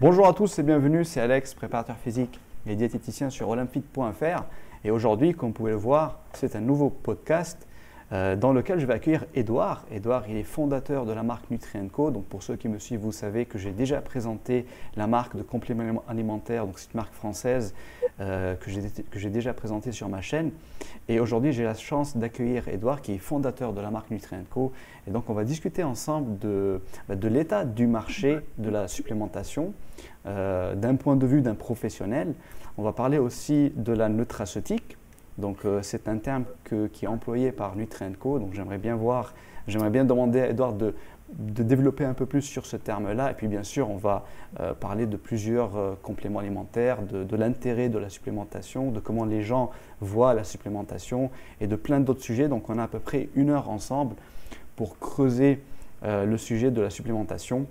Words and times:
Bonjour 0.00 0.26
à 0.26 0.32
tous 0.32 0.58
et 0.58 0.62
bienvenue, 0.62 1.04
c'est 1.04 1.20
Alex, 1.20 1.52
préparateur 1.52 1.98
physique 1.98 2.40
et 2.66 2.74
diététicien 2.74 3.28
sur 3.28 3.50
olympique.fr. 3.50 4.44
Et 4.82 4.90
aujourd'hui, 4.90 5.34
comme 5.34 5.50
vous 5.50 5.54
pouvez 5.54 5.72
le 5.72 5.76
voir, 5.76 6.20
c'est 6.32 6.56
un 6.56 6.62
nouveau 6.62 6.88
podcast 6.88 7.68
euh, 8.12 8.36
dans 8.36 8.52
lequel 8.52 8.80
je 8.80 8.86
vais 8.86 8.94
accueillir 8.94 9.24
Edouard. 9.34 9.84
Edouard, 9.92 10.24
il 10.28 10.36
est 10.36 10.42
fondateur 10.42 11.06
de 11.06 11.12
la 11.12 11.22
marque 11.22 11.50
Nutrienco. 11.50 12.10
Donc 12.10 12.24
pour 12.26 12.42
ceux 12.42 12.56
qui 12.56 12.68
me 12.68 12.78
suivent, 12.78 13.00
vous 13.00 13.12
savez 13.12 13.46
que 13.46 13.58
j'ai 13.58 13.70
déjà 13.70 14.00
présenté 14.00 14.66
la 14.96 15.06
marque 15.06 15.36
de 15.36 15.42
compléments 15.42 16.02
alimentaires, 16.08 16.66
donc 16.66 16.78
c'est 16.78 16.92
une 16.92 16.98
marque 16.98 17.14
française 17.14 17.74
euh, 18.20 18.56
que 18.56 19.18
j'ai 19.18 19.30
déjà 19.30 19.54
présentée 19.54 19.92
sur 19.92 20.08
ma 20.08 20.20
chaîne. 20.20 20.50
Et 21.08 21.20
aujourd'hui, 21.20 21.52
j'ai 21.52 21.64
la 21.64 21.74
chance 21.74 22.16
d'accueillir 22.16 22.68
Edouard, 22.68 23.00
qui 23.02 23.12
est 23.12 23.18
fondateur 23.18 23.72
de 23.72 23.80
la 23.80 23.90
marque 23.90 24.10
Nutrienco. 24.10 24.72
Et 25.06 25.10
donc 25.10 25.30
on 25.30 25.34
va 25.34 25.44
discuter 25.44 25.82
ensemble 25.82 26.38
de, 26.38 26.80
bah, 27.08 27.14
l'état 27.22 27.64
du 27.64 27.86
marché 27.86 28.40
de 28.58 28.70
la 28.70 28.88
supplémentation, 28.88 29.72
euh, 30.26 30.74
d'un 30.74 30.96
point 30.96 31.16
de 31.16 31.26
vue 31.26 31.42
d'un 31.42 31.54
professionnel. 31.54 32.34
On 32.76 32.82
va 32.82 32.92
parler 32.92 33.18
aussi 33.18 33.72
de 33.76 33.92
la 33.92 34.08
nutraceutique 34.08 34.96
donc 35.40 35.64
euh, 35.64 35.80
c'est 35.82 36.08
un 36.08 36.18
terme 36.18 36.44
qui 36.92 37.04
est 37.04 37.08
employé 37.08 37.52
par 37.52 37.76
Nutrienco. 37.76 38.38
Donc 38.38 38.54
j'aimerais 38.54 38.78
bien 38.78 38.94
voir, 38.94 39.34
j'aimerais 39.66 39.90
bien 39.90 40.04
demander 40.04 40.40
à 40.40 40.48
Edouard 40.48 40.74
de, 40.74 40.94
développer 41.32 42.04
un 42.04 42.14
peu 42.14 42.26
plus 42.26 42.42
sur 42.42 42.66
ce 42.66 42.76
terme-là. 42.76 43.30
Et 43.30 43.34
puis 43.34 43.46
bien 43.46 43.62
sûr, 43.62 43.88
on 43.88 43.96
va 43.96 44.24
euh, 44.58 44.74
parler 44.74 45.06
de 45.06 45.16
plusieurs 45.16 45.76
euh, 45.76 45.94
compléments 46.02 46.40
alimentaires, 46.40 47.02
de, 47.02 47.36
l'intérêt 47.36 47.88
de 47.88 47.98
la 47.98 48.08
supplémentation, 48.08 48.90
de 48.90 48.98
comment 48.98 49.24
les 49.24 49.42
gens 49.42 49.70
voient 50.00 50.34
la 50.34 50.42
supplémentation 50.42 51.30
et 51.60 51.68
de 51.68 51.76
plein 51.76 52.00
d'autres 52.00 52.22
sujets. 52.22 52.48
Donc 52.48 52.68
on 52.68 52.78
a 52.78 52.84
à 52.84 52.88
peu 52.88 52.98
près 52.98 53.28
une 53.36 53.50
heure 53.50 53.70
ensemble 53.70 54.16
pour 54.74 54.98
creuser 54.98 55.62
le 56.02 56.36
sujet 56.38 56.70
de 56.70 56.80
la 56.80 56.88
supplémentation. 56.88 57.66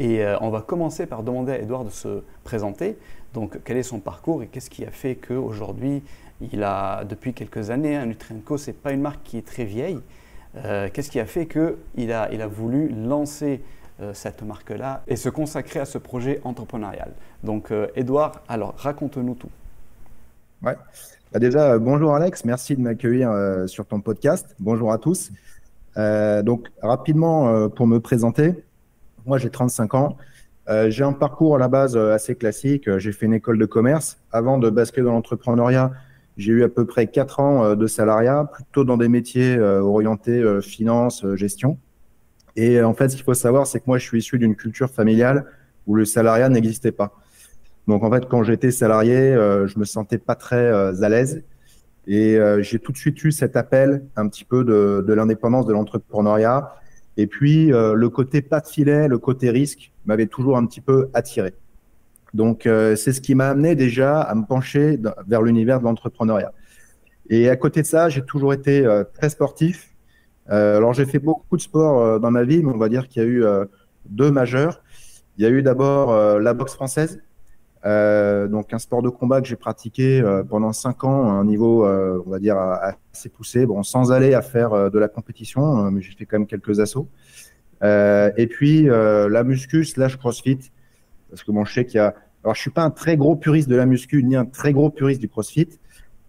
Et 0.00 0.24
on 0.40 0.50
va 0.50 0.60
commencer 0.60 1.06
par 1.06 1.22
demander 1.22 1.52
à 1.52 1.58
Edouard 1.60 1.84
de 1.84 1.90
se 1.90 2.24
présenter. 2.42 2.98
Donc 3.34 3.58
quel 3.64 3.76
est 3.76 3.82
son 3.82 3.98
parcours 4.00 4.42
et 4.42 4.46
qu'est-ce 4.46 4.70
qui 4.70 4.84
a 4.84 4.90
fait 4.90 5.16
qu'aujourd'hui 5.16 6.02
il 6.52 6.62
a, 6.62 7.04
depuis 7.04 7.32
quelques 7.32 7.70
années, 7.70 7.96
hein, 7.96 8.06
Nutrienco, 8.06 8.58
ce 8.58 8.68
n'est 8.70 8.76
pas 8.76 8.92
une 8.92 9.00
marque 9.00 9.22
qui 9.24 9.38
est 9.38 9.46
très 9.46 9.64
vieille. 9.64 10.00
Euh, 10.56 10.88
qu'est-ce 10.92 11.10
qui 11.10 11.20
a 11.20 11.26
fait 11.26 11.46
qu'il 11.46 12.12
a, 12.12 12.32
il 12.32 12.40
a 12.40 12.46
voulu 12.46 12.88
lancer 12.88 13.60
euh, 14.00 14.12
cette 14.14 14.42
marque-là 14.42 15.02
et 15.06 15.16
se 15.16 15.28
consacrer 15.28 15.80
à 15.80 15.84
ce 15.84 15.98
projet 15.98 16.40
entrepreneurial? 16.44 17.12
Donc, 17.42 17.72
Edouard, 17.96 18.32
euh, 18.36 18.54
alors 18.54 18.74
raconte-nous 18.76 19.34
tout. 19.34 19.50
Ouais. 20.62 20.76
Bah, 21.32 21.38
déjà, 21.40 21.78
bonjour 21.78 22.14
Alex, 22.14 22.44
merci 22.44 22.76
de 22.76 22.80
m'accueillir 22.80 23.32
sur 23.66 23.86
ton 23.86 24.00
podcast. 24.00 24.54
Bonjour 24.60 24.92
à 24.92 24.98
tous. 24.98 25.32
donc, 25.96 26.70
rapidement, 26.80 27.68
pour 27.70 27.86
me 27.88 27.98
présenter, 27.98 28.54
moi 29.26 29.38
j'ai 29.38 29.50
35 29.50 29.94
ans. 29.94 30.16
j'ai 30.86 31.02
un 31.02 31.12
parcours 31.12 31.56
à 31.56 31.58
la 31.58 31.66
base 31.66 31.96
assez 31.96 32.36
classique. 32.36 32.98
J'ai 32.98 33.10
fait 33.10 33.26
une 33.26 33.34
école 33.34 33.58
de 33.58 33.66
commerce. 33.66 34.18
Avant 34.30 34.58
de 34.58 34.70
basculer 34.70 35.06
dans 35.06 35.12
l'entrepreneuriat, 35.12 35.90
j'ai 36.36 36.52
eu 36.52 36.64
à 36.64 36.68
peu 36.68 36.84
près 36.84 37.06
quatre 37.06 37.40
ans 37.40 37.64
euh, 37.64 37.74
de 37.76 37.86
salariat, 37.86 38.48
plutôt 38.52 38.84
dans 38.84 38.96
des 38.96 39.08
métiers 39.08 39.56
euh, 39.56 39.80
orientés 39.80 40.40
euh, 40.40 40.60
finance, 40.60 41.24
gestion. 41.34 41.78
Et 42.56 42.80
en 42.82 42.94
fait, 42.94 43.08
ce 43.08 43.16
qu'il 43.16 43.24
faut 43.24 43.34
savoir, 43.34 43.66
c'est 43.66 43.80
que 43.80 43.84
moi, 43.86 43.98
je 43.98 44.04
suis 44.04 44.18
issu 44.18 44.38
d'une 44.38 44.54
culture 44.54 44.90
familiale 44.90 45.46
où 45.86 45.94
le 45.94 46.04
salariat 46.04 46.48
n'existait 46.48 46.92
pas. 46.92 47.12
Donc, 47.88 48.02
en 48.04 48.10
fait, 48.10 48.26
quand 48.28 48.42
j'étais 48.42 48.70
salarié, 48.70 49.34
je 49.34 49.78
me 49.78 49.84
sentais 49.84 50.18
pas 50.18 50.36
très 50.36 50.70
à 50.70 51.08
l'aise. 51.08 51.42
Et 52.06 52.38
j'ai 52.60 52.78
tout 52.78 52.92
de 52.92 52.96
suite 52.96 53.22
eu 53.24 53.32
cet 53.32 53.56
appel 53.56 54.04
un 54.14 54.28
petit 54.28 54.44
peu 54.44 54.62
de 54.64 55.12
l'indépendance 55.12 55.66
de 55.66 55.72
l'entrepreneuriat. 55.72 56.76
Et 57.16 57.26
puis, 57.26 57.66
le 57.66 58.06
côté 58.06 58.40
pas 58.40 58.60
de 58.60 58.68
filet, 58.68 59.08
le 59.08 59.18
côté 59.18 59.50
risque 59.50 59.92
m'avait 60.06 60.26
toujours 60.26 60.56
un 60.56 60.64
petit 60.64 60.80
peu 60.80 61.10
attiré. 61.12 61.54
Donc, 62.34 62.66
euh, 62.66 62.96
c'est 62.96 63.12
ce 63.12 63.20
qui 63.20 63.36
m'a 63.36 63.48
amené 63.48 63.76
déjà 63.76 64.20
à 64.20 64.34
me 64.34 64.44
pencher 64.44 64.98
vers 65.26 65.40
l'univers 65.40 65.78
de 65.78 65.84
l'entrepreneuriat. 65.84 66.52
Et 67.30 67.48
à 67.48 67.56
côté 67.56 67.80
de 67.80 67.86
ça, 67.86 68.08
j'ai 68.08 68.22
toujours 68.22 68.52
été 68.52 68.84
euh, 68.84 69.04
très 69.04 69.30
sportif. 69.30 69.94
Euh, 70.50 70.76
alors, 70.76 70.92
j'ai 70.92 71.06
fait 71.06 71.20
beaucoup 71.20 71.56
de 71.56 71.62
sport 71.62 72.20
dans 72.20 72.32
ma 72.32 72.42
vie, 72.42 72.62
mais 72.62 72.72
on 72.72 72.76
va 72.76 72.88
dire 72.88 73.08
qu'il 73.08 73.22
y 73.22 73.24
a 73.24 73.28
eu 73.28 73.44
deux 74.06 74.32
majeurs. 74.32 74.82
Il 75.38 75.44
y 75.44 75.46
a 75.46 75.50
eu 75.50 75.62
d'abord 75.62 76.38
la 76.38 76.54
boxe 76.54 76.74
française, 76.74 77.22
donc 77.84 78.74
un 78.74 78.78
sport 78.78 79.02
de 79.02 79.08
combat 79.08 79.40
que 79.40 79.48
j'ai 79.48 79.56
pratiqué 79.56 80.22
pendant 80.48 80.72
cinq 80.72 81.02
ans 81.04 81.28
à 81.28 81.32
un 81.32 81.44
niveau, 81.44 81.86
on 81.86 82.30
va 82.30 82.38
dire, 82.38 82.58
assez 83.12 83.30
poussé, 83.30 83.64
bon, 83.64 83.82
sans 83.82 84.12
aller 84.12 84.34
à 84.34 84.42
faire 84.42 84.90
de 84.90 84.98
la 84.98 85.08
compétition, 85.08 85.90
mais 85.90 86.02
j'ai 86.02 86.12
fait 86.12 86.26
quand 86.26 86.38
même 86.38 86.46
quelques 86.46 86.78
assauts. 86.78 87.08
et 87.82 88.46
puis 88.50 88.82
la 88.84 89.44
muscu 89.44 89.84
slash 89.84 90.18
crossfit, 90.18 90.70
parce 91.30 91.42
que 91.42 91.50
bon, 91.50 91.64
je 91.64 91.72
sais 91.72 91.84
qu'il 91.86 91.96
y 91.96 92.00
a 92.00 92.14
alors, 92.44 92.54
je 92.54 92.60
suis 92.60 92.70
pas 92.70 92.82
un 92.82 92.90
très 92.90 93.16
gros 93.16 93.36
puriste 93.36 93.70
de 93.70 93.76
la 93.76 93.86
muscu 93.86 94.22
ni 94.22 94.36
un 94.36 94.44
très 94.44 94.74
gros 94.74 94.90
puriste 94.90 95.20
du 95.20 95.30
CrossFit. 95.30 95.80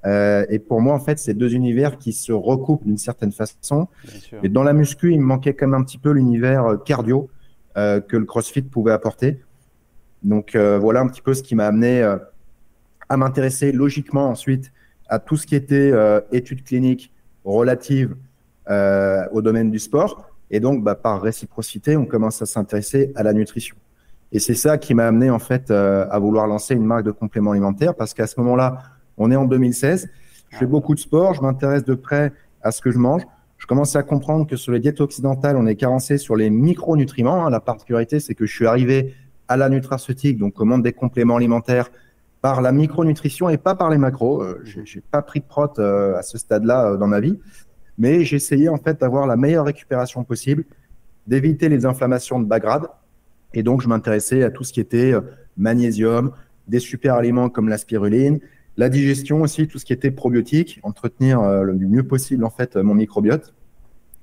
Euh, 0.06 0.46
et 0.50 0.60
pour 0.60 0.80
moi, 0.80 0.94
en 0.94 1.00
fait, 1.00 1.20
c'est 1.20 1.34
deux 1.34 1.54
univers 1.54 1.98
qui 1.98 2.14
se 2.14 2.32
recoupent 2.32 2.86
d'une 2.86 2.98
certaine 2.98 3.34
façon. 3.34 3.90
Et 4.42 4.48
dans 4.48 4.64
la 4.64 4.72
muscu, 4.72 5.12
il 5.12 5.20
me 5.20 5.26
manquait 5.26 5.54
quand 5.54 5.68
même 5.68 5.82
un 5.82 5.84
petit 5.84 5.98
peu 5.98 6.12
l'univers 6.12 6.66
euh, 6.66 6.78
cardio 6.78 7.30
euh, 7.76 8.00
que 8.00 8.16
le 8.16 8.24
CrossFit 8.24 8.62
pouvait 8.62 8.94
apporter. 8.94 9.42
Donc 10.24 10.56
euh, 10.56 10.80
voilà 10.80 11.02
un 11.02 11.08
petit 11.08 11.22
peu 11.22 11.34
ce 11.34 11.44
qui 11.44 11.54
m'a 11.54 11.68
amené 11.68 12.02
à 13.10 13.18
m'intéresser 13.18 13.74
logiquement 13.74 14.30
ensuite 14.30 14.72
à 15.10 15.20
tout 15.20 15.36
ce 15.36 15.46
qui 15.46 15.56
était 15.56 15.92
études 16.32 16.64
cliniques 16.64 17.12
relatives 17.44 18.16
au 18.70 19.42
domaine 19.42 19.70
du 19.70 19.80
sport. 19.80 20.32
Et 20.50 20.60
donc, 20.60 20.84
bah, 20.84 20.96
par 20.96 21.22
réciprocité, 21.22 21.98
on 21.98 22.06
commence 22.06 22.42
à 22.42 22.46
s'intéresser 22.46 23.12
à 23.16 23.24
la 23.24 23.34
nutrition. 23.34 23.76
Et 24.36 24.40
c'est 24.40 24.54
ça 24.54 24.78
qui 24.78 24.94
m'a 24.94 25.08
amené 25.08 25.30
en 25.30 25.40
fait 25.40 25.72
euh, 25.72 26.06
à 26.12 26.20
vouloir 26.20 26.46
lancer 26.46 26.76
une 26.76 26.84
marque 26.84 27.06
de 27.06 27.12
compléments 27.12 27.52
alimentaires 27.52 27.96
parce 27.96 28.14
qu'à 28.14 28.28
ce 28.28 28.38
moment-là, 28.42 28.80
on 29.16 29.32
est 29.32 29.38
en 29.38 29.46
2016. 29.46 30.10
Je 30.50 30.58
fais 30.58 30.66
beaucoup 30.66 30.94
de 30.94 31.00
sport, 31.00 31.34
je 31.34 31.42
m'intéresse 31.42 31.86
de 31.86 31.96
près 31.96 32.34
à 32.62 32.72
ce 32.72 32.82
que 32.82 32.92
je 32.92 32.98
mange. 32.98 33.22
Je 33.58 33.66
commence 33.66 33.96
à 33.96 34.04
comprendre 34.04 34.46
que 34.46 34.58
sur 34.58 34.74
les 34.74 34.82
diètes 34.82 35.00
occidentales, 35.00 35.56
on 35.56 35.66
est 35.68 35.78
carencé 35.78 36.18
sur 36.18 36.36
les 36.36 36.50
micronutriments. 36.50 37.46
Hein. 37.46 37.50
La 37.50 37.62
particularité, 37.62 38.20
c'est 38.20 38.36
que 38.36 38.46
je 38.46 38.54
suis 38.54 38.68
arrivé 38.68 39.14
à 39.48 39.56
la 39.56 39.70
nutraceutique, 39.70 40.38
donc 40.38 40.60
au 40.60 40.66
monde 40.66 40.84
des 40.84 40.92
compléments 40.92 41.38
alimentaires, 41.38 41.90
par 42.42 42.62
la 42.62 42.74
micronutrition 42.74 43.48
et 43.48 43.58
pas 43.58 43.74
par 43.74 43.90
les 43.90 43.98
macros. 43.98 44.44
Euh, 44.44 44.62
j'ai 44.66 45.00
pas 45.00 45.22
pris 45.22 45.40
de 45.40 45.46
prot 45.46 45.80
euh, 45.80 46.18
à 46.18 46.24
ce 46.24 46.38
stade-là 46.38 46.92
euh, 46.92 46.98
dans 46.98 47.08
ma 47.08 47.22
vie, 47.22 47.40
mais 47.98 48.22
essayé 48.22 48.68
en 48.68 48.80
fait 48.80 49.00
d'avoir 49.00 49.28
la 49.28 49.38
meilleure 49.38 49.64
récupération 49.64 50.26
possible, 50.26 50.66
d'éviter 51.26 51.70
les 51.70 51.86
inflammations 51.86 52.38
de 52.42 52.46
bas 52.46 52.60
grade 52.60 52.88
et 53.56 53.64
donc, 53.64 53.82
je 53.82 53.88
m'intéressais 53.88 54.44
à 54.44 54.52
tout 54.52 54.64
ce 54.64 54.74
qui 54.74 54.82
était 54.82 55.14
euh, 55.14 55.22
magnésium, 55.58 56.32
des 56.68 56.80
super 56.80 57.16
aliments 57.16 57.50
comme 57.50 57.70
la 57.70 57.78
spiruline, 57.78 58.40
la 58.78 58.90
digestion 58.90 59.42
aussi, 59.42 59.68
tout 59.68 59.80
ce 59.80 59.86
qui 59.86 59.94
était 59.94 60.12
probiotique, 60.12 60.80
entretenir 60.84 61.40
euh, 61.40 61.64
le 61.64 61.74
mieux 61.74 62.04
possible 62.04 62.44
en 62.44 62.50
fait 62.50 62.76
mon 62.76 62.94
microbiote. 62.94 63.54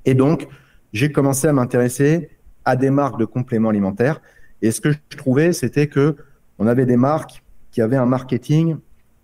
Et 0.04 0.15
donc, 0.15 0.47
j'ai 0.92 1.10
commencé 1.10 1.48
à 1.48 1.53
m'intéresser 1.53 2.28
à 2.65 2.76
des 2.76 2.91
marques 2.91 3.19
de 3.19 3.25
compléments 3.25 3.71
alimentaires. 3.71 4.21
Et 4.60 4.71
ce 4.71 4.81
que 4.81 4.92
je 4.92 5.16
trouvais, 5.16 5.53
c'était 5.53 5.87
que 5.87 6.16
on 6.59 6.66
avait 6.66 6.87
des 6.87 6.98
marques 6.98 7.42
qui 7.71 7.81
avaient 7.81 7.97
un 7.97 8.06
marketing 8.06 8.76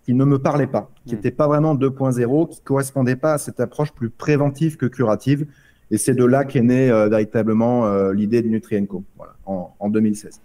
qui 0.03 0.15
ne 0.15 0.25
me 0.25 0.39
parlait 0.39 0.67
pas, 0.67 0.89
qui 1.05 1.13
n'était 1.13 1.29
mmh. 1.29 1.35
pas 1.35 1.47
vraiment 1.47 1.75
2.0, 1.75 2.49
qui 2.49 2.61
correspondait 2.61 3.15
pas 3.15 3.33
à 3.33 3.37
cette 3.37 3.59
approche 3.59 3.91
plus 3.91 4.09
préventive 4.09 4.75
que 4.75 4.87
curative. 4.87 5.45
Et 5.91 5.97
c'est 5.97 6.13
de 6.13 6.25
là 6.25 6.45
qu'est 6.45 6.61
née 6.61 6.89
euh, 6.89 7.09
véritablement 7.09 7.85
euh, 7.85 8.13
l'idée 8.13 8.41
de 8.41 8.47
Nutrienco, 8.47 9.03
voilà, 9.17 9.33
en, 9.45 9.89
2016. 9.89 10.41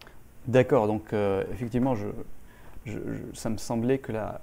D'accord, 0.48 0.86
donc 0.86 1.12
euh, 1.12 1.44
effectivement, 1.52 1.94
je, 1.94 2.06
ça 3.32 3.50
me 3.50 3.56
semblait 3.56 3.98
que 3.98 4.12
la, 4.12 4.40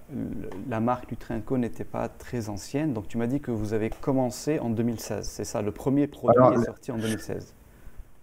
la 0.69 0.79
marque 0.79 1.11
Nutrienco 1.11 1.57
n'était 1.57 1.83
pas 1.83 2.07
très 2.07 2.49
ancienne. 2.49 2.93
Donc 2.93 3.07
tu 3.07 3.17
m'as 3.17 3.27
dit 3.27 3.39
que 3.39 3.51
vous 3.51 3.73
avez 3.73 3.89
commencé 3.89 4.59
en 4.59 4.69
2016, 4.69 5.27
c'est 5.27 5.43
ça 5.43 5.61
Le 5.61 5.71
premier 5.71 6.07
produit 6.07 6.59
est 6.59 6.65
sorti 6.65 6.91
en 6.91 6.97
2016 6.97 7.55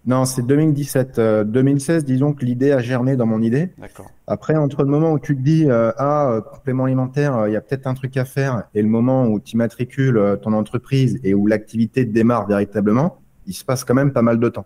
non, 0.05 0.25
c'est 0.25 0.41
2017. 0.45 1.19
2016, 1.45 2.03
euh, 2.03 2.05
disons 2.05 2.33
que 2.33 2.45
l'idée 2.45 2.71
a 2.71 2.79
germé 2.79 3.15
dans 3.15 3.25
mon 3.25 3.41
idée. 3.41 3.71
D'accord. 3.77 4.09
Après, 4.27 4.55
entre 4.55 4.83
le 4.83 4.89
moment 4.89 5.11
où 5.11 5.19
tu 5.19 5.35
te 5.35 5.41
dis 5.41 5.69
euh, 5.69 5.91
ah 5.97 6.31
euh, 6.31 6.41
complément 6.41 6.85
alimentaire, 6.85 7.47
il 7.47 7.53
y 7.53 7.55
a 7.55 7.61
peut-être 7.61 7.85
un 7.85 7.93
truc 7.93 8.15
à 8.15 8.25
faire, 8.25 8.63
et 8.73 8.81
le 8.81 8.87
moment 8.87 9.27
où 9.27 9.39
tu 9.39 9.57
matricules 9.57 10.37
ton 10.41 10.53
entreprise 10.53 11.19
et 11.23 11.33
où 11.33 11.47
l'activité 11.47 12.05
démarre 12.05 12.47
véritablement, 12.47 13.17
il 13.45 13.53
se 13.53 13.65
passe 13.65 13.83
quand 13.83 13.93
même 13.93 14.13
pas 14.13 14.21
mal 14.21 14.39
de 14.39 14.49
temps. 14.49 14.65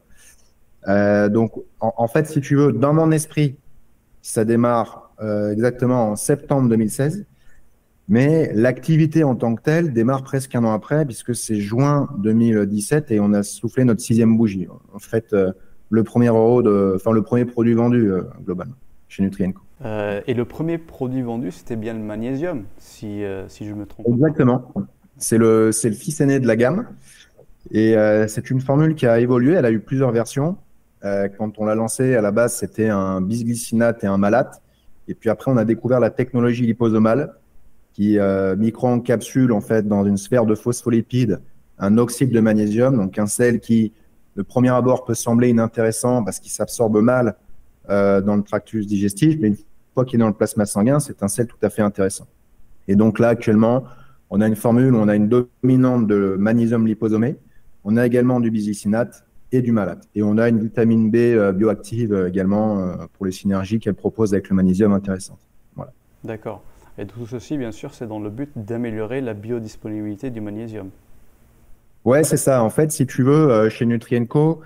donc, 1.29 1.51
en, 1.79 1.93
en, 1.97 2.07
fait, 2.07 2.27
si 2.27 2.39
tu 2.39 2.55
veux, 2.55 2.71
dans 2.71 2.93
mon 2.93 3.11
esprit, 3.11 3.57
ça 4.21 4.45
démarre 4.45 5.11
exactement 5.51 6.11
en 6.11 6.15
septembre 6.15 6.69
2016. 6.69 7.25
Mais 8.09 8.51
l'activité 8.53 9.23
en 9.23 9.35
tant 9.35 9.55
que 9.55 9.61
telle 9.61 9.93
démarre 9.93 10.23
presque 10.23 10.53
un 10.55 10.63
an 10.63 10.73
après, 10.73 11.05
puisque 11.05 11.35
c'est 11.35 11.55
juin 11.55 12.09
2017 12.17 13.11
et 13.11 13.19
on 13.19 13.33
a 13.33 13.43
soufflé 13.43 13.85
notre 13.85 14.01
sixième 14.01 14.37
bougie. 14.37 14.67
En 14.93 14.99
fait, 14.99 15.33
euh, 15.33 15.53
le 15.89 16.03
premier 16.03 16.27
euro, 16.27 16.61
de, 16.61 16.93
enfin 16.95 17.11
le 17.11 17.21
premier 17.21 17.45
produit 17.45 17.73
vendu 17.73 18.11
euh, 18.11 18.23
globalement 18.43 18.75
chez 19.07 19.23
Nutrienco. 19.23 19.61
Euh, 19.85 20.21
et 20.27 20.33
le 20.33 20.45
premier 20.45 20.77
produit 20.77 21.21
vendu, 21.21 21.51
c'était 21.51 21.75
bien 21.75 21.93
le 21.93 21.99
magnésium, 21.99 22.63
si, 22.77 23.21
si 23.47 23.65
je 23.65 23.73
me 23.73 23.85
trompe. 23.85 24.07
Exactement. 24.07 24.73
C'est 25.17 25.37
le, 25.37 25.71
c'est 25.71 25.89
le 25.89 25.95
fils 25.95 26.19
aîné 26.19 26.39
de 26.39 26.47
la 26.47 26.55
gamme. 26.55 26.87
Et 27.71 27.95
c'est 28.27 28.49
une 28.49 28.59
formule 28.59 28.95
qui 28.95 29.05
a 29.05 29.19
évolué. 29.19 29.53
Elle 29.53 29.65
a 29.65 29.71
eu 29.71 29.79
plusieurs 29.79 30.11
versions. 30.11 30.57
Euh, 31.05 31.27
quand 31.37 31.59
on 31.59 31.65
l'a 31.65 31.75
lancé, 31.75 32.15
à 32.15 32.21
la 32.21 32.31
base, 32.31 32.55
c'était 32.55 32.89
un 32.89 33.19
bisglycinate 33.21 34.03
et 34.03 34.07
un 34.07 34.17
malate. 34.17 34.61
Et 35.07 35.13
puis 35.13 35.29
après, 35.29 35.51
on 35.51 35.57
a 35.57 35.65
découvert 35.65 35.99
la 35.99 36.09
technologie 36.09 36.65
liposomale 36.65 37.33
qui 37.93 38.17
euh, 38.17 38.55
micro-encapsule 38.55 39.51
en 39.51 39.61
fait 39.61 39.87
dans 39.87 40.05
une 40.05 40.17
sphère 40.17 40.45
de 40.45 40.55
phospholipides 40.55 41.39
un 41.79 41.97
oxyde 41.97 42.31
de 42.31 42.39
magnésium, 42.39 42.95
donc 42.95 43.17
un 43.17 43.27
sel 43.27 43.59
qui, 43.59 43.93
de 44.35 44.41
premier 44.41 44.69
abord, 44.69 45.05
peut 45.05 45.13
sembler 45.13 45.49
inintéressant 45.49 46.23
parce 46.23 46.39
qu'il 46.39 46.51
s'absorbe 46.51 47.01
mal 47.01 47.35
euh, 47.89 48.21
dans 48.21 48.35
le 48.35 48.43
tractus 48.43 48.87
digestif, 48.87 49.37
mais 49.39 49.49
une 49.49 49.57
fois 49.93 50.05
qu'il 50.05 50.19
est 50.19 50.23
dans 50.23 50.27
le 50.27 50.33
plasma 50.33 50.65
sanguin, 50.65 50.99
c'est 50.99 51.23
un 51.23 51.27
sel 51.27 51.47
tout 51.47 51.57
à 51.61 51.69
fait 51.69 51.81
intéressant. 51.81 52.27
Et 52.87 52.95
donc 52.95 53.19
là, 53.19 53.29
actuellement, 53.29 53.83
on 54.29 54.41
a 54.41 54.47
une 54.47 54.55
formule 54.55 54.95
on 54.95 55.07
a 55.07 55.15
une 55.15 55.29
dominante 55.29 56.07
de 56.07 56.35
magnésium 56.39 56.87
liposomé, 56.87 57.37
on 57.83 57.97
a 57.97 58.05
également 58.05 58.39
du 58.39 58.49
bisglycinate 58.49 59.25
et 59.51 59.61
du 59.61 59.71
malate. 59.71 60.07
Et 60.15 60.23
on 60.23 60.37
a 60.37 60.49
une 60.49 60.59
vitamine 60.59 61.11
B 61.11 61.15
euh, 61.15 61.51
bioactive 61.51 62.27
également 62.27 62.95
pour 63.13 63.25
les 63.25 63.31
synergies 63.31 63.79
qu'elle 63.79 63.93
propose 63.93 64.33
avec 64.33 64.49
le 64.49 64.55
magnésium 64.55 64.93
intéressante. 64.93 65.39
Voilà. 65.75 65.91
D'accord. 66.23 66.63
Et 66.97 67.05
tout 67.05 67.25
ceci, 67.25 67.57
bien 67.57 67.71
sûr, 67.71 67.93
c'est 67.93 68.07
dans 68.07 68.19
le 68.19 68.29
but 68.29 68.51
d'améliorer 68.55 69.21
la 69.21 69.33
biodisponibilité 69.33 70.29
du 70.29 70.41
magnésium. 70.41 70.89
Ouais, 72.05 72.23
c'est 72.23 72.37
ça. 72.37 72.63
En 72.63 72.69
fait, 72.69 72.91
si 72.91 73.07
tu 73.07 73.23
veux, 73.23 73.69
chez 73.69 73.85
Nutrienco, 73.85 74.61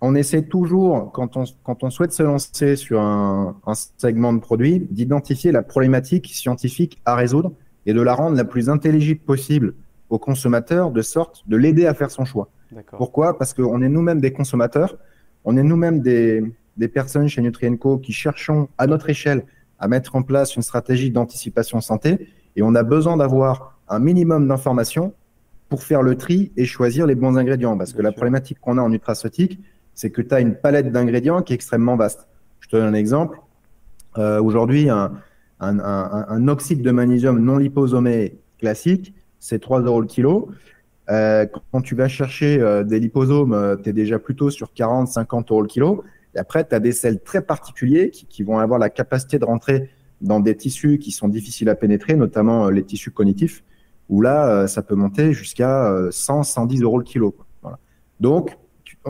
on 0.00 0.14
essaie 0.14 0.42
toujours, 0.42 1.12
quand 1.12 1.36
on, 1.36 1.44
quand 1.62 1.84
on 1.84 1.90
souhaite 1.90 2.12
se 2.12 2.22
lancer 2.22 2.76
sur 2.76 3.00
un, 3.00 3.56
un 3.66 3.74
segment 3.74 4.32
de 4.32 4.40
produit, 4.40 4.86
d'identifier 4.90 5.52
la 5.52 5.62
problématique 5.62 6.28
scientifique 6.28 7.00
à 7.04 7.14
résoudre 7.14 7.52
et 7.86 7.92
de 7.92 8.00
la 8.00 8.14
rendre 8.14 8.36
la 8.36 8.44
plus 8.44 8.68
intelligible 8.68 9.20
possible 9.20 9.74
au 10.10 10.18
consommateur, 10.18 10.90
de 10.90 11.02
sorte 11.02 11.42
de 11.48 11.56
l'aider 11.56 11.86
à 11.86 11.94
faire 11.94 12.10
son 12.10 12.24
choix. 12.24 12.48
Pourquoi? 12.96 13.38
Parce 13.38 13.54
qu'on 13.54 13.82
est 13.82 13.88
nous-mêmes 13.88 14.20
des 14.20 14.32
consommateurs, 14.32 14.96
on 15.44 15.56
est 15.56 15.62
nous-mêmes 15.62 16.00
des, 16.00 16.42
des, 16.76 16.88
personnes 16.88 17.28
chez 17.28 17.40
Nutrienco 17.40 17.98
qui 17.98 18.12
cherchons 18.12 18.68
à 18.76 18.86
notre 18.86 19.08
échelle 19.08 19.44
à 19.78 19.88
mettre 19.88 20.16
en 20.16 20.22
place 20.22 20.56
une 20.56 20.62
stratégie 20.62 21.10
d'anticipation 21.10 21.80
santé 21.80 22.28
et 22.56 22.62
on 22.62 22.74
a 22.74 22.82
besoin 22.82 23.16
d'avoir 23.16 23.78
un 23.88 23.98
minimum 23.98 24.48
d'informations 24.48 25.14
pour 25.68 25.82
faire 25.82 26.02
le 26.02 26.16
tri 26.16 26.52
et 26.56 26.64
choisir 26.64 27.06
les 27.06 27.14
bons 27.14 27.36
ingrédients. 27.36 27.76
Parce 27.76 27.92
que 27.92 28.02
la 28.02 28.12
problématique 28.12 28.58
qu'on 28.60 28.78
a 28.78 28.82
en 28.82 28.88
nutraceutique, 28.88 29.60
c'est 29.94 30.10
que 30.10 30.22
tu 30.22 30.34
as 30.34 30.40
une 30.40 30.54
palette 30.54 30.90
d'ingrédients 30.90 31.42
qui 31.42 31.52
est 31.52 31.56
extrêmement 31.56 31.96
vaste. 31.96 32.26
Je 32.60 32.68
te 32.68 32.76
donne 32.76 32.86
un 32.86 32.94
exemple. 32.94 33.40
Euh, 34.16 34.40
Aujourd'hui, 34.40 34.88
un, 34.88 35.12
un, 35.60 35.78
un, 35.78 36.26
un, 36.28 36.48
oxyde 36.48 36.82
de 36.82 36.90
magnésium 36.90 37.38
non 37.38 37.58
liposomé 37.58 38.38
classique, 38.58 39.14
c'est 39.38 39.60
3 39.60 39.82
euros 39.82 40.00
le 40.00 40.06
kilo. 40.06 40.48
Euh, 41.10 41.46
quand 41.72 41.80
tu 41.80 41.94
vas 41.94 42.08
chercher 42.08 42.60
euh, 42.60 42.84
des 42.84 43.00
liposomes, 43.00 43.78
tu 43.82 43.90
es 43.90 43.92
déjà 43.92 44.18
plutôt 44.18 44.50
sur 44.50 44.72
40, 44.72 45.08
50 45.08 45.50
euros 45.50 45.62
le 45.62 45.68
kilo. 45.68 46.04
Après, 46.38 46.66
tu 46.66 46.74
as 46.74 46.80
des 46.80 46.92
sels 46.92 47.20
très 47.20 47.42
particuliers 47.42 48.10
qui, 48.10 48.42
vont 48.42 48.58
avoir 48.58 48.78
la 48.78 48.90
capacité 48.90 49.38
de 49.38 49.44
rentrer 49.44 49.90
dans 50.20 50.40
des 50.40 50.56
tissus 50.56 50.98
qui 50.98 51.12
sont 51.12 51.28
difficiles 51.28 51.68
à 51.68 51.74
pénétrer, 51.74 52.14
notamment 52.16 52.70
les 52.70 52.82
tissus 52.82 53.10
cognitifs, 53.10 53.62
où 54.08 54.22
là, 54.22 54.66
ça 54.66 54.82
peut 54.82 54.94
monter 54.94 55.32
jusqu'à 55.32 55.94
100, 56.10 56.42
110 56.42 56.82
euros 56.82 56.98
le 56.98 57.04
kilo. 57.04 57.36
Donc, 58.20 58.56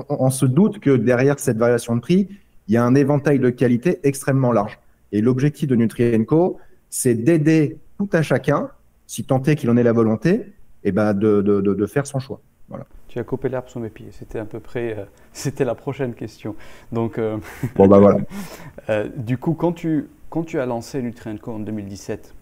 on, 0.08 0.30
se 0.30 0.46
doute 0.46 0.80
que 0.80 0.96
derrière 0.96 1.38
cette 1.38 1.56
variation 1.56 1.96
de 1.96 2.00
prix, 2.00 2.28
il 2.69 2.75
y 2.75 2.76
a 2.76 2.84
un 2.84 2.94
éventail 2.94 3.38
de 3.38 3.50
qualité 3.50 4.00
extrêmement 4.02 4.52
large. 4.52 4.78
Et 5.12 5.20
l'objectif 5.20 5.69
de 5.69 5.75
Nutrienco, 5.75 6.58
c'est 6.90 7.14
d'aider 7.14 7.78
tout 7.98 8.08
à 8.12 8.22
chacun, 8.22 8.70
si 9.06 9.25
tant 9.25 9.42
est 9.42 9.56
qu'il 9.56 9.70
en 9.70 9.76
ait 9.76 9.82
la 9.82 9.92
volonté, 9.92 10.52
et 10.84 10.92
ben 10.92 11.14
de, 11.14 11.42
de, 11.42 11.60
de, 11.60 11.86
faire 11.86 12.06
son 12.06 12.19
choix. 12.19 12.40
Voilà. 12.68 12.84
Tu 13.08 13.18
as 13.18 13.24
coupé 13.24 13.48
l'herbe 13.48 13.68
sous 13.68 13.80
mes 13.80 13.88
pieds. 13.88 14.08
C'était 14.12 14.38
à 14.38 14.44
peu 14.44 14.60
près, 14.60 14.98
euh, 14.98 15.04
c'était 15.32 15.64
la 15.64 15.74
prochaine 15.74 16.14
question. 16.14 16.54
Donc, 16.92 17.18
euh, 17.18 17.38
bon 17.76 17.86
bah 17.86 17.98
voilà. 17.98 18.18
euh, 18.90 19.08
du 19.16 19.38
coup, 19.38 19.54
quand 19.54 19.72
tu 19.72 20.08
quand 20.30 20.44
tu 20.44 20.60
as 20.60 20.66
lancé 20.66 21.00
Nutrienco 21.00 21.52
en 21.52 21.58
2017, 21.58 22.34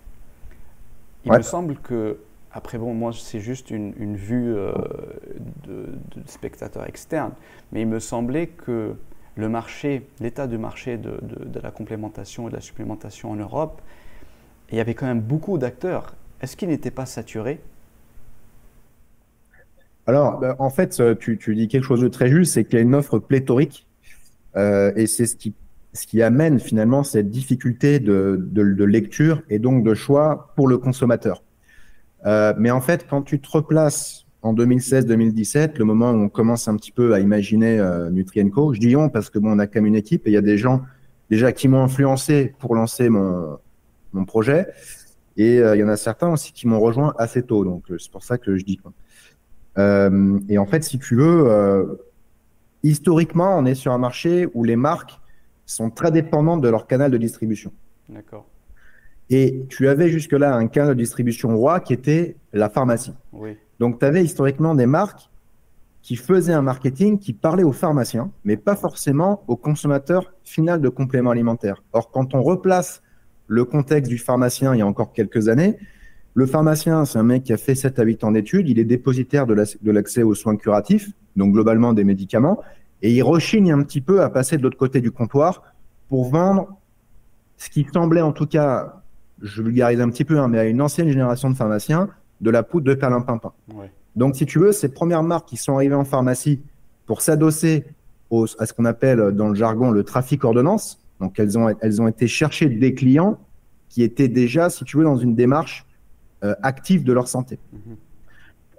il 1.24 1.30
ouais. 1.30 1.38
me 1.38 1.42
semble 1.42 1.76
que 1.76 2.18
après 2.50 2.78
bon, 2.78 2.94
moi 2.94 3.12
c'est 3.12 3.38
juste 3.38 3.70
une, 3.70 3.94
une 3.96 4.16
vue 4.16 4.54
de, 5.66 5.86
de, 6.16 6.22
spectateur 6.26 6.84
externe, 6.88 7.32
mais 7.70 7.82
il 7.82 7.86
me 7.86 8.00
semblait 8.00 8.48
que 8.48 8.96
le 9.36 9.48
marché, 9.48 10.08
l'état 10.18 10.48
du 10.48 10.58
marché 10.58 10.96
de, 10.96 11.20
de, 11.22 11.60
la 11.60 11.70
complémentation 11.70 12.48
et 12.48 12.50
de 12.50 12.56
la 12.56 12.60
supplémentation 12.60 13.30
en 13.30 13.36
Europe, 13.36 13.80
il 14.72 14.78
y 14.78 14.80
avait 14.80 14.94
quand 14.94 15.06
même 15.06 15.20
beaucoup 15.20 15.58
d'acteurs. 15.58 16.14
Est-ce 16.40 16.56
qu'il 16.56 16.70
n'était 16.70 16.90
pas 16.90 17.06
saturé 17.06 17.60
alors, 20.06 20.38
bah, 20.38 20.56
en 20.58 20.70
fait, 20.70 21.00
euh, 21.00 21.14
tu, 21.14 21.36
dis 21.54 21.68
quelque 21.68 21.84
chose 21.84 22.00
de 22.00 22.08
très 22.08 22.28
juste, 22.28 22.54
c'est 22.54 22.64
qu'il 22.64 22.74
y 22.74 22.78
a 22.78 22.82
une 22.82 22.94
offre 22.94 23.18
pléthorique 23.18 23.86
euh, 24.56 24.92
et 24.96 25.06
c'est 25.06 25.26
ce 25.26 25.36
qui, 25.36 25.54
amène 26.22 26.60
finalement 26.60 27.02
cette 27.02 27.30
difficulté 27.30 27.98
de, 27.98 28.84
lecture 28.84 29.42
et 29.48 29.58
donc 29.58 29.82
de 29.82 29.94
choix 29.94 30.52
pour 30.54 30.68
le 30.68 30.78
consommateur. 30.78 31.42
Euh, 32.24 32.54
mais 32.58 32.70
en 32.70 32.80
fait, 32.80 33.06
quand 33.08 33.22
tu 33.22 33.40
te 33.40 33.48
replaces 33.50 34.26
en 34.42 34.54
2016-2017, 34.54 35.78
le 35.78 35.84
moment 35.84 36.12
où 36.12 36.22
on 36.22 36.28
commence 36.28 36.68
un 36.68 36.76
petit 36.76 36.92
peu 36.92 37.14
à 37.14 37.20
imaginer 37.20 37.78
euh, 37.78 38.10
Nutrienco, 38.10 38.74
je 38.74 38.80
dis 38.80 38.94
on 38.94 39.08
parce 39.08 39.30
que 39.30 39.38
bon, 39.38 39.52
on 39.52 39.58
a 39.58 39.66
quand 39.66 39.80
même 39.80 39.86
une 39.86 39.96
équipe 39.96 40.26
et 40.26 40.30
il 40.30 40.34
y 40.34 40.38
a 40.38 40.42
des 40.42 40.58
gens 40.58 40.82
déjà 41.30 41.52
qui 41.52 41.68
m'ont 41.68 41.82
influencé 41.82 42.54
pour 42.58 42.74
lancer 42.74 43.08
mon, 43.08 43.58
mon 44.12 44.24
projet. 44.24 44.66
Et 45.36 45.58
euh, 45.58 45.76
il 45.76 45.80
y 45.80 45.84
en 45.84 45.88
a 45.88 45.96
certains 45.96 46.28
aussi 46.32 46.52
qui 46.52 46.66
m'ont 46.66 46.80
rejoint 46.80 47.14
assez 47.18 47.42
tôt. 47.42 47.64
Donc, 47.64 47.90
euh, 47.90 47.98
c'est 47.98 48.10
pour 48.10 48.24
ça 48.24 48.38
que 48.38 48.56
je 48.56 48.64
dis. 48.64 48.78
Quoi. 48.78 48.92
Euh, 49.78 50.38
et 50.48 50.58
en 50.58 50.66
fait, 50.66 50.84
si 50.84 50.98
tu 50.98 51.16
veux, 51.16 51.50
euh, 51.50 51.84
historiquement, 52.82 53.56
on 53.58 53.64
est 53.66 53.74
sur 53.74 53.92
un 53.92 53.98
marché 53.98 54.48
où 54.54 54.64
les 54.64 54.76
marques 54.76 55.20
sont 55.66 55.90
très 55.90 56.10
dépendantes 56.10 56.60
de 56.60 56.68
leur 56.68 56.86
canal 56.86 57.10
de 57.10 57.18
distribution. 57.18 57.72
D'accord. 58.08 58.46
Et 59.28 59.66
tu 59.68 59.88
avais 59.88 60.08
jusque-là 60.08 60.54
un 60.54 60.68
canal 60.68 60.94
de 60.94 61.00
distribution 61.00 61.56
roi 61.56 61.80
qui 61.80 61.92
était 61.92 62.36
la 62.52 62.70
pharmacie. 62.70 63.14
Oui. 63.32 63.56
Donc, 63.80 63.98
tu 63.98 64.06
avais 64.06 64.22
historiquement 64.24 64.74
des 64.74 64.86
marques 64.86 65.28
qui 66.00 66.14
faisaient 66.14 66.52
un 66.52 66.62
marketing 66.62 67.18
qui 67.18 67.32
parlait 67.32 67.64
aux 67.64 67.72
pharmaciens, 67.72 68.30
mais 68.44 68.56
pas 68.56 68.76
forcément 68.76 69.42
au 69.48 69.56
consommateur 69.56 70.32
final 70.44 70.80
de 70.80 70.88
compléments 70.88 71.32
alimentaires. 71.32 71.82
Or, 71.92 72.12
quand 72.12 72.32
on 72.34 72.42
replace 72.42 73.02
le 73.48 73.64
contexte 73.64 74.08
du 74.08 74.18
pharmacien 74.18 74.72
il 74.74 74.78
y 74.78 74.82
a 74.82 74.86
encore 74.86 75.12
quelques 75.12 75.48
années, 75.48 75.76
le 76.36 76.44
pharmacien, 76.44 77.06
c'est 77.06 77.18
un 77.18 77.22
mec 77.22 77.44
qui 77.44 77.54
a 77.54 77.56
fait 77.56 77.74
7 77.74 77.98
à 77.98 78.02
8 78.02 78.22
ans 78.24 78.30
d'études, 78.30 78.68
il 78.68 78.78
est 78.78 78.84
dépositaire 78.84 79.46
de 79.46 79.90
l'accès 79.90 80.22
aux 80.22 80.34
soins 80.34 80.56
curatifs, 80.56 81.10
donc 81.34 81.54
globalement 81.54 81.94
des 81.94 82.04
médicaments, 82.04 82.60
et 83.00 83.10
il 83.10 83.22
rechigne 83.22 83.72
un 83.72 83.82
petit 83.82 84.02
peu 84.02 84.20
à 84.20 84.28
passer 84.28 84.58
de 84.58 84.62
l'autre 84.62 84.76
côté 84.76 85.00
du 85.00 85.10
comptoir 85.10 85.62
pour 86.10 86.28
vendre 86.28 86.76
ce 87.56 87.70
qui 87.70 87.86
semblait 87.90 88.20
en 88.20 88.32
tout 88.32 88.44
cas, 88.44 89.00
je 89.40 89.62
vulgarise 89.62 89.98
un 90.02 90.10
petit 90.10 90.26
peu, 90.26 90.38
hein, 90.38 90.46
mais 90.48 90.58
à 90.58 90.66
une 90.66 90.82
ancienne 90.82 91.08
génération 91.08 91.48
de 91.48 91.56
pharmaciens, 91.56 92.10
de 92.42 92.50
la 92.50 92.62
poudre 92.62 92.86
de 92.86 92.92
perlimpinpin. 92.92 93.52
Ouais. 93.72 93.90
Donc 94.14 94.36
si 94.36 94.44
tu 94.44 94.58
veux, 94.58 94.72
ces 94.72 94.90
premières 94.90 95.22
marques 95.22 95.48
qui 95.48 95.56
sont 95.56 95.76
arrivées 95.76 95.94
en 95.94 96.04
pharmacie 96.04 96.60
pour 97.06 97.22
s'adosser 97.22 97.86
à 98.58 98.66
ce 98.66 98.74
qu'on 98.74 98.84
appelle 98.84 99.30
dans 99.32 99.48
le 99.48 99.54
jargon 99.54 99.90
le 99.90 100.04
trafic 100.04 100.44
ordonnance, 100.44 101.00
donc 101.18 101.38
elles 101.38 101.56
ont, 101.56 101.74
elles 101.80 102.02
ont 102.02 102.08
été 102.08 102.26
chercher 102.26 102.68
des 102.68 102.92
clients 102.92 103.38
qui 103.88 104.02
étaient 104.02 104.28
déjà, 104.28 104.68
si 104.68 104.84
tu 104.84 104.98
veux, 104.98 105.04
dans 105.04 105.16
une 105.16 105.34
démarche 105.34 105.85
euh, 106.44 106.54
actifs 106.62 107.04
de 107.04 107.12
leur 107.12 107.28
santé. 107.28 107.58
Mmh. 107.72 107.78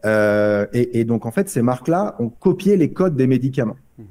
Euh, 0.05 0.65
et, 0.73 0.99
et, 0.99 1.05
donc, 1.05 1.25
en 1.25 1.31
fait, 1.31 1.49
ces 1.49 1.61
marques-là 1.61 2.15
ont 2.19 2.29
copié 2.29 2.77
les 2.77 2.91
codes 2.93 3.15
des 3.15 3.27
médicaments. 3.27 3.77
Mmh. 3.97 4.03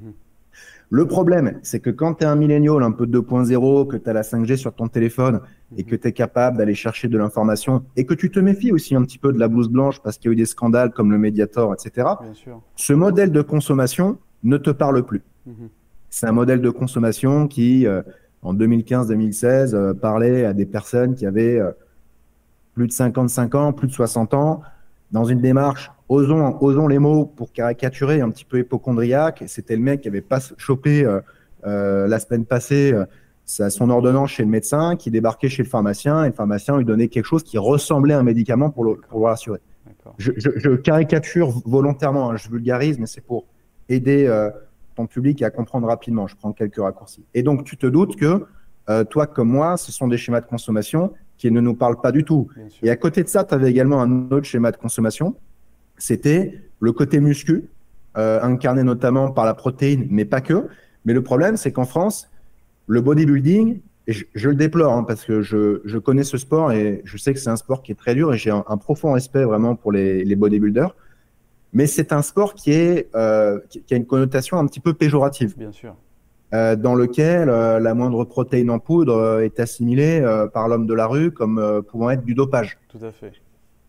Le 0.89 1.05
problème, 1.05 1.59
c'est 1.63 1.81
que 1.81 1.89
quand 1.89 2.15
tu 2.15 2.23
es 2.23 2.27
un 2.27 2.35
millénial 2.35 2.81
un 2.81 2.91
peu 2.91 3.05
2.0, 3.05 3.87
que 3.87 3.97
tu 3.97 4.09
as 4.09 4.13
la 4.13 4.21
5G 4.21 4.55
sur 4.55 4.73
ton 4.73 4.87
téléphone 4.87 5.41
et 5.75 5.83
que 5.83 5.95
tu 5.97 6.07
es 6.07 6.13
capable 6.13 6.57
d'aller 6.57 6.75
chercher 6.75 7.09
de 7.09 7.17
l'information 7.17 7.83
et 7.97 8.05
que 8.05 8.13
tu 8.13 8.31
te 8.31 8.39
méfies 8.39 8.71
aussi 8.71 8.95
un 8.95 9.03
petit 9.03 9.17
peu 9.17 9.33
de 9.33 9.39
la 9.39 9.49
blouse 9.49 9.67
blanche 9.67 10.01
parce 10.01 10.17
qu'il 10.17 10.29
y 10.29 10.31
a 10.31 10.33
eu 10.33 10.37
des 10.37 10.45
scandales 10.45 10.91
comme 10.91 11.11
le 11.11 11.17
Mediator, 11.17 11.73
etc., 11.73 12.07
ce 12.77 12.93
modèle 12.93 13.33
de 13.33 13.41
consommation 13.41 14.17
ne 14.43 14.55
te 14.55 14.69
parle 14.69 15.05
plus. 15.05 15.23
C'est 16.09 16.27
un 16.27 16.31
modèle 16.31 16.61
de 16.61 16.69
consommation 16.69 17.47
qui, 17.47 17.85
euh, 17.85 18.01
en 18.41 18.53
2015-2016, 18.53 19.73
euh, 19.73 19.93
parlait 19.93 20.45
à 20.45 20.53
des 20.53 20.65
personnes 20.65 21.15
qui 21.15 21.25
avaient 21.25 21.59
euh, 21.59 21.71
plus 22.77 22.85
de 22.85 22.91
55 22.91 23.55
ans, 23.55 23.73
plus 23.73 23.87
de 23.87 23.91
60 23.91 24.35
ans, 24.35 24.61
dans 25.11 25.23
une 25.23 25.41
démarche, 25.41 25.91
osons, 26.09 26.59
osons 26.61 26.87
les 26.87 26.99
mots 26.99 27.25
pour 27.25 27.51
caricaturer, 27.51 28.21
un 28.21 28.29
petit 28.29 28.45
peu 28.45 28.59
hypochondriaque. 28.59 29.43
C'était 29.47 29.75
le 29.75 29.81
mec 29.81 30.01
qui 30.01 30.07
avait 30.07 30.21
pas 30.21 30.39
chopé 30.57 31.03
euh, 31.03 31.19
euh, 31.65 32.07
la 32.07 32.19
semaine 32.19 32.45
passée 32.45 32.93
euh, 32.93 33.69
son 33.69 33.89
ordonnance 33.89 34.29
chez 34.29 34.43
le 34.43 34.49
médecin, 34.49 34.95
qui 34.95 35.09
débarquait 35.09 35.49
chez 35.49 35.63
le 35.63 35.69
pharmacien, 35.69 36.23
et 36.23 36.27
le 36.27 36.33
pharmacien 36.33 36.77
lui 36.77 36.85
donnait 36.85 37.07
quelque 37.07 37.25
chose 37.25 37.41
qui 37.41 37.57
rassemblait 37.57 38.13
un 38.13 38.21
médicament 38.21 38.69
pour 38.69 38.83
le, 38.83 38.97
pour 39.09 39.21
le 39.21 39.25
rassurer. 39.25 39.59
Je, 40.19 40.31
je, 40.37 40.51
je, 40.55 40.69
caricature 40.75 41.49
volontairement, 41.65 42.29
hein, 42.29 42.35
je 42.37 42.47
vulgarise, 42.47 42.99
mais 42.99 43.07
c'est 43.07 43.21
pour 43.21 43.45
aider 43.89 44.27
euh, 44.27 44.51
ton 44.95 45.07
public 45.07 45.41
à 45.41 45.49
comprendre 45.49 45.87
rapidement. 45.87 46.27
Je 46.27 46.35
prends 46.35 46.53
quelques 46.53 46.77
raccourcis. 46.77 47.25
Et 47.33 47.41
donc, 47.41 47.63
tu 47.63 47.75
te 47.75 47.87
doutes 47.87 48.17
que 48.17 48.45
toi 49.09 49.27
comme 49.27 49.49
moi, 49.49 49.75
ce 49.75 49.91
sont 49.91 50.07
des 50.07 50.17
schémas 50.17 50.39
de 50.39 50.45
consommation 50.45 51.11
qui 51.37 51.51
ne 51.51 51.61
nous 51.61 51.75
parle 51.75 52.01
pas 52.01 52.11
du 52.11 52.23
tout. 52.23 52.47
Et 52.81 52.89
à 52.89 52.95
côté 52.95 53.23
de 53.23 53.27
ça, 53.27 53.43
tu 53.43 53.53
avais 53.53 53.69
également 53.69 54.01
un 54.01 54.31
autre 54.31 54.45
schéma 54.45 54.71
de 54.71 54.77
consommation. 54.77 55.35
C'était 55.97 56.61
le 56.79 56.91
côté 56.91 57.19
muscu, 57.19 57.65
euh, 58.17 58.41
incarné 58.41 58.83
notamment 58.83 59.31
par 59.31 59.45
la 59.45 59.53
protéine, 59.53 60.07
mais 60.09 60.25
pas 60.25 60.41
que. 60.41 60.67
Mais 61.05 61.13
le 61.13 61.21
problème, 61.21 61.57
c'est 61.57 61.71
qu'en 61.71 61.85
France, 61.85 62.29
le 62.87 63.01
bodybuilding, 63.01 63.79
et 64.07 64.13
je, 64.13 64.49
le 64.49 64.55
déplore 64.55 64.93
hein, 64.93 65.03
parce 65.03 65.25
que 65.25 65.41
je, 65.41 65.81
je, 65.83 65.97
connais 65.97 66.23
ce 66.23 66.37
sport 66.37 66.71
et 66.71 67.01
je 67.03 67.17
sais 67.17 67.33
que 67.33 67.39
c'est 67.39 67.49
un 67.49 67.57
sport 67.57 67.83
qui 67.83 67.91
est 67.91 67.95
très 67.95 68.15
dur 68.15 68.33
et 68.33 68.37
j'ai 68.37 68.51
un, 68.51 68.77
profond 68.77 69.11
respect 69.11 69.43
vraiment 69.43 69.75
pour 69.75 69.91
les, 69.91 70.23
les 70.23 70.35
bodybuilders. 70.37 70.95
Mais 71.73 71.87
c'est 71.87 72.13
un 72.13 72.21
sport 72.21 72.53
qui, 72.53 72.71
est, 72.71 73.13
euh, 73.15 73.59
qui, 73.69 73.93
a 73.93 73.97
une 73.97 74.05
connotation 74.05 74.57
un 74.57 74.65
petit 74.65 74.79
peu 74.79 74.93
péjorative. 74.93 75.57
Bien 75.57 75.73
sûr. 75.73 75.95
Euh, 76.53 76.77
dans 76.77 76.95
lequel 76.95 77.49
euh, 77.49 77.77
la 77.77 77.93
moindre 77.93 78.23
protéine 78.23 78.69
en 78.69 78.79
poudre 78.79 79.17
euh, 79.17 79.43
est 79.43 79.59
assimilée 79.59 80.23
par 80.53 80.69
l'homme 80.69 80.87
de 80.87 80.93
la 80.93 81.05
rue 81.05 81.31
comme 81.31 81.83
pouvant 81.89 82.09
être 82.09 82.23
du 82.23 82.35
dopage. 82.35 82.77
Tout 82.87 83.03
à 83.05 83.11
fait. 83.11 83.33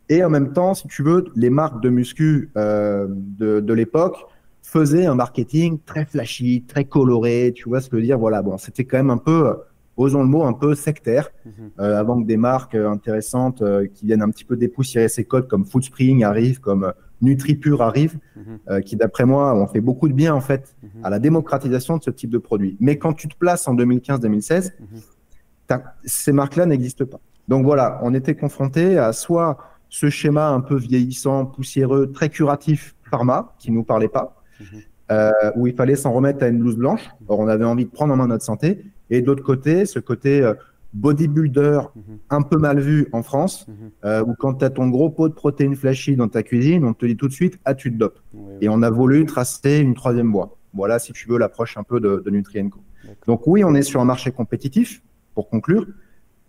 Et 0.08 0.24
en 0.24 0.30
même 0.30 0.52
temps, 0.52 0.74
si 0.74 0.88
tu 0.88 1.04
veux, 1.04 1.26
les 1.36 1.50
marques 1.50 1.80
de 1.82 1.88
muscu 1.88 2.50
de, 2.56 3.60
de 3.60 3.72
l'époque 3.74 4.16
faisaient 4.62 5.06
un 5.06 5.14
marketing 5.14 5.78
très 5.84 6.04
flashy, 6.04 6.64
très 6.66 6.84
coloré. 6.84 7.52
Tu 7.54 7.68
vois 7.68 7.80
ce 7.80 7.88
que 7.88 7.96
je 7.96 8.00
veux 8.00 8.06
dire? 8.06 8.18
Voilà, 8.18 8.42
bon, 8.42 8.56
c'était 8.58 8.84
quand 8.84 8.96
même 8.96 9.10
un 9.10 9.18
peu 9.18 9.54
osons 9.96 10.22
le 10.22 10.28
mot, 10.28 10.44
un 10.44 10.54
peu 10.54 10.74
sectaire, 10.74 11.30
mhm. 11.44 11.70
avant 11.78 12.22
que 12.22 12.26
des 12.26 12.38
marques 12.38 12.74
intéressantes 12.74 13.62
qui 13.94 14.06
viennent 14.06 14.22
un 14.22 14.30
petit 14.30 14.44
peu 14.44 14.56
dépoussiérer 14.56 15.08
ces 15.08 15.24
codes 15.24 15.46
comme 15.46 15.66
Foodspring 15.66 16.24
arrivent, 16.24 16.60
comme 16.60 16.92
NutriPure 17.22 17.82
arrive, 17.82 18.18
mhm. 18.36 18.82
qui 18.82 18.96
d'après 18.96 19.24
moi 19.24 19.54
ont 19.54 19.66
fait 19.66 19.80
beaucoup 19.80 20.08
de 20.08 20.12
bien 20.12 20.34
en 20.34 20.40
fait 20.40 20.76
mhm. 20.82 21.04
à 21.04 21.10
la 21.10 21.18
démocratisation 21.18 21.96
de 21.96 22.02
ce 22.02 22.10
type 22.10 22.30
de 22.30 22.38
produit. 22.38 22.76
Mais 22.80 22.98
quand 22.98 23.12
tu 23.12 23.28
te 23.28 23.36
places 23.36 23.66
en 23.68 23.74
2015-2016, 23.74 24.72
ces 26.04 26.32
marques-là 26.32 26.66
n'existent 26.66 27.06
pas. 27.06 27.20
Donc 27.48 27.64
voilà, 27.64 28.00
on 28.02 28.14
était 28.14 28.34
confronté 28.34 28.98
à 28.98 29.12
soit 29.12 29.58
ce 29.88 30.10
schéma 30.10 30.50
un 30.50 30.60
peu 30.60 30.76
vieillissant, 30.76 31.46
poussiéreux, 31.46 32.12
très 32.12 32.28
curatif 32.28 32.94
pharma 33.10 33.54
qui 33.58 33.70
nous 33.70 33.84
parlait 33.84 34.08
pas, 34.08 34.42
où 35.56 35.66
il 35.66 35.74
fallait 35.74 35.96
s'en 35.96 36.12
remettre 36.12 36.44
à 36.44 36.48
une 36.48 36.58
blouse 36.58 36.76
blanche. 36.76 37.08
Or 37.26 37.40
on 37.40 37.48
avait 37.48 37.64
envie 37.64 37.84
de 37.84 37.90
prendre 37.90 38.12
en 38.12 38.16
main 38.16 38.28
notre 38.28 38.44
santé 38.44 38.84
et 39.10 39.22
d'autre 39.22 39.42
côté, 39.42 39.86
ce 39.86 39.98
côté 39.98 40.42
euh, 40.42 40.54
bodybuilder 40.94 41.80
mhm. 41.94 42.18
un 42.30 42.42
peu 42.42 42.56
mal 42.56 42.80
vu 42.80 43.08
en 43.12 43.22
France, 43.22 43.66
mhm. 43.68 43.74
euh, 44.04 44.24
où 44.24 44.34
quand 44.34 44.54
tu 44.54 44.64
as 44.64 44.70
ton 44.70 44.88
gros 44.88 45.10
pot 45.10 45.28
de 45.28 45.34
protéines 45.34 45.76
flashy 45.76 46.16
dans 46.16 46.28
ta 46.28 46.42
cuisine, 46.42 46.84
on 46.84 46.94
te 46.94 47.06
dit 47.06 47.16
tout 47.16 47.28
de 47.28 47.32
suite, 47.32 47.58
ah, 47.64 47.74
tu 47.74 47.92
te 47.92 47.96
dopes. 47.96 48.20
Et 48.60 48.68
on 48.68 48.82
a 48.82 48.90
voulu 48.90 49.26
tracer 49.26 49.78
une 49.78 49.94
troisième 49.94 50.32
voie. 50.32 50.56
Voilà, 50.74 50.98
si 50.98 51.12
tu 51.12 51.28
veux, 51.28 51.38
l'approche 51.38 51.76
un 51.76 51.82
peu 51.82 52.00
de, 52.00 52.22
de 52.24 52.30
Nutrienco. 52.30 52.80
Donc 53.26 53.46
oui, 53.46 53.64
on 53.64 53.74
est 53.74 53.82
sur 53.82 54.00
un 54.00 54.04
marché 54.04 54.30
compétitif, 54.32 55.02
pour 55.34 55.48
conclure, 55.48 55.86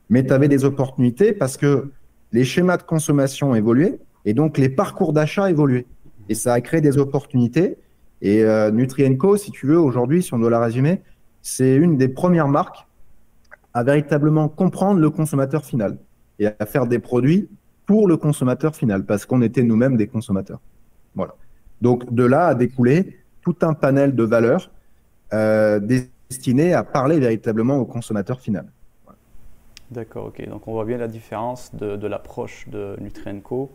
mais 0.09 0.25
tu 0.25 0.33
avais 0.33 0.47
des 0.47 0.65
opportunités 0.65 1.31
parce 1.31 1.57
que 1.57 1.91
les 2.31 2.43
schémas 2.43 2.77
de 2.77 2.83
consommation 2.83 3.53
évoluaient 3.53 3.99
et 4.25 4.33
donc 4.33 4.57
les 4.57 4.69
parcours 4.69 5.13
d'achat 5.13 5.49
évoluaient. 5.49 5.85
Et 6.27 6.35
ça 6.35 6.53
a 6.53 6.61
créé 6.61 6.81
des 6.81 6.97
opportunités. 6.97 7.77
Et 8.21 8.43
euh, 8.43 8.71
Nutrienco, 8.71 9.37
si 9.37 9.51
tu 9.51 9.67
veux, 9.67 9.79
aujourd'hui, 9.79 10.23
si 10.23 10.33
on 10.33 10.39
doit 10.39 10.49
la 10.49 10.59
résumer, 10.59 11.01
c'est 11.41 11.75
une 11.75 11.97
des 11.97 12.07
premières 12.07 12.47
marques 12.47 12.87
à 13.73 13.83
véritablement 13.83 14.49
comprendre 14.49 14.99
le 14.99 15.09
consommateur 15.09 15.63
final 15.63 15.97
et 16.39 16.47
à 16.47 16.65
faire 16.65 16.87
des 16.87 16.99
produits 16.99 17.49
pour 17.85 18.07
le 18.07 18.17
consommateur 18.17 18.75
final, 18.75 19.03
parce 19.03 19.25
qu'on 19.25 19.41
était 19.41 19.63
nous-mêmes 19.63 19.97
des 19.97 20.07
consommateurs. 20.07 20.59
Voilà. 21.15 21.35
Donc 21.81 22.13
de 22.13 22.23
là 22.23 22.47
a 22.47 22.55
découlé 22.55 23.19
tout 23.41 23.55
un 23.61 23.73
panel 23.73 24.15
de 24.15 24.23
valeurs 24.23 24.69
euh, 25.33 25.79
destinées 25.79 26.73
à 26.73 26.83
parler 26.83 27.19
véritablement 27.19 27.77
au 27.77 27.85
consommateur 27.85 28.39
final. 28.39 28.65
D'accord, 29.91 30.27
ok. 30.27 30.47
Donc 30.47 30.67
on 30.67 30.73
voit 30.73 30.85
bien 30.85 30.97
la 30.97 31.07
différence 31.07 31.73
de, 31.73 32.07
l'approche 32.07 32.67
de 32.69 32.95
Nutrienco, 32.99 33.71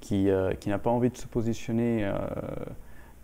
qui, 0.00 0.28
euh, 0.28 0.54
qui 0.54 0.68
n'a 0.68 0.78
pas 0.78 0.90
envie 0.90 1.10
de 1.10 1.16
se 1.16 1.26
positionner 1.26 2.04
euh, 2.04 2.14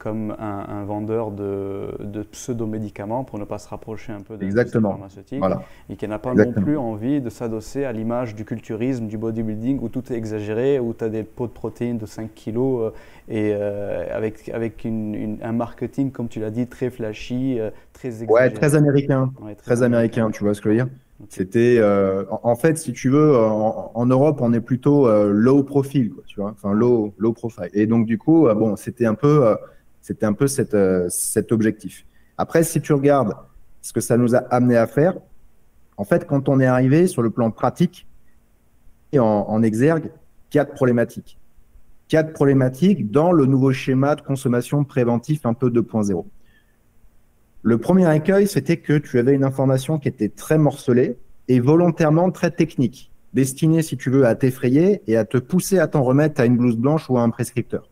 comme 0.03 0.35
un, 0.41 0.83
vendeur 0.83 1.31
de, 1.31 1.95
de 2.01 2.25
pseudo-médicaments 2.25 3.23
pour 3.23 3.39
ne 3.39 3.45
pas 3.45 3.59
se 3.59 3.69
rapprocher 3.69 4.13
un 4.13 4.21
peu 4.21 4.37
de 4.37 4.45
l'industrie 4.45 4.81
pharmaceutique 4.81 5.39
voilà. 5.39 5.63
et 5.89 5.95
qui 5.95 6.09
n'a 6.09 6.19
pas 6.19 6.35
non 6.35 6.51
plus 6.51 6.77
envie 6.77 7.21
de 7.21 7.31
s'adosser 7.31 7.85
à 7.85 7.93
l'image 7.93 8.35
du 8.35 8.45
culturisme, 8.45 9.07
du 9.07 9.17
bodybuilding 9.17 9.79
où 9.81 9.89
tout 9.89 10.13
est 10.13 10.17
exagéré, 10.17 10.81
où 10.81 10.93
tu 10.93 11.05
as 11.05 11.09
des 11.09 11.23
pots 11.23 11.47
de 11.47 11.53
protéines 11.53 11.99
de 11.99 12.07
5 12.07 12.35
kilos 12.35 12.93
euh, 12.93 13.33
et 13.33 13.55
euh, 13.55 14.05
avec, 14.11 14.49
avec 14.49 14.85
une, 14.85 15.39
un 15.41 15.53
marketing, 15.53 16.11
comme 16.11 16.27
tu 16.27 16.41
l'as 16.41 16.51
dit, 16.51 16.67
très 16.67 16.91
flashy, 16.91 17.61
euh, 17.61 17.71
très 17.93 18.09
exagéré. 18.09 18.33
Ouais, 18.33 18.51
très 18.51 18.75
américain. 18.75 19.33
très, 19.63 19.85
américain, 19.85 20.33
tu 20.33 20.43
vois 20.43 20.55
ce 20.55 20.61
que 20.61 20.69
je 20.71 20.75
veux 20.75 20.85
dire? 20.85 20.93
C'était, 21.29 21.81
en, 22.29 22.57
fait, 22.57 22.77
si 22.77 22.93
tu 22.93 23.09
veux, 23.09 23.37
en, 23.37 24.07
Europe, 24.07 24.41
on 24.41 24.53
est 24.53 24.61
plutôt 24.61 25.09
low 25.31 25.63
profile, 25.63 26.11
quoi, 26.11 26.25
tu 26.27 26.41
vois, 26.41 26.51
enfin 26.51 26.73
low, 26.73 27.15
low 27.19 27.33
profile. 27.33 27.71
Et 27.73 27.87
donc, 27.87 28.07
du 28.07 28.19
coup, 28.19 28.49
bon, 28.57 28.75
c'était 28.75 29.07
un 29.07 29.15
peu 29.15 29.57
c'était 30.03 30.27
un 30.27 30.33
peu 30.35 30.47
euh, 30.75 31.07
cet 31.09 31.53
objectif. 31.53 32.05
Après, 32.37 32.65
si 32.65 32.81
tu 32.81 32.93
regardes 32.93 33.35
ce 33.81 33.93
que 33.93 34.01
ça 34.01 34.17
nous 34.17 34.35
a 34.35 34.39
amené 34.39 34.77
à 34.77 34.87
faire, 34.87 35.15
en 35.97 36.05
fait, 36.05 36.27
quand 36.27 36.49
on 36.49 36.61
est 36.61 36.67
arrivé 36.67 37.07
sur 37.07 37.23
le 37.23 37.31
plan 37.31 37.51
pratique 37.51 38.07
et 39.13 39.19
en, 39.19 39.63
exergue, 39.63 40.11
quatre 40.51 40.75
problématiques. 40.75 41.39
Quatre 42.09 42.33
problématiques 42.33 43.11
dans 43.11 43.31
le 43.31 43.47
nouveau 43.47 43.73
schéma 43.73 44.17
de 44.17 44.23
consommation 44.23 44.85
préventif 44.85 45.47
un 45.47 45.55
peu 45.55 45.71
2.0. 45.71 46.25
Le 47.63 47.79
premier 47.79 48.15
écueil, 48.17 48.49
c'était 48.49 48.79
que 48.79 48.95
tu 48.95 49.19
avais 49.19 49.35
une 49.35 49.45
information 49.45 49.99
qui 49.99 50.09
était 50.09 50.31
très 50.31 50.59
morcelée 50.59 51.19
et 51.49 51.61
volontairement 51.61 52.31
très 52.31 52.51
technique, 52.51 53.13
destinée, 53.35 53.83
si 53.83 53.97
tu 53.97 54.11
veux, 54.11 54.27
à 54.27 54.35
t'effrayer 54.35 55.03
et 55.07 55.17
à 55.17 55.25
te 55.25 55.37
pousser 55.37 55.79
à 55.79 55.87
t'en 55.87 56.03
remettre 56.03 56.41
à 56.41 56.47
une 56.47 56.57
blouse 56.57 56.77
blanche 56.77 57.09
ou 57.11 57.19
à 57.19 57.23
un 57.23 57.31
prescripteur. 57.31 57.92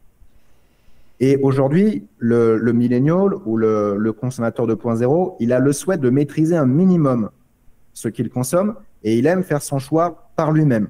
Et 1.21 1.37
aujourd'hui, 1.37 2.07
le, 2.19 2.57
le 2.57 2.73
millennial 2.73 3.35
ou 3.45 3.59
le, 3.59 3.97
le 3.99 4.13
consommateur 4.13 4.67
2.0, 4.67 5.37
il 5.39 5.53
a 5.53 5.59
le 5.61 5.73
souhait 5.73 5.99
de 5.99 6.09
maîtriser 6.09 6.57
un 6.57 6.67
minimum 6.67 7.31
ce 7.93 8.09
qu'il 8.09 8.31
consomme 8.31 8.77
et 9.05 9.19
il 9.19 9.27
aime 9.27 9.43
faire 9.43 9.63
son 9.63 9.79
choix 9.79 10.31
par 10.37 10.51
lui-même. 10.51 10.89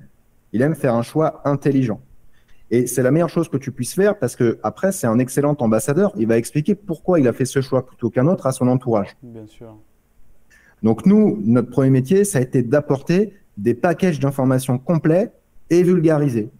Il 0.52 0.62
aime 0.62 0.76
faire 0.76 0.94
un 0.94 1.02
choix 1.02 1.40
intelligent. 1.44 2.00
Et 2.70 2.86
c'est 2.86 3.02
la 3.02 3.10
meilleure 3.10 3.28
chose 3.28 3.48
que 3.48 3.56
tu 3.56 3.72
puisses 3.72 3.94
faire 3.94 4.16
parce 4.18 4.36
que 4.36 4.58
après, 4.62 4.92
c'est 4.92 5.08
un 5.08 5.18
excellent 5.18 5.56
ambassadeur. 5.58 6.12
Il 6.16 6.28
va 6.28 6.36
expliquer 6.36 6.76
pourquoi 6.76 7.18
il 7.18 7.26
a 7.26 7.32
fait 7.32 7.44
ce 7.44 7.60
choix 7.60 7.84
plutôt 7.84 8.10
qu'un 8.10 8.28
autre 8.28 8.46
à 8.46 8.52
son 8.52 8.68
entourage. 8.68 9.16
Bien 9.22 9.46
sûr. 9.46 9.76
Donc 10.82 11.04
nous, 11.06 11.40
notre 11.44 11.70
premier 11.70 11.90
métier, 11.90 12.24
ça 12.24 12.38
a 12.38 12.40
été 12.40 12.62
d'apporter 12.62 13.34
des 13.56 13.74
packages 13.74 14.20
d'informations 14.20 14.78
complets 14.78 15.32
et 15.68 15.82
vulgarisés. 15.82 16.50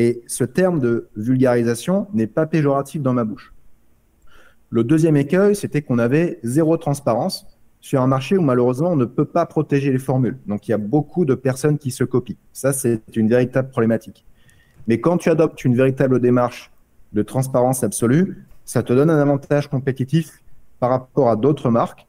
Et 0.00 0.22
ce 0.28 0.44
terme 0.44 0.78
de 0.78 1.08
vulgarisation 1.16 2.06
n'est 2.14 2.28
pas 2.28 2.46
péjoratif 2.46 3.02
dans 3.02 3.12
ma 3.12 3.24
bouche. 3.24 3.52
Le 4.70 4.84
deuxième 4.84 5.16
écueil, 5.16 5.56
c'était 5.56 5.82
qu'on 5.82 5.98
avait 5.98 6.38
zéro 6.44 6.76
transparence 6.76 7.48
sur 7.80 8.00
un 8.00 8.06
marché 8.06 8.38
où 8.38 8.42
malheureusement 8.42 8.90
on 8.90 8.96
ne 8.96 9.06
peut 9.06 9.24
pas 9.24 9.44
protéger 9.44 9.90
les 9.90 9.98
formules. 9.98 10.38
Donc 10.46 10.68
il 10.68 10.70
y 10.70 10.74
a 10.74 10.78
beaucoup 10.78 11.24
de 11.24 11.34
personnes 11.34 11.78
qui 11.78 11.90
se 11.90 12.04
copient. 12.04 12.36
Ça, 12.52 12.72
c'est 12.72 13.02
une 13.16 13.28
véritable 13.28 13.70
problématique. 13.70 14.24
Mais 14.86 15.00
quand 15.00 15.18
tu 15.18 15.30
adoptes 15.30 15.64
une 15.64 15.74
véritable 15.74 16.20
démarche 16.20 16.70
de 17.12 17.22
transparence 17.22 17.82
absolue, 17.82 18.46
ça 18.64 18.84
te 18.84 18.92
donne 18.92 19.10
un 19.10 19.18
avantage 19.18 19.68
compétitif 19.68 20.44
par 20.78 20.90
rapport 20.90 21.28
à 21.28 21.34
d'autres 21.34 21.70
marques 21.70 22.06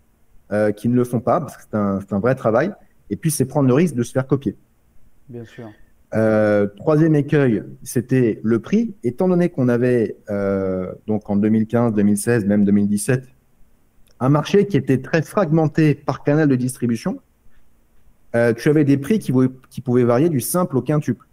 euh, 0.52 0.72
qui 0.72 0.90
ne 0.90 0.96
le 0.96 1.06
font 1.06 1.22
pas, 1.22 1.40
parce 1.40 1.58
que 1.58 1.64
c'est 1.64 1.76
un, 1.76 1.98
un, 2.12 2.20
vrai 2.20 2.36
travail. 2.36 2.72
Et 3.10 3.16
puis, 3.16 3.32
c'est 3.32 3.46
prendre 3.46 3.68
le 3.68 3.74
risque 3.74 3.96
de 3.96 4.04
se 4.04 4.12
faire 4.12 4.28
copier. 4.28 4.56
Bien 5.28 5.46
sûr. 5.46 5.70
Euh, 6.16 6.68
troisième 6.78 7.16
écueil, 7.16 7.64
c'était 7.84 8.40
le 8.44 8.60
prix. 8.60 8.96
Étant 9.04 9.28
donné 9.28 9.50
qu'on 9.50 9.70
avait, 9.70 10.18
euh, 10.30 10.92
donc 11.08 11.30
en 11.30 11.36
2015, 11.36 11.94
2016, 11.94 12.46
même 12.46 12.66
2017, 12.66 13.28
un 14.20 14.30
marché 14.30 14.66
qui 14.66 14.76
était 14.76 15.02
très 15.02 15.22
fragmenté 15.22 15.96
par 15.96 16.24
canal 16.24 16.50
de 16.50 16.56
distribution, 16.56 17.20
euh, 18.36 18.54
tu 18.54 18.70
avais 18.70 18.84
des 18.84 18.98
prix 18.98 19.20
qui, 19.20 19.34
qui, 19.70 19.82
pouvaient 19.82 20.04
varier 20.04 20.30
du 20.30 20.40
simple 20.40 20.78
au 20.78 20.82
quintuple. 20.82 21.26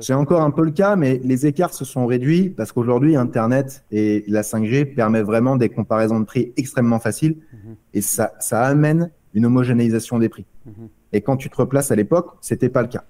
C'est 0.00 0.14
encore 0.14 0.42
un 0.42 0.50
peu 0.50 0.64
le 0.64 0.70
cas, 0.70 0.96
mais 0.96 1.18
les 1.24 1.46
écarts 1.46 1.72
se 1.72 1.86
sont 1.86 2.04
réduits 2.04 2.50
parce 2.50 2.72
qu'aujourd'hui, 2.72 3.16
Internet 3.16 3.84
et 3.90 4.22
la 4.28 4.42
5G 4.42 4.94
permettent 4.94 5.24
vraiment 5.24 5.56
des 5.56 5.70
comparaisons 5.70 6.20
de 6.20 6.26
prix 6.26 6.52
extrêmement 6.58 6.98
faciles 6.98 7.36
mhm. 7.52 7.76
et 7.94 8.02
ça, 8.02 8.32
ça 8.38 8.64
amène 8.64 9.10
une 9.32 9.46
homogénéisation 9.46 10.18
des 10.18 10.28
prix. 10.28 10.44
Mhm. 10.66 10.88
Et 11.14 11.22
quand 11.22 11.38
tu 11.38 11.48
te 11.48 11.56
replaces 11.56 11.90
à 11.90 11.96
l'époque, 11.96 12.36
c'était 12.42 12.68
pas 12.68 12.82
le 12.82 12.88
cas. 12.88 13.04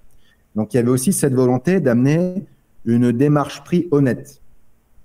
Donc 0.55 0.73
il 0.73 0.77
y 0.77 0.79
avait 0.79 0.89
aussi 0.89 1.13
cette 1.13 1.33
volonté 1.33 1.79
d'amener 1.79 2.45
une 2.85 3.11
démarche 3.11 3.63
prix 3.63 3.87
honnête, 3.91 4.41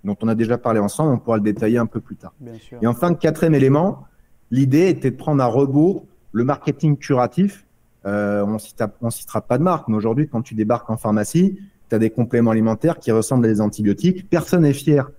dont 0.05 0.17
on 0.23 0.29
a 0.29 0.35
déjà 0.35 0.59
parlé 0.59 0.81
ensemble, 0.81 1.13
on 1.13 1.19
pourra 1.19 1.37
le 1.37 1.43
détailler 1.43 1.79
un 1.79 1.87
peu 1.87 2.01
plus 2.01 2.17
tard. 2.17 2.33
Et 2.81 2.87
enfin, 2.87 3.15
quatrième 3.15 3.55
élément, 3.55 4.05
l'idée 4.51 4.89
était 4.89 5.11
de 5.11 5.17
prendre 5.17 5.43
à 5.43 5.47
rebours 5.47 6.07
le 6.33 6.45
marketing 6.45 6.97
curatif. 6.97 7.67
Euh, 8.07 8.45
on 8.45 9.07
ne 9.07 9.11
citera 9.11 9.41
pas 9.41 9.59
de 9.59 9.63
marque, 9.63 9.89
mais 9.89 9.97
aujourd'hui, 9.97 10.29
quand 10.29 10.43
tu 10.43 10.55
débarques 10.55 10.91
en 10.91 10.97
pharmacie, 10.97 11.59
tu 11.89 11.95
as 11.95 11.99
des 11.99 12.11
compléments 12.11 12.51
alimentaires 12.51 12.99
qui 12.99 13.13
ressemblent 13.13 13.47
à 13.47 13.49
des 13.49 13.61
antibiotiques. 13.61 14.29
Personne 14.29 14.63
n'est 14.63 14.73
fier 14.73 15.11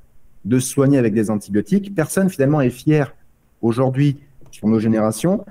de 0.46 0.60
se 0.60 0.70
soigner 0.70 0.98
avec 0.98 1.14
des 1.14 1.30
antibiotiques. 1.32 1.96
Personne 1.96 2.30
finalement 2.30 2.62
est 2.62 2.70
fier 2.70 3.16
aujourd'hui, 3.62 4.20
sur 4.52 4.68
nos 4.68 4.80
générations, 4.80 5.46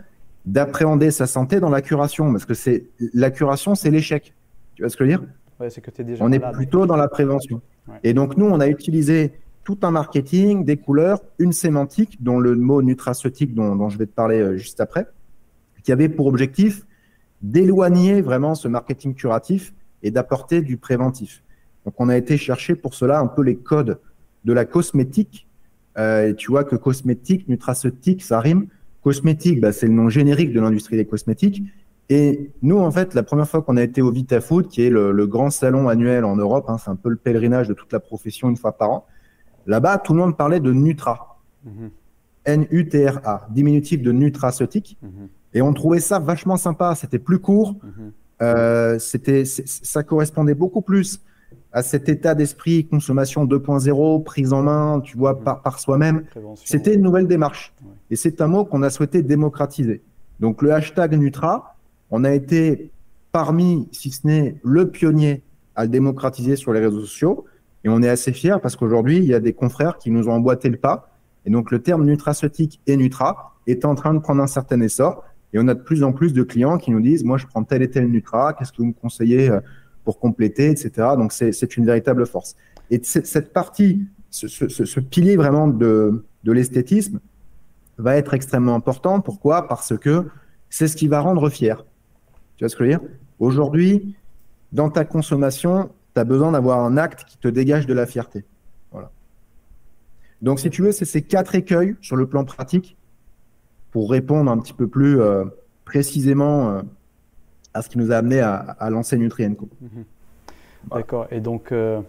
d'appréhender 0.47 1.11
sa 1.11 1.27
santé 1.27 1.61
dans 1.61 1.71
la 1.71 1.83
curation, 1.83 2.31
parce 2.31 2.45
que 2.45 2.55
c'est 2.55 2.85
la 3.13 3.31
curation, 3.31 3.75
c'est 3.75 3.91
l'échec. 3.91 4.35
Tu 4.75 4.83
vois 4.83 4.89
ce 4.89 4.97
que 4.97 5.05
je 5.05 5.11
veux 5.11 5.19
dire 5.19 5.27
ouais, 5.61 5.71
c'est 5.71 5.81
que 5.81 5.91
es 6.01 6.05
déjà 6.05 6.25
On 6.25 6.33
est 6.33 6.41
plutôt 6.53 6.87
dans 6.87 6.97
la 6.97 7.09
prévention. 7.09 7.61
Et 8.03 8.15
donc, 8.15 8.37
nous, 8.37 8.47
on 8.47 8.61
a 8.61 8.69
utilisé 8.69 9.33
tout 9.63 9.79
un 9.83 9.91
marketing, 9.91 10.65
des 10.65 10.77
couleurs, 10.77 11.21
une 11.39 11.53
sémantique, 11.53 12.23
dont 12.23 12.39
le 12.39 12.55
mot 12.55 12.83
nutraceutique 12.83 13.55
dont, 13.55 13.77
dont 13.77 13.89
je 13.89 13.99
vais 13.99 14.07
te 14.07 14.13
parler 14.13 14.41
euh, 14.41 14.57
juste 14.57 14.81
après, 14.81 15.07
qui 15.83 15.93
avait 15.93 16.09
pour 16.09 16.27
objectif 16.27 16.87
d'éloigner 17.43 18.23
vraiment 18.23 18.55
ce 18.55 18.69
marketing 18.69 19.15
curatif 19.15 19.75
et 20.03 20.11
d'apporter 20.11 20.63
du 20.63 20.77
préventif. 20.77 21.43
Donc 21.85 21.95
on 21.99 22.09
a 22.09 22.17
été 22.17 22.37
chercher 22.37 22.75
pour 22.75 22.95
cela 22.95 23.21
un 23.21 23.27
peu 23.27 23.43
les 23.43 23.57
codes 23.57 24.01
de 24.45 24.53
la 24.53 24.65
cosmétique. 24.65 25.47
Euh, 25.99 26.33
tu 26.35 26.51
vois 26.51 26.65
que 26.65 26.77
cosmétique, 26.77 27.49
nutraceutique, 27.49 28.23
ça 28.23 28.41
rime. 28.41 28.67
Cosmétique, 29.03 29.61
bah, 29.61 29.73
c'est 29.73 29.87
le 29.87 29.93
nom 29.93 30.09
générique 30.09 30.53
de 30.53 30.61
l'industrie 30.61 30.97
des 30.97 31.05
cosmétiques. 31.05 31.63
Et 32.11 32.51
nous, 32.63 32.79
en 32.79 32.91
fait, 32.91 33.15
la 33.15 33.23
première 33.23 33.49
fois 33.49 33.63
qu'on 33.63 33.77
a 33.77 33.83
été 33.83 34.03
au 34.03 34.11
VitaFood, 34.11 34.69
qui 34.69 34.83
est 34.83 34.91
le, 34.91 35.27
grand 35.27 35.51
salon 35.51 35.89
annuel 35.89 36.25
en 36.25 36.37
Europe, 36.37 36.67
hein, 36.69 36.77
c'est 36.79 36.91
un 36.91 36.97
peu 36.97 37.09
le 37.09 37.17
pèlerinage 37.17 37.69
de 37.69 37.75
toute 37.75 37.93
la 37.93 38.01
profession 38.01 38.51
une 38.51 38.57
fois 38.57 38.73
par 38.73 38.91
an, 38.91 39.07
là-bas, 39.67 39.99
tout 39.99 40.13
le 40.13 40.21
monde 40.21 40.37
parlait 40.37 40.61
de 40.61 40.73
Nutra. 40.73 41.39
Mhm. 41.65 41.91
N-U-T-R-A, 42.45 43.49
diminutif 43.51 44.03
de 44.03 44.13
nutraceutique. 44.13 44.99
Mhm. 45.01 45.29
Et 45.55 45.63
on 45.63 45.73
trouvait 45.73 46.01
ça 46.01 46.19
vachement 46.19 46.59
sympa. 46.59 46.95
C'était 46.95 47.19
plus 47.19 47.39
court. 47.39 47.77
Mhm. 47.83 48.13
Euh, 48.43 48.99
c'était, 48.99 49.45
ça 49.47 50.03
correspondait 50.03 50.55
beaucoup 50.55 50.83
plus 50.83 51.21
à 51.73 51.83
cet 51.83 52.09
état 52.09 52.35
d'esprit 52.35 52.87
consommation 52.87 53.47
2.0, 53.47 54.23
prise 54.23 54.53
en 54.53 54.63
main, 54.63 55.01
tu 55.01 55.17
vois, 55.17 55.41
par, 55.41 55.63
par 55.63 55.79
soi-même. 55.81 56.25
C'était 56.65 56.95
une 56.95 57.03
nouvelle 57.03 57.27
démarche. 57.27 57.75
Et 58.11 58.17
c'est 58.17 58.41
un 58.41 58.47
mot 58.47 58.65
qu'on 58.65 58.83
a 58.83 58.91
souhaité 58.91 59.23
démocratiser. 59.23 60.03
Donc 60.39 60.63
le 60.63 60.73
hashtag 60.73 61.15
Nutra, 61.15 61.74
on 62.17 62.23
a 62.23 62.33
été 62.33 62.93
parmi, 63.33 63.89
si 63.91 64.13
ce 64.13 64.25
n'est 64.25 64.55
le 64.63 64.89
pionnier 64.89 65.43
à 65.75 65.83
le 65.83 65.89
démocratiser 65.91 66.55
sur 66.55 66.73
les 66.73 66.79
réseaux 66.79 67.01
sociaux. 67.01 67.45
Et 67.83 67.89
on 67.89 68.03
est 68.03 68.09
assez 68.09 68.33
fiers 68.33 68.59
parce 68.63 68.77
qu'aujourd'hui, 68.77 69.19
il 69.19 69.25
y 69.25 69.35
a 69.35 69.41
des 69.41 69.53
confrères 69.53 69.99
qui 69.99 70.13
nous 70.13 70.29
ont 70.29 70.33
emboîté 70.33 70.69
le 70.69 70.77
pas. 70.77 71.11
Et 71.45 71.51
donc 71.51 71.73
le 71.73 71.83
terme 71.83 72.05
nutraceutique 72.05 72.81
et 72.87 72.97
Nutra 72.97 73.57
est 73.67 73.85
en 73.85 73.97
train 73.97 74.15
de 74.15 74.21
prendre 74.21 74.41
un 74.41 74.47
certain 74.47 74.81
essor. 74.81 75.25
Et 75.53 75.59
on 75.59 75.67
a 75.67 75.75
de 75.75 75.81
plus 75.81 76.05
en 76.05 76.13
plus 76.13 76.33
de 76.33 76.45
clients 76.45 76.79
qui 76.79 76.93
nous 76.93 77.01
disent, 77.01 77.25
moi, 77.25 77.37
je 77.37 77.47
prends 77.47 77.65
tel 77.65 77.83
et 77.83 77.91
tel 77.91 78.07
Nutra, 78.09 78.53
qu'est-ce 78.53 78.71
que 78.71 78.79
vous 78.79 78.89
me 78.89 78.93
conseillez 78.93 79.51
euh, 79.51 79.59
pour 80.05 80.21
compléter, 80.21 80.71
etc. 80.71 80.91
Donc, 81.17 81.33
c'est 81.33 81.77
une 81.77 81.87
véritable 81.87 82.27
force. 82.27 82.55
Et 82.93 83.01
cette 83.03 83.53
partie, 83.53 84.07
ce, 84.31 85.01
pilier 85.01 85.37
vraiment 85.37 85.67
de, 85.67 86.25
de 86.45 86.53
l'esthétisme 86.53 87.19
va 87.99 88.17
être 88.17 88.35
extrêmement 88.35 88.77
important. 88.77 89.21
Pourquoi? 89.21 89.67
Parce 89.67 89.97
que 89.97 90.27
c'est 90.71 90.87
ce 90.87 90.97
qui 90.97 91.09
va 91.09 91.21
rendre 91.21 91.49
fier. 91.51 91.85
Tu 92.57 92.65
vois 92.65 92.69
ce 92.69 92.77
que 92.77 92.85
je 92.85 92.91
veux 92.91 92.99
dire? 92.99 93.09
Aujourd'hui, 93.39 94.15
dans 94.73 94.91
ta 94.91 95.05
consommation, 95.05 95.91
tu 96.15 96.21
as 96.21 96.25
besoin 96.25 96.53
d'avoir 96.53 96.81
un 96.81 96.97
acte 96.97 97.25
qui 97.25 97.39
te 97.39 97.49
dégage 97.49 97.87
de 97.87 97.95
la 97.95 98.07
fierté. 98.07 98.45
Voilà. 98.93 99.11
Donc, 100.43 100.61
si 100.61 100.71
tu 100.71 100.83
veux, 100.83 100.93
c'est 100.93 101.05
ces 101.05 101.23
quatre 101.23 101.55
écueils 101.55 101.97
sur 102.01 102.17
le 102.17 102.27
plan 102.27 102.45
pratique 102.45 102.97
pour 103.91 104.11
répondre 104.11 104.51
un 104.51 104.59
petit 104.59 104.73
peu 104.73 104.89
plus 104.89 105.21
euh, 105.21 105.45
précisément 105.85 106.71
euh, 106.71 106.83
à 107.73 107.83
ce 107.83 107.89
qui 107.89 107.99
nous 107.99 108.13
a 108.13 108.17
amené 108.17 108.41
à, 108.41 108.89
lancer 108.91 109.17
Nutrienco. 109.17 109.69
Mhm. 109.81 110.05
D'accord. 110.91 111.27
Et 111.31 111.41
donc, 111.41 111.73
euh, 111.73 112.01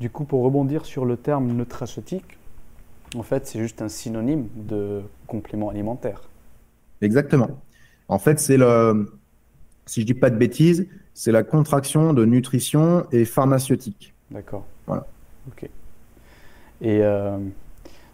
du 0.00 0.10
coup, 0.10 0.24
pour 0.24 0.42
rebondir 0.42 0.84
sur 0.84 1.04
le 1.04 1.16
terme 1.16 1.48
nutraceutique, 1.48 2.38
en 3.16 3.22
fait, 3.22 3.46
c'est 3.46 3.58
juste 3.58 3.82
un 3.82 3.88
synonyme 3.88 4.48
de 4.54 5.02
complément 5.26 5.70
alimentaire. 5.70 6.22
Exactement. 7.00 7.50
En 8.08 8.18
fait, 8.18 8.38
c'est 8.38 8.56
le, 8.56 9.17
si 9.88 10.02
je 10.02 10.06
dis 10.06 10.14
pas 10.14 10.30
de 10.30 10.36
bêtises, 10.36 10.86
c'est 11.14 11.32
la 11.32 11.42
contraction 11.42 12.12
de 12.12 12.24
nutrition 12.24 13.06
et 13.10 13.24
pharmaceutique. 13.24 14.14
D'accord. 14.30 14.64
Voilà. 14.86 15.06
Ok. 15.48 15.68
Et 16.80 17.02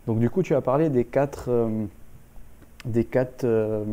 donc, 0.07 0.21
du 0.21 0.31
coup, 0.31 0.43
tu 0.43 0.55
as 0.55 0.63
parlé 0.63 0.89
des 0.89 1.05
quatre 1.05 1.51
des 2.85 3.05
quatre 3.05 3.45
euh, 3.45 3.85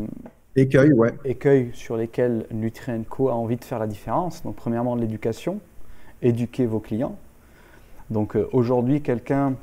écueils, 0.56 0.92
ouais. 0.92 1.14
écueils 1.24 1.70
sur 1.72 1.96
lesquels 1.96 2.46
Nutrienco 2.50 3.28
a 3.28 3.34
envie 3.34 3.56
de 3.56 3.64
faire 3.64 3.78
la 3.78 3.86
différence. 3.86 4.42
Donc, 4.42 4.56
premièrement, 4.56 4.94
l'éducation, 4.94 5.60
éduquer 6.20 6.66
vos 6.66 6.80
clients. 6.80 7.16
Donc, 8.10 8.36
euh, 8.36 8.48
aujourd'hui, 8.52 9.00
quelqu'un 9.00 9.54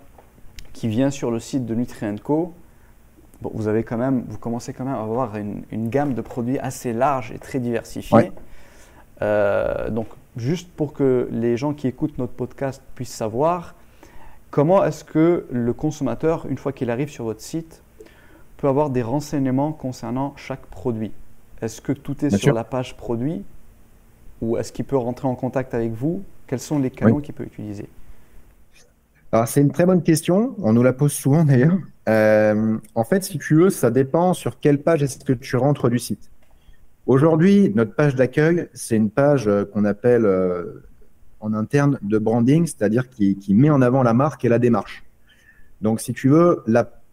qui 0.73 0.87
vient 0.87 1.11
sur 1.11 1.31
le 1.31 1.39
site 1.39 1.65
de 1.65 1.75
Nutrienco, 1.75 2.53
bon, 3.41 3.51
vous 3.53 3.67
avez 3.67 3.83
quand 3.83 3.97
même, 3.97 4.25
vous 4.27 4.37
commencez 4.37 4.73
quand 4.73 4.85
même 4.85 4.95
à 4.95 5.01
avoir 5.01 5.35
une, 5.35 5.89
gamme 5.89 6.13
de 6.13 6.21
produits 6.21 6.59
assez 6.59 6.93
large 6.93 7.31
et 7.31 7.39
très 7.39 7.59
diversifiée. 7.59 8.31
Euh, 9.21 9.89
donc, 9.89 10.07
juste 10.37 10.69
pour 10.71 10.93
que 10.93 11.27
les 11.31 11.57
gens 11.57 11.73
qui 11.73 11.87
écoutent 11.87 12.17
notre 12.17 12.33
podcast 12.33 12.81
puissent 12.95 13.13
savoir, 13.13 13.75
comment 14.51 14.83
est-ce 14.83 15.03
que 15.03 15.45
le 15.51 15.73
consommateur, 15.73 16.45
une 16.47 16.57
fois 16.57 16.71
qu'il 16.71 16.89
arrive 16.89 17.09
sur 17.09 17.25
votre 17.25 17.41
site, 17.41 17.81
peut 18.57 18.67
avoir 18.67 18.89
des 18.89 19.01
renseignements 19.01 19.71
concernant 19.71 20.33
chaque 20.35 20.65
produit? 20.67 21.11
Est-ce 21.61 21.81
que 21.81 21.91
tout 21.91 22.23
est 22.25 22.35
sur 22.35 22.53
la 22.53 22.63
page 22.63 22.95
produit? 22.95 23.43
Ou 24.41 24.57
est-ce 24.57 24.71
qu'il 24.71 24.85
peut 24.85 24.97
rentrer 24.97 25.27
en 25.27 25.35
contact 25.35 25.73
avec 25.73 25.91
vous? 25.91 26.23
Quels 26.47 26.59
sont 26.59 26.79
les 26.79 26.89
canaux 26.89 27.19
qu'il 27.19 27.35
peut 27.35 27.43
utiliser? 27.43 27.89
Alors, 29.31 29.47
c'est 29.47 29.61
une 29.61 29.71
très 29.71 29.85
bonne 29.85 30.01
question. 30.01 30.55
On 30.59 30.73
nous 30.73 30.81
la 30.81 30.93
pose 30.93 31.11
souvent 31.11 31.43
d'ailleurs. 31.43 31.77
Euh, 32.09 32.77
en 32.95 33.03
fait, 33.03 33.23
si 33.23 33.37
tu 33.37 33.55
veux, 33.55 33.69
ça 33.69 33.91
dépend 33.91 34.33
sur 34.33 34.59
quelle 34.59 34.81
page 34.81 35.03
est-ce 35.03 35.23
que 35.23 35.33
tu 35.33 35.55
rentres 35.57 35.89
du 35.89 35.99
site. 35.99 36.31
Aujourd'hui, 37.05 37.71
notre 37.75 37.93
page 37.93 38.15
d'accueil, 38.15 38.67
c'est 38.73 38.95
une 38.95 39.11
page 39.11 39.47
euh, 39.47 39.65
qu'on 39.65 39.85
appelle 39.85 40.25
euh, 40.25 40.83
en 41.39 41.53
interne 41.53 41.99
de 42.01 42.17
branding, 42.17 42.65
c'est-à-dire 42.65 43.09
qui, 43.09 43.37
met 43.49 43.69
en 43.69 43.81
avant 43.81 44.01
la 44.01 44.13
marque 44.13 44.43
et 44.43 44.49
la 44.49 44.57
démarche. 44.57 45.03
Donc, 45.81 46.01
si 46.01 46.13
tu 46.13 46.29
veux, 46.29 46.63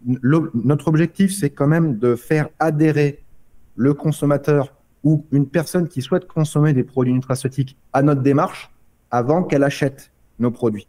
notre 0.02 0.88
objectif, 0.88 1.32
c'est 1.32 1.50
quand 1.50 1.68
même 1.68 1.98
de 1.98 2.16
faire 2.16 2.48
adhérer 2.59 3.22
le 3.76 3.92
consommateur 3.94 4.74
ou 5.04 5.26
une 5.30 5.46
personne 5.46 5.88
qui 5.88 6.02
souhaite 6.02 6.26
consommer 6.26 6.72
des 6.72 6.82
produits 6.82 7.12
nutraceutiques 7.12 7.76
à 7.92 8.02
notre 8.02 8.22
démarche 8.22 8.72
avant 9.11 9.44
qu'elle 9.44 9.62
achète 9.62 10.11
nos 10.40 10.50
produits. 10.50 10.88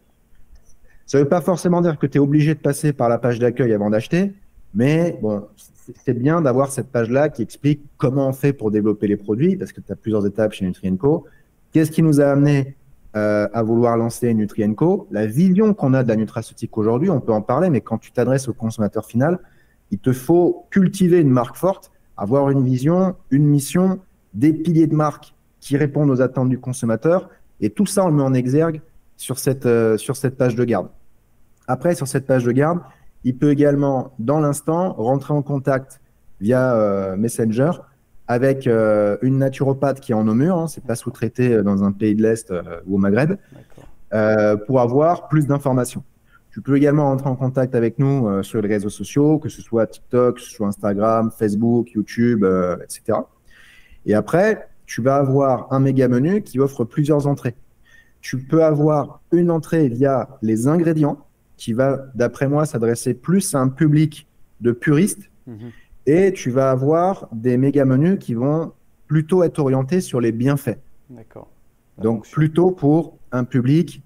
Ça 1.08 1.18
ne 1.18 1.24
veut 1.24 1.30
pas 1.30 1.42
forcément 1.42 1.82
dire 1.82 1.98
que 1.98 2.06
tu 2.06 2.18
es 2.18 2.20
obligé 2.20 2.54
de 2.54 2.60
passer 2.60 2.92
par 2.92 3.08
la 3.08 3.18
page 3.18 3.40
d'accueil 3.40 3.74
avant 3.74 3.90
d'acheter, 3.90 4.34
mais 4.74 5.18
bon, 5.22 5.48
c'est 6.04 6.14
bien 6.14 6.42
d'avoir 6.42 6.70
cette 6.70 6.92
page-là 6.92 7.30
qui 7.30 7.42
explique 7.42 7.82
comment 7.98 8.28
on 8.28 8.34
fait 8.34 8.52
pour 8.52 8.72
développer 8.72 9.08
les 9.08 9.16
produits, 9.16 9.56
parce 9.56 9.72
que 9.72 9.80
tu 9.80 9.90
as 9.90 9.96
plusieurs 9.96 10.26
étapes 10.26 10.52
chez 10.52 10.66
Nutrienco. 10.66 11.26
Qu'est-ce 11.72 11.92
qui 11.92 12.04
nous 12.04 12.20
a 12.20 12.26
amené 12.26 12.76
euh, 13.16 13.48
à 13.54 13.64
vouloir 13.64 13.96
lancer 13.96 14.34
Nutrienco? 14.34 15.08
La 15.10 15.28
vision 15.28 15.74
qu'on 15.74 15.94
a 15.94 16.04
de 16.04 16.10
la 16.10 16.18
nutraceutique 16.18 16.78
aujourd'hui, 16.78 17.10
on 17.10 17.22
peut 17.22 17.32
en 17.32 17.42
parler, 17.42 17.70
mais 17.70 17.80
quand 17.80 17.98
tu 17.98 18.12
t'adresses 18.12 18.50
au 18.50 18.54
consommateur 18.54 19.06
final, 19.06 19.40
il 19.92 20.00
te 20.00 20.12
faut 20.12 20.66
cultiver 20.72 21.22
une 21.22 21.30
marque 21.30 21.56
forte, 21.56 21.90
avoir 22.18 22.50
une 22.50 22.66
vision, 22.66 23.16
une 23.32 23.46
mission, 23.46 24.00
des 24.34 24.52
piliers 24.52 24.88
de 24.88 24.96
marque 24.96 25.34
qui 25.62 25.78
répondent 25.78 26.10
aux 26.10 26.22
attentes 26.22 26.50
du 26.50 26.60
consommateur. 26.60 27.30
Et 27.62 27.70
tout 27.70 27.86
ça, 27.86 28.04
on 28.04 28.10
le 28.10 28.16
met 28.16 28.24
en 28.24 28.34
exergue 28.34 28.82
sur 29.16 29.40
cette, 29.40 29.66
euh, 29.66 29.98
sur 29.98 30.18
cette 30.18 30.36
page 30.36 30.56
de 30.56 30.66
garde. 30.66 30.90
Après, 31.68 31.96
sur 31.96 32.08
cette 32.08 32.26
page 32.26 32.46
de 32.46 32.52
garde, 32.52 32.80
il 33.24 33.38
peut 33.38 33.52
également, 33.52 34.14
dans 34.20 34.40
l'instant, 34.40 34.94
rentrer 34.94 35.34
en 35.34 35.42
contact 35.42 36.00
via 36.40 36.74
euh, 36.76 37.18
Messenger 37.18 37.72
avec 38.28 38.68
euh, 38.68 39.18
une 39.22 39.38
naturopathe 39.38 40.02
qui 40.02 40.12
est 40.12 40.16
en 40.16 40.26
nos 40.26 40.36
murs, 40.36 40.58
hein, 40.58 40.68
c'est 40.68 40.84
pas 40.84 40.96
sous-traité 40.96 41.54
euh, 41.54 41.64
dans 41.64 41.84
un 41.84 41.92
pays 41.92 42.14
de 42.14 42.22
l'Est 42.22 42.52
euh, 42.52 42.82
ou 42.86 42.96
au 42.96 42.98
Maghreb, 42.98 43.38
pour 44.68 44.82
avoir 44.82 45.28
plus 45.28 45.48
d'informations. 45.48 46.04
Tu 46.52 46.62
peux 46.62 46.76
également 46.76 47.06
rentrer 47.06 47.30
en 47.30 47.36
contact 47.36 47.76
avec 47.76 48.00
nous 48.00 48.42
sur 48.42 48.62
les 48.62 48.70
réseaux 48.70 48.90
sociaux, 48.90 49.38
que 49.38 49.50
ce 49.50 49.62
soit 49.62 49.86
TikTok, 49.86 50.40
sur 50.40 50.66
Instagram, 50.66 51.30
Facebook, 51.30 51.92
YouTube, 51.92 52.44
etc. 52.82 53.20
Et 54.06 54.16
après, 54.16 54.70
tu 54.86 55.02
vas 55.02 55.18
avoir 55.18 55.72
un 55.72 55.80
méga 55.80 56.08
menu 56.08 56.42
qui 56.42 56.60
offre 56.60 56.84
plusieurs 56.86 57.28
entrées. 57.28 57.56
Tu 58.22 58.38
peux 58.40 58.64
avoir 58.64 59.22
une 59.32 59.52
entrée 59.52 59.90
via 59.90 60.30
les 60.42 60.68
ingrédients, 60.68 61.27
qui 61.58 61.74
va, 61.74 62.06
d'après 62.16 62.48
moi, 62.48 62.66
s'adresser 62.66 63.14
plus 63.14 63.54
à 63.56 63.60
un 63.60 63.70
public 63.70 64.28
de 64.62 64.72
puristes. 64.72 65.30
Mhm. 65.48 65.72
Et 66.06 66.32
tu 66.32 66.52
vas 66.52 66.72
avoir 66.72 67.28
des 67.34 67.58
méga 67.58 67.84
menus 67.84 68.18
qui 68.20 68.34
vont 68.34 68.72
plutôt 69.08 69.44
être 69.44 69.60
orientés 69.60 70.02
sur 70.02 70.22
les 70.22 70.32
bienfaits. 70.32 70.80
D'accord. 71.10 71.50
Donc 72.02 72.30
plutôt 72.30 72.72
pour 72.72 73.18
un 73.32 73.44
public, 73.44 74.02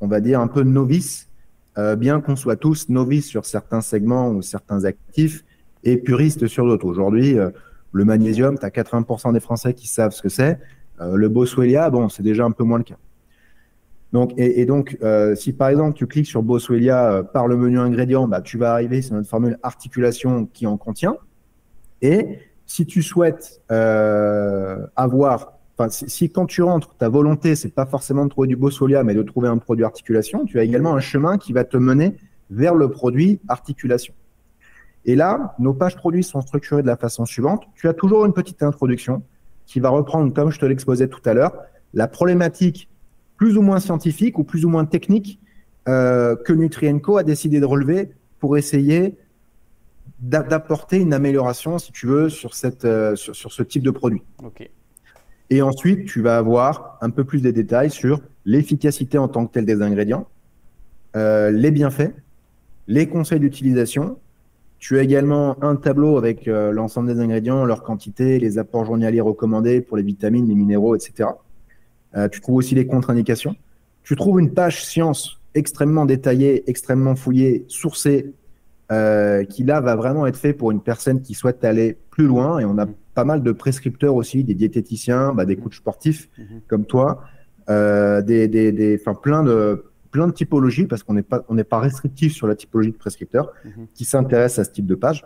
on 0.00 0.08
va 0.08 0.20
dire 0.20 0.40
un 0.40 0.48
peu 0.48 0.62
novice, 0.62 1.28
euh, 1.76 1.96
bien 1.96 2.20
qu'on 2.20 2.36
soit 2.36 2.56
tous 2.56 2.88
novices 2.88 3.26
sur 3.26 3.44
certains 3.44 3.80
segments 3.80 4.30
ou 4.30 4.42
certains 4.42 4.84
actifs 4.84 5.44
et 5.82 5.96
puristes 5.96 6.46
sur 6.46 6.64
d'autres. 6.64 6.86
Aujourd'hui, 6.86 7.38
euh, 7.38 7.50
le 7.92 8.04
magnésium, 8.04 8.58
tu 8.58 8.64
as 8.64 8.70
80% 8.70 9.32
des 9.32 9.40
Français 9.40 9.74
qui 9.74 9.88
savent 9.88 10.12
ce 10.12 10.22
que 10.22 10.28
c'est. 10.28 10.58
Euh, 11.00 11.16
le 11.16 11.28
Boswellia, 11.28 11.90
bon, 11.90 12.08
c'est 12.08 12.22
déjà 12.22 12.44
un 12.44 12.52
peu 12.52 12.64
moins 12.64 12.78
le 12.78 12.84
cas. 12.84 12.96
Donc, 14.14 14.32
et, 14.38 14.64
donc, 14.64 14.96
si 15.34 15.52
par 15.52 15.68
exemple 15.68 15.94
tu 15.94 16.06
cliques 16.06 16.28
sur 16.28 16.42
Boswellia 16.42 17.24
par 17.34 17.48
le 17.48 17.56
menu 17.56 17.78
ingrédients, 17.78 18.26
bah, 18.26 18.40
tu 18.40 18.56
vas 18.56 18.72
arriver 18.72 19.02
sur 19.02 19.16
notre 19.16 19.28
formule 19.28 19.58
articulation 19.62 20.46
qui 20.46 20.66
en 20.66 20.76
contient. 20.78 21.16
Et 22.00 22.38
si 22.66 22.86
tu 22.86 23.02
souhaites 23.02 23.62
euh, 23.70 24.86
avoir, 24.96 25.58
enfin, 25.76 25.88
si, 25.90 26.30
quand 26.30 26.46
tu 26.46 26.62
rentres, 26.62 26.94
ta 26.96 27.08
volonté, 27.08 27.54
c'est 27.54 27.74
pas 27.74 27.86
forcément 27.86 28.24
de 28.24 28.30
trouver 28.30 28.48
du 28.48 28.56
Bossolia, 28.56 29.04
mais 29.04 29.14
de 29.14 29.22
trouver 29.22 29.48
un 29.48 29.58
produit 29.58 29.84
articulation, 29.84 30.44
tu 30.44 30.58
as 30.58 30.64
également 30.64 30.94
un 30.94 31.00
chemin 31.00 31.38
qui 31.38 31.52
va 31.52 31.64
te 31.64 31.76
mener 31.76 32.16
vers 32.50 32.74
le 32.74 32.90
produit 32.90 33.40
articulation. 33.48 34.14
Et 35.06 35.16
là, 35.16 35.54
nos 35.58 35.74
pages 35.74 35.96
produits 35.96 36.24
sont 36.24 36.40
structurées 36.40 36.82
de 36.82 36.86
la 36.86 36.96
façon 36.96 37.26
suivante. 37.26 37.64
Tu 37.74 37.88
as 37.88 37.94
toujours 37.94 38.24
une 38.24 38.32
petite 38.32 38.62
introduction 38.62 39.22
qui 39.66 39.80
va 39.80 39.90
reprendre, 39.90 40.32
comme 40.32 40.50
je 40.50 40.58
te 40.58 40.66
l'exposais 40.66 41.08
tout 41.08 41.22
à 41.24 41.34
l'heure, 41.34 41.52
la 41.92 42.08
problématique 42.08 42.88
plus 43.36 43.56
ou 43.56 43.62
moins 43.62 43.80
scientifique 43.80 44.38
ou 44.38 44.44
plus 44.44 44.64
ou 44.64 44.68
moins 44.68 44.84
technique 44.84 45.38
euh, 45.88 46.36
que 46.36 46.52
Nutrienco 46.52 47.18
a 47.18 47.24
décidé 47.24 47.60
de 47.60 47.66
relever 47.66 48.10
pour 48.40 48.56
essayer 48.56 49.16
d'apporter 50.20 50.98
une 50.98 51.12
amélioration, 51.12 51.78
si 51.78 51.92
tu 51.92 52.06
veux, 52.06 52.30
sur, 52.30 52.54
cette, 52.54 52.86
euh, 52.86 53.14
sur, 53.16 53.52
ce 53.52 53.62
type 53.62 53.82
de 53.82 53.90
produit. 53.90 54.22
Et 55.50 55.60
ensuite, 55.60 56.06
tu 56.06 56.22
vas 56.22 56.38
avoir 56.38 56.96
un 57.02 57.10
peu 57.10 57.24
plus 57.24 57.42
de 57.42 57.50
détails 57.50 57.90
sur 57.90 58.20
l'efficacité 58.46 59.18
en 59.18 59.28
tant 59.28 59.46
que 59.46 59.52
telle 59.52 59.66
des 59.66 59.82
ingrédients, 59.82 60.26
euh, 61.16 61.50
les 61.50 61.70
bienfaits, 61.70 62.14
les 62.86 63.06
conseils 63.06 63.40
d'utilisation. 63.40 64.18
Tu 64.78 64.98
as 64.98 65.02
également 65.02 65.62
un 65.62 65.76
tableau 65.76 66.16
avec 66.16 66.46
l'ensemble 66.46 67.14
des 67.14 67.20
ingrédients, 67.20 67.64
leur 67.64 67.82
quantité, 67.82 68.38
les 68.38 68.58
apports 68.58 68.84
journaliers 68.84 69.22
recommandés 69.22 69.80
pour 69.80 69.96
les 69.96 70.02
vitamines, 70.02 70.46
les 70.46 70.54
minéraux, 70.54 70.94
etc. 70.94 71.28
Euh, 72.16 72.28
tu 72.28 72.40
trouves 72.40 72.56
aussi 72.56 72.74
les 72.74 72.86
contre-indications. 72.86 73.56
Tu 74.02 74.16
trouves 74.16 74.40
une 74.40 74.52
page 74.52 74.84
science 74.84 75.40
extrêmement 75.54 76.04
détaillée, 76.04 76.68
extrêmement 76.68 77.16
fouillée, 77.16 77.64
sourcée, 77.68 78.32
qui 79.50 79.64
là 79.64 79.80
va 79.80 79.96
vraiment 79.96 80.26
être 80.26 80.36
fait 80.36 80.52
pour 80.52 80.70
une 80.70 80.80
personne 80.80 81.20
qui 81.20 81.34
souhaite 81.34 81.64
aller 81.64 81.96
plus 82.10 82.26
loin. 82.26 82.60
Et 82.60 82.64
on 82.64 82.78
a 82.78 82.86
pas 83.14 83.24
mal 83.24 83.42
de 83.42 83.50
prescripteurs 83.50 84.14
aussi, 84.14 84.44
des 84.44 84.54
diététiciens, 84.54 85.32
bah, 85.32 85.44
des 85.44 85.56
coachs 85.56 85.74
sportifs 85.74 86.28
mhm. 86.38 86.60
comme 86.68 86.84
toi, 86.84 87.24
des, 87.66 88.46
des, 88.46 88.70
des, 88.72 89.02
plein 89.20 89.42
de 89.42 89.84
plein 90.14 90.28
de 90.28 90.32
typologies, 90.32 90.86
parce 90.86 91.02
qu'on 91.02 91.14
n'est 91.14 91.24
pas, 91.24 91.44
on 91.48 91.54
n'est 91.54 91.64
pas 91.64 91.80
restrictif 91.80 92.34
sur 92.34 92.46
la 92.46 92.54
typologie 92.54 92.92
de 92.92 92.96
prescripteur, 92.96 93.52
mhm. 93.64 93.88
qui 93.94 94.04
s'intéresse 94.04 94.60
à 94.60 94.64
ce 94.64 94.70
type 94.70 94.86
de 94.86 94.94
page. 94.94 95.24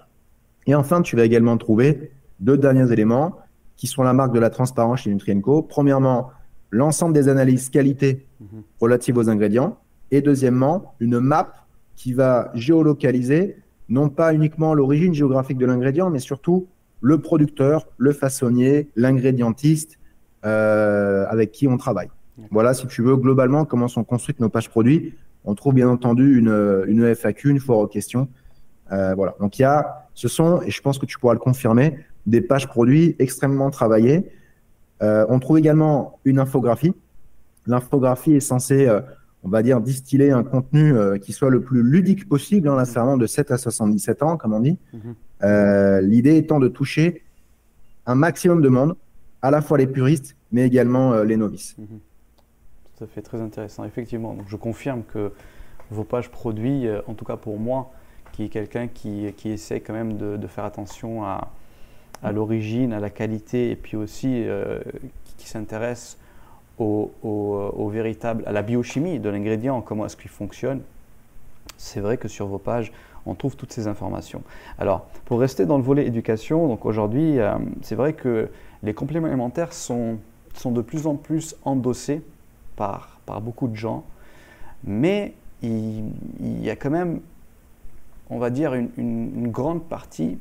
Et 0.67 0.75
enfin, 0.75 1.03
tu 1.03 1.15
vas 1.15 1.27
également 1.27 1.59
trouver 1.59 2.11
deux 2.41 2.57
derniers 2.57 2.91
éléments 2.91 3.39
qui 3.77 3.87
sont 3.87 4.03
la 4.03 4.15
marque 4.15 4.33
de 4.33 4.41
la 4.41 4.49
transparence 4.49 5.01
chez 5.01 5.11
Nutrienco. 5.11 5.63
Premièrement, 5.63 6.31
l'ensemble 6.71 7.15
des 7.15 7.29
analyses 7.29 7.71
qualité 7.71 8.27
mhm. 8.41 8.63
relatives 8.81 9.17
aux 9.17 9.29
ingrédients. 9.29 9.79
Et 10.11 10.21
deuxièmement, 10.21 10.95
une 11.01 11.21
map 11.21 11.53
qui 11.97 12.13
va 12.13 12.51
géolocaliser 12.55 13.57
non 13.89 14.09
pas 14.09 14.35
uniquement 14.35 14.75
l'origine 14.75 15.15
géographique 15.15 15.59
de 15.59 15.67
l'ingrédient, 15.67 16.11
mais 16.11 16.19
surtout 16.19 16.69
le 17.01 17.19
producteur, 17.19 17.87
le 17.97 18.13
façonnier, 18.13 18.91
l'ingrédientiste 18.97 19.99
euh, 20.45 21.27
avec 21.29 21.53
qui 21.53 21.69
on 21.69 21.77
travaille. 21.77 22.11
Voilà, 22.51 22.73
si 22.73 22.87
tu 22.87 23.03
veux, 23.03 23.17
globalement, 23.17 23.65
comment 23.65 23.89
sont 23.89 24.05
construites 24.05 24.39
nos 24.39 24.49
pages 24.49 24.69
produits. 24.69 25.15
On 25.45 25.55
trouve 25.55 25.75
bien 25.75 25.89
entendu 25.89 26.39
une, 26.39 26.85
une 26.87 27.15
FAQ, 27.15 27.51
une 27.51 27.59
foire 27.59 27.79
aux 27.79 27.89
questions. 27.89 28.29
Euh, 28.93 29.15
voilà. 29.15 29.35
Donc 29.41 29.59
il 29.59 29.63
y 29.63 29.65
a, 29.65 30.07
ce 30.15 30.29
sont, 30.29 30.63
et 30.63 30.71
je 30.71 30.81
pense 30.81 30.99
que 30.99 31.07
tu 31.07 31.19
pourras 31.19 31.35
le 31.35 31.41
confirmer, 31.41 31.99
des 32.27 32.41
pages 32.41 32.69
produits 32.69 33.17
extrêmement 33.19 33.71
travaillées. 33.71 34.31
Euh, 35.03 35.27
on 35.29 35.39
trouve 35.39 35.59
également 35.59 36.19
une 36.25 36.39
infographie. 36.39 36.93
L'infographie 37.67 38.35
est 38.35 38.41
censée, 38.41 38.89
euh, 38.89 39.01
on 39.45 39.49
va 39.49 39.63
dire, 39.63 39.81
distiller 39.81 40.31
un 40.31 40.43
contenu 40.43 40.95
qui 41.21 41.33
soit 41.33 41.51
le 41.51 41.61
plus 41.61 41.83
ludique 41.83 42.29
possible, 42.29 42.69
hein, 42.69 42.77
là 42.77 42.85
c'est 42.85 42.99
vraiment 42.99 43.17
de 43.17 43.27
7 43.27 43.51
à 43.51 43.59
77 43.59 44.23
ans, 44.23 44.37
comme 44.37 44.53
on 44.53 44.61
dit. 44.61 44.79
Mhm. 44.93 46.01
L'idée 46.03 46.37
étant 46.37 46.59
de 46.59 46.69
toucher 46.69 47.23
un 48.07 48.15
maximum 48.15 48.63
de 48.63 48.69
monde, 48.69 48.97
à 49.43 49.51
la 49.51 49.61
fois 49.61 49.79
les 49.79 49.87
puristes, 49.87 50.37
mais 50.51 50.67
également 50.67 51.23
les 51.23 51.37
novices. 51.37 51.77
Mhm 51.79 52.01
ça 52.99 53.07
fait 53.07 53.23
très 53.23 53.41
intéressant. 53.41 53.85
Effectivement, 53.85 54.35
donc 54.35 54.47
je 54.49 54.57
confirme 54.57 55.03
que 55.05 55.33
vos 55.91 56.05
pages 56.05 56.31
produits, 56.31 56.87
euh, 56.87 57.01
en 57.07 57.15
tout 57.15 57.25
cas 57.25 57.37
pour 57.37 57.59
moi, 57.59 57.93
qui 58.33 58.45
est 58.45 58.49
quelqu'un 58.49 58.89
qui, 58.89 59.33
qui, 59.37 59.51
essaie 59.51 59.81
quand 59.81 59.93
même 59.93 60.17
de, 60.17 60.47
faire 60.47 60.65
attention 60.65 61.25
à, 61.25 61.49
à 62.23 62.33
l'origine, 62.33 62.93
à 62.93 63.01
la 63.01 63.11
qualité, 63.11 63.71
et 63.71 63.77
puis 63.77 63.97
aussi 63.97 64.43
euh, 64.45 64.81
qui, 65.37 65.49
s'intéresse 65.49 66.19
au, 66.79 67.11
au, 67.23 67.89
véritable, 67.89 68.45
à 68.47 68.53
la 68.53 68.63
biochimie 68.63 69.19
de 69.19 69.29
l'ingrédient, 69.29 69.81
comment 69.81 70.07
est-ce 70.07 70.17
qu'il 70.17 70.31
fonctionne. 70.31 70.81
C'est 71.77 72.01
vrai 72.01 72.17
que 72.17 72.29
sur 72.29 72.47
vos 72.47 72.59
pages, 72.59 72.93
on 73.27 73.35
trouve 73.35 73.57
toutes 73.57 73.73
ces 73.73 73.87
informations. 73.87 74.43
Alors, 74.79 75.07
pour 75.25 75.41
rester 75.41 75.67
dans 75.67 75.77
le 75.77 75.83
volet 75.83 76.07
éducation, 76.07 76.67
donc 76.69 76.87
aujourd'hui, 76.87 77.39
euh, 77.39 77.55
c'est 77.83 77.95
vrai 77.95 78.13
que 78.13 78.49
les 78.83 78.95
compléments 78.95 79.27
alimentaires 79.27 79.73
sont, 79.73 80.19
sont 80.55 80.71
de 80.71 80.83
plus 80.83 81.07
en 81.07 81.17
plus 81.17 81.57
endossés 81.65 82.23
par, 82.77 83.21
par 83.27 83.41
beaucoup 83.41 83.69
de 83.69 83.77
gens, 83.77 84.05
mais 84.85 85.35
il, 85.63 86.63
y 86.63 86.71
a 86.71 86.77
quand 86.77 86.91
même, 86.91 87.21
on 88.31 88.39
va 88.39 88.51
dire, 88.51 88.75
une, 88.75 89.51
grande 89.51 89.83
partie 89.83 90.39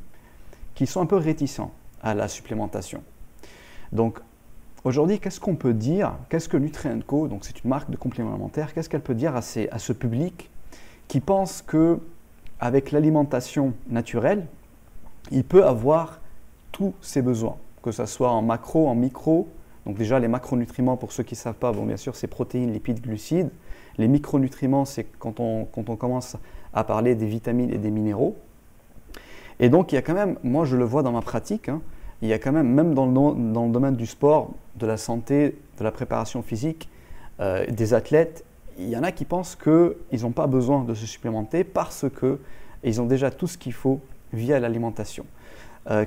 qui 0.77 0.85
sont 0.85 1.01
un 1.01 1.07
peu 1.07 1.15
réticents 1.15 1.71
à 2.03 2.13
la 2.13 2.27
supplémentation. 2.27 3.01
Donc, 3.91 4.19
aujourd'hui, 4.83 5.19
qu'est-ce 5.19 5.39
qu'on 5.39 5.55
peut 5.55 5.73
dire? 5.73 6.13
Qu'est-ce 6.29 6.47
que 6.47 6.55
Nutrient 6.55 6.99
donc 7.09 7.45
c'est 7.45 7.63
une 7.63 7.69
marque 7.71 7.89
de 7.89 7.97
compléments 7.97 8.33
alimentaires, 8.33 8.75
qu'est-ce 8.75 8.87
qu'elle 8.87 9.01
peut 9.01 9.15
dire 9.15 9.35
à, 9.35 9.41
ce 9.41 9.91
public 9.91 10.51
qui 11.07 11.19
pense 11.19 11.63
que 11.63 11.99
avec 12.59 12.91
l'alimentation 12.91 13.73
naturelle, 13.89 14.45
il 15.31 15.43
peut 15.43 15.65
avoir 15.65 16.21
tous 16.71 16.93
ses 17.01 17.23
besoins, 17.23 17.57
que 17.81 17.91
ce 17.91 18.05
soit 18.05 18.29
en 18.29 18.43
macro, 18.43 18.87
en 18.87 18.93
micro, 18.93 19.47
donc 19.87 19.97
déjà, 19.97 20.19
les 20.19 20.27
macronutriments, 20.27 20.95
pour 20.95 21.11
ceux 21.11 21.23
qui 21.23 21.33
ne 21.33 21.39
savent 21.39 21.55
pas, 21.55 21.71
bien 21.71 21.97
sûr, 21.97 22.15
c'est 22.15 22.27
protéines, 22.27 22.71
lipides, 22.71 23.01
glucides. 23.01 23.49
Les 23.97 24.07
micronutriments, 24.07 24.85
c'est 24.85 25.05
quand 25.17 25.39
on 25.39 25.65
commence 25.65 26.35
à 26.73 26.83
parler 26.83 27.15
des 27.15 27.25
vitamines 27.25 27.71
et 27.71 27.77
des 27.77 27.89
minéraux. 27.89 28.35
Et 29.59 29.69
donc, 29.69 29.91
il 29.91 29.95
y 29.95 29.97
a 29.97 30.01
quand 30.01 30.13
même, 30.13 30.37
moi 30.43 30.65
je 30.65 30.75
le 30.75 30.85
vois 30.85 31.03
dans 31.03 31.11
ma 31.11 31.21
pratique, 31.21 31.69
hein, 31.69 31.81
il 32.21 32.27
y 32.27 32.33
a 32.33 32.39
quand 32.39 32.51
même, 32.51 32.67
même 32.67 32.93
dans 32.93 33.05
le, 33.05 33.13
dans 33.53 33.65
le, 33.65 33.71
domaine 33.71 33.95
du 33.95 34.05
sport, 34.05 34.51
de 34.75 34.85
la 34.85 34.97
santé, 34.97 35.57
de 35.77 35.83
la 35.83 35.91
préparation 35.91 36.41
physique, 36.41 36.89
euh, 37.39 37.65
des 37.67 37.93
athlètes, 37.93 38.43
il 38.79 38.89
y 38.89 38.97
en 38.97 39.03
a 39.03 39.11
qui 39.11 39.25
pensent 39.25 39.55
qu'ils 39.55 40.21
n'ont 40.21 40.31
pas 40.31 40.47
besoin 40.47 40.83
de 40.83 40.93
se 40.93 41.05
supplémenter 41.05 41.63
parce 41.63 42.05
qu'ils 42.19 43.01
ont 43.01 43.05
déjà 43.05 43.31
tout 43.31 43.47
ce 43.47 43.57
qu'il 43.57 43.73
faut 43.73 44.01
via 44.33 44.59
l'alimentation. 44.59 45.25
Euh, 45.89 46.05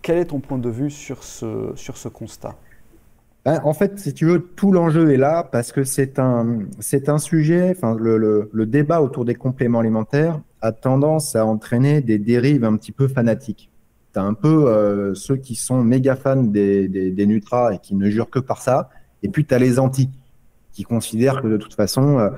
quel 0.00 0.18
est 0.18 0.26
ton 0.26 0.40
point 0.40 0.58
de 0.58 0.68
vue 0.68 0.90
sur 0.90 1.24
ce, 1.24 1.72
sur 1.76 1.96
ce 1.96 2.08
constat? 2.08 2.56
Ben, 3.44 3.60
en 3.64 3.74
fait, 3.74 3.98
si 3.98 4.14
tu 4.14 4.26
veux, 4.26 4.40
tout 4.40 4.70
l'enjeu 4.70 5.10
est 5.10 5.16
là 5.16 5.42
parce 5.50 5.72
que 5.72 5.82
c'est 5.82 6.20
un, 6.20 6.60
c'est 6.78 7.08
un 7.08 7.18
sujet, 7.18 7.74
enfin, 7.76 7.96
le, 7.98 8.48
le, 8.52 8.66
débat 8.66 9.02
autour 9.02 9.24
des 9.24 9.34
compléments 9.34 9.80
alimentaires 9.80 10.40
a 10.60 10.70
tendance 10.70 11.34
à 11.34 11.44
entraîner 11.44 12.00
des 12.02 12.18
dérives 12.18 12.64
un 12.64 12.76
petit 12.76 12.92
peu 12.92 13.08
fanatiques. 13.08 13.68
Tu 14.14 14.20
un 14.20 14.34
peu 14.34 14.68
euh, 14.68 15.14
ceux 15.14 15.36
qui 15.36 15.56
sont 15.56 15.82
méga 15.82 16.14
fans 16.14 16.42
des, 16.42 16.86
des, 16.86 17.10
des, 17.10 17.26
Nutras 17.26 17.72
et 17.72 17.78
qui 17.78 17.96
ne 17.96 18.08
jurent 18.10 18.30
que 18.30 18.38
par 18.38 18.62
ça, 18.62 18.90
et 19.24 19.28
puis 19.28 19.44
tu 19.44 19.58
les 19.58 19.80
anti 19.80 20.10
qui 20.72 20.84
considèrent 20.84 21.42
que 21.42 21.48
de 21.48 21.56
toute 21.56 21.74
façon, 21.74 22.18
euh, 22.20 22.30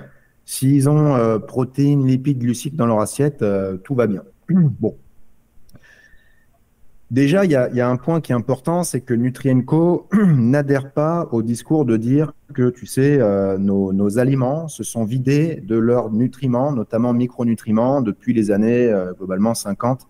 s'ils 0.46 0.88
ont 0.88 1.16
euh, 1.16 1.38
protéines, 1.38 2.06
lipides, 2.06 2.38
glucides 2.38 2.76
dans 2.76 2.86
leur 2.86 3.00
assiette, 3.00 3.44
tout 3.82 3.94
va 3.94 4.06
bien. 4.06 4.22
Bon, 4.48 4.96
Déjà, 7.10 7.44
il 7.44 7.50
y 7.50 7.54
a, 7.56 7.88
un 7.88 7.96
point 7.96 8.20
qui 8.20 8.32
est 8.32 8.34
important, 8.34 8.82
c'est 8.82 9.00
que 9.00 9.12
Nutrienco 9.14 10.08
n'adhère 10.12 10.90
pas 10.90 11.28
au 11.32 11.42
discours 11.42 11.84
de 11.84 11.96
dire 11.96 12.32
que, 12.54 12.70
tu 12.70 12.86
sais, 12.86 13.18
euh, 13.20 13.58
nos, 13.58 14.18
aliments 14.18 14.68
se 14.68 14.82
sont 14.82 15.04
vidés 15.04 15.62
de 15.62 15.76
leurs 15.76 16.10
nutriments, 16.10 16.72
notamment 16.72 17.12
micronutriments, 17.12 18.00
depuis 18.00 18.32
les 18.32 18.50
années 18.50 18.86
euh, 18.86 19.12
globalement 19.12 19.54
50, 19.54 20.08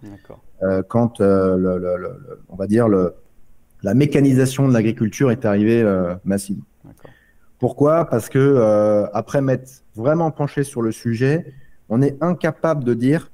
euh, 0.62 0.82
quand, 0.88 1.20
on 1.20 2.56
va 2.56 2.66
dire, 2.68 2.86
la 2.88 3.94
mécanisation 3.94 4.68
de 4.68 4.72
l'agriculture 4.72 5.30
est 5.30 5.44
arrivée 5.44 5.84
massive. 6.24 6.60
Pourquoi? 7.58 8.04
Parce 8.06 8.28
que 8.28 9.08
après 9.12 9.42
m'être 9.42 9.82
vraiment 9.96 10.30
penché 10.30 10.62
sur 10.62 10.80
le 10.80 10.92
sujet, 10.92 11.52
on 11.88 12.00
est 12.02 12.16
incapable 12.22 12.84
de 12.84 12.94
dire 12.94 13.30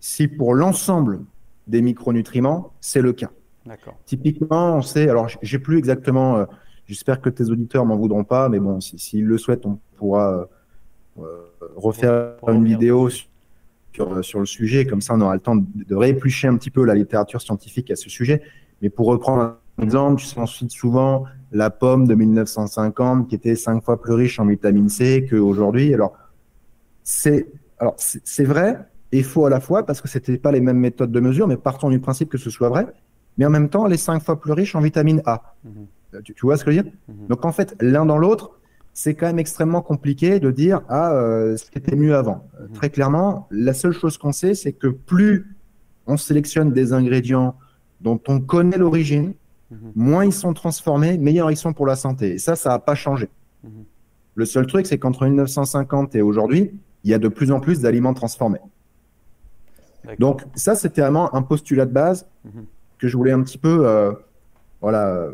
si 0.00 0.28
pour 0.28 0.54
l'ensemble 0.54 1.20
des 1.66 1.82
micronutriments, 1.82 2.72
c'est 2.80 3.02
le 3.02 3.12
cas. 3.12 3.30
Typiquement, 4.04 4.76
on 4.76 4.82
sait, 4.82 5.08
alors 5.08 5.28
j'ai 5.40 5.58
plus 5.58 5.78
exactement, 5.78 6.36
euh, 6.36 6.44
j'espère 6.86 7.20
que 7.20 7.30
tes 7.30 7.48
auditeurs 7.48 7.86
m'en 7.86 7.96
voudront 7.96 8.24
pas, 8.24 8.48
mais 8.48 8.60
bon, 8.60 8.80
s'ils 8.80 9.24
le 9.24 9.38
souhaitent, 9.38 9.64
on 9.64 9.78
pourra 9.96 10.48
euh, 11.18 11.22
refaire 11.74 12.36
une 12.48 12.64
vidéo 12.64 13.08
sur, 13.08 14.22
sur, 14.22 14.40
le 14.40 14.46
sujet, 14.46 14.84
comme 14.84 15.00
ça 15.00 15.14
on 15.14 15.20
aura 15.22 15.34
le 15.34 15.40
temps 15.40 15.56
de, 15.56 15.64
de, 15.74 15.94
rééplucher 15.94 16.48
un 16.48 16.56
petit 16.56 16.70
peu 16.70 16.84
la 16.84 16.94
littérature 16.94 17.40
scientifique 17.40 17.90
à 17.90 17.96
ce 17.96 18.10
sujet. 18.10 18.42
Mais 18.82 18.90
pour 18.90 19.06
reprendre 19.06 19.42
un 19.78 19.82
exemple, 19.82 20.20
tu 20.20 20.38
ensuite 20.38 20.70
souvent 20.70 21.24
la 21.52 21.70
pomme 21.70 22.06
de 22.06 22.14
1950 22.14 23.28
qui 23.28 23.34
était 23.34 23.54
cinq 23.54 23.82
fois 23.82 24.00
plus 24.00 24.12
riche 24.12 24.38
en 24.40 24.46
vitamine 24.46 24.90
C 24.90 25.26
qu'aujourd'hui. 25.30 25.94
Alors, 25.94 26.12
c'est 27.02 27.46
alors 27.78 27.94
c'est 27.96 28.44
vrai, 28.44 28.78
et 29.14 29.22
faux 29.22 29.46
à 29.46 29.50
la 29.50 29.60
fois 29.60 29.86
parce 29.86 30.00
que 30.00 30.08
c'était 30.08 30.38
pas 30.38 30.50
les 30.50 30.60
mêmes 30.60 30.78
méthodes 30.78 31.12
de 31.12 31.20
mesure, 31.20 31.46
mais 31.46 31.56
partons 31.56 31.88
du 31.88 32.00
principe 32.00 32.28
que 32.28 32.38
ce 32.38 32.50
soit 32.50 32.68
vrai. 32.68 32.86
Mais 33.38 33.46
en 33.46 33.50
même 33.50 33.68
temps, 33.68 33.86
elle 33.86 33.92
est 33.92 33.96
cinq 33.96 34.20
fois 34.20 34.40
plus 34.40 34.52
riche 34.52 34.74
en 34.74 34.80
vitamine 34.80 35.22
A. 35.24 35.54
Mhm. 35.64 36.22
Tu, 36.24 36.34
vois 36.42 36.56
ce 36.56 36.64
que 36.64 36.72
je 36.72 36.78
veux 36.78 36.82
dire? 36.82 36.92
Mhm. 37.08 37.26
Donc 37.28 37.44
en 37.44 37.52
fait, 37.52 37.76
l'un 37.80 38.06
dans 38.06 38.18
l'autre, 38.18 38.58
c'est 38.92 39.14
quand 39.14 39.26
même 39.26 39.38
extrêmement 39.38 39.82
compliqué 39.82 40.40
de 40.40 40.50
dire 40.50 40.82
ah 40.88 41.12
euh, 41.12 41.56
c'était 41.56 41.94
mieux 41.94 42.16
avant. 42.16 42.48
Mhm. 42.60 42.72
Très 42.74 42.90
clairement, 42.90 43.46
la 43.52 43.72
seule 43.72 43.92
chose 43.92 44.18
qu'on 44.18 44.32
sait, 44.32 44.54
c'est 44.54 44.72
que 44.72 44.88
plus 44.88 45.56
on 46.08 46.16
sélectionne 46.16 46.72
des 46.72 46.92
ingrédients 46.92 47.54
dont 48.00 48.20
on 48.26 48.40
connaît 48.40 48.78
l'origine, 48.78 49.34
moins 49.96 50.24
ils 50.24 50.32
sont 50.32 50.54
transformés, 50.54 51.18
meilleurs 51.18 51.50
ils 51.50 51.56
sont 51.56 51.72
pour 51.72 51.86
la 51.86 51.96
santé. 51.96 52.34
Et 52.34 52.38
ça, 52.38 52.54
ça 52.54 52.70
n'a 52.70 52.78
pas 52.78 52.94
changé. 52.94 53.28
Le 54.36 54.44
seul 54.44 54.66
truc, 54.66 54.86
c'est 54.86 54.98
qu'entre 54.98 55.26
1950 55.26 56.14
et 56.16 56.22
aujourd'hui, 56.22 56.72
il 57.04 57.10
y 57.10 57.14
a 57.14 57.18
de 57.18 57.28
plus 57.28 57.50
en 57.50 57.60
plus 57.60 57.80
d'aliments 57.80 58.14
transformés. 58.14 58.60
Donc 60.18 60.42
ça, 60.54 60.74
c'était 60.74 61.00
vraiment 61.00 61.34
un 61.34 61.42
postulat 61.42 61.86
de 61.86 61.92
base 61.92 62.26
Mhm. 62.44 62.64
que 62.98 63.08
je 63.08 63.16
voulais 63.16 63.32
un 63.32 63.42
petit 63.42 63.58
peu 63.58 63.86
euh, 63.86 64.12
voilà, 64.80 65.08
euh, 65.08 65.32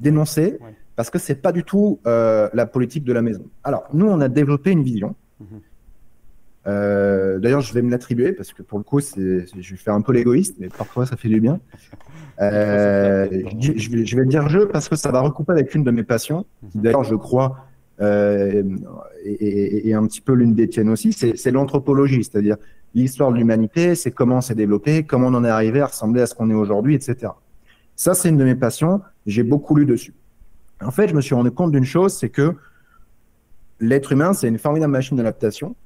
dénoncer 0.00 0.58
Ouais. 0.60 0.74
parce 0.96 1.10
que 1.10 1.18
c'est 1.18 1.34
pas 1.42 1.52
du 1.52 1.64
tout 1.64 1.98
euh, 2.06 2.48
la 2.54 2.66
politique 2.66 3.04
de 3.04 3.12
la 3.12 3.22
maison. 3.22 3.44
Alors, 3.64 3.84
nous, 3.92 4.06
on 4.06 4.20
a 4.20 4.28
développé 4.28 4.70
une 4.70 4.82
vision. 4.82 5.14
Mhm. 5.40 5.46
Euh, 6.68 7.38
D'ailleurs, 7.40 7.60
je 7.60 7.74
vais 7.74 7.82
me 7.82 7.90
l'attribuer 7.90 8.32
parce 8.32 8.52
que 8.52 8.62
pour 8.62 8.78
le 8.78 8.84
coup, 8.84 9.00
je 9.00 9.40
vais 9.54 9.76
faire 9.76 9.94
un 9.94 10.00
peu 10.02 10.12
l'égoïste, 10.12 10.56
mais 10.60 10.68
parfois 10.68 11.06
ça 11.06 11.16
fait 11.16 11.28
du 11.28 11.40
bien. 11.40 11.58
Je, 12.40 13.72
je 13.76 13.90
vais, 13.90 14.04
je 14.06 14.16
vais 14.16 14.24
dire 14.26 14.48
jeu 14.48 14.66
parce 14.68 14.88
que 14.88 14.96
ça 14.96 15.10
va 15.12 15.20
recouper 15.20 15.52
avec 15.52 15.74
une 15.74 15.84
de 15.84 15.90
mes 15.90 16.02
passions, 16.02 16.44
qui 16.70 16.78
Mhm. 16.78 16.82
d'ailleurs, 16.84 17.04
je 17.04 17.14
crois, 17.14 17.66
et, 18.00 18.64
et- 19.24 19.88
et 19.88 19.94
un 19.94 20.04
petit 20.06 20.20
peu 20.20 20.32
l'une 20.32 20.54
des 20.54 20.68
tiennes 20.68 20.88
aussi, 20.88 21.12
c'est, 21.12 21.36
c'est 21.36 21.50
l'anthropologie, 21.52 22.24
c'est-à-dire 22.24 22.56
l'histoire 22.94 23.32
de 23.32 23.36
l'humanité, 23.36 23.94
c'est 23.94 24.10
comment 24.10 24.40
s'est 24.40 24.54
développé, 24.54 25.04
comment 25.04 25.28
on 25.28 25.34
en 25.34 25.44
est 25.44 25.50
arrivé 25.50 25.80
à 25.80 25.86
ressembler 25.86 26.22
à 26.22 26.26
ce 26.26 26.34
qu'on 26.34 26.50
est 26.50 26.54
aujourd'hui, 26.54 26.94
etc. 26.94 27.32
Ça, 27.96 28.14
c'est 28.14 28.28
une 28.28 28.36
de 28.36 28.44
mes 28.44 28.54
passions. 28.54 29.00
J'ai 29.26 29.42
beaucoup 29.42 29.74
lu 29.76 29.86
dessus. 29.86 30.14
En 30.82 30.90
fait, 30.90 31.08
je 31.08 31.14
me 31.14 31.20
suis 31.20 31.34
rendu 31.34 31.50
compte 31.50 31.72
d'une 31.72 31.84
chose, 31.84 32.14
c'est 32.14 32.28
que 32.28 32.54
l'être 33.80 34.12
humain, 34.12 34.32
c'est 34.32 34.48
une 34.48 34.58
formidable 34.58 34.92
machine 34.92 35.16
d'adaptation. 35.16 35.76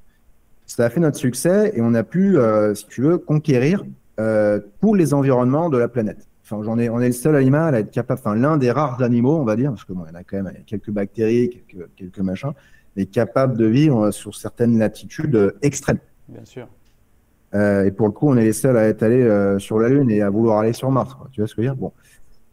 Ça 0.66 0.84
a 0.84 0.90
fait 0.90 1.00
notre 1.00 1.18
succès 1.18 1.72
et 1.74 1.80
on 1.80 1.94
a 1.94 2.02
pu, 2.02 2.38
euh, 2.38 2.74
si 2.74 2.86
tu 2.86 3.02
veux, 3.02 3.18
conquérir 3.18 3.84
euh, 4.18 4.60
tous 4.80 4.94
les 4.94 5.14
environnements 5.14 5.70
de 5.70 5.78
la 5.78 5.88
planète. 5.88 6.26
Enfin, 6.42 6.62
j'en 6.62 6.78
ai, 6.78 6.88
on 6.88 7.00
est 7.00 7.08
le 7.08 7.12
seul 7.12 7.36
animal 7.36 7.74
à 7.74 7.80
être 7.80 7.90
capable, 7.90 8.20
enfin 8.20 8.36
l'un 8.36 8.56
des 8.56 8.70
rares 8.70 9.02
animaux, 9.02 9.36
on 9.36 9.44
va 9.44 9.56
dire, 9.56 9.70
parce 9.70 9.84
que 9.84 9.92
bon, 9.92 10.04
il 10.06 10.12
y 10.12 10.16
en 10.16 10.20
a 10.20 10.24
quand 10.24 10.42
même 10.42 10.52
quelques 10.64 10.90
bactéries, 10.90 11.50
quelques, 11.50 11.88
quelques 11.96 12.20
machins, 12.20 12.52
mais 12.96 13.06
capable 13.06 13.56
de 13.56 13.66
vivre 13.66 14.10
sur 14.12 14.34
certaines 14.36 14.78
latitudes 14.78 15.34
euh, 15.34 15.58
extrêmes. 15.62 15.98
Bien 16.28 16.44
sûr. 16.44 16.68
Euh, 17.56 17.86
et 17.86 17.90
pour 17.90 18.06
le 18.06 18.12
coup, 18.12 18.28
on 18.28 18.36
est 18.36 18.44
les 18.44 18.52
seuls 18.52 18.76
à 18.76 18.86
être 18.86 19.02
allés 19.02 19.22
euh, 19.22 19.58
sur 19.58 19.78
la 19.78 19.88
Lune 19.88 20.10
et 20.10 20.20
à 20.20 20.30
vouloir 20.30 20.58
aller 20.58 20.74
sur 20.74 20.90
Mars. 20.90 21.14
quoi. 21.14 21.28
Tu 21.32 21.40
vois 21.40 21.48
ce 21.48 21.54
que 21.54 21.62
je 21.62 21.68
veux 21.68 21.74
dire? 21.74 21.80
Bon. 21.80 21.92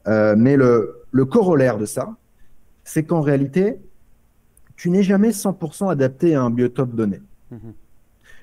Euh, 0.08 0.36
mais 0.38 0.56
le, 0.56 1.04
le 1.12 1.26
corollaire 1.26 1.78
de 1.78 1.86
ça, 1.86 2.16
c'est 2.84 3.04
qu'en 3.04 3.22
réalité, 3.22 3.80
tu 4.76 4.90
n'es 4.90 5.04
jamais 5.04 5.30
100% 5.32 5.90
adapté 5.90 6.36
à 6.36 6.42
un 6.42 6.50
biotope 6.50 6.96
donné. 6.96 7.22
Mhm. 7.52 7.74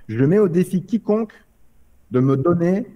Je 0.09 0.25
mets 0.25 0.39
au 0.39 0.49
défi 0.49 0.83
quiconque 0.83 1.33
de 2.11 2.21
me 2.21 2.37
donner 2.37 2.87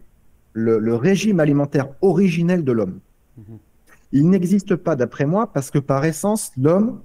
le, 0.53 0.79
le 0.79 0.95
régime 0.95 1.41
alimentaire 1.41 1.89
originel 2.03 2.65
de 2.65 2.73
l'homme. 2.73 2.99
Mhm. 3.39 3.59
Il 4.13 4.31
n'existe 4.31 4.77
pas, 4.77 4.95
d'après 4.95 5.27
moi, 5.27 5.51
parce 5.53 5.71
que 5.71 5.79
par 5.79 6.05
essence, 6.05 6.53
l'homme, 6.57 7.01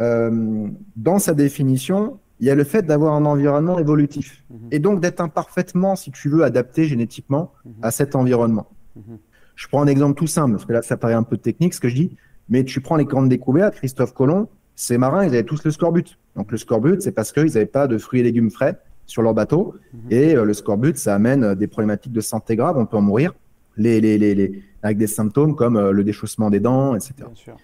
dans 0.00 1.20
sa 1.20 1.32
définition, 1.32 2.18
il 2.42 2.46
y 2.46 2.50
a 2.50 2.56
le 2.56 2.64
fait 2.64 2.82
d'avoir 2.82 3.14
un 3.14 3.24
environnement 3.24 3.78
évolutif 3.78 4.42
Mhm. 4.50 4.58
et 4.72 4.80
donc 4.80 5.00
d'être 5.00 5.20
imparfaitement, 5.20 5.94
si 5.94 6.10
tu 6.10 6.28
veux, 6.28 6.42
adapté 6.42 6.84
génétiquement 6.86 7.52
Mhm. 7.64 7.72
à 7.82 7.90
cet 7.92 8.16
environnement. 8.16 8.66
Mhm. 8.96 9.18
Je 9.54 9.68
prends 9.68 9.80
un 9.80 9.86
exemple 9.86 10.14
tout 10.18 10.26
simple, 10.26 10.52
parce 10.54 10.64
que 10.64 10.72
là, 10.72 10.82
ça 10.82 10.96
paraît 10.96 11.14
un 11.14 11.22
peu 11.22 11.36
technique 11.36 11.72
ce 11.72 11.80
que 11.80 11.88
je 11.88 11.94
dis, 11.94 12.16
mais 12.48 12.64
tu 12.64 12.80
prends 12.80 12.96
les 12.96 13.04
grandes 13.04 13.28
découvertes, 13.28 13.76
Christophe 13.76 14.12
Colomb, 14.12 14.48
ces 14.74 14.98
marins, 14.98 15.22
ils 15.24 15.28
avaient 15.28 15.44
tous 15.44 15.62
le 15.64 15.70
scorbut. 15.70 16.18
Donc 16.34 16.50
le 16.50 16.58
scorbut, 16.58 17.00
c'est 17.00 17.12
parce 17.12 17.30
qu'ils 17.30 17.46
n'avaient 17.46 17.66
pas 17.66 17.86
de 17.86 17.96
fruits 17.96 18.18
et 18.20 18.22
légumes 18.24 18.50
frais 18.50 18.76
sur 19.06 19.22
leur 19.22 19.34
bateau, 19.34 19.76
et 20.10 20.34
euh, 20.34 20.44
le 20.44 20.52
scorbut, 20.54 20.96
ça 20.96 21.14
amène 21.14 21.44
euh, 21.44 21.54
des 21.54 21.68
problématiques 21.68 22.12
de 22.12 22.20
santé 22.20 22.56
graves, 22.56 22.76
on 22.76 22.86
peut 22.86 22.96
en 22.96 23.02
mourir, 23.02 23.34
les, 23.76 24.00
les, 24.00 24.18
les, 24.18 24.34
les- 24.34 24.62
avec 24.82 24.98
des 24.98 25.06
symptômes 25.06 25.54
comme 25.54 25.76
euh, 25.76 25.92
le 25.92 26.02
déchaussement 26.02 26.50
des 26.50 26.58
dents, 26.58 26.96
etc. 26.96 27.14
Bien 27.18 27.28
sûr. 27.34 27.56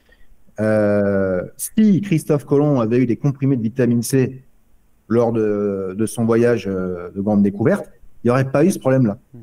Euh, 0.60 1.42
si 1.56 2.00
Christophe 2.00 2.44
Colomb 2.44 2.80
avait 2.80 2.98
eu 2.98 3.06
des 3.06 3.16
comprimés 3.16 3.56
de 3.56 3.62
vitamine 3.62 4.02
C 4.02 4.42
lors 5.08 5.32
de, 5.32 5.94
de 5.96 6.06
son 6.06 6.24
voyage 6.24 6.66
euh, 6.68 7.10
de 7.14 7.20
grande 7.20 7.42
découverte, 7.42 7.90
il 8.22 8.28
n'y 8.28 8.30
aurait 8.30 8.50
pas 8.50 8.64
eu 8.64 8.70
ce 8.70 8.78
problème-là. 8.78 9.18
Mhm. 9.34 9.40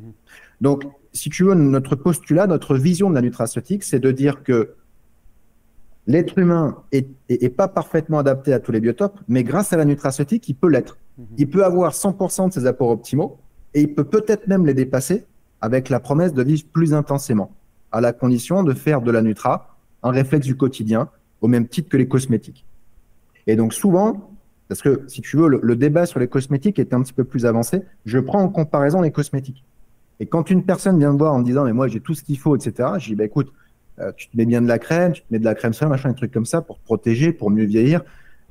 Donc, 0.61 0.83
si 1.11 1.29
tu 1.29 1.43
veux, 1.43 1.53
notre 1.53 1.95
postulat, 1.95 2.45
notre 2.47 2.75
vision 2.75 3.09
de 3.09 3.15
la 3.15 3.21
nutraceutique, 3.21 3.83
c'est 3.83 3.99
de 3.99 4.11
dire 4.11 4.43
que 4.43 4.75
l'être 6.07 6.37
humain 6.37 6.77
est, 6.91 7.07
est- 7.29 7.43
est 7.43 7.49
pas 7.49 7.67
parfaitement 7.67 8.19
adapté 8.19 8.53
à 8.53 8.59
tous 8.59 8.71
les 8.71 8.79
biotopes, 8.79 9.19
mais 9.27 9.43
grâce 9.43 9.73
à 9.73 9.77
la 9.77 9.85
nutraceutique, 9.85 10.47
il 10.49 10.53
peut 10.55 10.69
l'être. 10.69 10.97
Mhm. 11.17 11.25
Il 11.37 11.49
peut 11.49 11.65
avoir 11.65 11.93
100% 11.93 12.47
de 12.49 12.53
ses 12.53 12.65
apports 12.67 12.89
optimaux 12.89 13.37
et 13.73 13.81
il 13.81 13.93
peut 13.93 14.03
peut-être 14.03 14.47
même 14.47 14.65
les 14.65 14.73
dépasser 14.73 15.25
avec 15.61 15.89
la 15.89 15.99
promesse 15.99 16.33
de 16.33 16.43
vivre 16.43 16.63
plus 16.71 16.93
intensément, 16.93 17.51
à 17.91 18.01
la 18.01 18.13
condition 18.13 18.61
de 18.63 18.73
faire 18.73 19.01
de 19.01 19.11
la 19.11 19.21
nutra 19.21 19.77
un 20.03 20.11
réflexe 20.11 20.45
du 20.45 20.55
quotidien, 20.55 21.09
au 21.41 21.47
même 21.47 21.67
titre 21.67 21.89
que 21.89 21.97
les 21.97 22.07
cosmétiques. 22.07 22.65
Et 23.47 23.55
donc 23.55 23.73
souvent, 23.73 24.29
parce 24.67 24.81
que 24.81 25.03
si 25.07 25.21
tu 25.21 25.37
veux, 25.37 25.47
le, 25.47 25.59
le 25.61 25.75
débat 25.75 26.05
sur 26.05 26.19
les 26.19 26.27
cosmétiques 26.27 26.79
est 26.79 26.93
un 26.93 27.01
petit 27.01 27.13
peu 27.13 27.23
plus 27.23 27.45
avancé, 27.45 27.81
je 28.05 28.19
prends 28.19 28.41
en 28.41 28.49
comparaison 28.49 29.01
les 29.01 29.11
cosmétiques. 29.11 29.63
Et 30.19 30.25
quand 30.25 30.49
une 30.49 30.63
personne 30.63 30.97
vient 30.97 31.11
me 31.11 31.17
voir 31.17 31.33
en 31.33 31.39
me 31.39 31.43
disant, 31.43 31.65
mais 31.65 31.73
moi 31.73 31.87
j'ai 31.87 31.99
tout 31.99 32.13
ce 32.13 32.23
qu'il 32.23 32.39
faut, 32.39 32.55
etc., 32.55 32.89
je 32.99 33.09
dis, 33.09 33.15
bah, 33.15 33.25
écoute, 33.25 33.51
euh, 33.99 34.11
tu 34.15 34.27
te 34.29 34.37
mets 34.37 34.45
bien 34.45 34.61
de 34.61 34.67
la 34.67 34.79
crème, 34.79 35.13
tu 35.13 35.21
te 35.21 35.27
mets 35.31 35.39
de 35.39 35.45
la 35.45 35.55
crème 35.55 35.73
solaire, 35.73 35.89
machin, 35.89 36.09
des 36.09 36.15
trucs 36.15 36.31
comme 36.31 36.45
ça 36.45 36.61
pour 36.61 36.77
te 36.79 36.83
protéger, 36.83 37.31
pour 37.31 37.49
mieux 37.49 37.65
vieillir, 37.65 38.01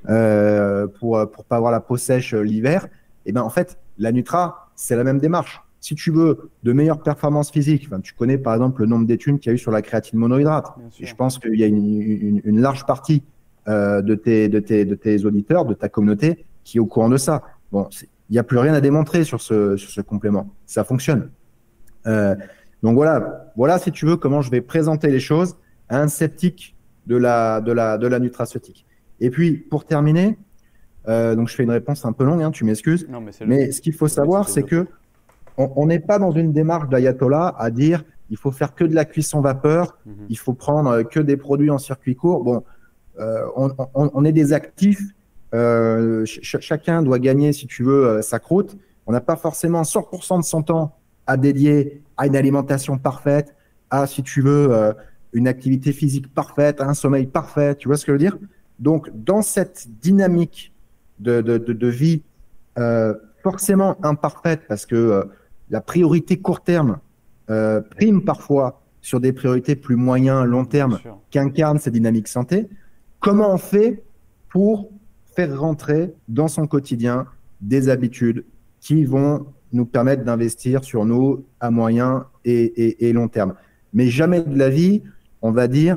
euh, 0.09 0.87
pour 0.87 1.19
euh, 1.19 1.27
pour 1.27 1.45
pas 1.45 1.57
avoir 1.57 1.73
la 1.73 1.81
peau 1.81 1.97
sèche 1.97 2.35
l'hiver. 2.35 2.89
Et 3.27 3.33
ben 3.33 3.43
en 3.43 3.51
fait, 3.51 3.79
la 3.99 4.13
Nutra, 4.13 4.71
c'est 4.75 4.97
la 4.97 5.05
même 5.05 5.19
démarche. 5.19 5.63
Si 5.81 5.95
tu 5.95 6.11
veux 6.11 6.51
de 6.63 6.73
meilleures 6.73 7.03
performances 7.03 7.51
physiques, 7.51 7.91
tu 8.03 8.15
connais 8.15 8.39
par 8.39 8.55
exemple 8.55 8.81
le 8.81 8.87
nombre 8.87 9.07
d'études 9.07 9.39
qu'il 9.39 9.51
y 9.51 9.53
a 9.53 9.55
eu 9.55 9.59
sur 9.59 9.71
la 9.71 9.83
créatine 9.83 10.19
monohydrate. 10.19 10.75
Et 10.99 11.05
je 11.05 11.15
pense 11.15 11.39
qu'il 11.39 11.59
y 11.61 11.63
a 11.63 11.67
une, 11.67 12.01
une, 12.01 12.41
une 12.43 12.61
large 12.61 12.87
partie 12.87 13.23
euh, 13.69 14.03
de, 14.03 14.15
tes, 14.15 14.49
de, 14.49 14.61
tes, 14.61 14.85
de 14.85 14.95
tes 14.95 15.25
auditeurs, 15.25 15.65
de 15.65 15.75
ta 15.75 15.89
communauté, 15.89 16.45
qui 16.65 16.79
est 16.79 16.81
au 16.81 16.87
courant 16.87 17.09
de 17.09 17.17
ça. 17.17 17.43
Bon, 17.73 17.89
il 18.29 18.33
n'y 18.33 18.39
a 18.39 18.43
plus 18.45 18.59
rien 18.59 18.75
à 18.75 18.81
démontrer 18.81 19.25
sur 19.25 19.41
ce, 19.41 19.77
sur 19.77 19.91
ce 19.91 20.01
complément. 20.01 20.51
Ça 20.67 20.85
fonctionne. 20.85 21.31
Euh, 22.07 22.35
donc 22.83 22.95
voilà, 22.95 23.53
voilà 23.57 23.79
si 23.79 23.91
tu 23.93 24.07
veux 24.07 24.17
comment 24.17 24.43
je 24.43 24.51
vais 24.51 24.61
présenter 24.61 25.09
les 25.11 25.21
choses 25.21 25.57
à 25.89 26.01
un 26.01 26.09
sceptique 26.09 26.77
de 27.07 27.17
la, 27.17 27.61
de 27.61 27.73
la, 27.73 27.99
de 27.99 28.07
la 28.07 28.19
nutraceutique. 28.19 28.87
Et 29.21 29.31
puis 29.31 29.53
pour 29.57 29.85
terminer, 29.85 30.39
euh, 31.09 31.35
donc 31.35 31.49
je 31.49 31.55
fais 31.55 31.63
une 31.65 31.71
réponse 31.71 32.05
un 32.05 32.13
peu 32.13 32.25
longue, 32.25 32.43
hein, 32.43 32.51
tu 32.51 32.65
m'excuses. 32.65 33.07
Mais 33.47 33.73
ce 33.73 33.81
qu'il 33.81 33.93
faut 33.95 34.09
savoir, 34.09 34.49
c'est 34.49 34.63
que 34.63 34.87
on 35.57 35.87
n'est 35.87 36.01
pas 36.01 36.19
dans 36.19 36.33
une 36.33 36.53
démarche 36.53 36.89
d'ayatollah 36.89 37.55
à 37.59 37.71
dire 37.71 38.05
il 38.31 38.37
faut 38.37 38.51
faire 38.51 38.75
que 38.75 38.85
de 38.85 38.95
la 38.95 39.05
cuisson 39.05 39.41
vapeur, 39.41 39.99
Mhm. 40.07 40.27
il 40.29 40.39
faut 40.39 40.55
prendre 40.55 41.03
que 41.03 41.21
des 41.21 41.37
produits 41.37 41.71
en 41.71 41.79
circuit 41.79 42.17
court. 42.17 42.43
Bon, 42.43 42.65
on, 43.19 43.71
on- 43.95 44.11
on 44.15 44.25
est 44.25 44.33
des 44.33 44.53
actifs. 44.53 45.03
euh, 45.55 46.25
ch- 46.27 46.41
ch- 46.43 46.63
chacun 46.65 47.01
doit 47.03 47.19
gagner, 47.21 47.53
si 47.53 47.67
tu 47.69 47.85
veux, 47.85 48.05
euh, 48.07 48.23
sa 48.23 48.39
croûte. 48.41 48.77
On 49.07 49.13
n'a 49.13 49.21
pas 49.21 49.37
forcément 49.37 49.83
100% 49.85 50.39
de 50.41 50.45
son 50.45 50.63
temps 50.63 50.97
à 51.27 51.37
dédier 51.37 52.03
à 52.17 52.27
une 52.27 52.35
alimentation 52.35 52.99
parfaite, 52.99 53.55
à, 53.91 54.07
si 54.09 54.23
tu 54.25 54.41
veux, 54.43 54.73
euh, 54.73 54.93
une 55.33 55.47
activité 55.47 55.93
physique 55.93 56.33
parfaite, 56.35 56.81
à 56.81 56.89
un 56.89 56.95
sommeil 56.95 57.27
parfait. 57.27 57.77
Tu 57.77 57.87
vois 57.89 57.97
ce 57.97 58.05
que 58.05 58.11
je 58.11 58.15
veux 58.15 58.19
dire? 58.19 58.37
Donc, 58.81 59.11
dans 59.15 59.43
cette 59.43 59.87
dynamique 60.01 60.73
de, 61.21 61.41
de, 61.41 61.59
de, 61.59 61.73
de 61.73 61.87
vie 61.89 62.23
euh, 62.79 63.15
forcément 63.45 63.97
imparfaite, 64.03 64.63
parce 64.69 64.87
que 64.87 64.97
euh, 64.97 65.25
la 65.71 65.81
priorité 65.81 66.39
court 66.39 66.63
terme 66.65 66.99
euh, 67.51 67.81
prime 67.81 68.25
parfois 68.25 68.81
sur 69.01 69.21
des 69.21 69.33
priorités 69.33 69.77
plus 69.77 69.97
moyen, 69.97 70.45
long 70.45 70.65
terme 70.65 70.93
Bien 70.93 70.99
sûr. 71.01 71.21
qu'incarne 71.31 71.79
cette 71.79 71.93
dynamique 71.93 72.27
santé, 72.27 72.69
comment 73.25 73.53
on 73.55 73.59
fait 73.59 74.03
pour 74.51 74.91
faire 75.35 75.59
rentrer 75.59 76.13
dans 76.29 76.49
son 76.49 76.67
quotidien 76.67 77.27
des 77.61 77.89
habitudes 77.89 78.45
qui 78.81 79.05
vont 79.05 79.47
nous 79.73 79.87
permettre 79.87 80.23
d'investir 80.25 80.85
sur 80.85 81.05
nous 81.07 81.45
à 81.59 81.71
moyen 81.71 82.27
et, 82.45 82.63
et- 82.85 83.09
et 83.09 83.13
long 83.13 83.29
terme? 83.29 83.55
Mais 83.95 84.09
jamais 84.09 84.43
de 84.43 84.57
la 84.59 84.69
vie, 84.69 85.03
on 85.43 85.53
va 85.53 85.67
dire 85.69 85.97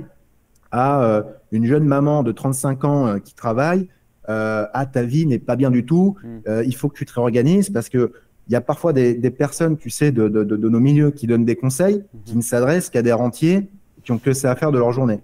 à 0.72 1.04
euh, 1.04 1.24
une 1.52 1.66
jeune 1.66 1.84
maman 1.86 2.24
de 2.24 2.32
35 2.32 2.84
ans 2.86 3.08
euh, 3.08 3.20
qui 3.20 3.34
travaille, 3.36 3.90
euh, 4.30 4.66
ah 4.74 4.86
ta 4.86 5.04
vie 5.04 5.26
n'est 5.26 5.40
pas 5.40 5.56
bien 5.56 5.72
du 5.72 5.86
tout, 5.86 6.16
Mm. 6.24 6.62
il 6.66 6.76
faut 6.76 6.88
que 6.90 6.98
tu 6.98 7.06
te 7.06 7.14
réorganises 7.14 7.70
parce 7.70 7.90
que 7.90 8.12
il 8.50 8.54
y 8.54 8.56
a 8.56 8.62
parfois 8.62 8.94
des, 8.94 9.14
des 9.16 9.30
personnes, 9.32 9.76
tu 9.78 9.90
sais, 9.90 10.14
de, 10.14 10.30
de- 10.30 10.46
de- 10.46 10.56
de 10.56 10.70
nos 10.70 10.80
milieux 10.80 11.12
qui 11.12 11.28
donnent 11.28 11.44
des 11.44 11.58
conseils, 11.58 12.04
qui 12.24 12.38
ne 12.38 12.42
s'adressent 12.42 12.90
qu'à 12.90 13.02
des 13.02 13.12
rentiers 13.12 13.68
qui 14.08 14.14
ont 14.14 14.20
que 14.20 14.32
ça 14.32 14.52
à 14.52 14.56
faire 14.56 14.72
de 14.72 14.80
leur 14.80 14.94
journée. 14.94 15.20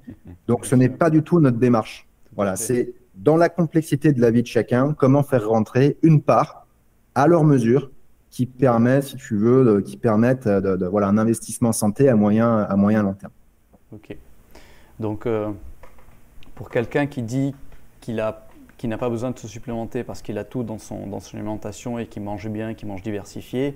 Donc 0.46 0.66
ce 0.66 0.76
n'est 0.76 0.90
pas 0.90 1.10
du 1.10 1.24
tout 1.24 1.40
notre 1.40 1.56
démarche. 1.58 2.06
Voilà, 2.36 2.58
c'est 2.58 2.94
dans 3.16 3.38
la 3.38 3.48
complexité 3.48 4.12
de 4.12 4.20
la 4.20 4.30
vie 4.30 4.42
de 4.42 4.48
chacun, 4.48 4.94
comment 4.94 5.24
faire 5.24 5.48
rentrer 5.48 5.96
une 6.04 6.22
part 6.22 6.68
à 7.16 7.28
leur 7.28 7.46
mesure 7.46 7.92
qui 8.30 8.46
permet, 8.46 9.02
si 9.02 9.16
tu 9.16 9.38
veux, 9.38 9.64
de- 9.64 9.80
qui 9.80 9.96
permettent 9.96 10.50
de, 10.50 10.76
de- 10.76 10.86
voilà 10.86 11.08
un 11.08 11.18
investissement 11.18 11.72
santé 11.72 12.10
à 12.10 12.18
moyen 12.18 12.58
à 12.58 12.76
moyen 12.76 13.04
long 13.04 13.14
terme. 13.14 13.32
Ok. 13.94 14.18
Donc, 15.00 15.28
euh, 15.28 15.50
pour 16.56 16.70
quelqu'un 16.70 17.06
qui 17.08 17.22
dit 17.22 17.56
qu'il 18.02 18.20
a 18.20 18.48
qui 18.78 18.90
n'a 18.90 18.98
pas 18.98 19.10
besoin 19.10 19.32
de 19.32 19.40
se 19.40 19.48
supplémenter 19.48 20.04
parce 20.04 20.22
qu'il 20.22 20.38
a 20.38 20.44
tout 20.44 20.64
dans 20.64 20.78
son, 20.78 21.08
dans 21.08 21.22
son 21.22 21.38
alimentation 21.38 22.00
et 22.00 22.06
qu'il 22.08 22.22
mange 22.22 22.50
bien, 22.50 22.74
qu'il 22.74 22.90
mange 22.90 23.02
diversifié, 23.02 23.76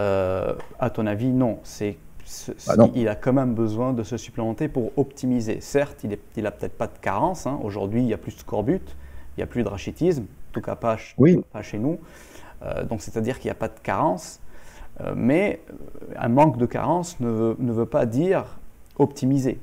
euh, 0.00 0.54
à 0.78 0.88
ton 0.88 1.06
avis, 1.06 1.28
non. 1.28 1.58
C'est, 1.62 1.98
ah 2.66 2.74
il 2.94 3.08
a 3.08 3.14
quand 3.14 3.32
même 3.32 3.54
besoin 3.54 3.92
de 3.92 4.02
se 4.02 4.16
supplémenter 4.16 4.68
pour 4.68 4.92
optimiser. 4.96 5.60
Certes, 5.60 6.04
il 6.04 6.42
n'a 6.42 6.50
peut-être 6.50 6.76
pas 6.76 6.86
de 6.86 6.98
carence. 7.00 7.46
Hein. 7.46 7.58
Aujourd'hui, 7.62 8.00
il 8.00 8.06
n'y 8.06 8.14
a 8.14 8.18
plus 8.18 8.34
de 8.34 8.40
scorbut, 8.40 8.82
il 9.36 9.40
n'y 9.40 9.42
a 9.42 9.46
plus 9.46 9.62
de 9.62 9.68
rachitisme, 9.68 10.22
en 10.22 10.52
tout 10.52 10.60
cas 10.60 10.76
pas, 10.76 10.96
pas 11.52 11.62
chez 11.62 11.78
nous. 11.78 11.98
Euh, 12.62 12.84
donc, 12.84 13.02
c'est-à-dire 13.02 13.38
qu'il 13.38 13.46
n'y 13.46 13.52
a 13.52 13.56
pas 13.56 13.68
de 13.68 13.78
carence. 13.82 14.40
Euh, 15.00 15.12
mais 15.16 15.60
un 16.16 16.28
manque 16.28 16.58
de 16.58 16.66
carence 16.66 17.20
ne 17.20 17.28
veut, 17.28 17.56
ne 17.58 17.72
veut 17.72 17.86
pas 17.86 18.04
dire 18.04 18.58
optimiser. 18.98 19.58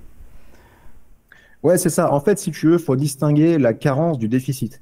Ouais, 1.62 1.78
c'est 1.78 1.90
ça. 1.90 2.14
En 2.14 2.20
fait, 2.20 2.40
si 2.40 2.52
tu 2.52 2.68
veux, 2.68 2.74
il 2.74 2.80
faut 2.80 2.96
distinguer 2.96 3.58
la 3.58 3.74
carence 3.74 4.18
du 4.18 4.30
déficit. 4.30 4.82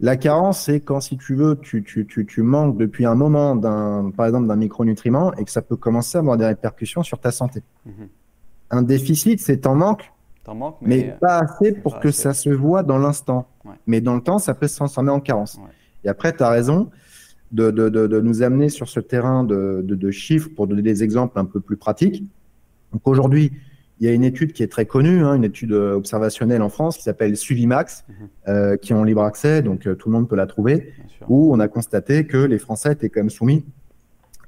La 0.00 0.16
carence, 0.16 0.60
c'est 0.60 0.80
quand, 0.80 1.00
si 1.00 1.16
tu 1.16 1.34
veux, 1.34 1.56
tu, 1.56 1.82
tu, 1.82 2.06
tu, 2.06 2.26
tu 2.26 2.42
manques 2.42 2.76
depuis 2.76 3.06
un 3.06 3.14
moment, 3.14 3.56
d'un, 3.56 4.10
par 4.16 4.26
exemple, 4.26 4.46
d'un 4.46 4.56
micronutriment 4.56 5.32
et 5.34 5.44
que 5.44 5.50
ça 5.50 5.62
peut 5.62 5.76
commencer 5.76 6.18
à 6.18 6.20
avoir 6.20 6.36
des 6.36 6.46
répercussions 6.46 7.02
sur 7.02 7.18
ta 7.18 7.30
santé. 7.30 7.62
Hmm. 7.86 8.06
Un 8.70 8.82
déficit, 8.82 9.40
c'est 9.40 9.66
en 9.66 9.74
manque, 9.74 10.12
manques, 10.54 10.76
mais, 10.80 11.16
pas 11.20 11.38
assez 11.38 11.72
pour 11.72 12.00
que 12.00 12.10
ça 12.10 12.34
se 12.34 12.50
voit 12.50 12.82
dans 12.82 12.98
l'instant. 12.98 13.46
Mais 13.86 14.00
dans 14.00 14.14
le 14.14 14.20
temps, 14.20 14.38
ça 14.38 14.54
peut 14.54 14.68
se 14.68 14.76
transformer 14.76 15.10
en 15.10 15.20
carence. 15.20 15.58
Et 16.04 16.08
après, 16.08 16.34
tu 16.34 16.42
as 16.42 16.48
raison 16.48 16.90
de, 17.52 17.70
de, 17.70 17.88
de, 17.88 18.06
de, 18.06 18.20
nous 18.20 18.42
amener 18.42 18.68
sur 18.68 18.88
ce 18.88 19.00
terrain 19.00 19.44
de, 19.44 19.82
de, 19.84 20.10
chiffres 20.10 20.48
pour 20.54 20.66
donner 20.66 20.82
des 20.82 21.02
exemples 21.02 21.38
un 21.38 21.44
peu 21.44 21.60
plus 21.60 21.76
pratiques. 21.76 22.24
Donc 22.92 23.02
aujourd'hui, 23.06 23.52
il 24.00 24.06
y 24.06 24.08
a 24.08 24.14
une 24.14 24.24
étude 24.24 24.52
qui 24.54 24.62
est 24.62 24.68
très 24.68 24.86
connue, 24.86 25.22
hein, 25.22 25.34
une 25.34 25.44
étude 25.44 25.72
euh, 25.72 25.94
observationnelle 25.94 26.62
en 26.62 26.70
France 26.70 26.96
qui 26.96 27.02
s'appelle 27.02 27.36
Suivimax, 27.36 28.04
mhm. 28.08 28.14
euh, 28.48 28.76
qui 28.78 28.92
est 28.92 28.96
en 28.96 29.04
libre 29.04 29.22
accès, 29.22 29.60
donc 29.60 29.86
euh, 29.86 29.94
tout 29.94 30.08
le 30.08 30.14
monde 30.14 30.28
peut 30.28 30.36
la 30.36 30.46
trouver, 30.46 30.94
où 31.28 31.52
on 31.54 31.60
a 31.60 31.68
constaté 31.68 32.26
que 32.26 32.38
les 32.38 32.58
Français 32.58 32.92
étaient 32.92 33.10
quand 33.10 33.20
même 33.20 33.30
soumis 33.30 33.64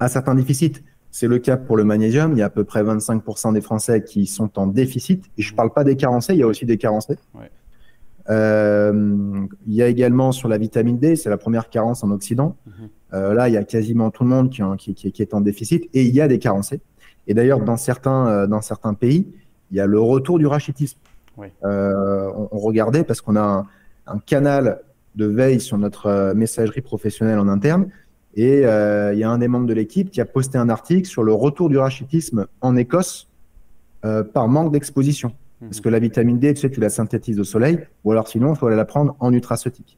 à 0.01 0.09
certains 0.09 0.35
déficits. 0.35 0.83
C'est 1.11 1.29
le 1.29 1.39
cas 1.39 1.59
pour 1.59 1.77
le 1.77 1.85
magnésium. 1.85 2.33
Il 2.33 2.39
y 2.39 2.43
a 2.43 2.47
à 2.47 2.51
peu 2.51 2.65
près 2.65 2.83
25% 2.83 3.53
des 3.53 3.61
Français 3.61 4.03
qui 4.03 4.27
sont 4.27 4.59
en 4.59 4.67
déficit. 4.67 5.27
Et 5.37 5.43
je 5.43 5.53
ne 5.53 5.57
parle 5.57 5.71
pas 5.71 5.85
des 5.85 5.97
carencés, 5.97 6.33
il 6.33 6.39
y 6.39 6.43
a 6.43 6.47
aussi 6.47 6.65
des 6.65 6.79
carencés. 6.79 7.19
Euh, 8.31 9.47
il 9.67 9.75
y 9.75 9.83
a 9.83 9.89
également 9.89 10.33
sur 10.33 10.49
la 10.49 10.57
vitamine 10.57 10.99
D, 10.99 11.17
c'est 11.17 11.29
la 11.29 11.37
première 11.37 11.69
carence 11.69 12.03
en 12.03 12.11
Occident. 12.11 12.57
Mhm. 12.67 12.73
Euh, 13.13 13.35
là, 13.35 13.51
il 13.51 13.53
y 13.53 13.59
a 13.59 13.65
quasiment 13.65 14.11
tout 14.11 14.23
le 14.23 14.31
monde 14.31 14.49
qui, 14.49 14.63
qui, 14.79 14.95
qui, 14.95 15.13
qui, 15.13 15.21
est 15.21 15.35
en 15.35 15.43
déficit 15.43 15.91
et 15.93 16.05
il 16.05 16.15
y 16.15 16.23
a 16.23 16.29
des 16.29 16.39
carencés. 16.39 16.81
Et 17.27 17.35
d'ailleurs, 17.35 17.61
dans 17.61 17.77
certains, 17.77 18.49
dans 18.49 18.63
certains 18.63 18.95
pays, 18.95 19.29
il 19.73 19.79
y 19.79 19.81
a 19.81 19.87
le 19.87 19.99
retour 19.99 20.39
du 20.39 20.47
rachitisme. 20.47 20.99
Euh, 21.65 22.31
on, 22.53 22.59
regardait 22.59 23.05
parce 23.05 23.23
qu'on 23.23 23.37
a 23.37 23.67
un, 24.07 24.19
canal 24.19 24.81
de 25.17 25.25
veille 25.25 25.61
sur 25.61 25.79
notre 25.79 26.07
euh, 26.07 26.35
messagerie 26.35 26.83
professionnelle 26.83 27.39
en 27.39 27.49
interne. 27.49 27.89
Et 28.35 28.67
euh, 28.67 29.13
il 29.15 29.19
y 29.19 29.25
a 29.25 29.31
un 29.31 29.39
des 29.39 29.49
membres 29.49 29.67
de 29.67 29.73
l'équipe 29.73 30.11
qui 30.11 30.21
a 30.21 30.27
posté 30.27 30.59
un 30.59 30.69
article 30.69 31.09
sur 31.09 31.23
le 31.23 31.33
retour 31.33 31.71
du 31.71 31.79
rachitisme 31.79 32.47
en 32.61 32.77
Écosse 32.77 33.29
par 34.35 34.49
manque 34.49 34.73
d'exposition. 34.73 35.29
Mhm. 35.61 35.69
Parce 35.69 35.81
que 35.81 35.89
la 35.89 36.01
vitamine 36.01 36.39
D, 36.39 36.53
tu 36.55 36.61
sais, 36.61 36.71
tu 36.71 36.81
la 36.81 36.91
synthétises 36.91 37.39
au 37.39 37.45
soleil, 37.45 37.79
ou 38.05 38.11
alors 38.11 38.27
sinon, 38.27 38.53
il 38.53 38.59
faut 38.59 38.69
la 38.69 38.85
prendre 38.85 39.15
en 39.21 39.31
nutraceutique. 39.31 39.97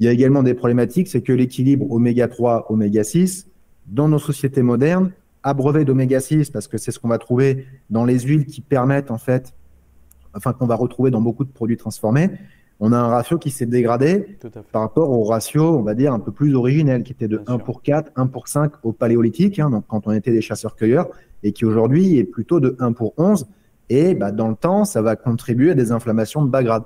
Il 0.00 0.06
y 0.06 0.08
a 0.08 0.12
également 0.12 0.42
des 0.42 0.54
problématiques, 0.54 1.06
c'est 1.06 1.22
que 1.22 1.32
l'équilibre 1.32 1.90
oméga 1.92 2.26
3, 2.26 2.66
oméga 2.70 3.04
6, 3.04 3.46
dans 3.86 4.08
nos 4.08 4.18
sociétés 4.18 4.62
modernes, 4.62 5.12
abreuvé 5.44 5.84
d'oméga 5.84 6.18
6 6.18 6.50
parce 6.50 6.66
que 6.66 6.78
c'est 6.78 6.90
ce 6.90 6.98
qu'on 6.98 7.08
va 7.08 7.18
trouver 7.18 7.66
dans 7.90 8.04
les 8.04 8.18
huiles 8.20 8.46
qui 8.46 8.60
permettent 8.60 9.10
en 9.10 9.18
fait, 9.18 9.54
enfin 10.34 10.52
qu'on 10.52 10.66
va 10.66 10.74
retrouver 10.74 11.10
dans 11.10 11.20
beaucoup 11.20 11.44
de 11.44 11.52
produits 11.52 11.76
transformés. 11.76 12.30
On 12.80 12.92
a 12.92 12.98
un 12.98 13.06
ratio 13.06 13.38
qui 13.38 13.50
s'est 13.50 13.66
dégradé 13.66 14.36
par 14.72 14.82
rapport 14.82 15.10
au 15.10 15.22
ratio, 15.22 15.78
on 15.78 15.82
va 15.82 15.94
dire, 15.94 16.12
un 16.12 16.18
peu 16.18 16.32
plus 16.32 16.56
originel, 16.56 17.04
qui 17.04 17.12
était 17.12 17.28
de 17.28 17.40
1 17.46 17.58
pour 17.58 17.82
4, 17.82 18.10
1 18.16 18.26
pour 18.26 18.48
5 18.48 18.72
au 18.82 18.92
paléolithique, 18.92 19.60
hein, 19.60 19.70
donc 19.70 19.84
quand 19.86 20.08
on 20.08 20.12
était 20.12 20.32
des 20.32 20.40
chasseurs-cueilleurs, 20.40 21.08
et 21.44 21.52
qui 21.52 21.64
aujourd'hui 21.64 22.18
est 22.18 22.24
plutôt 22.24 22.58
de 22.58 22.74
1 22.80 22.92
pour 22.92 23.14
11. 23.16 23.46
Et 23.90 24.14
bah, 24.14 24.32
dans 24.32 24.48
le 24.48 24.56
temps, 24.56 24.84
ça 24.84 25.02
va 25.02 25.14
contribuer 25.14 25.70
à 25.70 25.74
des 25.74 25.92
inflammations 25.92 26.44
de 26.44 26.50
bas 26.50 26.64
grade. 26.64 26.82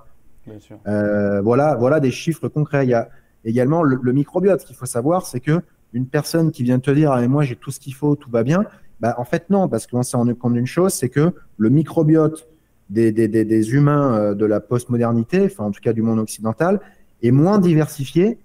Euh, 0.86 1.40
voilà, 1.40 1.76
voilà 1.76 2.00
des 2.00 2.10
chiffres 2.10 2.48
concrets. 2.48 2.84
Il 2.84 2.90
y 2.90 2.94
a 2.94 3.08
également 3.44 3.82
le, 3.82 3.98
le 4.02 4.12
microbiote. 4.12 4.60
Ce 4.60 4.66
qu'il 4.66 4.76
faut 4.76 4.86
savoir, 4.86 5.24
c'est 5.26 5.40
que 5.40 5.62
une 5.92 6.06
personne 6.06 6.50
qui 6.50 6.62
vient 6.62 6.78
te 6.78 6.90
dire 6.90 7.12
ah, 7.12 7.26
moi 7.28 7.44
j'ai 7.44 7.56
tout 7.56 7.70
ce 7.70 7.80
qu'il 7.80 7.94
faut, 7.94 8.16
tout 8.16 8.30
va 8.30 8.42
bien, 8.42 8.64
bah, 9.00 9.14
en 9.18 9.24
fait 9.24 9.50
non, 9.50 9.68
parce 9.68 9.86
qu'on 9.86 10.02
s'est 10.02 10.16
rendu 10.16 10.34
compte 10.34 10.54
d'une 10.54 10.66
chose, 10.66 10.92
c'est 10.92 11.08
que 11.08 11.32
le 11.56 11.70
microbiote 11.70 12.48
des, 12.90 13.74
humains 13.74 14.14
euh, 14.14 14.34
de 14.34 14.46
la 14.46 14.60
postmodernité, 14.60 15.44
enfin 15.44 15.64
en 15.64 15.70
tout 15.70 15.80
cas 15.80 15.92
du 15.92 16.02
monde 16.02 16.18
occidental, 16.18 16.80
est 17.22 17.30
moins 17.30 17.58
diversifié 17.58 18.38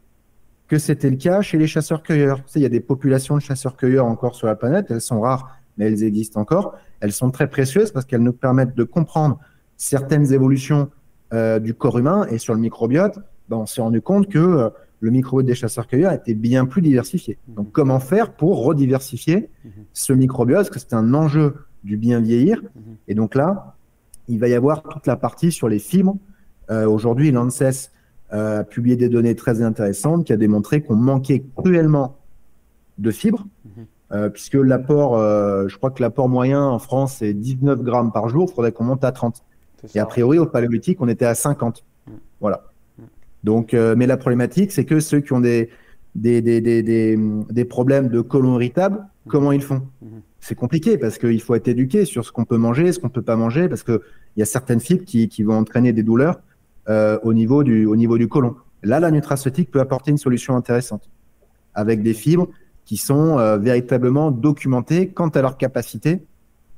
que 0.67 0.77
c'était 0.77 1.09
le 1.09 1.17
cas 1.17 1.41
chez 1.41 1.57
les 1.57 1.67
chasseurs-cueilleurs. 1.67 2.43
Tu 2.45 2.59
il 2.59 2.61
y 2.61 2.65
a 2.65 2.69
des 2.69 2.79
populations 2.79 3.35
de 3.35 3.41
chasseurs-cueilleurs 3.41 4.05
encore 4.05 4.35
sur 4.35 4.47
la 4.47 4.55
planète, 4.55 4.87
elles 4.89 5.01
sont 5.01 5.21
rares, 5.21 5.57
mais 5.77 5.85
elles 5.85 6.03
existent 6.03 6.39
encore. 6.39 6.75
Elles 6.99 7.11
sont 7.11 7.31
très 7.31 7.49
précieuses 7.49 7.91
parce 7.91 8.05
qu'elles 8.05 8.23
nous 8.23 8.33
permettent 8.33 8.75
de 8.75 8.83
comprendre 8.83 9.39
certaines 9.77 10.31
évolutions 10.33 10.89
euh, 11.33 11.59
du 11.59 11.73
corps 11.73 11.97
humain 11.97 12.25
et 12.29 12.37
sur 12.37 12.53
le 12.53 12.59
microbiote, 12.59 13.19
ben, 13.49 13.57
on 13.57 13.65
s'est 13.65 13.81
rendu 13.81 14.01
compte 14.01 14.29
que 14.29 14.39
euh, 14.39 14.69
le 15.03 15.11
microbiote 15.11 15.45
des 15.45 15.53
chasseurs-cueilleurs 15.53 16.13
était 16.13 16.33
bien 16.33 16.65
plus 16.65 16.81
diversifié. 16.81 17.37
Mhm. 17.49 17.55
Donc, 17.55 17.71
comment 17.73 17.99
faire 17.99 18.31
pour 18.31 18.63
rediversifier 18.63 19.49
mhm. 19.65 19.71
ce 19.91 20.13
microbiote? 20.13 20.59
Parce 20.59 20.69
que 20.69 20.79
c'est 20.79 20.93
un 20.93 21.13
enjeu 21.13 21.55
du 21.83 21.97
bien 21.97 22.21
vieillir. 22.21 22.61
Mhm. 22.61 22.95
Et 23.09 23.13
donc 23.13 23.35
là, 23.35 23.75
il 24.29 24.39
va 24.39 24.47
y 24.47 24.53
avoir 24.53 24.81
toute 24.81 25.05
la 25.05 25.17
partie 25.17 25.51
sur 25.51 25.67
les 25.67 25.79
fibres. 25.79 26.15
Euh, 26.71 26.87
aujourd'hui, 26.87 27.31
l'ANSES 27.31 27.91
euh, 28.31 28.61
a 28.61 28.63
publié 28.63 28.95
des 28.95 29.09
données 29.09 29.35
très 29.35 29.61
intéressantes 29.61 30.25
qui 30.25 30.31
a 30.31 30.37
démontré 30.37 30.81
qu'on 30.81 30.95
manquait 30.95 31.43
cruellement 31.57 32.15
de 32.97 33.11
fibres, 33.11 33.45
euh, 34.13 34.29
puisque 34.29 34.53
l'apport, 34.53 35.17
je 35.67 35.75
crois 35.75 35.91
que 35.91 36.01
l'apport 36.01 36.29
moyen 36.29 36.63
en 36.63 36.79
France 36.79 37.21
est 37.21 37.33
19 37.33 37.81
grammes 37.81 38.13
par 38.13 38.29
jour, 38.29 38.47
il 38.49 38.53
faudrait 38.53 38.71
qu'on 38.71 38.85
monte 38.85 39.03
à 39.03 39.11
30. 39.11 39.43
Et 39.95 39.99
a 39.99 40.05
priori, 40.05 40.37
au 40.37 40.45
paléolithique, 40.45 41.01
on 41.01 41.09
était 41.09 41.25
à 41.25 41.35
50. 41.35 41.83
Voilà. 42.39 42.63
Donc, 43.43 43.73
euh, 43.73 43.95
mais 43.97 44.07
la 44.07 44.17
problématique, 44.17 44.71
c'est 44.71 44.85
que 44.85 44.99
ceux 44.99 45.19
qui 45.19 45.33
ont 45.33 45.39
des, 45.39 45.69
des, 46.15 46.41
des, 46.41 46.61
des, 46.61 47.17
des 47.49 47.65
problèmes 47.65 48.09
de 48.09 48.21
colon 48.21 48.55
irritable, 48.55 49.05
comment 49.27 49.51
ils 49.51 49.61
font? 49.61 49.81
Mmh. 50.01 50.07
C'est 50.39 50.55
compliqué 50.55 50.97
parce 50.97 51.17
qu'il 51.17 51.41
faut 51.41 51.55
être 51.55 51.67
éduqué 51.67 52.05
sur 52.05 52.25
ce 52.25 52.31
qu'on 52.31 52.45
peut 52.45 52.57
manger, 52.57 52.91
ce 52.91 52.99
qu'on 52.99 53.09
peut 53.09 53.21
pas 53.21 53.35
manger, 53.35 53.69
parce 53.69 53.83
qu'il 53.83 53.99
y 54.37 54.41
a 54.41 54.45
certaines 54.45 54.79
fibres 54.79 55.05
qui, 55.05 55.29
qui 55.29 55.43
vont 55.43 55.57
entraîner 55.57 55.93
des 55.93 56.03
douleurs 56.03 56.41
euh, 56.89 57.17
au, 57.23 57.33
niveau 57.33 57.63
du, 57.63 57.85
au 57.85 57.95
niveau 57.95 58.17
du 58.17 58.27
côlon. 58.27 58.55
Là, 58.83 58.99
la 58.99 59.11
nutraceutique 59.11 59.71
peut 59.71 59.79
apporter 59.79 60.11
une 60.11 60.17
solution 60.17 60.55
intéressante 60.55 61.09
avec 61.73 62.03
des 62.03 62.13
fibres 62.13 62.49
qui 62.85 62.97
sont 62.97 63.39
euh, 63.39 63.57
véritablement 63.57 64.31
documentées 64.31 65.09
quant 65.09 65.29
à 65.29 65.41
leur 65.41 65.57
capacité 65.57 66.23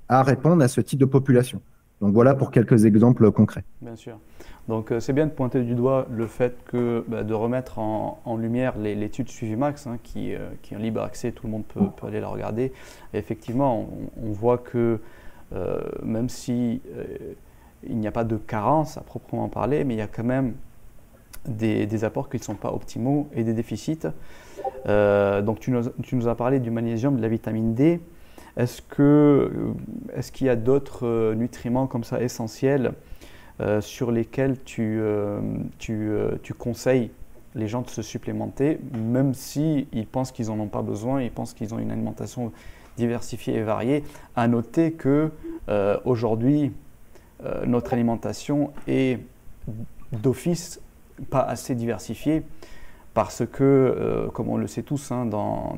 à 0.08 0.21
répondre 0.21 0.63
à 0.63 0.67
ce 0.67 0.82
type 0.82 0.99
de 0.99 1.06
population. 1.06 1.62
Donc 2.01 2.13
voilà 2.13 2.36
pour 2.36 2.51
quelques 2.51 2.86
exemples 2.86 3.31
concrets. 3.31 3.63
Bien 3.81 3.95
sûr. 3.95 4.19
Donc 4.67 4.91
euh, 4.91 4.99
c'est 4.99 5.13
bien 5.13 5.27
de 5.27 5.31
pointer 5.31 5.62
du 5.62 5.75
doigt 5.75 6.08
le 6.12 6.27
fait 6.27 6.58
que 6.65 7.05
bah, 7.08 7.23
de 7.23 7.34
remettre 7.34 7.79
en, 7.79 8.38
lumière 8.38 8.77
l'étude 8.77 9.29
Suivimax, 9.29 9.88
hein, 9.88 9.97
qui, 10.03 10.34
euh, 10.34 10.49
qui 10.62 10.73
est 10.73 10.77
en 10.77 10.79
libre 10.79 11.01
accès, 11.01 11.31
tout 11.31 11.45
le 11.45 11.51
monde 11.51 11.63
peut, 11.65 12.08
aller 12.08 12.19
la 12.19 12.27
regarder. 12.27 12.73
Effectivement, 13.13 13.88
on, 14.21 14.31
voit 14.31 14.58
que 14.58 14.99
euh, 15.53 15.81
même 16.03 16.29
si 16.29 16.81
il 17.88 17.97
n'y 17.97 18.08
a 18.08 18.12
pas 18.12 18.23
de 18.23 18.38
carence 18.38 18.97
à 18.97 19.01
proprement 19.01 19.47
parler, 19.47 19.84
mais 19.84 19.93
il 19.93 19.97
y 19.97 20.01
a 20.01 20.08
quand 20.08 20.23
même 20.23 20.55
des, 21.47 22.03
apports 22.03 22.29
qui 22.29 22.38
ne 22.38 22.43
sont 22.43 22.55
pas 22.55 22.73
optimaux 22.73 23.29
et 23.36 23.43
des 23.43 23.53
déficits. 23.53 24.08
donc 24.88 25.60
tu 25.60 25.71
nous, 25.71 26.27
as 26.27 26.36
parlé 26.36 26.60
du 26.60 26.71
magnésium, 26.71 27.15
de 27.15 27.21
la 27.21 27.27
vitamine 27.27 27.75
D. 27.75 28.01
Est-ce 28.58 30.32
qu'il 30.32 30.48
y 30.48 30.50
a 30.50 30.56
d'autres 30.56 31.34
nutriments 31.34 31.88
comme 31.88 32.04
ça 32.04 32.22
essentiels 32.22 32.94
euh, 33.62 33.80
sur 33.80 34.12
lesquels 34.12 34.62
tu, 34.65 35.00
euh, 35.00 35.39
euh, 35.89 36.38
conseilles 36.58 37.10
les 37.54 37.70
gens 37.70 37.84
de 37.84 37.89
se 37.89 38.02
supplémenter, 38.02 38.80
même 38.94 39.34
s'ils 39.34 39.88
ils 39.94 40.06
pensent 40.06 40.34
qu'ils 40.34 40.48
n'en 40.48 40.60
ont 40.60 40.67
pas 40.67 40.82
besoin, 40.82 41.21
ils 41.21 41.32
pensent 41.32 41.54
qu'ils 41.54 41.73
ont 41.73 41.79
une 41.79 41.90
alimentation 41.90 42.52
diversifiée 42.98 43.56
et 43.56 43.63
variée? 43.63 44.04
À 44.36 44.50
noter 44.50 44.92
que 44.92 45.32
aujourd'hui, 46.04 46.73
notre 47.65 47.94
alimentation 47.94 48.73
est 48.88 49.19
d'office 50.12 50.82
pas 51.29 51.44
assez 51.44 51.75
diversifiée 51.75 52.44
parce 53.13 53.46
que, 53.46 54.29
comme 54.34 54.50
on 54.50 54.58
le 54.58 54.67
sait 54.67 54.84
tous, 54.84 55.13
hein, 55.13 55.25
dans 55.25 55.77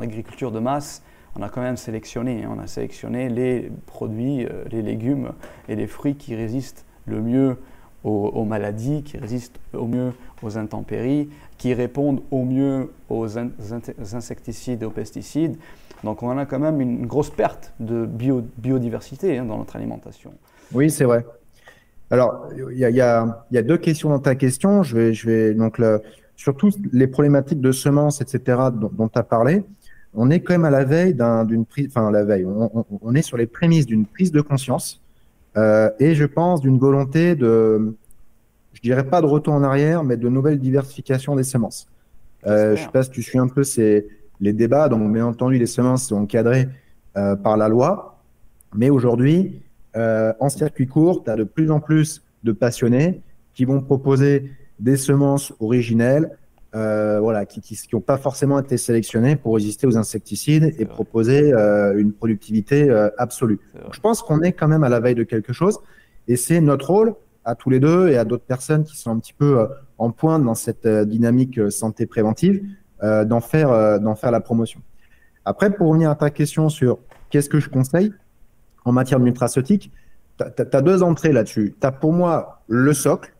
l'agriculture 0.00 0.52
de 0.52 0.58
masse, 0.58 1.02
on 1.38 1.42
a 1.42 1.48
quand 1.48 1.60
même 1.60 1.76
sélectionné. 1.76 2.44
Hein. 2.44 2.54
on 2.56 2.58
a 2.60 2.66
sélectionné 2.66 3.28
les 3.28 3.70
produits, 3.86 4.44
euh, 4.44 4.64
les 4.70 4.82
légumes 4.82 5.30
et 5.68 5.76
les 5.76 5.86
fruits 5.86 6.16
qui 6.16 6.34
résistent 6.34 6.84
le 7.06 7.20
mieux 7.22 7.56
aux, 8.04 8.44
maladies, 8.44 9.02
qui 9.02 9.18
résistent 9.18 9.58
au 9.74 9.86
mieux 9.86 10.12
aux 10.42 10.56
intempéries, 10.56 11.28
qui 11.58 11.74
répondent 11.74 12.22
au 12.30 12.44
mieux 12.44 12.90
aux, 13.10 13.26
insecticides 13.36 14.82
et 14.82 14.86
aux 14.86 14.90
pesticides. 14.90 15.56
Donc 16.04 16.22
on 16.22 16.38
a 16.38 16.46
quand 16.46 16.60
même 16.60 16.80
une 16.80 17.06
grosse 17.06 17.28
perte 17.28 17.74
de 17.80 18.06
biodiversité 18.06 19.36
hein, 19.36 19.44
dans 19.44 19.58
notre 19.58 19.76
alimentation. 19.76 20.32
Oui, 20.72 20.90
c'est 20.90 21.04
vrai. 21.04 21.26
Alors, 22.10 22.48
il 22.72 22.78
y 22.78 23.00
a, 23.00 23.62
deux 23.62 23.76
questions 23.76 24.08
dans 24.08 24.20
ta 24.20 24.36
question. 24.36 24.82
Je 24.82 25.26
vais, 25.26 25.54
donc 25.54 25.78
surtout 26.36 26.70
les 26.92 27.08
problématiques 27.08 27.60
de 27.60 27.72
semences, 27.72 28.22
etc., 28.22 28.58
dont 28.72 29.08
tu 29.08 29.18
as 29.18 29.24
parlé. 29.24 29.64
On 30.18 30.30
est 30.30 30.40
quand 30.40 30.54
même 30.54 30.64
à 30.64 30.70
la 30.70 30.84
veille 30.84 31.16
d'une 31.46 31.64
prise, 31.64 31.86
enfin 31.88 32.10
la 32.10 32.24
veille. 32.24 32.44
On, 32.44 32.70
on, 32.80 32.84
on, 33.02 33.14
est 33.14 33.22
sur 33.22 33.36
les 33.36 33.46
prémices 33.46 33.86
d'une 33.86 34.04
prise 34.04 34.32
de 34.32 34.40
conscience 34.40 35.00
euh, 35.56 35.90
et 35.98 36.14
je 36.14 36.24
pense 36.24 36.60
d'une 36.60 36.78
volonté 36.78 37.34
de, 37.34 37.94
je 38.72 38.80
dirais 38.80 39.04
pas 39.04 39.20
de 39.20 39.26
retour 39.26 39.54
en 39.54 39.62
arrière, 39.62 40.04
mais 40.04 40.16
de 40.16 40.28
nouvelle 40.28 40.58
diversification 40.58 41.34
des 41.34 41.42
semences. 41.42 41.88
Euh, 42.46 42.76
je 42.76 42.82
sais 42.82 42.88
pas 42.88 43.02
si 43.02 43.10
tu 43.10 43.22
suis 43.22 43.38
un 43.38 43.48
peu 43.48 43.64
ces, 43.64 44.06
les 44.40 44.52
débats. 44.52 44.88
Donc, 44.88 45.12
bien 45.12 45.26
entendu, 45.26 45.58
les 45.58 45.66
semences 45.66 46.06
sont 46.06 46.16
encadrées 46.16 46.68
euh, 47.16 47.34
par 47.34 47.56
la 47.56 47.68
loi, 47.68 48.22
mais 48.74 48.90
aujourd'hui, 48.90 49.62
euh, 49.96 50.32
en 50.38 50.48
circuit 50.48 50.86
court, 50.86 51.24
tu 51.24 51.30
as 51.30 51.36
de 51.36 51.44
plus 51.44 51.70
en 51.70 51.80
plus 51.80 52.22
de 52.44 52.52
passionnés 52.52 53.20
qui 53.54 53.64
vont 53.64 53.80
proposer 53.80 54.52
des 54.78 54.96
semences 54.96 55.52
originelles, 55.58 56.38
euh, 56.74 57.18
voilà, 57.20 57.46
qui 57.46 57.62
n'ont 57.92 58.00
pas 58.00 58.18
forcément 58.18 58.58
été 58.58 58.76
sélectionnées 58.76 59.36
pour 59.36 59.54
résister 59.54 59.86
aux 59.86 59.96
insecticides 59.96 60.74
et 60.78 60.84
proposer 60.84 61.52
euh, 61.54 61.98
une 61.98 62.12
productivité 62.12 62.90
euh, 62.90 63.08
absolue. 63.16 63.58
je 63.90 64.00
pense 64.00 64.20
qu'on 64.20 64.42
est 64.42 64.52
quand 64.52 64.68
même 64.68 64.84
à 64.84 64.90
la 64.90 65.00
veille 65.00 65.14
de 65.14 65.22
quelque 65.22 65.54
chose 65.54 65.78
et 66.26 66.36
c'est 66.36 66.60
notre 66.60 66.90
rôle 66.90 67.14
à 67.46 67.54
tous 67.54 67.70
les 67.70 67.80
deux 67.80 68.08
et 68.08 68.18
à 68.18 68.26
d'autres 68.26 68.44
personnes 68.44 68.84
qui 68.84 68.98
sont 68.98 69.10
un 69.10 69.18
petit 69.18 69.32
peu 69.32 69.66
en 69.96 70.10
pointe 70.10 70.44
dans 70.44 70.54
cette 70.54 70.86
dynamique 70.86 71.58
santé 71.70 72.04
préventive 72.04 72.62
d'en 73.02 73.40
faire, 73.40 73.98
d'en 74.00 74.14
faire 74.14 74.30
la 74.30 74.40
promotion. 74.40 74.82
Après, 75.46 75.70
pour 75.70 75.88
revenir 75.88 76.10
à 76.10 76.14
ta 76.14 76.28
question 76.28 76.68
sur 76.68 76.98
qu'est-ce 77.30 77.48
que 77.48 77.60
je 77.60 77.70
conseille 77.70 78.12
en 78.84 78.92
matière 78.92 79.18
de 79.18 79.24
nutraceutique, 79.24 79.90
tu 80.36 80.44
as, 80.44 80.82
deux 80.82 81.02
entrées 81.02 81.32
là-dessus. 81.32 81.74
Tu 81.80 81.86
as 81.86 81.92
pour 81.92 82.12
moi 82.12 82.60
le 82.68 82.92
socle, 82.92 83.32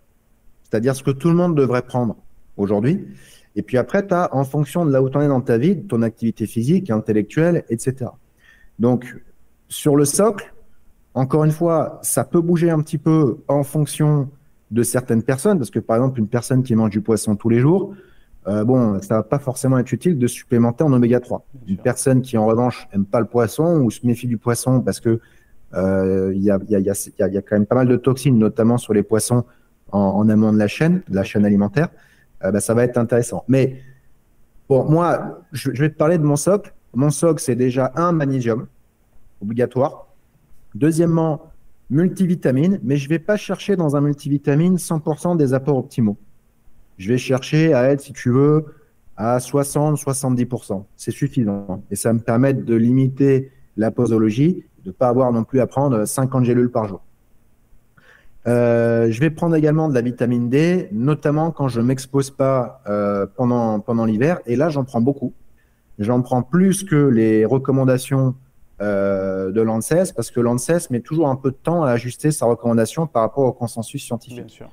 c'est-à-dire 0.62 0.96
ce 0.96 1.02
que 1.02 1.10
tout 1.10 1.28
le 1.28 1.34
monde 1.34 1.54
devrait 1.54 1.82
prendre 1.82 2.16
aujourd'hui. 2.58 3.06
Et 3.56 3.62
puis 3.62 3.78
après, 3.78 4.06
tu 4.06 4.14
as 4.14 4.34
en 4.34 4.44
fonction 4.44 4.84
de 4.84 4.92
là 4.92 5.02
où 5.02 5.08
tu 5.08 5.16
en 5.16 5.22
es 5.22 5.28
dans 5.28 5.40
ta 5.40 5.58
vie, 5.58 5.74
de 5.74 5.88
ton 5.88 6.02
activité 6.02 6.46
physique, 6.46 6.90
intellectuelle, 6.90 7.64
etc. 7.70 8.10
Donc, 8.78 9.16
sur 9.68 9.96
le 9.96 10.04
socle, 10.04 10.52
encore 11.14 11.44
une 11.44 11.50
fois, 11.50 11.98
ça 12.02 12.24
peut 12.24 12.40
bouger 12.40 12.70
un 12.70 12.80
petit 12.80 12.98
peu 12.98 13.38
en 13.48 13.64
fonction 13.64 14.28
de 14.70 14.82
certaines 14.82 15.22
personnes, 15.22 15.58
parce 15.58 15.70
que 15.70 15.78
par 15.78 15.96
exemple, 15.96 16.20
une 16.20 16.28
personne 16.28 16.62
qui 16.62 16.74
mange 16.74 16.90
du 16.90 17.00
poisson 17.00 17.36
tous 17.36 17.48
les 17.48 17.58
jours, 17.58 17.94
euh, 18.46 18.64
bon, 18.64 19.00
ça 19.02 19.16
va 19.16 19.22
pas 19.22 19.38
forcément 19.38 19.78
être 19.78 19.92
utile 19.92 20.18
de 20.18 20.26
supplémenter 20.26 20.84
en 20.84 20.92
oméga 20.92 21.20
3. 21.20 21.44
Une 21.66 21.78
personne 21.78 22.22
qui 22.22 22.38
en 22.38 22.46
revanche 22.46 22.88
aime 22.92 23.04
pas 23.04 23.20
le 23.20 23.26
poisson 23.26 23.80
ou 23.80 23.90
se 23.90 24.06
méfie 24.06 24.26
du 24.26 24.38
poisson 24.38 24.80
parce 24.80 25.00
que 25.00 25.20
euh, 25.74 26.32
il 26.34 26.42
y, 26.42 26.50
a, 26.50 26.58
y, 26.68 26.76
a, 26.76 26.78
y, 26.78 26.88
a, 26.88 27.28
y, 27.28 27.36
a, 27.36 27.42
quand 27.42 27.56
même 27.56 27.66
pas 27.66 27.74
mal 27.74 27.88
de 27.88 27.96
toxines, 27.96 28.38
notamment 28.38 28.78
sur 28.78 28.94
les 28.94 29.02
poissons 29.02 29.44
en, 29.92 29.98
en 29.98 30.28
amont 30.28 30.52
de 30.52 30.58
la 30.58 30.68
chaîne, 30.68 31.02
de 31.08 31.14
la 31.14 31.24
chaîne 31.24 31.44
alimentaire. 31.44 31.88
Euh, 32.44 32.50
bah, 32.50 32.60
ça 32.60 32.74
va 32.74 32.84
être 32.84 32.98
intéressant. 32.98 33.44
Mais 33.48 33.82
bon, 34.68 34.84
moi, 34.84 35.40
je, 35.52 35.70
vais 35.70 35.90
te 35.90 35.96
parler 35.96 36.18
de 36.18 36.24
mon 36.24 36.36
socle. 36.36 36.74
Mon 36.94 37.10
socle, 37.10 37.42
c'est 37.42 37.56
déjà 37.56 37.92
un 37.96 38.12
magnésium 38.12 38.66
obligatoire. 39.40 40.08
Deuxièmement, 40.74 41.52
multivitamine, 41.90 42.80
mais 42.82 42.96
je 42.96 43.04
ne 43.04 43.10
vais 43.10 43.18
pas 43.18 43.36
chercher 43.36 43.76
dans 43.76 43.96
un 43.96 44.00
multivitamine 44.00 44.76
100% 44.76 45.36
des 45.36 45.54
apports 45.54 45.78
optimaux. 45.78 46.16
Je 46.98 47.08
vais 47.08 47.18
chercher 47.18 47.72
à 47.74 47.90
être, 47.90 48.00
si 48.00 48.12
tu 48.12 48.30
veux, 48.30 48.66
à 49.16 49.38
60-70%. 49.38 50.84
C'est 50.96 51.10
suffisant. 51.10 51.82
Et 51.90 51.96
ça 51.96 52.12
me 52.12 52.20
permet 52.20 52.54
de 52.54 52.74
limiter 52.74 53.52
la 53.76 53.90
posologie, 53.90 54.64
de 54.84 54.88
ne 54.88 54.92
pas 54.92 55.08
avoir 55.08 55.32
non 55.32 55.44
plus 55.44 55.60
à 55.60 55.66
prendre 55.66 56.04
50 56.04 56.44
gélules 56.44 56.70
par 56.70 56.88
jour. 56.88 57.00
Euh, 58.48 59.10
je 59.10 59.20
vais 59.20 59.30
prendre 59.30 59.54
également 59.54 59.88
de 59.88 59.94
la 59.94 60.00
vitamine 60.00 60.48
D, 60.48 60.88
notamment 60.90 61.50
quand 61.50 61.68
je 61.68 61.80
m'expose 61.80 62.30
pas 62.30 62.80
euh, 62.88 63.26
pendant, 63.36 63.80
pendant 63.80 64.06
l'hiver. 64.06 64.40
Et 64.46 64.56
là, 64.56 64.70
j'en 64.70 64.84
prends 64.84 65.02
beaucoup. 65.02 65.34
J'en 65.98 66.22
prends 66.22 66.42
plus 66.42 66.82
que 66.82 66.96
les 66.96 67.44
recommandations 67.44 68.34
euh, 68.80 69.50
de 69.50 69.60
l'ANSES, 69.60 70.12
parce 70.14 70.30
que 70.30 70.40
l'ANSES 70.40 70.90
met 70.90 71.00
toujours 71.00 71.28
un 71.28 71.36
peu 71.36 71.50
de 71.50 71.56
temps 71.56 71.82
à 71.82 71.90
ajuster 71.90 72.30
sa 72.30 72.46
recommandation 72.46 73.06
par 73.06 73.22
rapport 73.22 73.44
au 73.44 73.52
consensus 73.52 74.02
scientifique. 74.02 74.38
Bien 74.38 74.48
sûr. 74.48 74.70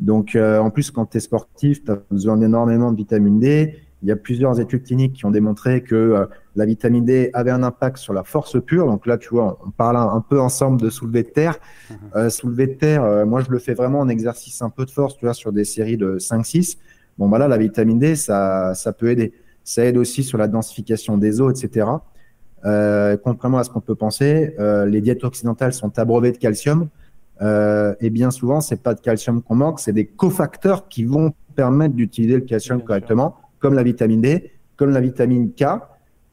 Donc, 0.00 0.36
en 0.36 0.70
plus, 0.70 0.92
quand 0.92 1.06
tu 1.06 1.16
es 1.16 1.20
sportif, 1.20 1.84
tu 1.84 1.90
as 1.90 1.98
besoin 2.10 2.40
énormément 2.40 2.92
de 2.92 2.96
vitamine 2.96 3.40
D. 3.40 3.78
Il 4.02 4.08
y 4.08 4.12
a 4.12 4.16
plusieurs 4.16 4.60
études 4.60 4.84
cliniques 4.84 5.14
qui 5.14 5.26
ont 5.26 5.30
démontré 5.32 5.82
que 5.82 5.94
euh, 5.94 6.26
la 6.54 6.66
vitamine 6.66 7.04
D 7.04 7.30
avait 7.32 7.50
un 7.50 7.64
impact 7.64 7.96
sur 7.96 8.12
la 8.12 8.22
force 8.22 8.56
pure. 8.64 8.86
Donc 8.86 9.06
là, 9.06 9.18
tu 9.18 9.30
vois, 9.30 9.58
on 9.66 9.70
parle 9.70 9.96
un 9.96 10.20
peu 10.20 10.40
ensemble 10.40 10.80
de 10.80 10.88
soulever 10.88 11.24
de 11.24 11.28
terre. 11.28 11.58
Mhm. 11.90 11.96
Euh, 12.14 12.30
soulever 12.30 12.68
de 12.68 12.74
terre, 12.74 13.02
euh, 13.02 13.26
moi, 13.26 13.40
je 13.40 13.50
le 13.50 13.58
fais 13.58 13.74
vraiment 13.74 14.00
en 14.00 14.08
exercice 14.08 14.62
un 14.62 14.70
peu 14.70 14.84
de 14.84 14.90
force, 14.90 15.16
tu 15.16 15.24
vois, 15.24 15.34
sur 15.34 15.52
des 15.52 15.64
séries 15.64 15.96
de 15.96 16.18
5-6. 16.18 16.78
Bon, 17.18 17.28
bah 17.28 17.38
là, 17.38 17.48
la 17.48 17.58
vitamine 17.58 17.98
D, 17.98 18.14
ça, 18.14 18.72
ça 18.74 18.92
peut 18.92 19.10
aider. 19.10 19.32
Ça 19.64 19.84
aide 19.84 19.96
aussi 19.96 20.22
sur 20.22 20.38
la 20.38 20.46
densification 20.46 21.18
des 21.18 21.40
os, 21.40 21.52
etc. 21.52 21.86
Euh, 22.64 23.16
contrairement 23.22 23.58
à 23.58 23.64
ce 23.64 23.70
qu'on 23.70 23.80
peut 23.80 23.96
penser, 23.96 24.54
les 24.58 25.00
diètes 25.00 25.24
occidentales 25.24 25.72
sont 25.72 25.98
abreuvées 25.98 26.32
de 26.32 26.38
calcium. 26.38 26.88
et 27.42 28.10
bien 28.10 28.30
souvent, 28.30 28.60
c'est 28.60 28.82
pas 28.82 28.94
de 28.94 29.00
calcium 29.00 29.42
qu'on 29.42 29.56
manque, 29.56 29.80
c'est 29.80 29.92
des 29.92 30.06
cofacteurs 30.06 30.88
qui 30.88 31.04
vont 31.04 31.32
permettre 31.56 31.94
d'utiliser 31.94 32.36
le 32.36 32.42
calcium 32.42 32.80
correctement 32.82 33.36
comme 33.58 33.74
la 33.74 33.82
vitamine 33.82 34.20
D, 34.20 34.52
comme 34.76 34.90
la 34.90 35.00
vitamine 35.00 35.52
K 35.52 35.64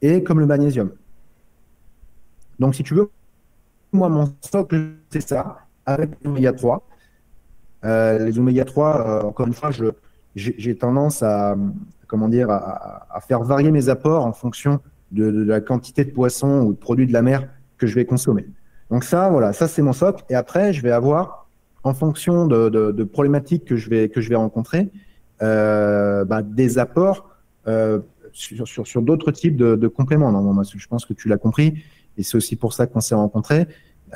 et 0.02 0.24
comme 0.24 0.40
le 0.40 0.46
magnésium. 0.46 0.92
Donc, 2.60 2.76
si 2.76 2.84
tu 2.84 2.94
veux, 2.94 3.10
moi, 3.92 4.10
mon 4.10 4.34
socle, 4.42 4.92
c'est 5.10 5.22
ça, 5.22 5.58
avec 5.86 6.12
l'oméga 6.24 6.54
3. 6.54 6.88
Euh, 7.86 8.26
les 8.26 8.40
oméga 8.40 8.66
3, 8.66 9.08
euh, 9.08 9.22
encore 9.24 9.48
une 9.48 9.54
fois, 9.54 9.70
j'ai 10.36 10.76
tendance 10.76 11.24
à, 11.24 11.56
comment 12.08 12.30
dire, 12.30 12.50
à, 12.50 13.20
faire 13.28 13.44
varier 13.44 13.72
mes 13.72 13.90
apports 13.90 14.26
en 14.26 14.34
fonction 14.34 14.80
de, 15.12 15.30
la 15.44 15.62
quantité 15.62 16.04
de 16.04 16.12
poissons 16.12 16.62
ou 16.62 16.74
de 16.74 16.78
produits 16.78 17.08
de 17.08 17.14
la 17.14 17.22
mer 17.22 17.48
que 17.78 17.88
je 17.88 17.96
vais 17.96 18.06
consommer. 18.06 18.46
Donc 18.90 19.04
ça, 19.04 19.30
voilà, 19.30 19.54
ça 19.54 19.68
c'est 19.68 19.82
mon 19.82 19.94
socle. 19.94 20.24
Et 20.30 20.36
après, 20.36 20.74
je 20.74 20.82
vais 20.82 20.92
avoir, 20.92 21.48
en 21.84 21.94
fonction 21.94 22.48
de, 22.48 23.04
problématiques 23.04 23.66
que 23.66 23.76
je 23.76 23.90
vais, 23.90 24.10
que 24.10 24.22
je 24.22 24.30
vais 24.30 24.36
rencontrer, 24.36 24.80
euh, 24.80 24.86
bah, 25.40 26.42
des 26.42 26.78
apports 26.78 27.30
euh, 27.68 28.00
sur, 28.34 29.02
d'autres 29.02 29.32
types 29.32 29.56
de, 29.56 29.88
compléments. 29.88 30.32
Non, 30.32 30.42
moi, 30.42 30.64
je 30.64 30.88
pense 30.88 31.06
que 31.06 31.14
tu 31.14 31.30
l'as 31.30 31.38
compris, 31.38 31.82
et 32.18 32.24
c'est 32.24 32.36
aussi 32.36 32.56
pour 32.56 32.74
ça 32.74 32.86
qu'on 32.86 33.00
s'est 33.00 33.16
rencontrés. 33.16 33.68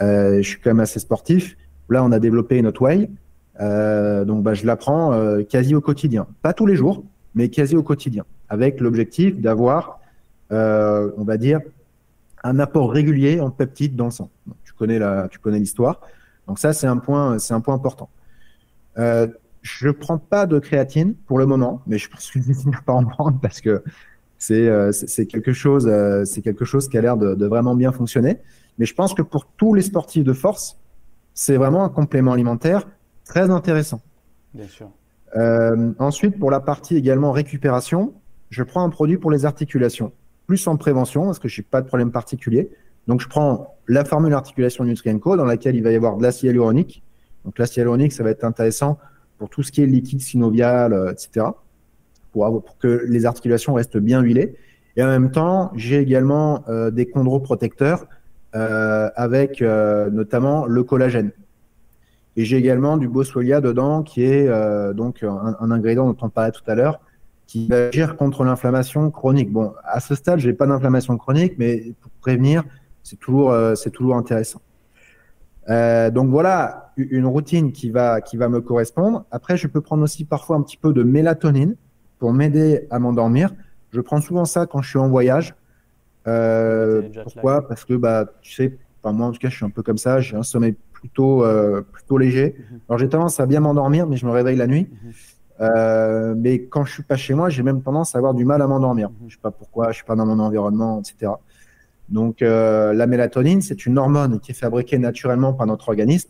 Euh, 0.01 0.41
je 0.41 0.47
suis 0.47 0.59
quand 0.59 0.69
même 0.71 0.81
assez 0.81 0.99
sportif. 0.99 1.57
Là, 1.89 2.03
on 2.03 2.11
a 2.11 2.19
développé 2.19 2.61
notre 2.61 2.81
way, 2.81 3.09
euh, 3.59 4.25
donc 4.25 4.43
bah, 4.43 4.53
je 4.53 4.65
l'apprends 4.65 5.13
euh, 5.13 5.43
quasi 5.43 5.73
au 5.73 5.81
quotidien, 5.81 6.27
pas 6.41 6.53
tous 6.53 6.65
les 6.65 6.75
jours, 6.75 7.03
mais 7.33 7.49
quasi 7.49 7.75
au 7.75 7.83
quotidien, 7.83 8.25
avec 8.47 8.79
l'objectif 8.79 9.39
d'avoir, 9.39 9.99
euh, 10.51 11.11
on 11.17 11.23
va 11.23 11.37
dire, 11.37 11.59
un 12.43 12.59
apport 12.59 12.91
régulier 12.91 13.39
en 13.39 13.49
peptides 13.49 13.95
dans 13.95 14.05
le 14.05 14.11
sang. 14.11 14.29
tu 14.63 14.73
connais 14.73 15.59
l'histoire. 15.59 16.01
Donc 16.47 16.59
ça, 16.59 16.73
c'est 16.73 16.87
un 16.87 16.97
point 16.97 17.37
important. 17.49 18.09
Je 19.61 19.89
prends 19.89 20.17
pas 20.17 20.45
de 20.45 20.59
créatine 20.59 21.15
pour 21.25 21.37
le 21.37 21.45
moment, 21.45 21.81
mais 21.85 21.97
je 21.97 22.09
pense 22.09 22.31
que 22.31 22.39
je 22.39 22.45
vais 22.45 22.53
finir 22.53 22.83
par 22.83 22.95
en 22.95 23.05
prendre 23.05 23.39
parce 23.41 23.61
que 23.61 23.83
c'est 24.37 24.67
euh, 24.67 24.91
quelque 25.29 25.51
chose, 25.51 25.87
euh, 25.87 26.23
c'est 26.25 26.41
quelque 26.41 26.65
chose 26.65 26.87
qui 26.87 26.97
a 26.97 27.01
l'air 27.01 27.17
de, 27.17 27.35
de, 27.35 27.45
vraiment 27.45 27.75
bien 27.75 27.91
fonctionner. 27.91 28.37
Mais 28.77 28.85
je 28.85 28.95
pense 28.95 29.13
que 29.13 29.21
pour 29.21 29.45
tous 29.45 29.73
les 29.73 29.81
sportifs 29.81 30.23
de 30.23 30.33
force, 30.33 30.79
c'est 31.33 31.57
vraiment 31.57 31.83
un 31.83 31.89
complément 31.89 32.31
alimentaire 32.31 32.87
très 33.25 33.49
intéressant. 33.49 34.01
Bien 34.53 34.67
sûr. 34.67 34.89
Euh, 35.35 35.91
ensuite, 35.99 36.39
pour 36.39 36.51
la 36.51 36.59
partie 36.59 36.95
également 36.95 37.31
récupération, 37.31 38.13
je 38.49 38.63
prends 38.63 38.83
un 38.83 38.89
produit 38.89 39.17
pour 39.17 39.29
les 39.29 39.45
articulations, 39.45 40.11
plus 40.47 40.65
en 40.67 40.77
prévention 40.77 41.25
parce 41.25 41.39
que 41.39 41.47
je 41.47 41.61
n'ai 41.61 41.67
pas 41.69 41.81
de 41.81 41.87
problème 41.87 42.11
particulier. 42.11 42.71
Donc, 43.07 43.21
je 43.21 43.27
prends 43.27 43.75
la 43.87 44.05
formule 44.05 44.33
articulation 44.33 44.83
Nutrienco 44.83 45.35
dans 45.35 45.45
laquelle 45.45 45.75
il 45.75 45.83
va 45.83 45.91
y 45.91 45.95
avoir 45.95 46.17
de 46.17 46.23
l'acide 46.23 46.45
hyaluronique. 46.45 47.03
Donc, 47.45 47.57
l'acide 47.59 47.77
hyaluronique, 47.77 48.13
ça 48.13 48.23
va 48.23 48.31
être 48.31 48.43
intéressant 48.43 48.97
pour 49.39 49.49
tout 49.49 49.63
ce 49.63 49.71
qui 49.71 49.81
est 49.81 49.87
liquide 49.87 50.21
synovial, 50.21 50.93
euh, 50.93 51.11
etc., 51.11 51.47
pour, 52.31 52.77
que 52.77 53.05
les 53.07 53.25
articulations 53.25 53.73
restent 53.73 53.97
bien 53.97 54.21
huilées. 54.21 54.55
Et 54.95 55.03
en 55.03 55.07
même 55.07 55.31
temps, 55.31 55.71
j'ai 55.75 55.99
également 55.99 56.63
euh, 56.67 56.91
des 56.91 57.09
chondroprotecteurs 57.09 58.05
euh, 58.55 59.09
avec 59.15 59.61
notamment 59.61 60.67
le 60.67 60.83
collagène. 60.83 61.31
Et 62.35 62.45
j'ai 62.45 62.57
également 62.57 62.97
du 62.97 63.07
boswellia 63.07 63.61
dedans, 63.61 64.03
qui 64.03 64.23
est 64.23 64.47
donc 64.93 65.23
un, 65.23 65.71
ingrédient 65.71 66.05
dont 66.05 66.17
on 66.21 66.29
parlait 66.29 66.51
tout 66.51 66.63
à 66.67 66.75
l'heure, 66.75 67.01
qui 67.47 67.67
va 67.67 67.87
agir 67.87 68.15
contre 68.15 68.43
l'inflammation 68.43 69.09
chronique. 69.09 69.51
Bon, 69.51 69.73
à 69.83 69.99
ce 69.99 70.13
stade, 70.13 70.39
j'ai 70.39 70.53
pas 70.53 70.67
d'inflammation 70.67 71.17
chronique, 71.17 71.55
mais 71.57 71.93
pour 71.99 72.11
prévenir, 72.21 72.63
c'est 73.03 73.17
toujours 73.17 74.15
intéressant. 74.15 74.61
Euh, 75.69 76.09
donc 76.09 76.29
voilà 76.29 76.93
une 76.97 77.25
routine 77.25 77.71
qui 77.71 77.91
va, 77.91 78.21
qui 78.21 78.37
va 78.37 78.49
me 78.49 78.59
correspondre. 78.59 79.25
Après, 79.31 79.55
je 79.55 79.67
peux 79.67 79.81
prendre 79.81 80.03
aussi 80.03 80.25
parfois 80.25 80.57
un 80.57 80.61
petit 80.61 80.77
peu 80.77 80.93
de 80.93 81.03
mélatonine 81.03 81.75
pour 82.17 82.33
m'aider 82.33 82.87
à 82.89 82.99
m'endormir. 82.99 83.53
Je 83.91 84.01
prends 84.01 84.19
souvent 84.19 84.45
ça 84.45 84.65
quand 84.65 84.81
je 84.81 84.89
suis 84.89 84.99
en 84.99 85.09
voyage. 85.09 85.55
Euh, 86.27 87.03
pourquoi 87.23 87.67
Parce 87.67 87.85
que 87.85 87.93
bah, 87.93 88.25
tu 88.41 88.53
sais, 88.53 88.77
enfin, 89.01 89.13
moi 89.15 89.27
en 89.27 89.31
tout 89.31 89.39
cas, 89.39 89.49
je 89.49 89.55
suis 89.55 89.65
un 89.65 89.69
peu 89.69 89.83
comme 89.83 89.97
ça. 89.97 90.19
J'ai 90.19 90.35
un 90.35 90.43
sommeil 90.43 90.75
plutôt, 90.91 91.45
plutôt 91.93 92.17
léger. 92.17 92.55
Mhm. 92.57 92.79
Alors 92.89 92.99
j'ai 92.99 93.07
tendance 93.07 93.39
à 93.39 93.45
bien 93.45 93.61
m'endormir, 93.61 94.07
mais 94.07 94.17
je 94.17 94.25
me 94.25 94.31
réveille 94.31 94.57
la 94.57 94.67
nuit. 94.67 94.89
Mhm. 94.91 96.35
mais 96.37 96.63
quand 96.63 96.83
je 96.83 96.93
suis 96.93 97.03
pas 97.03 97.15
chez 97.15 97.33
moi, 97.33 97.49
j'ai 97.49 97.63
même 97.63 97.81
tendance 97.81 98.15
à 98.15 98.17
avoir 98.17 98.33
du 98.33 98.43
mal 98.43 98.61
à 98.61 98.67
m'endormir. 98.67 99.09
Je 99.27 99.35
sais 99.35 99.41
pas 99.41 99.51
pourquoi, 99.51 99.91
je 99.91 99.97
suis 99.97 100.05
pas 100.05 100.15
dans 100.15 100.25
mon 100.25 100.39
environnement, 100.39 100.99
etc. 100.99 101.31
Donc 102.09 102.41
la 102.41 103.07
mélatonine, 103.07 103.61
c'est 103.61 103.85
une 103.85 103.97
hormone 103.97 104.39
qui 104.39 104.51
est 104.51 104.55
fabriquée 104.55 104.97
naturellement 104.97 105.53
par 105.53 105.67
notre 105.67 105.89
organisme, 105.89 106.29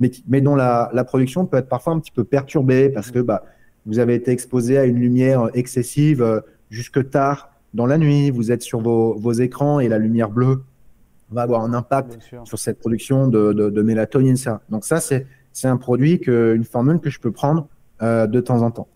mais, 0.00 0.10
mais 0.26 0.40
dont 0.40 0.56
la, 0.56 0.90
la, 0.92 1.04
production 1.04 1.46
peut 1.46 1.58
être 1.58 1.68
parfois 1.68 1.92
un 1.92 2.00
petit 2.00 2.10
peu 2.10 2.24
perturbée 2.24 2.88
parce 2.88 3.10
que 3.10 3.20
bah, 3.20 3.44
vous 3.86 3.98
avez 3.98 4.14
été 4.14 4.32
exposé 4.32 4.76
à 4.76 4.84
une 4.84 4.98
lumière 4.98 5.48
excessive 5.54 6.42
jusque 6.70 7.10
tard 7.10 7.50
dans 7.74 7.86
la 7.86 7.98
nuit, 7.98 8.30
vous 8.30 8.50
êtes 8.50 8.62
sur 8.62 8.80
vos, 8.80 9.14
vos 9.14 9.32
écrans 9.32 9.80
et 9.80 9.88
la 9.88 9.98
lumière 9.98 10.30
bleue 10.30 10.62
va 11.30 11.42
avoir 11.42 11.62
un 11.62 11.72
impact 11.72 12.18
sur 12.44 12.58
cette 12.58 12.80
production 12.80 13.28
de, 13.28 13.52
de, 13.52 13.70
de 13.70 13.82
mélatonine. 13.82 14.36
Ça. 14.36 14.62
Donc 14.68 14.84
ça, 14.84 15.00
c'est 15.00 15.68
un 15.68 15.76
produit, 15.76 16.20
que, 16.20 16.54
une 16.54 16.64
formule 16.64 16.98
que 16.98 17.10
je 17.10 17.20
peux 17.20 17.30
prendre 17.30 17.68
euh, 18.02 18.26
de 18.26 18.40
temps 18.40 18.62
en 18.62 18.70
temps. 18.70 18.88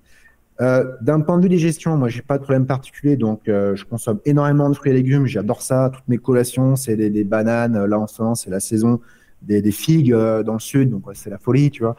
Euh, 0.60 0.84
D'un 1.00 1.20
point 1.20 1.36
de 1.38 1.42
vue 1.42 1.48
digestion, 1.48 1.96
moi, 1.96 2.08
j'ai 2.08 2.22
pas 2.22 2.38
de 2.38 2.42
problème 2.42 2.66
particulier, 2.66 3.16
donc 3.16 3.48
euh, 3.48 3.74
je 3.74 3.84
consomme 3.84 4.20
énormément 4.24 4.70
de 4.70 4.74
fruits 4.74 4.92
et 4.92 4.94
légumes. 4.94 5.26
J'adore 5.26 5.62
ça. 5.62 5.90
Toutes 5.92 6.06
mes 6.08 6.18
collations, 6.18 6.76
c'est 6.76 6.96
des, 6.96 7.10
des, 7.10 7.24
bananes. 7.24 7.84
Là, 7.84 7.98
en 7.98 8.06
ce 8.06 8.22
moment, 8.22 8.34
c'est 8.34 8.50
la 8.50 8.60
saison 8.60 9.00
des, 9.42 9.62
des 9.62 9.72
figues 9.72 10.12
euh, 10.12 10.42
dans 10.42 10.54
le 10.54 10.60
sud, 10.60 10.90
donc 10.90 11.04
c'est 11.14 11.30
la 11.30 11.38
folie, 11.38 11.70
tu 11.70 11.82
vois. 11.82 11.96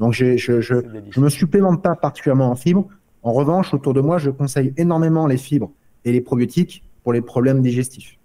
Donc, 0.00 0.12
je, 0.12 0.36
je, 0.36 0.60
je 0.60 1.20
me 1.20 1.28
supplémente 1.28 1.82
pas 1.82 1.94
particulièrement 1.94 2.50
en 2.50 2.56
fibres. 2.56 2.88
En 3.22 3.32
revanche, 3.32 3.72
autour 3.72 3.94
de 3.94 4.00
moi, 4.00 4.18
je 4.18 4.30
conseille 4.30 4.74
énormément 4.76 5.26
les 5.26 5.38
fibres 5.38 5.70
et 6.04 6.12
les 6.12 6.20
probiotiques 6.20 6.84
pour 7.02 7.12
les 7.12 7.22
problèmes 7.22 7.62
digestifs. 7.62 8.18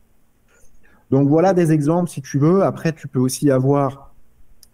Donc 1.12 1.28
voilà 1.28 1.54
des 1.54 1.72
exemples 1.72 2.10
si 2.10 2.22
tu 2.22 2.38
veux. 2.40 2.64
Après, 2.64 2.94
tu 2.94 3.08
peux 3.08 3.20
aussi 3.20 3.50
avoir 3.50 4.14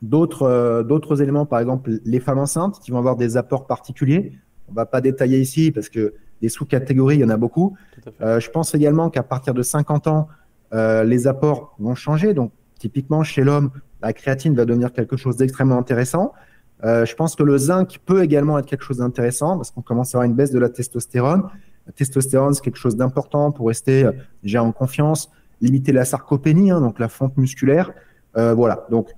d'autres 0.01 0.43
euh, 0.43 0.83
d'autres 0.83 1.21
éléments, 1.21 1.45
par 1.45 1.59
exemple 1.59 1.99
les 2.03 2.19
femmes 2.19 2.39
enceintes 2.39 2.79
qui 2.79 2.91
vont 2.91 2.97
avoir 2.97 3.15
des 3.15 3.37
apports 3.37 3.67
particuliers. 3.67 4.33
On 4.69 4.73
va 4.73 4.85
pas 4.85 5.01
détailler 5.01 5.39
ici 5.39 5.71
parce 5.71 5.89
que 5.89 6.13
des 6.41 6.49
sous-catégories, 6.49 7.17
il 7.17 7.21
y 7.21 7.23
en 7.23 7.29
a 7.29 7.37
beaucoup. 7.37 7.75
Euh, 8.21 8.39
je 8.39 8.49
pense 8.49 8.75
également 8.75 9.09
qu'à 9.09 9.23
partir 9.23 9.53
de 9.53 9.61
50 9.61 10.07
ans, 10.07 10.27
euh, 10.73 11.03
les 11.03 11.27
apports 11.27 11.75
vont 11.79 11.95
changer. 11.95 12.33
Donc 12.33 12.51
typiquement 12.79 13.23
chez 13.23 13.43
l'homme, 13.43 13.71
la 14.01 14.13
créatine 14.13 14.55
va 14.55 14.65
devenir 14.65 14.91
quelque 14.91 15.17
chose 15.17 15.37
d'extrêmement 15.37 15.77
intéressant. 15.77 16.33
Euh, 16.83 17.05
je 17.05 17.15
pense 17.15 17.35
que 17.35 17.43
le 17.43 17.57
zinc 17.57 17.99
peut 18.05 18.23
également 18.23 18.59
être 18.59 18.65
quelque 18.65 18.83
chose 18.83 18.97
d'intéressant 18.97 19.55
parce 19.55 19.71
qu'on 19.71 19.81
commence 19.81 20.13
à 20.13 20.17
avoir 20.17 20.29
une 20.29 20.35
baisse 20.35 20.51
de 20.51 20.59
la 20.59 20.69
testostérone. 20.69 21.43
La 21.87 21.93
testostérone, 21.93 22.53
c'est 22.53 22.61
quelque 22.61 22.77
chose 22.77 22.95
d'important 22.95 23.51
pour 23.51 23.67
rester 23.67 24.09
déjà 24.43 24.63
en 24.63 24.71
confiance, 24.71 25.29
limiter 25.61 25.91
la 25.91 26.03
sarcopénie, 26.03 26.71
hein, 26.71 26.81
donc 26.81 26.99
la 26.99 27.07
fonte 27.07 27.37
musculaire. 27.37 27.91
Voilà. 28.33 28.85
Donc, 28.89 29.11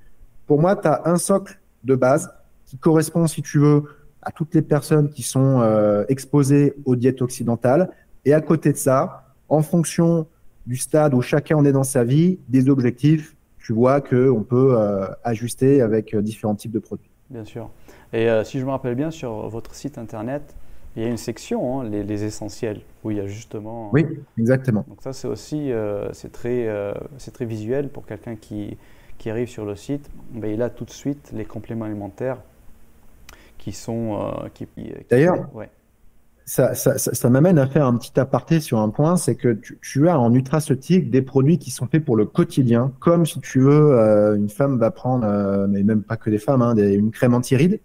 pour 0.46 0.62
moi, 0.62 0.76
tu 0.76 0.88
as 0.88 1.02
un 1.06 1.18
socle 1.18 1.60
de 1.84 1.96
base 1.96 2.30
qui 2.66 2.78
correspond, 2.78 3.26
si 3.26 3.42
tu 3.42 3.58
veux, 3.58 3.84
à 4.28 4.32
toutes 4.32 4.54
les 4.54 4.62
personnes 4.62 5.10
qui 5.10 5.24
sont 5.24 5.62
euh, 5.62 6.04
exposées 6.10 6.74
aux 6.86 6.96
diètes 6.96 7.22
occidentales. 7.22 7.90
Et 8.26 8.34
à 8.34 8.42
côté 8.42 8.72
de 8.72 8.78
ça, 8.78 9.34
en 9.50 9.62
fonction 9.62 10.28
du 10.66 10.76
stade 10.76 11.14
où 11.14 11.22
chacun 11.22 11.56
en 11.56 11.66
est 11.66 11.72
dans 11.72 11.84
sa 11.84 12.04
vie, 12.04 12.40
des 12.50 12.70
objectifs, 12.70 13.36
tu 13.58 13.74
vois 13.74 14.02
qu'on 14.02 14.44
peut 14.44 14.76
euh, 14.78 15.08
ajuster 15.24 15.82
avec 15.82 16.14
euh, 16.14 16.22
différents 16.22 16.56
types 16.56 16.72
de 16.72 16.80
produits. 16.80 17.10
Bien 17.30 17.46
sûr. 17.46 17.70
Et 18.14 18.30
si 18.46 18.58
je 18.58 18.66
me 18.66 18.72
rappelle 18.72 18.96
bien, 18.96 19.12
sur 19.12 19.50
votre 19.50 19.76
site 19.76 19.98
internet, 19.98 20.56
il 20.98 21.04
y 21.04 21.06
a 21.06 21.10
une 21.10 21.18
section, 21.18 21.82
hein, 21.82 21.90
les, 21.90 22.24
essentiels, 22.24 22.82
où 23.04 23.12
il 23.12 23.18
y 23.18 23.20
a 23.20 23.28
justement. 23.28 23.92
Oui, 23.94 24.04
exactement. 24.40 24.84
Donc 24.90 25.04
ça, 25.04 25.14
c'est 25.14 25.28
aussi 25.28 25.72
euh, 25.72 26.12
c'est 26.12 26.32
très, 26.32 26.68
euh, 26.68 26.92
c'est 27.20 27.32
très 27.32 27.46
visuel 27.46 27.90
pour 27.90 28.08
quelqu'un 28.08 28.36
qui, 28.36 28.78
qui 29.20 29.30
arrive 29.30 29.48
sur 29.48 29.64
le 29.64 29.76
site. 29.76 30.10
Ben, 30.32 30.52
il 30.52 30.62
a 30.64 30.72
tout 30.72 30.86
de 30.86 30.90
suite 30.90 31.32
les 31.34 31.46
compléments 31.46 31.86
alimentaires 31.86 32.40
qui 33.68 33.78
sont. 33.78 34.20
Euh, 34.20 34.50
qui, 34.54 34.68
D'ailleurs, 35.10 35.54
ouais. 35.56 35.70
ça, 36.46 36.74
ça, 36.74 36.98
ça, 36.98 37.30
m'amène 37.30 37.60
à 37.60 37.68
faire 37.68 37.86
un 37.86 37.96
petit 37.98 38.20
aparté 38.20 38.60
sur 38.60 38.80
un 38.80 38.90
point, 38.90 39.18
c'est 39.18 39.36
que 39.36 39.54
tu, 39.54 39.78
tu, 39.82 40.08
as 40.08 40.20
en 40.20 40.30
nutraceutique 40.30 41.10
des 41.10 41.22
produits 41.22 41.58
qui 41.58 41.72
sont 41.72 41.88
faits 41.88 42.06
pour 42.06 42.16
le 42.16 42.26
quotidien, 42.26 42.94
comme 43.00 43.26
si 43.26 43.40
tu 43.42 43.60
veux, 43.60 44.36
une 44.36 44.50
femme 44.50 44.78
va 44.78 44.92
prendre, 44.92 45.68
mais 45.68 45.84
même 45.84 46.04
pas 46.04 46.16
que 46.18 46.30
des 46.30 46.38
femmes, 46.38 46.62
hein, 46.62 46.76
des, 46.76 46.94
une 46.94 47.12
crème 47.12 47.34
anti-rides 47.34 47.80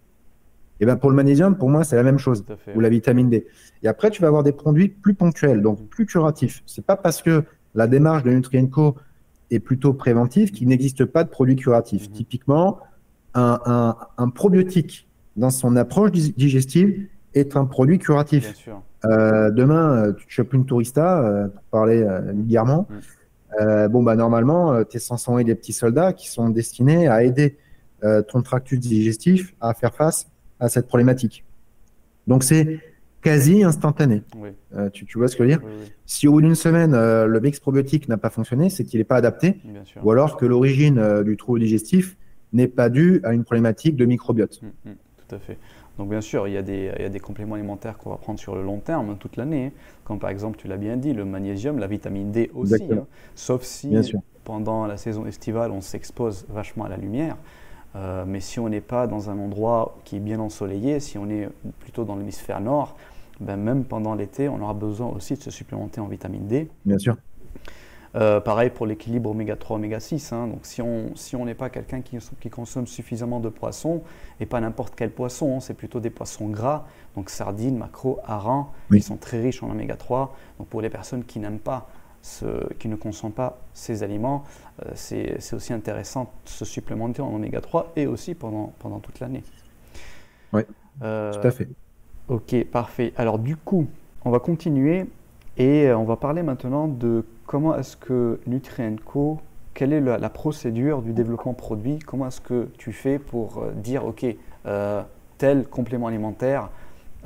et 0.83 0.85
ben 0.85 0.97
pour 0.97 1.11
le 1.11 1.17
magnésium, 1.17 1.57
pour 1.57 1.71
moi, 1.71 1.85
c'est 1.85 1.95
la 1.95 2.03
même 2.03 2.19
chose, 2.19 2.45
ou 2.75 2.81
la 2.81 2.89
vitamine 2.89 3.31
D. 3.31 3.47
Et 3.85 3.89
après, 3.89 4.11
tu 4.11 4.21
vas 4.21 4.27
avoir 4.27 4.43
des 4.43 4.51
produits 4.51 4.89
plus 4.89 5.15
ponctuels, 5.15 5.63
donc 5.63 5.89
plus 5.89 6.07
curatifs. 6.07 6.65
C'est 6.67 6.85
pas 6.85 6.97
parce 6.97 7.23
que 7.23 7.45
la 7.77 7.87
démarche 7.87 8.25
de 8.25 8.33
Nutrienco 8.33 8.97
est 9.53 9.61
plutôt 9.61 9.95
préventive 9.95 10.51
qu'il 10.51 10.67
n'existe 10.67 11.05
pas 11.05 11.23
de 11.23 11.29
produits 11.29 11.55
curatifs. 11.55 12.09
Mhm. 12.09 12.15
Typiquement, 12.15 12.81
un, 13.35 13.61
un, 13.65 13.97
un, 14.19 14.29
probiotique 14.31 15.07
dans 15.37 15.51
son 15.51 15.77
approche 15.77 16.11
digestive 16.13 17.07
est 17.35 17.57
un 17.57 17.65
produit 17.65 17.99
curatif. 17.99 18.69
Euh, 19.05 19.51
demain, 19.51 20.05
euh, 20.05 20.13
tu 20.13 20.27
te 20.27 20.33
chopes 20.33 20.53
une 20.53 20.67
tourista, 20.67 21.21
euh, 21.21 21.49
pour 21.49 21.63
parler 21.65 22.07
vulgairement. 22.35 22.87
Mhm. 22.91 23.89
bon, 23.89 24.03
bah, 24.03 24.17
normalement, 24.17 24.85
tu 24.85 24.97
es 24.97 25.01
censé 25.01 25.29
envoyer 25.29 25.45
des 25.45 25.55
petits 25.55 25.73
soldats 25.73 26.13
qui 26.13 26.29
sont 26.29 26.49
destinés 26.49 27.09
à 27.09 27.25
aider 27.25 27.57
ton 28.29 28.43
tractus 28.43 28.81
digestif 28.81 29.55
à 29.61 29.75
faire 29.75 29.95
face 29.95 30.27
à 30.59 30.69
cette 30.69 30.89
problématique. 30.89 31.45
Donc 32.27 32.43
c'est 32.43 32.81
quasi 33.23 33.63
instantané. 33.63 34.23
Euh, 34.75 34.91
tu, 34.91 35.07
vois 35.17 35.29
ce 35.29 35.37
que 35.37 35.45
je 35.45 35.51
veux 35.51 35.57
dire? 35.57 35.67
Si 36.05 36.29
au 36.29 36.33
bout 36.33 36.43
d'une 36.43 36.55
semaine, 36.55 36.93
euh, 36.93 37.27
le 37.27 37.41
mix 37.41 37.61
probiotique 37.61 38.09
n'a 38.09 38.19
pas 38.19 38.31
fonctionné, 38.31 38.69
c'est 38.69 38.85
qu'il 38.85 38.99
n'est 38.99 39.05
pas 39.05 39.17
adapté, 39.17 39.61
ou 40.03 40.11
alors 40.11 40.37
que 40.37 40.45
l'origine 40.45 40.99
euh, 40.99 41.23
du 41.23 41.37
trouble 41.37 41.61
digestif 41.61 42.17
n'est 42.53 42.69
pas 42.69 42.91
due 42.91 43.21
à 43.25 43.33
une 43.33 43.45
problématique 43.45 43.97
de 43.97 44.05
microbiote. 44.05 44.61
Mmh, 44.61 44.67
mmh, 44.67 44.93
tout 45.33 45.37
à 45.37 45.39
fait. 45.39 45.59
Donc 45.99 46.09
bien 46.09 46.21
sûr, 46.21 46.47
il 46.49 46.55
y 46.55 46.57
a 46.57 46.63
des, 46.63 46.93
il 46.97 47.03
y 47.03 47.05
a 47.07 47.09
des 47.09 47.21
compléments 47.21 47.55
alimentaires 47.55 47.99
qu'on 47.99 48.11
va 48.11 48.17
prendre 48.17 48.39
sur 48.39 48.55
le 48.55 48.63
long 48.63 48.79
terme, 48.79 49.11
hein, 49.11 49.17
toute 49.19 49.37
l'année, 49.37 49.67
hein. 49.67 49.81
comme 50.05 50.19
par 50.19 50.31
exemple, 50.31 50.59
tu 50.59 50.69
l'as 50.69 50.77
bien 50.77 50.97
dit, 50.97 51.13
le 51.13 51.25
magnésium, 51.25 51.79
la 51.79 51.87
vitamine 51.87 52.31
D 52.31 52.51
aussi, 52.55 52.83
hein. 52.91 53.07
sauf 53.35 53.63
si 53.63 53.95
pendant 54.45 54.87
la 54.87 54.97
saison 54.97 55.27
estivale, 55.27 55.71
on 55.71 55.81
s'expose 55.81 56.47
vachement 56.49 56.85
à 56.85 56.89
la 56.89 56.97
lumière. 56.97 57.37
Euh, 57.95 58.25
mais 58.27 58.41
si 58.41 58.59
on 58.59 58.69
n'est 58.69 58.81
pas 58.81 59.07
dans 59.07 59.29
un 59.29 59.39
endroit 59.39 59.99
qui 60.05 60.17
est 60.17 60.21
bien 60.21 60.41
ensoleillé, 60.41 60.99
si 60.99 61.19
on 61.19 61.29
est 61.29 61.49
plutôt 61.81 62.05
dans 62.05 62.17
l'hémisphère 62.17 62.61
nord, 62.61 62.97
ben 63.41 63.57
même 63.57 63.85
pendant 63.85 64.15
l'été, 64.15 64.49
on 64.49 64.61
aura 64.63 64.75
besoin 64.75 65.09
aussi 65.09 65.35
de 65.35 65.41
se 65.41 65.51
supplémenter 65.51 66.01
en 66.01 66.07
vitamine 66.07 66.47
D. 66.47 66.69
Bien 66.87 66.99
sûr. 66.99 67.17
Euh, 68.15 68.41
pareil 68.41 68.69
pour 68.69 68.87
l'équilibre 68.87 69.31
oméga 69.31 69.57
3, 69.57 69.77
oméga 69.77 69.99
6. 69.99 70.33
Hein. 70.33 70.49
Donc 70.49 70.67
si 70.67 70.83
on 70.83 71.17
si 71.17 71.37
n'est 71.37 71.55
pas 71.55 71.71
quelqu'un 71.71 72.03
qui, 72.03 72.19
qui, 72.41 72.51
consomme 72.51 72.87
suffisamment 72.87 73.41
de 73.41 73.49
poissons, 73.49 74.03
et 74.39 74.47
pas 74.47 74.61
n'importe 74.61 74.95
quel 74.95 75.11
poisson, 75.11 75.57
hein, 75.57 75.61
c'est 75.61 75.75
plutôt 75.75 76.01
des 76.01 76.11
poissons 76.11 76.49
gras, 76.49 76.85
donc 77.17 77.31
sardines, 77.31 77.79
maquereaux, 77.79 78.21
harengs, 78.25 78.69
qui 78.91 79.01
sont 79.01 79.17
très 79.17 79.41
riches 79.41 79.63
en 79.63 79.71
oméga 79.71 79.97
3. 79.97 80.37
Donc 80.59 80.69
pour 80.69 80.83
les 80.83 80.91
personnes 80.91 81.25
qui 81.25 81.39
n'aiment 81.39 81.59
pas 81.59 81.89
qui 82.79 82.89
ne 82.89 82.95
consomment 82.95 83.33
pas 83.33 83.59
ces 83.75 84.03
aliments, 84.03 84.45
euh, 84.87 84.93
c'est 84.95 85.55
aussi 85.55 85.73
intéressant 85.73 86.33
de 86.45 86.51
se 86.51 86.65
supplémenter 86.65 87.21
en 87.21 87.35
oméga 87.35 87.61
3 87.61 87.93
et 87.97 88.07
aussi 88.07 88.35
pendant, 88.35 88.73
pendant 88.79 89.01
toute 89.01 89.19
l'année. 89.21 89.43
Oui, 90.53 90.63
euh, 91.03 91.33
tout 91.33 91.47
à 91.47 91.51
fait. 91.51 91.69
Ok, 92.29 92.65
parfait. 92.71 93.13
Alors 93.17 93.39
du 93.39 93.57
coup, 93.57 93.89
on 94.25 94.31
va 94.31 94.39
continuer 94.39 95.07
et 95.57 95.93
on 95.93 96.05
va 96.05 96.17
parler 96.17 96.43
maintenant 96.43 96.87
de 96.87 97.25
comment 97.53 97.77
est-ce 97.77 97.99
que 97.99 98.41
Nutrienco, 98.47 99.39
quelle 99.75 99.93
est 99.93 100.01
la, 100.01 100.31
procédure 100.31 101.03
du 101.03 101.13
développement 101.13 101.53
produit, 101.53 101.99
comment 101.99 102.29
est-ce 102.29 102.41
que 102.41 102.71
tu 102.79 102.95
fais 102.95 103.19
pour 103.19 103.67
dire, 103.75 104.07
ok, 104.07 104.25
tel 105.37 105.67
complément 105.69 106.07
alimentaire, 106.07 106.71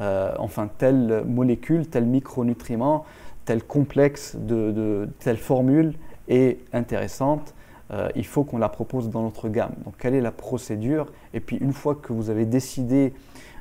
enfin 0.00 0.68
telle 0.78 1.22
molécule, 1.24 1.86
tel 1.86 2.06
micronutriment, 2.06 3.04
tel 3.44 3.62
complexe 3.62 4.34
de, 4.34 5.08
telle 5.20 5.36
formule 5.36 5.94
est 6.26 6.58
intéressante, 6.72 7.54
euh, 7.92 8.08
il 8.16 8.26
faut 8.26 8.42
qu'on 8.42 8.58
la 8.58 8.68
propose 8.68 9.10
dans 9.10 9.22
notre 9.22 9.48
gamme. 9.48 9.74
Donc 9.84 9.94
quelle 9.96 10.16
est 10.16 10.20
la 10.20 10.32
procédure? 10.32 11.06
Et 11.34 11.38
puis 11.38 11.56
une 11.58 11.72
fois 11.72 11.94
que 11.94 12.12
vous 12.12 12.30
avez 12.30 12.46
décidé 12.46 13.14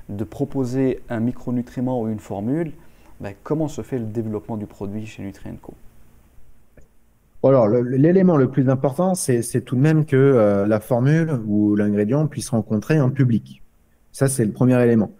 de 0.10 0.24
proposer 0.24 1.04
un 1.10 1.20
micronutriment 1.20 2.02
ou 2.02 2.08
une 2.08 2.20
formule, 2.20 2.72
ben, 3.20 3.36
comment 3.44 3.68
se 3.68 3.84
fait 3.84 4.00
le 4.00 4.06
développement 4.06 4.58
du 4.58 4.66
produit 4.66 5.06
chez 5.06 5.22
Nutrienco? 5.22 5.76
Alors, 7.50 7.68
l'élément 7.68 8.38
le 8.38 8.50
plus 8.50 8.70
important, 8.70 9.14
c'est 9.14 9.62
tout 9.62 9.76
de 9.76 9.82
même 9.82 10.06
que 10.06 10.16
euh, 10.16 10.66
la 10.66 10.80
formule 10.80 11.40
ou 11.46 11.76
l'ingrédient 11.76 12.26
puisse 12.28 12.50
rencontrer 12.50 12.98
un 12.98 13.10
public. 13.10 13.62
Ça, 14.12 14.28
c'est 14.28 14.46
le 14.46 14.52
premier 14.52 14.82
élément. 14.82 15.12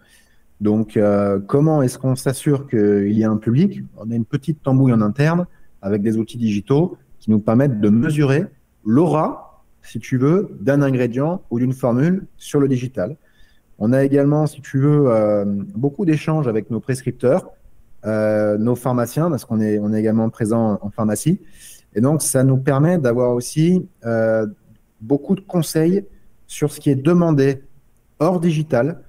Donc, 0.60 0.96
euh, 0.96 1.38
comment 1.38 1.82
est-ce 1.82 1.98
qu'on 1.98 2.16
s'assure 2.16 2.66
qu'il 2.66 3.12
y 3.12 3.22
a 3.22 3.30
un 3.30 3.36
public? 3.36 3.82
On 3.98 4.10
a 4.10 4.14
une 4.14 4.24
petite 4.24 4.62
tambouille 4.62 4.92
en 4.92 5.02
interne 5.02 5.46
avec 5.82 6.02
des 6.02 6.16
outils 6.16 6.38
digitaux 6.38 6.96
qui 7.18 7.30
nous 7.30 7.38
permettent 7.38 7.80
de 7.80 7.90
mesurer 7.90 8.46
l'aura, 8.84 9.62
si 9.82 10.00
tu 10.00 10.16
veux, 10.16 10.48
d'un 10.60 10.82
ingrédient 10.82 11.42
ou 11.50 11.58
d'une 11.58 11.74
formule 11.74 12.26
sur 12.38 12.58
le 12.58 12.66
digital. 12.66 13.16
On 13.78 13.92
a 13.92 14.02
également, 14.02 14.46
si 14.46 14.62
tu 14.62 14.78
veux, 14.78 15.10
euh, 15.10 15.44
beaucoup 15.76 16.06
d'échanges 16.06 16.48
avec 16.48 16.70
nos 16.70 16.80
prescripteurs, 16.80 17.50
nos 18.04 18.76
pharmaciens, 18.76 19.28
parce 19.30 19.44
qu'on 19.44 19.60
est, 19.60 19.80
on 19.80 19.92
est 19.92 19.98
également 19.98 20.30
présent 20.30 20.78
en 20.80 20.90
pharmacie. 20.90 21.40
Et 21.96 22.00
donc, 22.00 22.22
ça 22.22 22.44
nous 22.44 22.58
permet 22.58 22.98
d'avoir 22.98 23.32
aussi 23.32 23.88
beaucoup 25.00 25.34
de 25.34 25.40
conseils 25.40 26.04
sur 26.46 26.72
ce 26.72 26.78
qui 26.78 26.90
est 26.90 26.96
demandé 26.96 27.62
hors 28.18 28.40
digital 28.40 29.02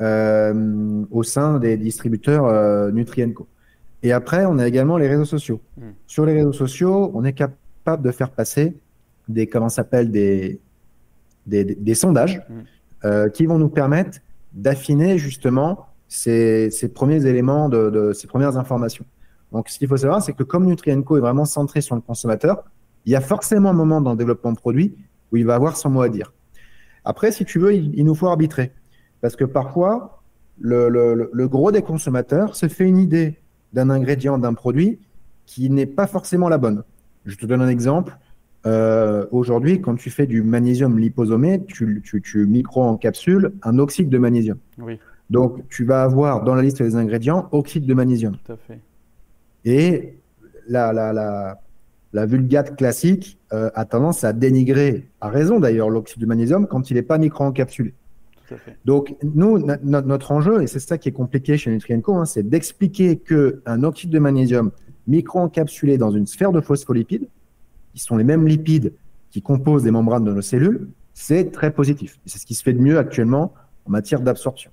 euh, 0.00 1.04
au 1.10 1.22
sein 1.22 1.58
des 1.58 1.76
distributeurs 1.76 2.46
euh, 2.46 2.90
Nutrienco. 2.90 3.46
Et 4.02 4.12
après, 4.12 4.44
on 4.46 4.58
a 4.58 4.66
également 4.66 4.96
les 4.96 5.06
réseaux 5.06 5.24
sociaux. 5.24 5.60
Hmm. 5.76 5.90
Sur 6.06 6.26
les 6.26 6.32
réseaux 6.32 6.52
sociaux, 6.52 7.12
on 7.14 7.24
est 7.24 7.34
capable 7.34 8.02
de 8.02 8.10
faire 8.10 8.30
passer 8.30 8.76
des, 9.28 9.46
comment 9.46 9.68
s'appelle, 9.68 10.10
des, 10.10 10.60
des, 11.46 11.94
sondages 11.94 12.42
hmm. 12.48 12.62
euh, 13.04 13.28
qui 13.28 13.46
vont 13.46 13.58
nous 13.58 13.68
permettre 13.68 14.18
d'affiner 14.52 15.18
justement 15.18 15.86
ces, 16.08 16.70
premiers 16.92 17.24
éléments, 17.26 17.68
de, 17.68 18.12
ces 18.12 18.26
premières 18.26 18.56
informations. 18.56 19.04
Donc, 19.52 19.68
ce 19.68 19.78
qu'il 19.78 19.86
faut 19.86 19.98
savoir, 19.98 20.22
c'est 20.22 20.32
que 20.32 20.42
comme 20.42 20.64
Nutrienco 20.64 21.16
est 21.16 21.20
vraiment 21.20 21.44
centré 21.44 21.82
sur 21.82 21.94
le 21.94 22.00
consommateur, 22.00 22.64
il 23.04 23.12
y 23.12 23.16
a 23.16 23.20
forcément 23.20 23.70
un 23.70 23.74
moment 23.74 24.00
dans 24.00 24.12
le 24.12 24.16
développement 24.16 24.52
de 24.52 24.56
produit 24.56 24.96
où 25.30 25.36
il 25.36 25.44
va 25.44 25.54
avoir 25.54 25.76
son 25.76 25.90
mot 25.90 26.02
à 26.02 26.08
dire. 26.08 26.32
Après, 27.04 27.32
si 27.32 27.44
tu 27.44 27.58
veux, 27.58 27.74
il, 27.74 28.04
nous 28.04 28.14
faut 28.14 28.28
arbitrer. 28.28 28.72
Parce 29.20 29.36
que 29.36 29.44
parfois, 29.44 30.22
le, 30.58 31.46
gros 31.46 31.70
des 31.70 31.82
consommateurs 31.82 32.56
se 32.56 32.68
fait 32.68 32.84
une 32.84 32.98
idée 32.98 33.38
d'un 33.72 33.90
ingrédient, 33.90 34.38
d'un 34.38 34.54
produit 34.54 35.00
qui 35.46 35.68
n'est 35.68 35.86
pas 35.86 36.06
forcément 36.06 36.48
la 36.48 36.58
bonne. 36.58 36.84
Je 37.24 37.36
te 37.36 37.44
donne 37.44 37.60
un 37.60 37.68
exemple. 37.68 38.16
Euh, 38.64 39.26
aujourd'hui, 39.32 39.80
quand 39.80 39.96
tu 39.96 40.10
fais 40.10 40.26
du 40.26 40.42
magnésium 40.42 40.98
liposomé, 40.98 41.64
tu, 41.66 42.00
tu, 42.04 42.22
tu 42.22 42.46
micro-encapsules 42.46 43.52
un 43.62 43.78
oxyde 43.78 44.08
de 44.08 44.18
magnésium. 44.18 44.58
Oui. 44.78 44.98
Donc, 45.30 45.66
tu 45.68 45.84
vas 45.84 46.04
avoir 46.04 46.44
dans 46.44 46.54
la 46.54 46.62
liste 46.62 46.82
des 46.82 46.94
ingrédients 46.94 47.48
oxyde 47.50 47.86
de 47.86 47.94
magnésium. 47.94 48.36
Tout 48.44 48.52
à 48.52 48.56
fait. 48.56 48.78
Et 49.64 50.18
la, 50.68 50.92
la, 50.92 51.12
la, 51.12 51.60
la 52.12 52.26
vulgate 52.26 52.76
classique 52.76 53.38
euh, 53.52 53.70
a 53.74 53.84
tendance 53.84 54.24
à 54.24 54.32
dénigrer, 54.32 55.08
à 55.20 55.28
raison 55.28 55.60
d'ailleurs, 55.60 55.90
l'oxyde 55.90 56.20
de 56.20 56.26
magnésium 56.26 56.66
quand 56.66 56.90
il 56.90 56.94
n'est 56.94 57.02
pas 57.02 57.18
micro-encapsulé. 57.18 57.94
Donc, 58.84 59.16
nous, 59.22 59.58
notre 59.82 60.32
enjeu, 60.32 60.62
et 60.62 60.66
c'est 60.66 60.78
ça 60.78 60.98
qui 60.98 61.08
est 61.08 61.12
compliqué 61.12 61.56
chez 61.56 61.70
Nutrienco, 61.70 62.14
hein, 62.14 62.26
c'est 62.26 62.42
d'expliquer 62.42 63.16
qu'un 63.16 63.82
oxyde 63.82 64.10
de 64.10 64.18
magnésium 64.18 64.72
micro-encapsulé 65.06 65.96
dans 65.96 66.10
une 66.10 66.26
sphère 66.26 66.52
de 66.52 66.60
phospholipides, 66.60 67.28
qui 67.94 68.00
sont 68.00 68.16
les 68.16 68.24
mêmes 68.24 68.46
lipides 68.46 68.92
qui 69.30 69.40
composent 69.40 69.84
les 69.84 69.90
membranes 69.90 70.24
de 70.24 70.32
nos 70.32 70.42
cellules, 70.42 70.88
c'est 71.14 71.50
très 71.50 71.72
positif. 71.72 72.18
C'est 72.26 72.38
ce 72.38 72.44
qui 72.44 72.54
se 72.54 72.62
fait 72.62 72.74
de 72.74 72.78
mieux 72.78 72.98
actuellement 72.98 73.54
en 73.86 73.90
matière 73.90 74.20
d'absorption. 74.20 74.70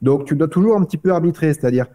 Donc, 0.00 0.24
tu 0.24 0.36
dois 0.36 0.46
toujours 0.46 0.76
un 0.76 0.84
petit 0.84 0.98
peu 0.98 1.12
arbitrer, 1.12 1.52
c'est-à-dire 1.52 1.86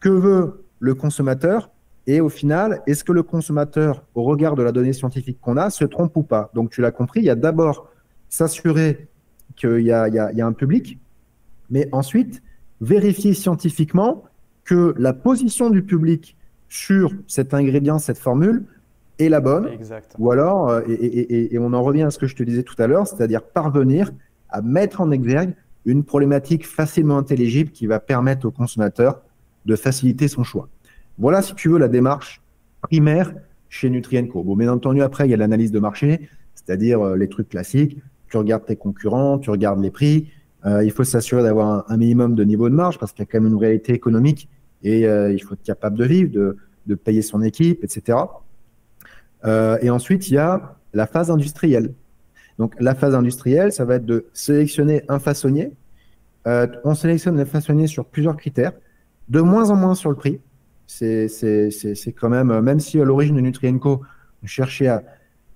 que 0.00 0.10
veut 0.10 0.64
le 0.78 0.94
consommateur 0.94 1.70
et 2.06 2.20
au 2.20 2.28
final, 2.28 2.82
est-ce 2.86 3.02
que 3.02 3.12
le 3.12 3.22
consommateur, 3.22 4.04
au 4.14 4.22
regard 4.22 4.54
de 4.54 4.62
la 4.62 4.70
donnée 4.70 4.92
scientifique 4.92 5.38
qu'on 5.40 5.56
a, 5.56 5.70
se 5.70 5.84
trompe 5.84 6.16
ou 6.16 6.22
pas? 6.22 6.50
Donc, 6.54 6.70
tu 6.70 6.80
l'as 6.80 6.92
compris, 6.92 7.20
il 7.20 7.26
y 7.26 7.30
a 7.30 7.34
d'abord 7.34 7.88
s'assurer 8.28 9.08
qu'il 9.56 9.80
y, 9.80 9.90
a 9.90 10.46
un 10.46 10.52
public, 10.52 10.98
mais 11.70 11.88
ensuite, 11.92 12.42
vérifier 12.80 13.34
scientifiquement 13.34 14.24
que 14.64 14.94
la 14.98 15.12
position 15.12 15.70
du 15.70 15.82
public 15.82 16.36
sur 16.68 17.12
cet 17.26 17.54
ingrédient, 17.54 17.98
cette 17.98 18.18
formule, 18.18 18.64
est 19.18 19.28
la 19.28 19.40
bonne. 19.40 19.68
Ou 20.18 20.30
alors, 20.30 20.68
euh, 20.68 20.82
et, 20.88 21.54
et, 21.54 21.58
on 21.58 21.72
en 21.72 21.82
revient 21.82 22.02
à 22.02 22.10
ce 22.10 22.18
que 22.18 22.26
je 22.26 22.36
te 22.36 22.42
disais 22.42 22.62
tout 22.62 22.74
à 22.78 22.86
l'heure, 22.86 23.06
c'est-à-dire 23.06 23.42
parvenir 23.42 24.12
à 24.50 24.60
mettre 24.60 25.00
en 25.00 25.10
exergue 25.10 25.54
une 25.86 26.04
problématique 26.04 26.66
facilement 26.66 27.16
intelligible 27.16 27.70
qui 27.70 27.86
va 27.86 27.98
permettre 27.98 28.46
au 28.46 28.50
consommateur 28.50 29.22
de 29.64 29.74
faciliter 29.74 30.28
son 30.28 30.44
choix. 30.44 30.68
Voilà, 31.18 31.40
si 31.40 31.54
tu 31.54 31.70
veux, 31.70 31.78
la 31.78 31.88
démarche 31.88 32.42
primaire 32.82 33.32
chez 33.68 33.88
Nutrienco. 33.90 34.42
Bon, 34.42 34.54
bien 34.54 34.70
entendu, 34.70 35.02
après, 35.02 35.26
il 35.26 35.30
y 35.30 35.34
a 35.34 35.36
l'analyse 35.36 35.72
de 35.72 35.78
marché, 35.78 36.28
c'est-à-dire 36.54 37.00
euh, 37.00 37.16
les 37.16 37.28
trucs 37.28 37.48
classiques. 37.48 37.98
Tu 38.28 38.36
regardes 38.36 38.66
tes 38.66 38.76
concurrents, 38.76 39.38
tu 39.38 39.50
regardes 39.50 39.80
les 39.80 39.90
prix. 39.90 40.30
Euh, 40.66 40.84
il 40.84 40.90
faut 40.90 41.04
s'assurer 41.04 41.42
d'avoir 41.42 41.90
un, 41.90 41.96
minimum 41.96 42.34
de 42.34 42.44
niveau 42.44 42.68
de 42.68 42.74
marge 42.74 42.98
parce 42.98 43.12
qu'il 43.12 43.20
y 43.20 43.28
a 43.28 43.30
quand 43.30 43.40
même 43.40 43.52
une 43.52 43.58
réalité 43.58 43.92
économique 43.92 44.48
et 44.82 45.06
euh, 45.06 45.32
il 45.32 45.38
faut 45.38 45.54
être 45.54 45.62
capable 45.62 45.96
de 45.96 46.04
vivre, 46.04 46.30
de, 46.32 46.56
de 46.86 46.94
payer 46.94 47.22
son 47.22 47.42
équipe, 47.42 47.82
etc. 47.82 48.18
et 49.80 49.90
ensuite, 49.90 50.28
il 50.28 50.34
y 50.34 50.38
a 50.38 50.76
la 50.92 51.06
phase 51.06 51.30
industrielle. 51.30 51.92
Donc, 52.58 52.74
la 52.80 52.94
phase 52.94 53.14
industrielle, 53.14 53.72
ça 53.72 53.84
va 53.84 53.96
être 53.96 54.06
de 54.06 54.26
sélectionner 54.32 55.02
un 55.08 55.20
façonnier. 55.20 55.72
on 56.44 56.94
sélectionne 56.94 57.36
le 57.36 57.44
façonnier 57.44 57.86
sur 57.86 58.06
plusieurs 58.06 58.36
critères, 58.36 58.72
de 59.28 59.40
moins 59.40 59.70
en 59.70 59.76
moins 59.76 59.94
sur 59.94 60.10
le 60.10 60.16
prix. 60.16 60.40
C'est 60.86 62.14
quand 62.18 62.28
même, 62.28 62.60
même 62.60 62.80
si 62.80 63.00
à 63.00 63.04
l'origine 63.04 63.36
de 63.36 63.40
Nutrienco, 63.40 64.02
on 64.42 64.46
cherchait 64.46 64.88
à 64.88 65.02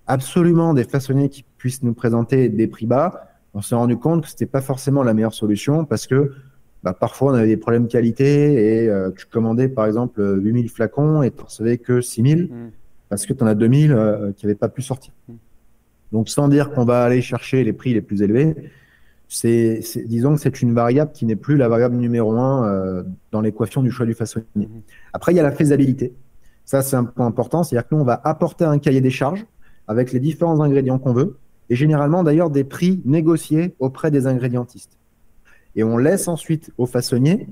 absolument 0.06 0.74
des 0.74 0.84
façonniers 0.84 1.28
qui 1.28 1.44
puissent 1.56 1.82
nous 1.82 1.94
présenter 1.94 2.48
des 2.48 2.66
prix 2.66 2.86
bas, 2.86 3.30
on 3.54 3.62
s'est 3.62 3.74
rendu 3.74 3.96
compte 3.96 4.24
que 4.24 4.28
c'était 4.28 4.46
pas 4.46 4.60
forcément 4.60 5.02
la 5.02 5.14
meilleure 5.14 5.34
solution 5.34 5.84
parce 5.84 6.06
que 6.06 6.32
bah, 6.82 6.92
parfois 6.92 7.32
on 7.32 7.34
avait 7.34 7.48
des 7.48 7.56
problèmes 7.56 7.84
de 7.84 7.92
qualité 7.92 8.82
et 8.82 8.88
euh, 8.88 9.10
tu 9.16 9.26
commandais 9.26 9.68
par 9.68 9.86
exemple 9.86 10.20
8000 10.20 10.68
flacons 10.68 11.22
et 11.22 11.30
tu 11.30 11.42
recevais 11.42 11.78
que 11.78 12.00
6000 12.00 12.44
mm. 12.44 12.70
parce 13.08 13.26
que 13.26 13.32
tu 13.32 13.44
en 13.44 13.46
as 13.46 13.54
2000 13.54 13.92
euh, 13.92 14.32
qui 14.32 14.46
n'avaient 14.46 14.56
pas 14.56 14.68
pu 14.68 14.82
sortir. 14.82 15.12
Mm. 15.28 15.34
Donc 16.12 16.28
sans 16.28 16.48
dire 16.48 16.70
qu'on 16.70 16.84
va 16.84 17.04
aller 17.04 17.22
chercher 17.22 17.62
les 17.62 17.72
prix 17.72 17.94
les 17.94 18.00
plus 18.00 18.22
élevés, 18.22 18.56
c'est, 19.32 19.80
disons 20.06 20.34
que 20.34 20.40
c'est 20.40 20.60
une 20.60 20.74
variable 20.74 21.12
qui 21.12 21.24
n'est 21.24 21.36
plus 21.36 21.56
la 21.56 21.68
variable 21.68 21.94
numéro 21.94 22.32
un 22.32 22.66
euh, 22.66 23.04
dans 23.30 23.40
l'équation 23.40 23.80
du 23.80 23.90
choix 23.92 24.04
du 24.04 24.12
façonnier. 24.12 24.46
Mhm. 24.56 24.82
Après, 25.12 25.32
il 25.32 25.36
y 25.36 25.38
a 25.38 25.44
la 25.44 25.52
faisabilité. 25.52 26.12
Ça, 26.64 26.82
c'est 26.82 26.96
un 26.96 27.04
point 27.04 27.26
important. 27.26 27.62
C'est-à-dire 27.62 27.88
que 27.88 27.94
nous, 27.94 28.00
on 28.00 28.04
va 28.04 28.20
apporter 28.24 28.64
un 28.64 28.80
cahier 28.80 29.00
des 29.00 29.10
charges 29.10 29.46
avec 29.86 30.12
les 30.12 30.18
différents 30.18 30.60
ingrédients 30.60 30.98
qu'on 30.98 31.12
veut 31.12 31.38
et 31.68 31.76
généralement 31.76 32.24
d'ailleurs 32.24 32.50
des 32.50 32.64
prix 32.64 33.02
négociés 33.04 33.76
auprès 33.78 34.10
des 34.10 34.26
ingrédientistes. 34.26 34.98
Et 35.76 35.84
on 35.84 35.96
laisse 35.96 36.26
ensuite 36.26 36.72
au 36.76 36.86
façonnier 36.86 37.46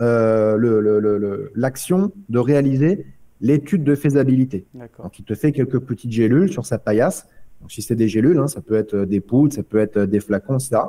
euh, 0.00 1.48
l'action 1.56 2.12
de 2.28 2.38
réaliser 2.38 3.04
l'étude 3.40 3.82
de 3.82 3.96
faisabilité. 3.96 4.64
Donc, 5.02 5.18
il 5.18 5.24
te 5.24 5.34
fait 5.34 5.50
quelques 5.50 5.80
petites 5.80 6.12
gélules 6.12 6.52
sur 6.52 6.64
sa 6.64 6.78
paillasse 6.78 7.26
donc, 7.64 7.72
si 7.72 7.80
c'est 7.80 7.94
des 7.94 8.08
gélules, 8.08 8.38
hein, 8.38 8.46
ça 8.46 8.60
peut 8.60 8.74
être 8.74 8.92
euh, 8.92 9.06
des 9.06 9.22
poudres, 9.22 9.54
ça 9.54 9.62
peut 9.62 9.78
être 9.78 9.96
euh, 9.96 10.06
des 10.06 10.20
flacons, 10.20 10.58
etc. 10.58 10.82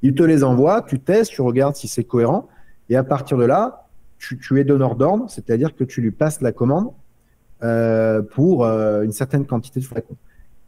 Il 0.00 0.14
te 0.14 0.22
les 0.22 0.44
envoie, 0.44 0.80
tu 0.80 0.98
testes, 0.98 1.30
tu 1.30 1.42
regardes 1.42 1.76
si 1.76 1.88
c'est 1.88 2.04
cohérent. 2.04 2.48
Et 2.88 2.96
à 2.96 3.04
partir 3.04 3.36
de 3.36 3.44
là, 3.44 3.86
tu, 4.16 4.58
es 4.58 4.64
donneur 4.64 4.96
d'ordre, 4.96 5.28
c'est-à-dire 5.28 5.76
que 5.76 5.84
tu 5.84 6.00
lui 6.00 6.10
passes 6.10 6.40
la 6.40 6.52
commande 6.52 6.90
euh, 7.62 8.22
pour 8.22 8.64
une 8.64 9.12
certaine 9.12 9.44
quantité 9.44 9.80
de 9.80 9.84
flacons. 9.84 10.16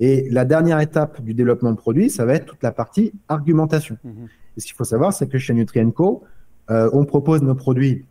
Et 0.00 0.28
la 0.30 0.44
dernière 0.44 0.80
étape 0.80 1.22
du 1.22 1.32
développement 1.32 1.70
de 1.70 1.76
produit, 1.76 2.10
ça 2.10 2.26
va 2.26 2.34
être 2.34 2.44
toute 2.44 2.62
la 2.62 2.72
partie 2.72 3.12
argumentation. 3.28 3.96
Mhm. 4.04 4.28
Et 4.56 4.60
ce 4.60 4.66
qu'il 4.66 4.74
faut 4.74 4.84
savoir, 4.84 5.14
c'est 5.14 5.28
que 5.28 5.38
chez 5.38 5.54
Nutrienco, 5.54 6.24
on 6.68 7.04
propose 7.04 7.42
nos 7.42 7.54
produits 7.54 8.04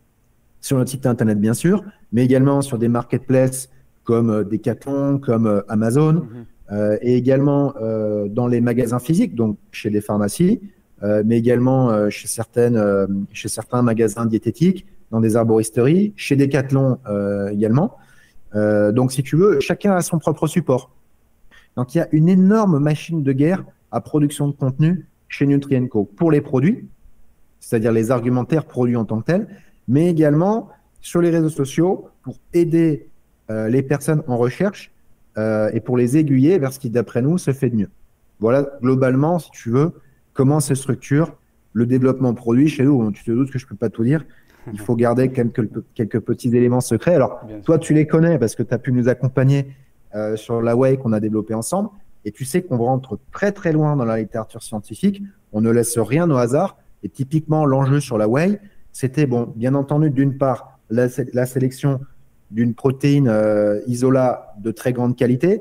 sur 0.60 0.76
notre 0.76 0.90
site 0.90 1.06
internet, 1.06 1.38
bien 1.38 1.54
sûr, 1.54 1.84
mais 2.12 2.24
également 2.24 2.62
sur 2.62 2.78
des 2.78 2.88
marketplaces 2.88 3.68
comme 4.02 4.44
Decathlon, 4.44 5.18
comme 5.18 5.62
Amazon, 5.68 6.14
mhm. 6.14 6.46
Euh, 6.72 6.96
et 7.02 7.16
également 7.16 7.74
euh, 7.80 8.26
dans 8.28 8.46
les 8.46 8.60
magasins 8.60 8.98
physiques, 8.98 9.34
donc 9.34 9.58
chez 9.70 9.90
les 9.90 10.00
pharmacies, 10.00 10.60
euh, 11.02 11.22
mais 11.26 11.38
également 11.38 12.08
chez, 12.10 12.28
certaines, 12.28 13.26
chez 13.32 13.48
certains 13.48 13.82
magasins 13.82 14.26
diététiques, 14.26 14.86
dans 15.10 15.20
des 15.20 15.36
arboristeries, 15.36 16.12
chez 16.16 16.34
Decathlon 16.34 16.98
également. 17.52 17.96
donc, 18.54 19.12
si 19.12 19.22
tu 19.22 19.36
veux, 19.36 19.60
chacun 19.60 19.92
a 19.92 20.00
son 20.00 20.18
propre 20.18 20.46
support. 20.46 20.90
Donc, 21.76 21.94
il 21.94 21.98
y 21.98 22.00
a 22.00 22.08
une 22.12 22.28
énorme 22.28 22.78
machine 22.78 23.22
de 23.22 23.32
guerre 23.32 23.64
à 23.90 24.00
production 24.00 24.48
de 24.48 24.52
contenu 24.52 25.06
chez 25.28 25.46
Nutrienco 25.46 26.04
pour 26.04 26.30
les 26.30 26.40
produits, 26.40 26.88
c'est-à-dire 27.60 27.92
les 27.92 28.10
argumentaires 28.10 28.64
produits 28.64 28.96
en 28.96 29.04
tant 29.04 29.20
que 29.20 29.26
tels, 29.26 29.46
mais 29.86 30.08
également 30.08 30.70
sur 31.00 31.20
les 31.20 31.30
réseaux 31.30 31.50
sociaux 31.50 32.08
pour 32.22 32.38
aider 32.52 33.08
les 33.50 33.82
personnes 33.82 34.22
en 34.26 34.36
recherche 34.36 34.93
euh, 35.38 35.70
et 35.72 35.80
pour 35.80 35.96
les 35.96 36.16
aiguiller 36.16 36.58
vers 36.58 36.72
ce 36.72 36.78
qui, 36.78 36.90
d'après 36.90 37.22
nous, 37.22 37.38
se 37.38 37.52
fait 37.52 37.70
de 37.70 37.76
mieux. 37.76 37.90
Voilà, 38.40 38.68
globalement, 38.82 39.38
si 39.38 39.50
tu 39.50 39.70
veux, 39.70 39.92
comment 40.32 40.60
se 40.60 40.74
structure 40.74 41.36
le 41.72 41.86
développement 41.86 42.34
produit 42.34 42.68
chez 42.68 42.84
nous. 42.84 43.10
Tu 43.12 43.24
te 43.24 43.30
doutes 43.30 43.50
que 43.50 43.58
je 43.58 43.66
peux 43.66 43.76
pas 43.76 43.90
tout 43.90 44.04
dire. 44.04 44.24
Il 44.72 44.80
faut 44.80 44.96
garder 44.96 45.30
quelques, 45.30 45.68
quelques 45.94 46.20
petits 46.20 46.56
éléments 46.56 46.80
secrets. 46.80 47.14
Alors, 47.14 47.40
toi, 47.64 47.78
tu 47.78 47.92
les 47.92 48.06
connais 48.06 48.38
parce 48.38 48.54
que 48.54 48.62
tu 48.62 48.72
as 48.72 48.78
pu 48.78 48.92
nous 48.92 49.08
accompagner 49.08 49.74
euh, 50.14 50.36
sur 50.36 50.62
la 50.62 50.76
way 50.76 50.96
qu'on 50.96 51.12
a 51.12 51.20
développé 51.20 51.52
ensemble. 51.52 51.90
Et 52.24 52.32
tu 52.32 52.44
sais 52.44 52.62
qu'on 52.62 52.78
rentre 52.78 53.18
très 53.32 53.52
très 53.52 53.72
loin 53.72 53.96
dans 53.96 54.06
la 54.06 54.18
littérature 54.18 54.62
scientifique. 54.62 55.22
On 55.52 55.60
ne 55.60 55.70
laisse 55.70 55.98
rien 55.98 56.30
au 56.30 56.36
hasard. 56.36 56.78
Et 57.02 57.08
typiquement, 57.10 57.66
l'enjeu 57.66 58.00
sur 58.00 58.16
la 58.16 58.28
way, 58.28 58.60
c'était, 58.92 59.26
bon, 59.26 59.52
bien 59.54 59.74
entendu, 59.74 60.08
d'une 60.08 60.38
part, 60.38 60.78
la, 60.88 61.08
la 61.34 61.44
sélection 61.44 62.00
d'une 62.54 62.72
protéine 62.72 63.28
euh, 63.28 63.80
isola 63.86 64.54
de 64.58 64.70
très 64.70 64.92
grande 64.92 65.16
qualité, 65.16 65.60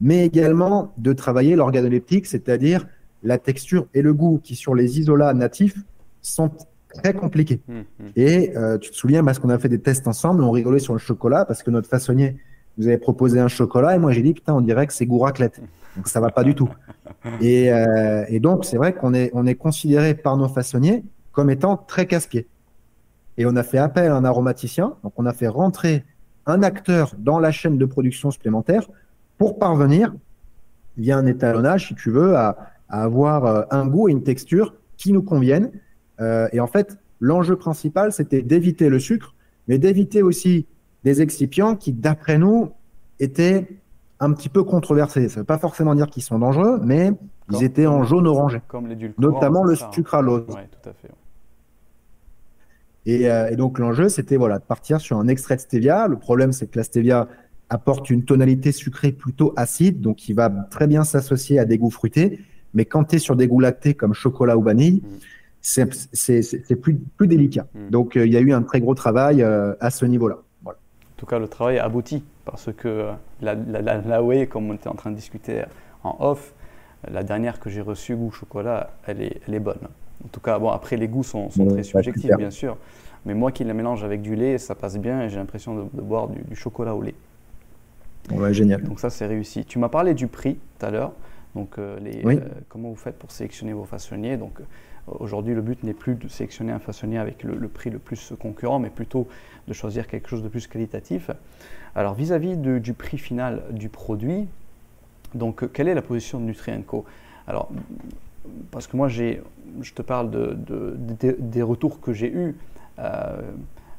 mais 0.00 0.24
également 0.24 0.92
de 0.96 1.12
travailler 1.12 1.54
l'organoleptique, 1.54 2.26
c'est-à-dire 2.26 2.86
la 3.22 3.36
texture 3.36 3.86
et 3.92 4.00
le 4.00 4.14
goût, 4.14 4.40
qui 4.42 4.54
sur 4.54 4.74
les 4.74 4.98
isolats 4.98 5.34
natifs 5.34 5.76
sont 6.22 6.50
très 6.94 7.12
compliqués. 7.12 7.60
Mmh, 7.68 7.74
mmh. 7.74 8.04
Et 8.16 8.56
euh, 8.56 8.78
tu 8.78 8.90
te 8.90 8.96
souviens, 8.96 9.22
parce 9.22 9.38
qu'on 9.38 9.50
a 9.50 9.58
fait 9.58 9.68
des 9.68 9.80
tests 9.80 10.08
ensemble, 10.08 10.42
on 10.42 10.50
rigolait 10.50 10.78
sur 10.78 10.94
le 10.94 10.98
chocolat, 10.98 11.44
parce 11.44 11.62
que 11.62 11.70
notre 11.70 11.88
façonnier 11.88 12.38
nous 12.78 12.86
avait 12.86 12.98
proposé 12.98 13.38
un 13.38 13.48
chocolat, 13.48 13.94
et 13.94 13.98
moi 13.98 14.12
j'ai 14.12 14.22
dit, 14.22 14.32
putain, 14.32 14.54
on 14.54 14.62
dirait 14.62 14.86
que 14.86 14.94
c'est 14.94 15.06
goût 15.06 15.18
raclette. 15.18 15.60
Donc 15.96 16.08
ça 16.08 16.20
va 16.20 16.30
pas 16.30 16.44
du 16.44 16.54
tout. 16.54 16.70
Et, 17.42 17.70
euh, 17.70 18.24
et 18.28 18.40
donc 18.40 18.64
c'est 18.64 18.78
vrai 18.78 18.94
qu'on 18.94 19.12
est, 19.12 19.30
on 19.34 19.46
est 19.46 19.56
considéré 19.56 20.14
par 20.14 20.38
nos 20.38 20.48
façonniers 20.48 21.04
comme 21.32 21.50
étant 21.50 21.76
très 21.76 22.06
casse-pied. 22.06 22.46
Et 23.36 23.44
on 23.44 23.54
a 23.56 23.62
fait 23.62 23.78
appel 23.78 24.10
à 24.10 24.16
un 24.16 24.24
aromaticien, 24.24 24.94
donc 25.02 25.12
on 25.16 25.26
a 25.26 25.34
fait 25.34 25.48
rentrer 25.48 26.04
un 26.50 26.62
acteur 26.62 27.14
dans 27.18 27.38
la 27.38 27.50
chaîne 27.50 27.78
de 27.78 27.84
production 27.84 28.30
supplémentaire 28.30 28.88
pour 29.38 29.58
parvenir, 29.58 30.14
via 30.96 31.16
un 31.16 31.26
étalonnage, 31.26 31.88
si 31.88 31.94
tu 31.94 32.10
veux, 32.10 32.36
à, 32.36 32.56
à 32.90 33.02
avoir 33.04 33.46
euh, 33.46 33.62
un 33.70 33.86
goût 33.86 34.08
et 34.08 34.12
une 34.12 34.22
texture 34.22 34.74
qui 34.96 35.12
nous 35.12 35.22
conviennent. 35.22 35.70
Euh, 36.20 36.48
et 36.52 36.60
en 36.60 36.66
fait, 36.66 36.98
l'enjeu 37.20 37.56
principal, 37.56 38.12
c'était 38.12 38.42
d'éviter 38.42 38.88
le 38.88 38.98
sucre, 38.98 39.34
mais 39.68 39.78
d'éviter 39.78 40.22
aussi 40.22 40.66
des 41.04 41.22
excipients 41.22 41.76
qui, 41.76 41.92
d'après 41.92 42.36
nous, 42.36 42.70
étaient 43.18 43.68
un 44.18 44.32
petit 44.32 44.50
peu 44.50 44.62
controversés. 44.64 45.28
Ça 45.28 45.36
ne 45.36 45.40
veut 45.40 45.46
pas 45.46 45.58
forcément 45.58 45.94
dire 45.94 46.08
qu'ils 46.08 46.22
sont 46.22 46.38
dangereux, 46.38 46.78
mais 46.82 47.12
ils 47.50 47.64
étaient 47.64 47.86
en 47.86 48.04
jaune-orangé. 48.04 48.60
Comme 48.68 48.88
Notamment 49.18 49.64
le 49.64 49.74
hein. 49.74 49.90
sucralose. 49.92 50.44
Ouais, 50.48 50.68
tout 50.82 50.88
à 50.88 50.92
fait. 50.92 51.10
Et, 53.10 53.30
euh, 53.30 53.50
et 53.50 53.56
donc 53.56 53.78
l'enjeu, 53.78 54.08
c'était 54.08 54.36
voilà, 54.36 54.58
de 54.58 54.64
partir 54.64 55.00
sur 55.00 55.16
un 55.18 55.26
extrait 55.26 55.56
de 55.56 55.60
stevia. 55.60 56.06
Le 56.06 56.16
problème, 56.16 56.52
c'est 56.52 56.68
que 56.68 56.78
la 56.78 56.84
stevia 56.84 57.28
apporte 57.68 58.10
une 58.10 58.24
tonalité 58.24 58.72
sucrée 58.72 59.12
plutôt 59.12 59.52
acide, 59.56 60.00
donc 60.00 60.16
qui 60.16 60.32
va 60.32 60.48
très 60.70 60.86
bien 60.86 61.02
s'associer 61.04 61.58
à 61.58 61.64
des 61.64 61.78
goûts 61.78 61.90
fruités. 61.90 62.40
Mais 62.74 62.84
quand 62.84 63.04
tu 63.04 63.16
es 63.16 63.18
sur 63.18 63.36
des 63.36 63.48
goûts 63.48 63.60
lactés 63.60 63.94
comme 63.94 64.14
chocolat 64.14 64.56
ou 64.56 64.62
vanille, 64.62 65.02
Mm. 65.62 65.86
c'est 66.12 66.76
plus, 66.76 66.96
plus 67.16 67.26
délicat. 67.26 67.66
Mm. 67.74 67.90
Donc 67.90 68.16
euh, 68.16 68.26
il 68.26 68.32
y 68.32 68.36
a 68.36 68.40
eu 68.40 68.52
un 68.52 68.62
très 68.62 68.80
gros 68.80 68.94
travail 68.94 69.42
euh, 69.42 69.74
à 69.80 69.90
ce 69.90 70.04
niveau-là. 70.06 70.38
Voilà. 70.62 70.78
En 70.78 71.16
tout 71.18 71.26
cas, 71.26 71.38
le 71.38 71.48
travail 71.48 71.78
a 71.78 71.84
abouti 71.84 72.22
parce 72.44 72.70
que 72.72 73.10
la, 73.40 73.54
la, 73.54 73.82
la, 73.82 74.00
la 74.00 74.22
whey, 74.22 74.46
comme 74.46 74.70
on 74.70 74.74
était 74.74 74.88
en 74.88 74.94
train 74.94 75.10
de 75.10 75.16
discuter 75.16 75.64
en 76.02 76.16
off, 76.20 76.54
la 77.10 77.22
dernière 77.22 77.60
que 77.60 77.70
j'ai 77.70 77.80
reçue, 77.80 78.14
goût 78.16 78.30
chocolat, 78.30 78.90
elle 79.06 79.22
est, 79.22 79.40
elle 79.46 79.54
est 79.54 79.60
bonne. 79.60 79.88
En 80.24 80.28
tout 80.28 80.40
cas, 80.40 80.58
bon, 80.58 80.70
après, 80.70 80.96
les 80.96 81.08
goûts 81.08 81.22
sont, 81.22 81.48
très 81.48 81.82
subjectifs, 81.82 82.36
bien 82.36 82.50
sûr. 82.50 82.76
Mais 83.26 83.34
moi 83.34 83.52
qui 83.52 83.64
la 83.64 83.74
mélange 83.74 84.02
avec 84.04 84.22
du 84.22 84.34
lait, 84.34 84.58
ça 84.58 84.74
passe 84.74 84.96
bien 84.98 85.22
et 85.22 85.28
j'ai 85.28 85.36
l'impression 85.36 85.74
de, 85.74 85.84
de 85.92 86.00
boire 86.00 86.28
du, 86.28 86.40
du 86.42 86.56
chocolat 86.56 86.94
au 86.94 87.02
lait. 87.02 87.14
Ouais, 88.30 88.54
génial. 88.54 88.82
Donc 88.82 89.00
ça, 89.00 89.10
c'est 89.10 89.26
réussi. 89.26 89.64
Tu 89.64 89.78
m'as 89.78 89.88
parlé 89.88 90.14
du 90.14 90.26
prix 90.26 90.58
tout 90.78 90.86
à 90.86 90.90
l'heure. 90.90 91.12
Donc, 91.54 91.78
euh, 91.78 91.98
les, 92.00 92.22
Oui. 92.24 92.36
euh, 92.36 92.48
comment 92.68 92.90
vous 92.90 92.96
faites 92.96 93.18
pour 93.18 93.30
sélectionner 93.30 93.72
vos 93.72 93.84
façonniers? 93.84 94.36
Donc, 94.36 94.60
euh, 94.60 94.64
aujourd'hui, 95.18 95.54
le 95.54 95.62
but 95.62 95.82
n'est 95.82 95.94
plus 95.94 96.14
de 96.14 96.28
sélectionner 96.28 96.72
un 96.72 96.78
façonnier 96.78 97.18
avec 97.18 97.42
le, 97.42 97.56
le 97.56 97.68
prix 97.68 97.90
le 97.90 97.98
plus 97.98 98.32
concurrent, 98.38 98.78
mais 98.78 98.90
plutôt 98.90 99.26
de 99.66 99.72
choisir 99.72 100.06
quelque 100.06 100.28
chose 100.28 100.42
de 100.42 100.48
plus 100.48 100.66
qualitatif. 100.66 101.30
Alors, 101.94 102.14
vis-à-vis 102.14 102.56
du 102.56 102.94
prix 102.94 103.18
final 103.18 103.64
du 103.72 103.88
produit, 103.88 104.46
donc, 105.34 105.72
quelle 105.72 105.88
est 105.88 105.94
la 105.94 106.02
position 106.02 106.38
de 106.38 106.44
Nutrien 106.44 106.82
Co 106.82 107.04
Alors, 107.46 107.68
parce 108.70 108.86
que 108.86 108.96
moi, 108.96 109.08
j'ai, 109.08 109.42
je 109.82 109.92
te 109.92 110.02
parle 110.02 110.30
de, 110.30 110.56
de- 110.66 110.96
de- 111.20 111.36
des 111.38 111.62
retours 111.62 112.00
que 112.00 112.12
j'ai 112.12 112.32
eus 112.32 112.56
euh, 112.98 113.40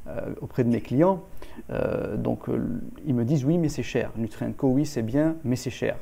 euh, 0.08 0.22
auprès 0.42 0.64
de 0.64 0.70
mes 0.70 0.82
clients. 0.82 1.22
Euh, 1.70 2.18
donc, 2.18 2.46
ils 3.06 3.14
me 3.14 3.24
disent 3.26 3.46
oui, 3.46 3.58
mais 3.58 3.70
c'est 3.70 3.84
cher. 3.84 4.12
Nutrien 4.18 4.52
Co, 4.52 4.70
oui, 4.70 4.86
c'est 4.86 5.04
bien, 5.04 5.36
mais 5.44 5.56
c'est 5.56 5.70
cher. 5.70 5.98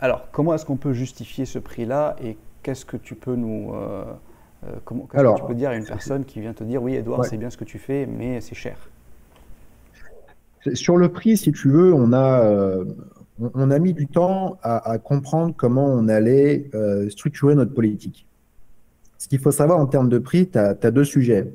Alors, 0.00 0.28
comment 0.32 0.54
est-ce 0.54 0.66
qu'on 0.66 0.76
peut 0.76 0.92
justifier 0.92 1.44
ce 1.44 1.58
prix-là 1.60 2.16
et 2.22 2.36
qu'est-ce 2.62 2.84
que 2.84 2.96
tu 2.96 3.14
peux 3.14 3.36
nous. 3.36 3.72
comment, 4.84 5.04
que 5.06 5.36
tu 5.36 5.44
peux 5.44 5.54
dire 5.54 5.70
à 5.70 5.76
une 5.76 5.84
personne 5.84 6.24
qui 6.24 6.40
vient 6.40 6.52
te 6.52 6.64
dire 6.64 6.82
oui, 6.82 6.94
Edouard, 6.94 7.20
Ouais. 7.20 7.28
c'est 7.28 7.36
bien 7.36 7.50
ce 7.50 7.56
que 7.56 7.64
tu 7.64 7.78
fais, 7.78 8.06
mais 8.06 8.40
c'est 8.40 8.56
cher? 8.56 8.76
Sur 10.72 10.96
le 10.96 11.10
prix, 11.10 11.36
si 11.36 11.52
tu 11.52 11.68
veux, 11.68 11.92
on 11.92 12.12
a, 12.12 12.42
on, 13.40 13.70
a 13.70 13.78
mis 13.78 13.92
du 13.92 14.06
temps 14.06 14.58
à, 14.62 14.98
comprendre 14.98 15.54
comment 15.56 15.86
on 15.86 16.08
allait 16.08 16.70
euh, 16.74 17.08
structurer 17.10 17.54
notre 17.54 17.74
politique. 17.74 18.26
Ce 19.18 19.28
qu'il 19.28 19.38
faut 19.38 19.50
savoir 19.50 19.78
en 19.78 19.86
termes 19.86 20.08
de 20.08 20.18
prix, 20.18 20.48
tu 20.48 20.58
as, 20.58 20.74
deux 20.74 21.04
sujets. 21.04 21.52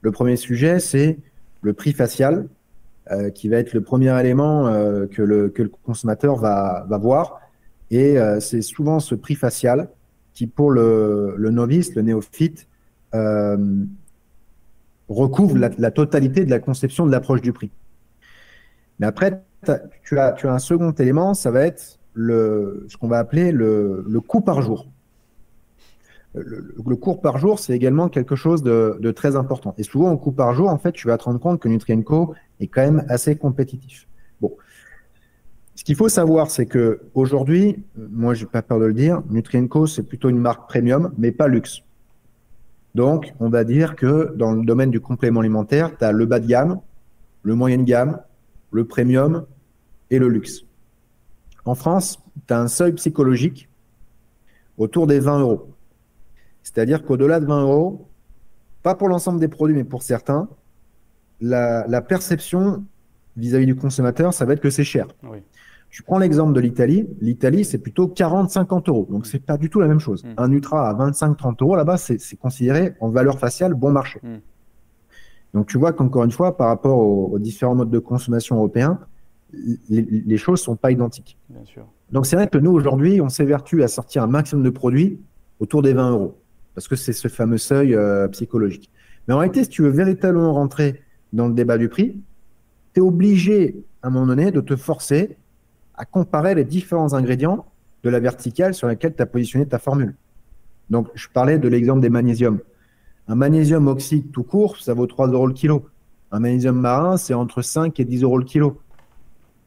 Le 0.00 0.10
premier 0.10 0.36
sujet, 0.36 0.80
c'est 0.80 1.18
le 1.62 1.72
prix 1.72 1.92
facial, 1.92 2.48
euh, 3.12 3.30
qui 3.30 3.48
va 3.48 3.58
être 3.58 3.72
le 3.72 3.82
premier 3.82 4.18
élément 4.18 4.66
euh, 4.66 5.06
que, 5.06 5.22
le, 5.22 5.48
que 5.48 5.62
le 5.62 5.68
consommateur 5.68 6.36
va, 6.36 6.86
voir. 7.00 7.40
Et 7.92 8.16
c'est 8.40 8.62
souvent 8.62 8.98
ce 8.98 9.14
prix 9.14 9.36
facial 9.36 9.88
qui, 10.34 10.48
pour 10.48 10.72
le, 10.72 11.36
novice, 11.38 11.94
le 11.94 12.02
néophyte, 12.02 12.66
recouvre 15.08 15.56
la, 15.56 15.70
la 15.78 15.90
totalité 15.92 16.44
de 16.44 16.50
la 16.50 16.58
conception 16.58 17.06
de 17.06 17.12
l'approche 17.12 17.42
du 17.42 17.52
prix. 17.52 17.70
Mais 18.98 19.06
après, 19.06 19.44
tu 19.64 20.18
as, 20.18 20.32
tu 20.32 20.46
as 20.48 20.52
un 20.52 20.58
second 20.58 20.92
élément, 20.92 21.34
ça 21.34 21.50
va 21.50 21.62
être 21.62 21.98
le, 22.14 22.86
ce 22.88 22.96
qu'on 22.96 23.08
va 23.08 23.18
appeler 23.18 23.52
le, 23.52 24.04
le 24.08 24.20
coût 24.20 24.40
par 24.40 24.62
jour. 24.62 24.86
Le, 26.34 26.42
le- 26.42 26.74
le 26.86 26.96
coût 26.96 27.14
par 27.14 27.38
jour, 27.38 27.58
c'est 27.58 27.72
également 27.72 28.08
quelque 28.08 28.36
chose 28.36 28.62
de, 28.62 28.98
de 29.00 29.10
très 29.10 29.36
important. 29.36 29.74
Et 29.78 29.82
souvent, 29.82 30.12
au 30.12 30.18
coût 30.18 30.32
par 30.32 30.54
jour, 30.54 30.68
en 30.68 30.78
fait, 30.78 30.92
tu 30.92 31.08
vas 31.08 31.16
te 31.18 31.24
rendre 31.24 31.40
compte 31.40 31.60
que 31.60 31.68
Nutrienco 31.68 32.34
est 32.60 32.66
quand 32.66 32.82
même 32.82 33.04
assez 33.08 33.36
compétitif. 33.36 34.06
Bon. 34.40 34.52
Ce 35.74 35.84
qu'il 35.84 35.96
faut 35.96 36.08
savoir, 36.08 36.50
c'est 36.50 36.66
que 36.66 37.00
aujourd'hui, 37.14 37.82
moi, 37.96 38.34
j'ai 38.34 38.46
pas 38.46 38.62
peur 38.62 38.78
de 38.78 38.86
le 38.86 38.94
dire, 38.94 39.22
Nutrienco, 39.30 39.86
c'est 39.86 40.02
plutôt 40.02 40.28
une 40.28 40.38
marque 40.38 40.68
premium, 40.68 41.12
mais 41.18 41.32
pas 41.32 41.48
luxe. 41.48 41.82
Donc, 42.94 43.34
on 43.40 43.50
va 43.50 43.64
dire 43.64 43.94
que 43.94 44.34
dans 44.36 44.52
le 44.52 44.64
domaine 44.64 44.90
du 44.90 45.00
complément 45.00 45.40
alimentaire, 45.40 45.96
tu 45.98 46.04
as 46.04 46.12
le 46.12 46.24
bas 46.24 46.40
de 46.40 46.46
gamme, 46.46 46.80
le 47.42 47.54
moyen 47.54 47.76
de 47.78 47.82
gamme, 47.82 48.20
le 48.70 48.84
premium 48.84 49.46
et 50.10 50.18
le 50.18 50.28
luxe. 50.28 50.62
En 51.64 51.74
France, 51.74 52.18
tu 52.46 52.54
as 52.54 52.60
un 52.60 52.68
seuil 52.68 52.92
psychologique 52.92 53.68
autour 54.78 55.06
des 55.06 55.20
20 55.20 55.40
euros. 55.40 55.70
C'est-à-dire 56.62 57.04
qu'au-delà 57.04 57.40
de 57.40 57.46
20 57.46 57.62
euros, 57.62 58.08
pas 58.82 58.94
pour 58.94 59.08
l'ensemble 59.08 59.40
des 59.40 59.48
produits, 59.48 59.74
mais 59.74 59.84
pour 59.84 60.02
certains, 60.02 60.48
la, 61.40 61.86
la 61.86 62.02
perception 62.02 62.84
vis-à-vis 63.36 63.66
du 63.66 63.74
consommateur, 63.74 64.32
ça 64.32 64.44
va 64.44 64.54
être 64.54 64.60
que 64.60 64.70
c'est 64.70 64.84
cher. 64.84 65.06
Oui. 65.22 65.38
Tu 65.90 66.02
prends 66.02 66.18
l'exemple 66.18 66.52
de 66.52 66.60
l'Italie. 66.60 67.08
L'Italie, 67.20 67.64
c'est 67.64 67.78
plutôt 67.78 68.08
40-50 68.08 68.88
euros. 68.88 69.06
Donc, 69.10 69.26
c'est 69.26 69.38
pas 69.38 69.56
du 69.56 69.70
tout 69.70 69.80
la 69.80 69.86
même 69.86 70.00
chose. 70.00 70.24
Mm. 70.24 70.34
Un 70.36 70.50
Ultra 70.50 70.90
à 70.90 70.94
25-30 70.94 71.62
euros, 71.62 71.76
là-bas, 71.76 71.96
c'est 71.96 72.20
c'est 72.20 72.36
considéré 72.36 72.94
en 73.00 73.08
valeur 73.08 73.38
faciale 73.38 73.74
bon 73.74 73.92
marché. 73.92 74.20
Mm. 74.22 74.36
Donc, 75.56 75.66
tu 75.68 75.78
vois 75.78 75.94
qu'encore 75.94 76.22
une 76.22 76.30
fois, 76.30 76.54
par 76.56 76.68
rapport 76.68 76.98
aux, 76.98 77.30
aux 77.32 77.38
différents 77.38 77.74
modes 77.74 77.90
de 77.90 77.98
consommation 77.98 78.56
européens, 78.56 79.00
les, 79.88 80.02
les 80.02 80.36
choses 80.36 80.60
sont 80.60 80.76
pas 80.76 80.90
identiques. 80.90 81.38
Bien 81.48 81.64
sûr. 81.64 81.86
Donc, 82.12 82.26
c'est 82.26 82.36
vrai 82.36 82.46
que 82.46 82.58
nous, 82.58 82.70
aujourd'hui, 82.70 83.22
on 83.22 83.30
s'évertue 83.30 83.82
à 83.82 83.88
sortir 83.88 84.22
un 84.22 84.26
maximum 84.26 84.62
de 84.62 84.68
produits 84.68 85.18
autour 85.58 85.80
des 85.80 85.94
20 85.94 86.10
euros. 86.10 86.38
Parce 86.74 86.88
que 86.88 86.94
c'est 86.94 87.14
ce 87.14 87.28
fameux 87.28 87.56
seuil 87.56 87.94
euh, 87.94 88.28
psychologique. 88.28 88.90
Mais 89.26 89.32
en 89.32 89.38
réalité, 89.38 89.64
si 89.64 89.70
tu 89.70 89.80
veux 89.80 89.88
véritablement 89.88 90.52
rentrer 90.52 91.02
dans 91.32 91.48
le 91.48 91.54
débat 91.54 91.78
du 91.78 91.88
prix, 91.88 92.20
tu 92.92 93.00
es 93.00 93.02
obligé, 93.02 93.82
à 94.02 94.08
un 94.08 94.10
moment 94.10 94.26
donné, 94.26 94.50
de 94.50 94.60
te 94.60 94.76
forcer 94.76 95.38
à 95.94 96.04
comparer 96.04 96.54
les 96.54 96.64
différents 96.64 97.14
ingrédients 97.14 97.64
de 98.02 98.10
la 98.10 98.20
verticale 98.20 98.74
sur 98.74 98.88
laquelle 98.88 99.14
tu 99.16 99.22
as 99.22 99.26
positionné 99.26 99.66
ta 99.66 99.78
formule. 99.78 100.16
Donc, 100.90 101.08
je 101.14 101.28
parlais 101.32 101.58
de 101.58 101.66
l'exemple 101.66 102.00
des 102.00 102.10
magnésiums. 102.10 102.60
Un 103.28 103.34
magnésium 103.34 103.88
oxyde 103.88 104.30
tout 104.30 104.44
court, 104.44 104.76
ça 104.76 104.94
vaut 104.94 105.06
3 105.06 105.28
euros 105.28 105.46
le 105.46 105.52
kilo. 105.52 105.86
Un 106.30 106.40
magnésium 106.40 106.78
marin, 106.78 107.16
c'est 107.16 107.34
entre 107.34 107.62
5 107.62 107.98
et 107.98 108.04
10 108.04 108.22
euros 108.22 108.38
le 108.38 108.44
kilo. 108.44 108.80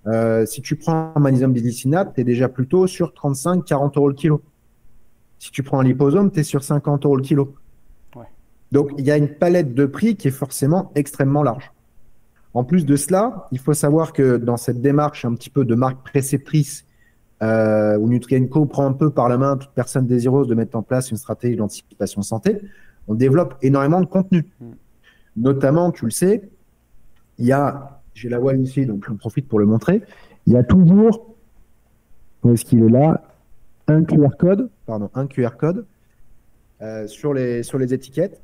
Euh, 0.07 0.45
si 0.45 0.61
tu 0.61 0.75
prends 0.75 1.11
un 1.15 1.19
magnésium 1.19 1.51
bisglycinate, 1.51 2.13
tu 2.15 2.21
es 2.21 2.23
déjà 2.23 2.47
plutôt 2.47 2.87
sur 2.87 3.09
35-40 3.11 3.97
euros 3.97 4.07
le 4.07 4.13
kilo. 4.13 4.41
Si 5.39 5.51
tu 5.51 5.63
prends 5.63 5.79
un 5.79 5.83
liposome, 5.83 6.31
tu 6.31 6.39
es 6.39 6.43
sur 6.43 6.63
50 6.63 7.05
euros 7.05 7.17
le 7.17 7.23
kilo. 7.23 7.53
Ouais. 8.15 8.25
Donc, 8.71 8.91
il 8.97 9.05
y 9.05 9.11
a 9.11 9.17
une 9.17 9.29
palette 9.29 9.73
de 9.73 9.85
prix 9.85 10.15
qui 10.15 10.29
est 10.29 10.31
forcément 10.31 10.91
extrêmement 10.95 11.43
large. 11.43 11.71
En 12.53 12.63
plus 12.63 12.85
de 12.85 12.95
cela, 12.95 13.47
il 13.51 13.59
faut 13.59 13.73
savoir 13.73 14.13
que 14.13 14.37
dans 14.37 14.57
cette 14.57 14.81
démarche 14.81 15.25
un 15.25 15.35
petit 15.35 15.49
peu 15.49 15.65
de 15.65 15.75
marque 15.75 16.03
préceptrice, 16.03 16.85
euh, 17.41 17.97
où 17.97 18.09
Nutrienco 18.09 18.65
prend 18.65 18.85
un 18.85 18.93
peu 18.93 19.11
par 19.11 19.29
la 19.29 19.37
main 19.37 19.55
toute 19.55 19.71
personne 19.71 20.07
désireuse 20.07 20.47
de 20.47 20.55
mettre 20.55 20.75
en 20.75 20.81
place 20.81 21.11
une 21.11 21.17
stratégie 21.17 21.55
d'anticipation 21.55 22.21
santé, 22.21 22.59
on 23.09 23.15
développe 23.15 23.55
énormément 23.61 23.99
de 23.99 24.05
contenu. 24.05 24.45
Mm. 24.61 24.65
Notamment, 25.37 25.91
tu 25.91 26.05
le 26.05 26.11
sais, 26.11 26.49
il 27.37 27.45
y 27.45 27.51
a, 27.51 28.01
j'ai 28.13 28.29
la 28.29 28.39
voile 28.39 28.61
ici, 28.61 28.85
donc 28.85 29.05
j'en 29.05 29.15
profite 29.15 29.47
pour 29.47 29.59
le 29.59 29.65
montrer, 29.65 30.01
il 30.45 30.53
y 30.53 30.57
a 30.57 30.63
toujours, 30.63 31.35
où 32.43 32.53
est-ce 32.53 32.63
qu'il 32.63 32.83
est 32.83 32.89
là, 32.89 33.23
un 33.87 34.03
QR 34.03 34.37
code, 34.37 34.69
pardon, 34.85 35.09
un 35.15 35.25
QR 35.27 35.57
code 35.57 35.85
euh, 36.81 37.07
sur, 37.07 37.33
les, 37.33 37.63
sur 37.63 37.77
les 37.77 37.93
étiquettes 37.93 38.39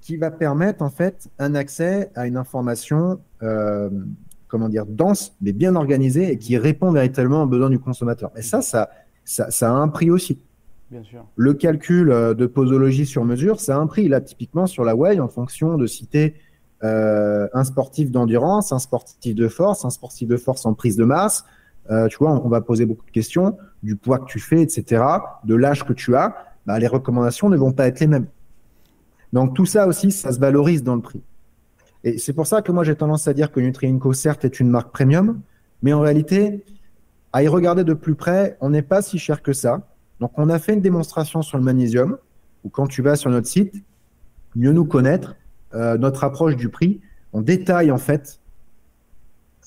qui 0.00 0.16
va 0.16 0.30
permettre 0.30 0.82
en 0.82 0.90
fait 0.90 1.28
un 1.38 1.54
accès 1.54 2.10
à 2.14 2.26
une 2.26 2.36
information, 2.36 3.20
euh, 3.42 3.88
comment 4.48 4.68
dire, 4.68 4.86
dense, 4.86 5.36
mais 5.40 5.52
bien 5.52 5.76
organisée 5.76 6.32
et 6.32 6.38
qui 6.38 6.58
répond 6.58 6.90
véritablement 6.90 7.44
aux 7.44 7.46
besoins 7.46 7.70
du 7.70 7.78
consommateur. 7.78 8.30
Et 8.36 8.42
ça, 8.42 8.60
ça, 8.60 8.90
ça, 9.24 9.50
ça 9.50 9.70
a 9.70 9.72
un 9.72 9.88
prix 9.88 10.10
aussi. 10.10 10.38
Bien 10.90 11.02
sûr. 11.02 11.24
Le 11.36 11.54
calcul 11.54 12.10
euh, 12.10 12.34
de 12.34 12.46
posologie 12.46 13.06
sur 13.06 13.24
mesure, 13.24 13.60
ça 13.60 13.76
a 13.76 13.78
un 13.78 13.86
prix. 13.86 14.08
Là, 14.08 14.20
typiquement 14.20 14.66
sur 14.66 14.84
la 14.84 14.94
Way, 14.94 15.20
en 15.20 15.28
fonction 15.28 15.76
de 15.76 15.86
citer 15.86 16.34
euh, 16.82 17.48
un 17.52 17.64
sportif 17.64 18.10
d'endurance, 18.10 18.72
un 18.72 18.78
sportif 18.78 19.34
de 19.34 19.48
force, 19.48 19.84
un 19.84 19.90
sportif 19.90 20.28
de 20.28 20.36
force 20.36 20.66
en 20.66 20.74
prise 20.74 20.96
de 20.96 21.04
masse, 21.04 21.44
euh, 21.90 22.08
tu 22.08 22.18
vois, 22.18 22.30
on, 22.30 22.48
va 22.48 22.60
poser 22.60 22.86
beaucoup 22.86 23.04
de 23.04 23.10
questions 23.10 23.56
du 23.82 23.96
poids 23.96 24.18
que 24.18 24.26
tu 24.26 24.40
fais, 24.40 24.62
etc., 24.62 25.02
de 25.44 25.54
l'âge 25.54 25.84
que 25.84 25.92
tu 25.92 26.14
as. 26.16 26.34
Bah, 26.66 26.78
les 26.78 26.86
recommandations 26.86 27.48
ne 27.48 27.56
vont 27.56 27.72
pas 27.72 27.86
être 27.86 28.00
les 28.00 28.06
mêmes. 28.06 28.26
Donc 29.32 29.54
tout 29.54 29.66
ça 29.66 29.86
aussi, 29.86 30.10
ça 30.10 30.32
se 30.32 30.38
valorise 30.38 30.82
dans 30.82 30.94
le 30.94 31.02
prix. 31.02 31.22
Et 32.04 32.18
c'est 32.18 32.32
pour 32.32 32.46
ça 32.46 32.62
que 32.62 32.70
moi 32.70 32.84
j'ai 32.84 32.94
tendance 32.94 33.28
à 33.28 33.34
dire 33.34 33.50
que 33.50 33.60
Nutrienco, 33.60 34.12
certes, 34.12 34.44
est 34.44 34.60
une 34.60 34.68
marque 34.68 34.92
premium, 34.92 35.40
mais 35.82 35.92
en 35.92 36.00
réalité, 36.00 36.64
à 37.32 37.42
y 37.42 37.48
regarder 37.48 37.84
de 37.84 37.94
plus 37.94 38.14
près, 38.14 38.56
on 38.60 38.70
n'est 38.70 38.82
pas 38.82 39.02
si 39.02 39.18
cher 39.18 39.42
que 39.42 39.52
ça. 39.52 39.80
Donc 40.24 40.32
on 40.38 40.48
a 40.48 40.58
fait 40.58 40.72
une 40.72 40.80
démonstration 40.80 41.42
sur 41.42 41.58
le 41.58 41.64
magnésium, 41.64 42.16
où 42.64 42.70
quand 42.70 42.86
tu 42.86 43.02
vas 43.02 43.14
sur 43.14 43.28
notre 43.28 43.46
site, 43.46 43.84
mieux 44.56 44.72
nous 44.72 44.86
connaître, 44.86 45.36
euh, 45.74 45.98
notre 45.98 46.24
approche 46.24 46.56
du 46.56 46.70
prix, 46.70 47.02
on 47.34 47.42
détaille 47.42 47.90
en 47.90 47.98
fait 47.98 48.40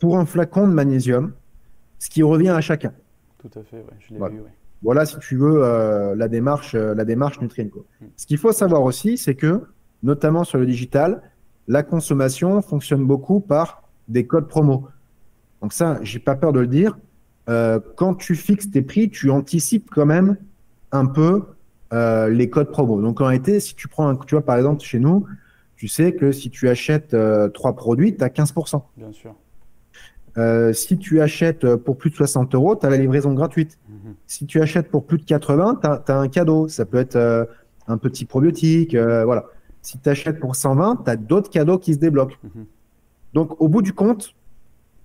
pour 0.01 0.17
un 0.17 0.25
flacon 0.25 0.67
de 0.67 0.73
magnésium 0.73 1.33
ce 1.99 2.09
qui 2.09 2.23
revient 2.23 2.49
à 2.49 2.61
chacun. 2.61 2.91
Tout 3.37 3.51
à 3.53 3.61
fait, 3.61 3.85
je 3.99 4.13
l'ai 4.13 4.17
voilà. 4.17 4.33
vu. 4.33 4.41
Voilà, 4.81 5.05
si 5.05 5.19
tu 5.19 5.37
veux, 5.37 5.63
euh, 5.63 6.15
la 6.15 6.27
démarche, 6.27 6.73
euh, 6.73 6.95
la 6.95 7.05
démarche 7.05 7.39
Nutrienco. 7.39 7.85
Hmm. 8.01 8.05
Ce 8.15 8.25
qu'il 8.25 8.39
faut 8.39 8.51
savoir 8.51 8.81
aussi, 8.81 9.19
c'est 9.19 9.35
que, 9.35 9.61
notamment 10.01 10.43
sur 10.43 10.57
le 10.57 10.65
digital, 10.65 11.21
la 11.67 11.83
consommation 11.83 12.63
fonctionne 12.63 13.05
beaucoup 13.05 13.41
par 13.41 13.83
des 14.07 14.25
codes 14.25 14.47
promo. 14.47 14.87
Donc 15.61 15.71
ça, 15.71 15.99
j'ai 16.01 16.17
pas 16.17 16.35
peur 16.35 16.51
de 16.51 16.61
le 16.61 16.67
dire. 16.67 16.97
quand 17.95 18.15
tu 18.15 18.33
fixes 18.35 18.71
tes 18.71 18.81
prix, 18.81 19.11
tu 19.11 19.29
anticipes 19.29 19.87
quand 19.91 20.07
même 20.07 20.37
un 20.91 21.05
peu 21.05 21.43
euh, 21.93 22.29
les 22.29 22.49
codes 22.49 22.71
promo. 22.71 23.01
Donc 23.01 23.21
en 23.21 23.25
réalité, 23.25 23.59
si 23.59 23.75
tu 23.75 23.87
prends 23.87 24.07
un, 24.07 24.15
tu 24.15 24.35
vois, 24.35 24.45
par 24.45 24.57
exemple, 24.57 24.83
chez 24.83 24.99
nous, 24.99 25.25
tu 25.75 25.87
sais 25.87 26.13
que 26.13 26.31
si 26.31 26.49
tu 26.49 26.69
achètes 26.69 27.13
euh, 27.13 27.49
trois 27.49 27.75
produits, 27.75 28.15
tu 28.15 28.23
as 28.23 28.29
15%. 28.29 28.81
Bien 28.97 29.11
sûr. 29.11 29.35
Euh, 30.37 30.73
si 30.73 30.97
tu 30.97 31.21
achètes 31.21 31.75
pour 31.75 31.97
plus 31.97 32.11
de 32.11 32.15
60 32.15 32.53
euros, 32.55 32.75
tu 32.75 32.85
as 32.85 32.89
la 32.89 32.97
livraison 32.97 33.33
gratuite. 33.33 33.77
Si 34.27 34.45
tu 34.45 34.61
achètes 34.61 34.89
pour 34.89 35.05
plus 35.05 35.17
de 35.17 35.23
80, 35.23 35.79
tu 35.81 36.11
as, 36.11 36.17
un 36.17 36.27
cadeau. 36.27 36.67
Ça 36.67 36.85
peut 36.85 36.97
être 36.97 37.47
un 37.87 37.97
petit 37.97 38.25
probiotique. 38.25 38.95
voilà. 38.95 39.45
Si 39.87 39.97
tu 39.97 40.09
achètes 40.09 40.41
pour 40.41 40.57
120, 40.57 41.03
tu 41.05 41.09
as 41.09 41.15
d'autres 41.15 41.49
cadeaux 41.49 41.77
qui 41.77 41.93
se 41.93 41.99
débloquent. 41.99 42.35
Mhm. 42.43 42.65
Donc, 43.33 43.61
au 43.61 43.69
bout 43.69 43.81
du 43.81 43.93
compte, 43.93 44.35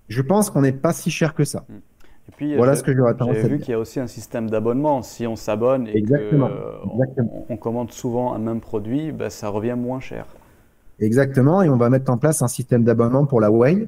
je 0.09 0.21
pense 0.21 0.49
qu'on 0.49 0.59
n'est 0.59 0.73
pas 0.73 0.91
si 0.91 1.09
cher 1.09 1.33
que 1.33 1.45
ça. 1.45 1.63
Mhm. 1.69 1.81
Et 2.29 2.31
puis, 2.35 2.55
voilà 2.55 2.75
ce 2.75 2.83
que 2.83 2.93
J'ai 2.93 3.47
vu 3.47 3.59
qu'il 3.59 3.71
y 3.71 3.73
a 3.73 3.79
aussi 3.79 3.99
un 3.99 4.07
système 4.07 4.49
d'abonnement. 4.49 5.01
Si 5.01 5.27
on 5.27 5.35
s'abonne 5.35 5.87
et 5.87 6.01
qu'on 6.03 6.49
on, 7.49 7.57
commande 7.57 7.91
souvent 7.91 8.33
un 8.33 8.39
même 8.39 8.61
produit, 8.61 9.11
ben, 9.11 9.29
ça 9.29 9.49
revient 9.49 9.75
moins 9.77 9.99
cher. 9.99 10.25
Exactement. 10.99 11.61
Et 11.61 11.69
on 11.69 11.75
va 11.77 11.89
mettre 11.89 12.11
en 12.11 12.17
place 12.17 12.41
un 12.41 12.47
système 12.47 12.83
d'abonnement 12.83 13.25
pour 13.25 13.41
la 13.41 13.51
Way. 13.51 13.87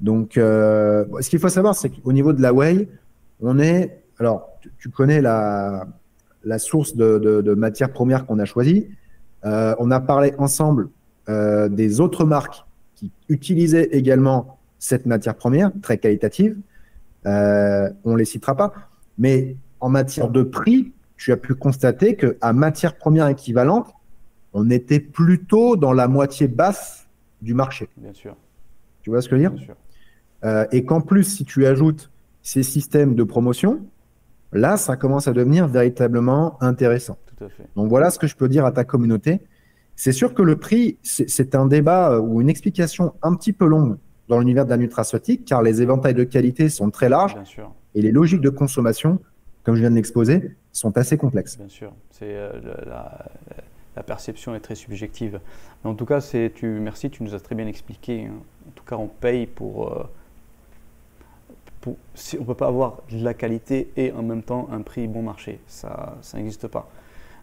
Donc, 0.00 0.38
euh, 0.38 1.04
ce 1.20 1.28
qu'il 1.28 1.38
faut 1.38 1.48
savoir, 1.48 1.74
c'est 1.74 1.90
qu'au 1.90 2.12
niveau 2.12 2.32
de 2.32 2.40
la 2.40 2.52
Way, 2.52 2.88
on 3.40 3.58
est. 3.58 4.02
Alors, 4.18 4.48
tu, 4.80 4.88
connais 4.88 5.20
la, 5.20 5.86
la 6.44 6.58
source 6.58 6.96
de, 6.96 7.18
de, 7.18 7.54
matières 7.54 7.92
premières 7.92 8.26
qu'on 8.26 8.38
a 8.38 8.44
choisie. 8.44 8.88
Euh, 9.44 9.74
on 9.78 9.90
a 9.90 10.00
parlé 10.00 10.34
ensemble 10.38 10.88
euh, 11.28 11.68
des 11.68 12.00
autres 12.00 12.24
marques 12.24 12.64
qui 12.96 13.12
utilisaient 13.28 13.88
également 13.92 14.58
cette 14.78 15.06
matière 15.06 15.36
première 15.36 15.70
très 15.82 15.98
qualitative. 15.98 16.56
Euh, 17.28 17.90
on 18.04 18.16
les 18.16 18.24
citera 18.24 18.56
pas. 18.56 18.72
Mais 19.18 19.56
en 19.80 19.88
matière 19.88 20.28
de 20.30 20.42
prix, 20.42 20.92
tu 21.16 21.32
as 21.32 21.36
pu 21.36 21.54
constater 21.54 22.16
qu'à 22.16 22.52
matière 22.52 22.96
première 22.96 23.28
équivalente, 23.28 23.92
on 24.52 24.70
était 24.70 25.00
plutôt 25.00 25.76
dans 25.76 25.92
la 25.92 26.08
moitié 26.08 26.48
basse 26.48 27.06
du 27.42 27.54
marché. 27.54 27.88
Bien 27.96 28.12
sûr. 28.12 28.34
Tu 29.02 29.10
vois 29.10 29.20
ce 29.20 29.28
que 29.28 29.36
je 29.36 29.42
veux 29.42 29.48
dire? 29.50 29.76
Euh, 30.44 30.66
Et 30.72 30.84
qu'en 30.84 31.00
plus, 31.00 31.24
si 31.24 31.44
tu 31.44 31.66
ajoutes 31.66 32.10
ces 32.42 32.62
systèmes 32.62 33.14
de 33.14 33.24
promotion, 33.24 33.84
là, 34.52 34.76
ça 34.76 34.96
commence 34.96 35.28
à 35.28 35.32
devenir 35.32 35.68
véritablement 35.68 36.60
intéressant. 36.62 37.18
Tout 37.26 37.44
à 37.44 37.48
fait. 37.48 37.68
Donc 37.76 37.88
voilà 37.88 38.10
ce 38.10 38.18
que 38.18 38.26
je 38.26 38.36
peux 38.36 38.48
dire 38.48 38.64
à 38.64 38.72
ta 38.72 38.84
communauté. 38.84 39.40
C'est 39.96 40.12
sûr 40.12 40.32
que 40.32 40.42
le 40.42 40.56
prix, 40.56 40.96
c'est 41.02 41.54
un 41.54 41.66
débat 41.66 42.20
ou 42.20 42.40
une 42.40 42.48
explication 42.48 43.14
un 43.22 43.34
petit 43.34 43.52
peu 43.52 43.66
longue 43.66 43.98
dans 44.28 44.38
l'univers 44.38 44.64
de 44.64 44.70
la 44.70 44.76
nutraceutique, 44.76 45.44
car 45.44 45.62
les 45.62 45.82
éventails 45.82 46.14
de 46.14 46.24
qualité 46.24 46.68
sont 46.68 46.90
très 46.90 47.08
larges 47.08 47.36
et 47.94 48.02
les 48.02 48.12
logiques 48.12 48.40
de 48.40 48.50
consommation, 48.50 49.18
comme 49.64 49.74
je 49.74 49.80
viens 49.80 49.90
de 49.90 49.96
l'exposer, 49.96 50.56
sont 50.72 50.96
assez 50.96 51.16
complexes. 51.16 51.56
Bien 51.58 51.68
sûr, 51.68 51.92
c'est 52.10 52.26
euh, 52.26 52.52
la, 52.86 54.02
perception 54.06 54.54
est 54.54 54.60
très 54.60 54.76
subjective. 54.76 55.40
Mais 55.82 55.90
en 55.90 55.94
tout 55.94 56.06
cas, 56.06 56.20
c'est 56.20 56.52
tu 56.54 56.66
merci, 56.66 57.10
tu 57.10 57.24
nous 57.24 57.34
as 57.34 57.40
très 57.40 57.56
bien 57.56 57.66
expliqué. 57.66 58.26
Hein. 58.26 58.34
En 58.68 58.70
tout 58.70 58.84
cas, 58.84 58.94
on 58.94 59.08
paye 59.08 59.46
pour, 59.46 59.92
euh, 59.92 60.04
pour 61.80 61.96
si 62.14 62.38
on 62.38 62.44
peut 62.44 62.54
pas 62.54 62.68
avoir 62.68 63.02
de 63.10 63.24
la 63.24 63.34
qualité 63.34 63.90
et 63.96 64.12
en 64.12 64.22
même 64.22 64.44
temps 64.44 64.68
un 64.70 64.82
prix 64.82 65.08
bon 65.08 65.22
marché, 65.22 65.58
ça 65.66 66.16
ça 66.22 66.38
n'existe 66.38 66.68
pas. 66.68 66.88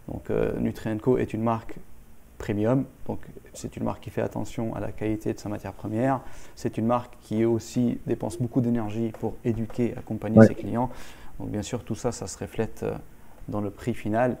Donc 0.08 0.30
euh, 0.30 0.58
Nutrienco 0.58 1.18
est 1.18 1.34
une 1.34 1.42
marque 1.42 1.78
premium. 2.38 2.84
Donc, 3.06 3.20
c'est 3.56 3.76
une 3.76 3.84
marque 3.84 4.02
qui 4.02 4.10
fait 4.10 4.22
attention 4.22 4.74
à 4.74 4.80
la 4.80 4.92
qualité 4.92 5.32
de 5.32 5.38
sa 5.38 5.48
matière 5.48 5.72
première. 5.72 6.20
C'est 6.54 6.78
une 6.78 6.86
marque 6.86 7.14
qui 7.22 7.44
aussi 7.44 7.98
dépense 8.06 8.38
beaucoup 8.38 8.60
d'énergie 8.60 9.12
pour 9.18 9.34
éduquer, 9.44 9.94
accompagner 9.96 10.40
ses 10.46 10.54
clients. 10.54 10.90
Donc, 11.40 11.50
bien 11.50 11.62
sûr, 11.62 11.82
tout 11.82 11.94
ça, 11.94 12.12
ça 12.12 12.26
se 12.26 12.38
reflète 12.38 12.82
euh, 12.82 12.94
dans 13.48 13.60
le 13.60 13.70
prix 13.70 13.94
final, 13.94 14.36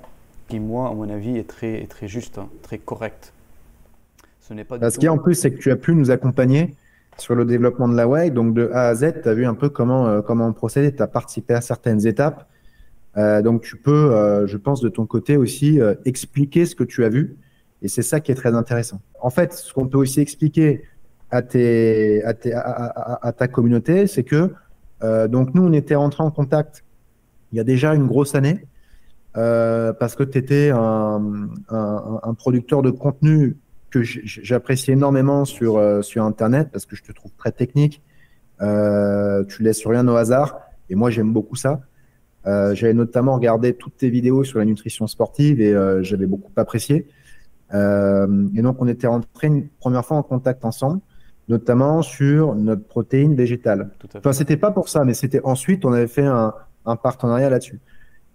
qui, 0.48 0.60
moi, 0.60 0.88
à 0.88 0.94
mon 0.94 1.08
avis, 1.10 1.36
est 1.36 1.48
très, 1.48 1.86
très 1.86 2.08
juste, 2.08 2.38
hein, 2.38 2.48
très 2.62 2.78
correct. 2.78 3.32
Ce 4.40 4.54
n'est 4.54 4.64
pas. 4.64 4.90
Ce 4.90 4.98
qui 4.98 5.08
en 5.08 5.18
plus, 5.18 5.34
c'est 5.34 5.50
que 5.50 5.58
tu 5.58 5.70
as 5.70 5.76
pu 5.76 5.94
nous 5.94 6.10
accompagner 6.10 6.74
sur 7.18 7.34
le 7.34 7.44
développement 7.44 7.88
de 7.88 7.96
la 7.96 8.06
Way. 8.06 8.30
Donc, 8.30 8.54
de 8.54 8.70
A 8.72 8.88
à 8.88 8.94
Z, 8.94 9.22
tu 9.22 9.28
as 9.28 9.34
vu 9.34 9.46
un 9.46 9.54
peu 9.54 9.68
comment, 9.68 10.06
euh, 10.06 10.22
comment 10.22 10.46
on 10.46 10.52
procédait. 10.52 10.92
Tu 10.92 11.02
as 11.02 11.06
participé 11.06 11.54
à 11.54 11.60
certaines 11.60 12.06
étapes. 12.06 12.48
Euh, 13.16 13.40
donc, 13.40 13.62
tu 13.62 13.76
peux, 13.76 14.46
je 14.46 14.56
pense, 14.58 14.80
de 14.82 14.90
ton 14.90 15.06
côté 15.06 15.36
aussi 15.36 15.80
expliquer 16.04 16.66
ce 16.66 16.74
que 16.74 16.84
tu 16.84 17.04
as 17.04 17.08
vu 17.08 17.36
et 17.82 17.88
c'est 17.88 18.02
ça 18.02 18.20
qui 18.20 18.32
est 18.32 18.36
très 18.36 18.54
intéressant. 18.54 19.00
En 19.20 19.30
fait, 19.30 19.52
ce 19.52 19.72
qu'on 19.72 19.86
peut 19.86 19.98
aussi 19.98 20.20
expliquer 20.20 20.82
à, 21.30 21.42
ta 21.42 23.48
communauté, 23.48 24.06
c'est 24.06 24.22
que 24.22 24.52
euh, 25.02 25.28
donc 25.28 25.54
nous, 25.54 25.62
on 25.62 25.72
était 25.72 25.94
rentrés 25.94 26.22
en 26.22 26.30
contact 26.30 26.84
il 27.52 27.56
y 27.56 27.60
a 27.60 27.64
déjà 27.64 27.94
une 27.94 28.06
grosse 28.06 28.34
année 28.34 28.66
euh, 29.36 29.92
parce 29.92 30.14
que 30.14 30.24
tu 30.24 30.38
étais 30.38 30.70
un, 30.70 31.20
producteur 32.38 32.82
de 32.82 32.90
contenu 32.90 33.56
que 33.90 34.02
j'apprécie 34.02 34.92
énormément 34.92 35.44
sur, 35.44 35.76
euh, 35.76 36.02
sur 36.02 36.24
Internet 36.24 36.68
parce 36.72 36.86
que 36.86 36.96
je 36.96 37.02
te 37.02 37.12
trouve 37.12 37.32
très 37.38 37.52
technique. 37.52 38.02
Tu 38.58 39.62
laisses 39.62 39.86
rien 39.86 40.06
au 40.08 40.16
hasard 40.16 40.58
et 40.88 40.94
moi, 40.94 41.10
j'aime 41.10 41.32
beaucoup 41.32 41.56
ça. 41.56 41.80
J'avais 42.44 42.94
notamment 42.94 43.34
regardé 43.34 43.74
toutes 43.74 43.96
tes 43.96 44.08
vidéos 44.08 44.44
sur 44.44 44.58
la 44.58 44.64
nutrition 44.64 45.06
sportive 45.06 45.60
et 45.60 45.74
j'avais 46.02 46.26
beaucoup 46.26 46.52
apprécié. 46.56 47.06
Euh, 47.74 48.48
et 48.54 48.62
donc, 48.62 48.76
on 48.80 48.88
était 48.88 49.06
rentrés 49.06 49.48
une 49.48 49.68
première 49.80 50.04
fois 50.04 50.16
en 50.16 50.22
contact 50.22 50.64
ensemble, 50.64 51.00
notamment 51.48 52.02
sur 52.02 52.54
notre 52.54 52.84
protéine 52.84 53.34
végétale. 53.34 53.90
Enfin, 54.16 54.32
c'était 54.32 54.56
pas 54.56 54.70
pour 54.70 54.88
ça, 54.88 55.04
mais 55.04 55.14
c'était 55.14 55.40
ensuite, 55.44 55.84
on 55.84 55.92
avait 55.92 56.06
fait 56.06 56.26
un, 56.26 56.54
un 56.86 56.96
partenariat 56.96 57.50
là-dessus. 57.50 57.80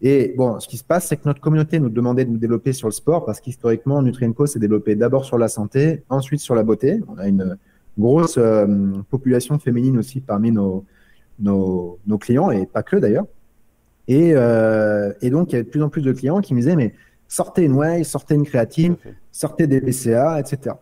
Et 0.01 0.33
bon, 0.35 0.59
ce 0.59 0.67
qui 0.67 0.77
se 0.77 0.83
passe, 0.83 1.07
c'est 1.07 1.17
que 1.17 1.27
notre 1.27 1.41
communauté 1.41 1.79
nous 1.79 1.89
demandait 1.89 2.25
de 2.25 2.31
nous 2.31 2.39
développer 2.39 2.73
sur 2.73 2.87
le 2.87 2.91
sport 2.91 3.23
parce 3.23 3.39
qu'historiquement, 3.39 4.01
Nutrienco 4.01 4.47
s'est 4.47 4.59
développé 4.59 4.95
d'abord 4.95 5.25
sur 5.25 5.37
la 5.37 5.47
santé, 5.47 6.03
ensuite 6.09 6.39
sur 6.39 6.55
la 6.55 6.63
beauté. 6.63 6.99
On 7.07 7.19
a 7.19 7.27
une 7.27 7.57
grosse 7.99 8.37
euh, 8.37 8.65
population 9.09 9.59
féminine 9.59 9.99
aussi 9.99 10.19
parmi 10.19 10.51
nos, 10.51 10.85
nos, 11.39 11.99
nos, 12.07 12.17
clients 12.17 12.49
et 12.49 12.65
pas 12.65 12.81
que 12.81 12.95
d'ailleurs. 12.95 13.25
Et, 14.07 14.31
euh, 14.33 15.13
et 15.21 15.29
donc, 15.29 15.49
il 15.49 15.53
y 15.53 15.55
avait 15.55 15.65
de 15.65 15.69
plus 15.69 15.83
en 15.83 15.89
plus 15.89 16.01
de 16.01 16.11
clients 16.11 16.41
qui 16.41 16.55
me 16.55 16.59
disaient, 16.59 16.75
mais 16.75 16.95
sortez 17.31 17.63
une 17.63 17.73
whey, 17.73 18.03
sortez 18.03 18.35
une 18.35 18.45
créatine, 18.45 18.97
sortez 19.31 19.65
des 19.65 19.79
BCA, 19.79 20.39
etc. 20.41 20.75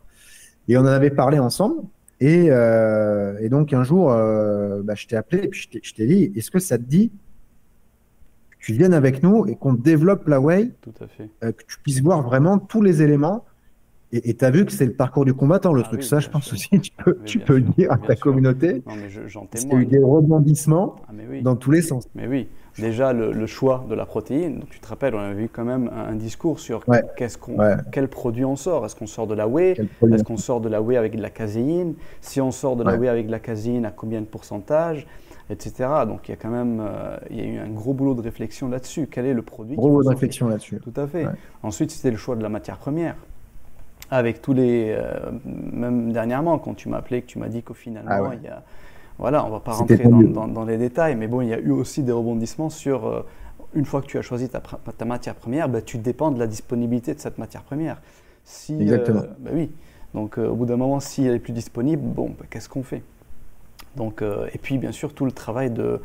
Et 0.67 0.77
on 0.77 0.81
en 0.81 0.85
avait 0.87 1.11
parlé 1.11 1.37
ensemble. 1.37 1.83
Et, 2.19 2.47
euh, 2.49 3.47
donc 3.49 3.71
un 3.71 3.83
jour, 3.83 4.11
euh, 4.11 4.81
bah, 4.83 4.95
je 4.95 5.05
t'ai 5.05 5.15
appelé 5.15 5.43
et 5.43 5.47
puis 5.47 5.69
je 5.81 5.93
t'ai 5.93 6.07
dit, 6.07 6.33
est-ce 6.35 6.49
que 6.49 6.59
ça 6.59 6.77
te 6.77 6.83
dit 6.83 7.11
que 8.49 8.57
tu 8.65 8.73
viennes 8.73 8.95
avec 8.95 9.21
nous 9.21 9.45
et 9.45 9.55
qu'on 9.55 9.73
développe 9.73 10.27
la 10.27 10.41
whey, 10.41 10.71
Tout 10.81 10.93
à 10.99 11.07
fait. 11.07 11.29
Euh, 11.43 11.51
que 11.51 11.63
tu 11.65 11.79
puisses 11.83 12.01
voir 12.01 12.23
vraiment 12.23 12.57
tous 12.57 12.81
les 12.81 13.03
éléments 13.03 13.45
et 14.11 14.33
tu 14.33 14.43
as 14.43 14.49
vu 14.49 14.65
que 14.65 14.71
c'est 14.71 14.85
le 14.85 14.93
parcours 14.93 15.23
du 15.23 15.35
combattant, 15.35 15.71
le 15.71 15.83
ah 15.85 15.87
truc. 15.87 16.01
ça, 16.01 16.19
je 16.19 16.29
pense 16.29 16.51
aussi, 16.51 16.79
tu 16.79 16.91
peux, 16.91 17.17
tu 17.25 17.37
peux 17.37 17.55
le 17.55 17.61
dire 17.77 17.91
à 17.91 17.97
ta 17.97 18.15
communauté. 18.15 18.81
Non, 18.87 18.95
mais 18.95 19.09
j'en 19.27 19.45
témoigne. 19.45 19.69
Il 19.69 19.73
y 19.73 19.77
a 19.77 19.81
eu 19.81 19.85
des 19.99 20.03
rebondissements 20.03 20.95
ah, 21.07 21.11
dans 21.43 21.55
tous 21.55 21.69
les 21.69 21.83
sens. 21.83 22.07
Mais 22.15 22.25
oui, 22.25 22.47
déjà 22.79 23.13
le, 23.13 23.45
choix 23.45 23.85
de 23.87 23.93
la 23.93 24.07
protéine. 24.07 24.59
Donc, 24.59 24.69
tu 24.69 24.79
te 24.79 24.87
rappelles, 24.87 25.13
on 25.13 25.19
a 25.19 25.33
vu 25.33 25.47
quand 25.47 25.63
même 25.63 25.91
un, 25.93 26.15
discours 26.15 26.59
sur 26.59 26.83
qu'est-ce 27.17 27.37
qu'on, 27.37 27.57
quel 27.91 28.07
produit 28.07 28.45
on 28.45 28.55
sort. 28.55 28.83
Est-ce 28.85 28.95
qu'on 28.95 29.07
sort 29.07 29.27
de 29.27 29.35
la 29.35 29.47
whey? 29.47 29.75
Est-ce 30.11 30.23
qu'on 30.23 30.37
sort 30.37 30.59
de 30.59 30.69
la 30.69 30.81
whey 30.81 30.97
avec 30.97 31.15
de 31.15 31.21
la 31.21 31.29
caséine? 31.29 31.93
Si 32.21 32.41
on 32.41 32.51
sort 32.51 32.75
de 32.75 32.83
la 32.83 32.95
whey 32.95 33.07
avec 33.07 33.27
de 33.27 33.31
la 33.31 33.39
caséine, 33.39 33.85
à 33.85 33.91
combien 33.91 34.21
de 34.21 34.25
pourcentage? 34.25 35.05
Etc. 35.51 35.73
Donc 36.05 36.27
il 36.27 36.31
y 36.31 36.33
a 36.33 36.37
quand 36.37 36.51
même 36.51 36.79
euh, 36.79 37.17
il 37.31 37.37
y 37.37 37.41
a 37.41 37.45
eu 37.45 37.57
un 37.57 37.69
gros 37.69 37.91
boulot 37.91 38.13
de 38.13 38.21
réflexion 38.21 38.69
là-dessus. 38.69 39.07
Quel 39.09 39.25
est 39.25 39.33
le 39.33 39.41
produit 39.41 39.75
Gros 39.75 39.89
boulot 39.89 40.03
de 40.03 40.09
réflexion 40.09 40.47
là-dessus. 40.47 40.79
Tout 40.79 40.93
à 40.95 41.07
fait. 41.07 41.25
Ensuite, 41.63 41.89
c'était 41.89 42.11
le 42.11 42.17
choix 42.17 42.35
de 42.35 42.43
la 42.43 42.49
matière 42.49 42.77
première 42.77 43.15
avec 44.11 44.41
tous 44.41 44.53
les. 44.53 44.95
Euh, 44.97 45.31
même 45.45 46.11
dernièrement, 46.11 46.57
quand 46.57 46.73
tu 46.73 46.89
m'as 46.89 46.97
appelé, 46.97 47.21
que 47.21 47.27
tu 47.27 47.39
m'as 47.39 47.49
dit 47.49 47.63
qu'au 47.63 47.73
finalement, 47.73 48.09
ah 48.11 48.35
il 48.35 48.43
y 48.43 48.47
a 48.47 48.63
Voilà, 49.17 49.45
on 49.45 49.49
va 49.49 49.59
pas 49.59 49.73
rentrer 49.73 49.97
dans, 49.97 50.47
dans, 50.47 50.65
les 50.65 50.77
détails, 50.77 51.15
mais 51.15 51.27
bon, 51.27 51.41
il 51.41 51.49
y 51.49 51.53
a 51.53 51.59
eu 51.59 51.71
aussi 51.71 52.03
des 52.03 52.11
rebondissements 52.11 52.69
sur 52.69 53.07
euh, 53.07 53.25
une 53.73 53.85
fois 53.85 54.01
que 54.01 54.07
tu 54.07 54.17
as 54.17 54.21
choisi 54.21 54.49
ta, 54.49 54.61
ta 54.61 55.05
matière 55.05 55.35
première, 55.35 55.69
bah, 55.69 55.81
tu 55.81 55.97
dépends 55.97 56.31
de 56.31 56.39
la 56.39 56.47
disponibilité 56.47 57.13
de 57.13 57.19
cette 57.19 57.37
matière 57.37 57.63
première. 57.63 58.01
Si, 58.43 58.79
Exactement. 58.81 59.21
bah 59.39 59.51
oui. 59.53 59.71
Donc, 60.15 60.39
au 60.39 60.55
bout 60.55 60.65
d'un 60.65 60.77
moment, 60.77 60.99
si 60.99 61.23
elle 61.25 61.35
est 61.35 61.39
plus 61.39 61.53
disponible, 61.53 62.01
bon, 62.01 62.29
bah, 62.29 62.45
qu'est-ce 62.49 62.67
qu'on 62.67 62.81
fait? 62.81 63.03
Donc, 63.95 64.23
et 64.23 64.57
puis, 64.57 64.79
bien 64.79 64.91
sûr, 64.91 65.13
tout 65.13 65.25
le 65.25 65.31
travail 65.31 65.69
de 65.69 66.01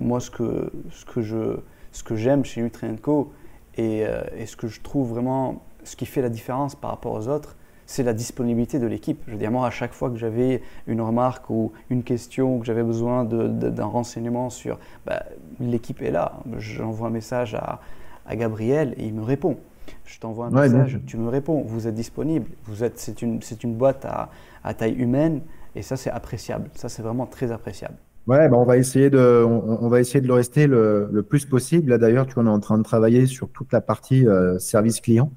moi, 0.00 0.18
ce 0.18 0.30
que, 0.30 0.72
ce 0.90 1.04
que 1.04 1.22
je, 1.22 1.58
ce 1.92 2.02
que 2.02 2.16
j'aime 2.16 2.44
chez 2.44 2.60
Nutrientco 2.60 3.32
et, 3.76 4.04
et, 4.36 4.46
ce 4.46 4.56
que 4.56 4.68
je 4.68 4.80
trouve 4.80 5.10
vraiment 5.10 5.62
ce 5.86 5.96
qui 5.96 6.06
fait 6.06 6.22
la 6.22 6.28
différence 6.28 6.74
par 6.74 6.90
rapport 6.90 7.12
aux 7.12 7.28
autres, 7.28 7.56
c'est 7.86 8.02
la 8.02 8.12
disponibilité 8.12 8.78
de 8.78 8.86
l'équipe. 8.86 9.22
Je 9.26 9.32
veux 9.32 9.38
dire, 9.38 9.50
moi, 9.50 9.66
à 9.66 9.70
chaque 9.70 9.92
fois 9.92 10.10
que 10.10 10.16
j'avais 10.16 10.60
une 10.88 11.00
remarque 11.00 11.48
ou 11.48 11.72
une 11.88 12.02
question, 12.02 12.56
ou 12.56 12.58
que 12.58 12.66
j'avais 12.66 12.82
besoin 12.82 13.24
d'un 13.24 13.84
renseignement 13.84 14.50
sur, 14.50 14.78
bah, 15.06 15.22
l'équipe 15.60 16.02
est 16.02 16.10
là. 16.10 16.40
J'envoie 16.58 17.08
un 17.08 17.12
message 17.12 17.54
à, 17.54 17.80
à, 18.26 18.36
Gabriel 18.36 18.94
et 18.98 19.06
il 19.06 19.14
me 19.14 19.22
répond. 19.22 19.56
Je 20.04 20.18
t'envoie 20.18 20.46
un 20.46 20.50
message, 20.50 20.98
tu 21.06 21.16
me 21.16 21.28
réponds, 21.28 21.62
vous 21.64 21.86
êtes 21.86 21.94
disponible. 21.94 22.50
Vous 22.64 22.82
êtes, 22.82 22.98
c'est 22.98 23.22
une, 23.22 23.40
c'est 23.40 23.62
une 23.62 23.74
boîte 23.74 24.04
à, 24.04 24.30
à, 24.64 24.74
taille 24.74 24.94
humaine 24.94 25.42
et 25.76 25.82
ça, 25.82 25.96
c'est 25.96 26.10
appréciable. 26.10 26.70
Ça, 26.74 26.88
c'est 26.88 27.02
vraiment 27.02 27.26
très 27.26 27.52
appréciable. 27.52 27.94
Ouais, 28.26 28.48
bah 28.48 28.56
on 28.56 28.64
va 28.64 28.76
essayer 28.76 29.08
de, 29.08 29.44
on, 29.46 29.88
va 29.88 30.00
essayer 30.00 30.20
de 30.20 30.26
le 30.26 30.34
rester 30.34 30.66
le, 30.66 31.08
le 31.12 31.22
plus 31.22 31.44
possible. 31.44 31.90
Là, 31.90 31.98
d'ailleurs, 31.98 32.26
tu 32.26 32.34
vois, 32.34 32.42
on 32.42 32.46
est 32.46 32.50
en 32.50 32.58
train 32.58 32.76
de 32.76 32.82
travailler 32.82 33.26
sur 33.26 33.48
toute 33.48 33.72
la 33.72 33.80
partie 33.80 34.26
euh, 34.26 34.58
service 34.58 35.00
client. 35.00 35.30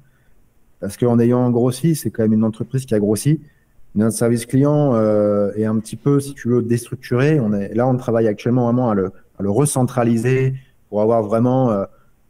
Parce 0.80 0.96
qu'en 0.96 1.18
ayant 1.18 1.50
grossi, 1.50 1.94
c'est 1.94 2.10
quand 2.10 2.22
même 2.22 2.32
une 2.32 2.44
entreprise 2.44 2.86
qui 2.86 2.94
a 2.94 2.98
grossi. 2.98 3.40
Notre 3.94 4.16
service 4.16 4.46
client 4.46 4.94
euh, 4.94 5.52
est 5.56 5.64
un 5.64 5.78
petit 5.78 5.96
peu, 5.96 6.20
si 6.20 6.34
tu 6.34 6.48
veux, 6.48 6.62
déstructuré. 6.62 7.40
Là, 7.74 7.86
on 7.86 7.96
travaille 7.96 8.28
actuellement 8.28 8.64
vraiment 8.64 8.90
à 8.90 8.94
le, 8.94 9.12
recentraliser 9.38 10.54
pour 10.88 11.00
avoir 11.00 11.22
vraiment 11.22 11.70
euh, 11.70 11.84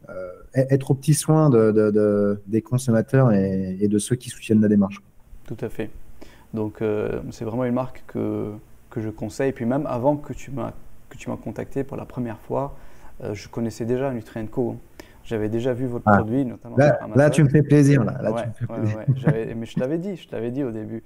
euh 0.09 0.27
être 0.53 0.91
au 0.91 0.95
petit 0.95 1.13
soin 1.13 1.49
de, 1.49 1.71
de, 1.71 1.91
de, 1.91 2.41
des 2.47 2.61
consommateurs 2.61 3.31
et, 3.31 3.87
de 3.87 3.99
ceux 3.99 4.17
qui 4.17 4.29
soutiennent 4.29 4.59
la 4.59 4.67
démarche. 4.67 5.01
Tout 5.45 5.55
à 5.61 5.69
fait. 5.69 5.89
Donc, 6.53 6.83
c'est 7.29 7.45
vraiment 7.45 7.63
une 7.63 7.73
marque 7.73 8.03
que, 8.07 8.51
que 8.89 8.99
je 8.99 9.09
conseille. 9.09 9.51
Et 9.51 9.53
puis 9.53 9.63
même 9.63 9.85
avant 9.85 10.17
que 10.17 10.33
tu 10.33 10.51
m'as 10.51 11.37
contacté 11.41 11.85
pour 11.85 11.95
la 11.95 12.03
première 12.03 12.37
fois, 12.39 12.75
je 13.31 13.47
connaissais 13.47 13.85
déjà 13.85 14.11
Nutrient.co. 14.11 14.75
J'avais 15.23 15.49
déjà 15.49 15.73
vu 15.73 15.85
votre 15.85 16.03
ah. 16.07 16.17
produit, 16.17 16.45
notamment 16.45 16.77
là, 16.77 16.99
Là, 17.15 17.29
tu 17.29 17.43
me 17.43 17.49
fais 17.49 17.61
plaisir. 17.61 18.03
Là, 18.03 18.17
là 18.21 18.31
ouais, 18.31 18.41
tu 18.41 18.47
me 18.47 18.53
fais 18.53 19.03
plaisir. 19.05 19.55
mais 19.55 19.65
je 19.65 19.75
t'avais 19.75 19.97
dit, 19.97 20.15
je 20.15 20.27
t'avais 20.27 20.51
dit 20.51 20.63
au 20.63 20.71
début. 20.71 21.03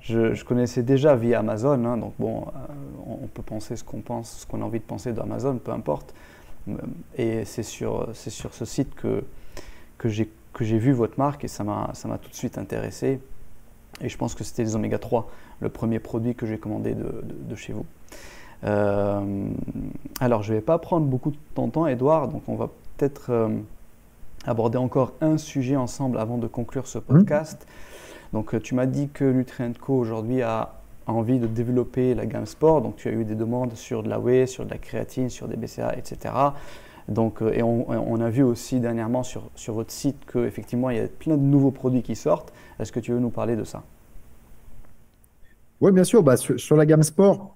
Je, 0.00 0.34
je, 0.34 0.44
connaissais 0.44 0.82
déjà 0.82 1.16
via 1.16 1.40
Amazon, 1.40 1.84
hein, 1.84 1.96
donc 1.96 2.14
bon, 2.18 2.42
euh, 2.42 3.12
on 3.22 3.26
peut 3.26 3.42
penser 3.42 3.76
ce 3.76 3.84
qu'on 3.84 4.00
pense, 4.00 4.40
ce 4.40 4.46
qu'on 4.46 4.62
a 4.62 4.64
envie 4.64 4.80
de 4.80 4.84
penser 4.84 5.12
d'Amazon, 5.12 5.58
peu 5.58 5.72
importe. 5.72 6.14
Euh, 6.68 6.76
et 7.16 7.44
c'est 7.44 7.62
sur, 7.62 8.08
c'est 8.14 8.30
sur 8.30 8.54
ce 8.54 8.64
site 8.64 8.94
que, 8.94 9.24
que 9.98 10.08
j'ai 10.08 10.30
que 10.56 10.64
j'ai 10.64 10.78
vu 10.78 10.92
votre 10.92 11.18
marque 11.18 11.44
et 11.44 11.48
ça 11.48 11.64
m'a 11.64 12.18
tout 12.22 12.30
de 12.30 12.34
suite 12.34 12.56
intéressé. 12.56 13.20
Et 14.00 14.08
je 14.08 14.16
pense 14.16 14.34
que 14.34 14.42
c'était 14.42 14.62
les 14.62 14.74
oméga 14.74 14.98
3, 14.98 15.30
le 15.60 15.68
premier 15.68 15.98
produit 15.98 16.34
que 16.34 16.46
j'ai 16.46 16.56
commandé 16.56 16.94
de, 16.94 17.22
de, 17.24 17.54
chez 17.54 17.74
vous. 17.74 17.84
Euh, 18.64 19.48
alors, 20.18 20.42
je 20.42 20.52
ne 20.52 20.58
vais 20.58 20.62
pas 20.62 20.78
prendre 20.78 21.06
beaucoup 21.06 21.30
de 21.30 21.36
ton 21.54 21.68
temps, 21.68 21.86
Edouard, 21.86 22.28
donc 22.28 22.42
on 22.48 22.56
va 22.56 22.70
peut-être 22.96 23.30
euh, 23.30 23.48
aborder 24.46 24.78
encore 24.78 25.12
un 25.20 25.38
sujet 25.38 25.76
ensemble 25.76 26.18
avant 26.18 26.38
de 26.38 26.46
conclure 26.46 26.86
ce 26.86 26.98
podcast. 26.98 27.66
Donc, 28.32 28.54
euh, 28.54 28.60
tu 28.60 28.74
m'as 28.74 28.86
dit 28.86 29.08
que 29.08 29.24
Nutrient 29.24 29.74
Co 29.80 29.94
aujourd'hui 29.94 30.42
a 30.42 30.74
envie 31.06 31.38
de 31.38 31.46
développer 31.46 32.14
la 32.14 32.26
gamme 32.26 32.46
sport. 32.46 32.82
Donc, 32.82 32.96
tu 32.96 33.08
as 33.08 33.12
eu 33.12 33.24
des 33.24 33.34
demandes 33.34 33.74
sur 33.74 34.02
de 34.02 34.08
la 34.08 34.18
whey, 34.18 34.46
sur 34.46 34.64
de 34.64 34.70
la 34.70 34.78
créatine, 34.78 35.30
sur 35.30 35.48
des 35.48 35.56
BCA, 35.56 35.96
etc. 35.96 36.34
Donc, 37.08 37.40
euh, 37.42 37.52
et 37.52 37.62
on, 37.62 38.20
a 38.20 38.30
vu 38.30 38.42
aussi 38.42 38.80
dernièrement 38.80 39.22
sur, 39.22 39.50
sur 39.54 39.74
votre 39.74 39.92
site 39.92 40.16
qu'effectivement, 40.30 40.90
il 40.90 40.96
y 40.96 41.00
a 41.00 41.06
plein 41.06 41.36
de 41.36 41.42
nouveaux 41.42 41.70
produits 41.70 42.02
qui 42.02 42.16
sortent. 42.16 42.52
Est-ce 42.80 42.92
que 42.92 43.00
tu 43.00 43.12
veux 43.12 43.20
nous 43.20 43.30
parler 43.30 43.54
de 43.56 43.64
ça? 43.64 43.82
Oui, 45.80 45.92
bien 45.92 46.04
sûr. 46.04 46.22
Bah, 46.22 46.36
sur, 46.36 46.76
la 46.76 46.86
gamme 46.86 47.04
sport, 47.04 47.54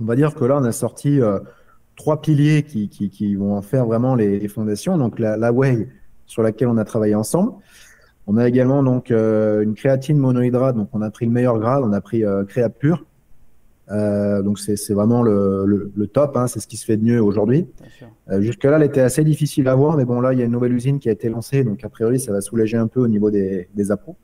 on 0.00 0.04
va 0.04 0.16
dire 0.16 0.34
que 0.34 0.44
là, 0.44 0.58
on 0.58 0.64
a 0.64 0.72
sorti 0.72 1.20
trois 1.96 2.20
piliers 2.20 2.62
qui, 2.62 2.88
qui, 2.88 3.10
qui, 3.10 3.34
vont 3.34 3.56
en 3.56 3.62
faire 3.62 3.86
vraiment 3.86 4.14
les, 4.14 4.46
fondations. 4.48 4.98
Donc 4.98 5.18
la, 5.18 5.36
la, 5.36 5.52
whey 5.52 5.88
sur 6.26 6.42
laquelle 6.42 6.68
on 6.68 6.76
a 6.76 6.84
travaillé 6.84 7.14
ensemble. 7.14 7.52
On 8.26 8.36
a 8.36 8.48
également 8.48 8.82
donc 8.82 9.10
euh, 9.10 9.62
une 9.62 9.74
créatine 9.74 10.18
monohydrate. 10.18 10.76
Donc 10.76 10.88
on 10.92 11.02
a 11.02 11.10
pris 11.10 11.26
le 11.26 11.32
meilleur 11.32 11.58
grade, 11.58 11.82
on 11.84 11.92
a 11.92 12.00
pris 12.00 12.24
euh, 12.24 12.44
Créa 12.44 12.68
Pure. 12.68 13.04
Euh, 13.90 14.40
donc 14.40 14.58
c'est 14.58 14.94
vraiment 14.94 15.22
le, 15.22 15.66
le, 15.66 15.92
le 15.94 16.06
top, 16.06 16.38
hein, 16.38 16.46
c'est 16.46 16.58
ce 16.58 16.66
qui 16.66 16.78
se 16.78 16.86
fait 16.86 16.96
de 16.96 17.04
mieux 17.04 17.22
aujourd'hui. 17.22 17.66
Euh, 18.30 18.40
Jusque-là, 18.40 18.76
elle 18.76 18.82
était 18.82 19.02
assez 19.02 19.22
difficile 19.24 19.68
à 19.68 19.74
voir, 19.74 19.98
mais 19.98 20.06
bon 20.06 20.22
là, 20.22 20.32
il 20.32 20.38
y 20.38 20.42
a 20.42 20.46
une 20.46 20.52
nouvelle 20.52 20.72
usine 20.72 20.98
qui 20.98 21.10
a 21.10 21.12
été 21.12 21.28
lancée, 21.28 21.64
donc 21.64 21.84
a 21.84 21.90
priori, 21.90 22.18
ça 22.18 22.32
va 22.32 22.40
soulager 22.40 22.78
un 22.78 22.86
peu 22.86 23.00
au 23.00 23.08
niveau 23.08 23.30
des, 23.30 23.68
des 23.74 23.90
appros. 23.90 24.16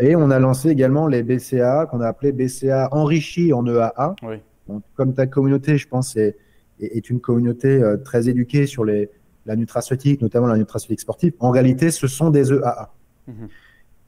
Et 0.00 0.16
on 0.16 0.32
a 0.32 0.40
lancé 0.40 0.68
également 0.68 1.06
les 1.06 1.22
BCA 1.22 1.86
qu'on 1.88 2.00
a 2.00 2.08
appelé 2.08 2.32
BCA 2.32 2.88
enrichis 2.90 3.52
en 3.52 3.64
EAA. 3.64 4.16
Oui. 4.24 4.38
Donc, 4.70 4.82
comme 4.96 5.14
ta 5.14 5.26
communauté, 5.26 5.76
je 5.76 5.86
pense, 5.86 6.16
est, 6.16 6.36
est 6.82 7.10
une 7.10 7.20
communauté 7.20 7.68
euh, 7.68 7.96
très 7.96 8.28
éduquée 8.28 8.66
sur 8.66 8.84
les, 8.84 9.10
la 9.46 9.56
nutraceutique, 9.56 10.20
notamment 10.22 10.46
la 10.46 10.56
nutraceutique 10.56 11.00
sportive. 11.00 11.32
En 11.40 11.50
réalité, 11.50 11.90
ce 11.90 12.06
sont 12.06 12.30
des 12.30 12.52
EAA. 12.52 12.92
Mhm. 13.26 13.34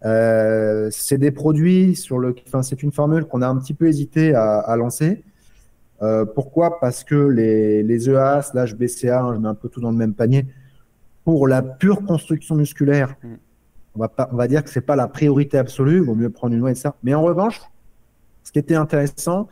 Euh, 0.05 0.89
c'est 0.91 1.19
des 1.19 1.31
produits 1.31 1.95
sur 1.95 2.19
le, 2.19 2.35
enfin, 2.47 2.63
c'est 2.63 2.83
une 2.83 2.91
formule 2.91 3.25
qu'on 3.25 3.41
a 3.41 3.47
un 3.47 3.57
petit 3.57 3.75
peu 3.75 3.87
hésité 3.87 4.35
à, 4.35 4.59
à 4.59 4.77
lancer. 4.77 5.23
Euh, 6.03 6.25
pourquoi? 6.25 6.81
Parce 6.81 7.05
que 7.05 7.15
les, 7.15 7.83
les 7.83 8.11
EAA 8.11 8.43
slash 8.43 8.75
BCA, 8.75 9.23
hein, 9.23 9.35
je 9.35 9.39
mets 9.39 9.49
un 9.49 9.55
peu 9.55 9.69
tout 9.69 9.81
dans 9.81 9.93
le 9.93 9.97
même 9.97 10.15
panier, 10.15 10.47
pour 11.25 11.47
la 11.47 11.63
pure 11.63 12.05
construction 12.05 12.57
musculaire, 12.57 13.15
mhm. 13.23 13.39
on, 13.95 14.01
va 14.01 14.09
pas, 14.09 14.29
on 14.33 14.37
va 14.37 14.49
dire 14.49 14.65
que 14.65 14.71
c'est 14.71 14.81
pas 14.81 14.97
la 14.97 15.07
priorité 15.07 15.59
absolue, 15.59 15.99
il 15.99 16.03
vaut 16.03 16.17
mieux 16.17 16.31
prendre 16.31 16.55
une 16.55 16.61
noix 16.61 16.73
et 16.73 16.75
ça. 16.75 16.97
Mais 17.05 17.15
en 17.15 17.23
revanche, 17.23 17.61
ce 18.43 18.51
qui 18.51 18.59
était 18.59 18.75
intéressant, 18.75 19.49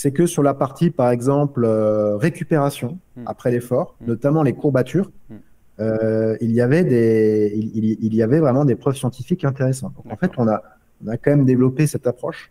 c'est 0.00 0.12
que 0.12 0.26
sur 0.26 0.44
la 0.44 0.54
partie, 0.54 0.90
par 0.90 1.10
exemple, 1.10 1.64
euh, 1.64 2.16
récupération 2.16 3.00
hmm. 3.16 3.24
après 3.26 3.50
l'effort, 3.50 3.96
hmm. 4.00 4.06
notamment 4.06 4.44
les 4.44 4.52
courbatures, 4.52 5.10
hmm. 5.28 5.34
euh, 5.80 6.36
il, 6.40 6.52
y 6.52 6.60
avait 6.60 6.84
des, 6.84 7.50
il, 7.56 7.98
il, 8.00 8.14
y 8.14 8.22
avait 8.22 8.38
vraiment 8.38 8.64
des 8.64 8.76
preuves 8.76 8.94
scientifiques 8.94 9.44
intéressantes. 9.44 9.94
Donc, 9.96 10.12
en 10.12 10.16
fait, 10.16 10.30
on 10.36 10.46
a, 10.46 10.62
on 11.04 11.08
a 11.08 11.16
quand 11.16 11.32
même 11.32 11.44
développé 11.44 11.88
cette 11.88 12.06
approche, 12.06 12.48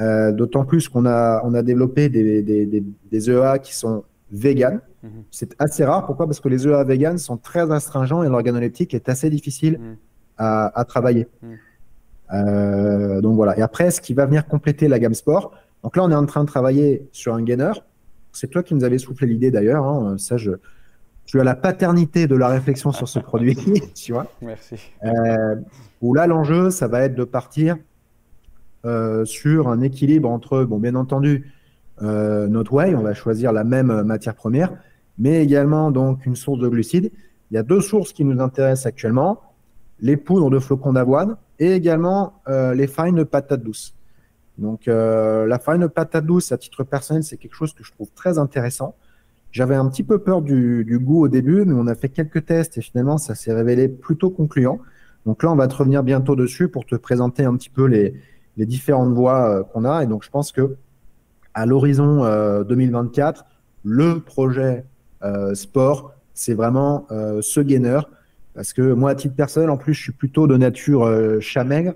euh, 0.00 0.32
d'autant 0.32 0.64
plus 0.64 0.88
qu'on 0.88 1.04
a, 1.04 1.42
on 1.44 1.52
a 1.52 1.60
développé 1.60 2.08
des, 2.08 2.40
des, 2.40 2.64
des, 2.64 2.82
des 3.12 3.30
EA 3.30 3.58
qui 3.58 3.74
sont 3.76 4.04
véganes. 4.32 4.80
C'est 5.30 5.54
assez 5.58 5.84
rare. 5.84 6.06
Pourquoi? 6.06 6.24
Parce 6.24 6.40
que 6.40 6.48
les 6.48 6.66
EA 6.66 6.84
véganes 6.84 7.18
sont 7.18 7.36
très 7.36 7.70
astringents 7.70 8.22
et 8.22 8.30
l'organoleptique 8.30 8.94
est 8.94 9.10
assez 9.10 9.28
difficile 9.28 9.78
à, 10.38 10.72
à, 10.74 10.86
travailler. 10.86 11.28
Donc 12.32 13.36
voilà. 13.36 13.58
Et 13.58 13.62
après, 13.62 13.90
ce 13.90 14.00
qui 14.00 14.14
va 14.14 14.24
venir 14.24 14.46
compléter 14.46 14.88
la 14.88 14.98
gamme 14.98 15.14
sport, 15.14 15.52
donc 15.82 15.96
là, 15.96 16.04
on 16.04 16.10
est 16.10 16.14
en 16.14 16.26
train 16.26 16.42
de 16.42 16.48
travailler 16.48 17.08
sur 17.12 17.34
un 17.34 17.42
gainer. 17.42 17.72
C'est 18.32 18.48
toi 18.48 18.62
qui 18.62 18.74
nous 18.74 18.84
avais 18.84 18.98
soufflé 18.98 19.26
l'idée 19.26 19.50
d'ailleurs. 19.50 19.84
Hein. 19.84 20.16
Ça, 20.18 20.36
je, 20.36 20.52
tu 21.28 21.38
as 21.40 21.44
la 21.44 21.54
paternité 21.54 22.26
de 22.26 22.34
la 22.34 22.48
réflexion 22.48 22.90
sur 22.90 23.06
ce 23.06 23.18
produit, 23.18 23.56
tu 23.94 24.12
vois. 24.12 24.26
Merci. 24.40 24.76
Euh, 25.04 25.56
où 26.00 26.14
là, 26.14 26.26
l'enjeu, 26.26 26.70
ça 26.70 26.88
va 26.88 27.02
être 27.02 27.14
de 27.14 27.24
partir 27.24 27.76
euh, 28.86 29.26
sur 29.26 29.68
un 29.68 29.82
équilibre 29.82 30.30
entre, 30.30 30.64
bon, 30.64 30.78
bien 30.78 30.94
entendu, 30.94 31.52
euh, 32.00 32.46
notre 32.48 32.72
whey, 32.72 32.94
on 32.94 33.02
va 33.02 33.12
choisir 33.12 33.52
la 33.52 33.62
même 33.62 34.02
matière 34.04 34.34
première, 34.34 34.72
mais 35.18 35.42
également 35.42 35.90
donc 35.90 36.24
une 36.24 36.34
source 36.34 36.60
de 36.60 36.68
glucides. 36.68 37.12
Il 37.50 37.54
y 37.54 37.58
a 37.58 37.62
deux 37.62 37.82
sources 37.82 38.14
qui 38.14 38.24
nous 38.24 38.40
intéressent 38.40 38.86
actuellement 38.86 39.42
les 40.00 40.16
poudres 40.16 40.48
de 40.48 40.58
flocons 40.58 40.94
d'avoine 40.94 41.36
et 41.58 41.72
également 41.72 42.40
les 42.46 42.86
fines 42.86 43.24
patates 43.24 43.62
douces. 43.62 43.97
Donc 44.58 44.88
euh, 44.88 45.46
la 45.46 45.58
farine 45.58 45.88
patate 45.88 46.26
douce, 46.26 46.52
à 46.52 46.58
titre 46.58 46.84
personnel, 46.84 47.22
c'est 47.22 47.36
quelque 47.36 47.54
chose 47.54 47.72
que 47.72 47.84
je 47.84 47.92
trouve 47.92 48.10
très 48.14 48.38
intéressant. 48.38 48.96
J'avais 49.50 49.76
un 49.76 49.88
petit 49.88 50.02
peu 50.02 50.18
peur 50.18 50.42
du, 50.42 50.98
goût 51.00 51.24
au 51.24 51.28
début, 51.28 51.64
mais 51.64 51.74
on 51.74 51.86
a 51.86 51.94
fait 51.94 52.08
quelques 52.08 52.44
tests 52.44 52.76
et 52.76 52.82
finalement 52.82 53.18
ça 53.18 53.34
s'est 53.34 53.52
révélé 53.52 53.88
plutôt 53.88 54.30
concluant. 54.30 54.78
Donc 55.26 55.42
là, 55.42 55.50
on 55.50 55.56
va 55.56 55.68
te 55.68 55.74
revenir 55.74 56.02
bientôt 56.02 56.36
dessus 56.36 56.68
pour 56.68 56.86
te 56.86 56.94
présenter 56.94 57.44
un 57.44 57.56
petit 57.56 57.70
peu 57.70 57.86
les, 57.86 58.14
différentes 58.56 59.14
voies 59.14 59.60
euh, 59.60 59.62
qu'on 59.62 59.84
a. 59.84 60.02
Et 60.02 60.06
donc 60.06 60.24
je 60.24 60.30
pense 60.30 60.52
que 60.52 60.76
à 61.54 61.64
l'horizon 61.64 62.24
euh, 62.24 62.64
2024, 62.64 63.46
le 63.84 64.20
projet 64.20 64.84
euh, 65.24 65.54
sport, 65.54 66.14
c'est 66.34 66.54
vraiment 66.54 67.06
euh, 67.10 67.40
ce 67.42 67.60
gainer. 67.60 68.00
Parce 68.54 68.72
que 68.72 68.92
moi, 68.92 69.10
à 69.10 69.14
titre 69.14 69.34
personnel, 69.34 69.70
en 69.70 69.76
plus, 69.76 69.94
je 69.94 70.02
suis 70.02 70.12
plutôt 70.12 70.46
de 70.46 70.56
nature 70.56 71.04
euh, 71.04 71.40
chat 71.40 71.64
maigre 71.64 71.94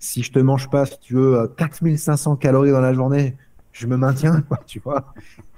si 0.00 0.22
je 0.22 0.32
te 0.32 0.38
mange 0.38 0.68
pas, 0.70 0.86
si 0.86 0.98
tu 0.98 1.14
veux, 1.14 1.46
4500 1.56 2.32
euh, 2.32 2.36
calories 2.36 2.70
dans 2.72 2.80
la 2.80 2.94
journée, 2.94 3.36
je 3.70 3.86
me 3.86 3.96
maintiens, 3.96 4.42
tu 4.66 4.80
vois. 4.80 5.12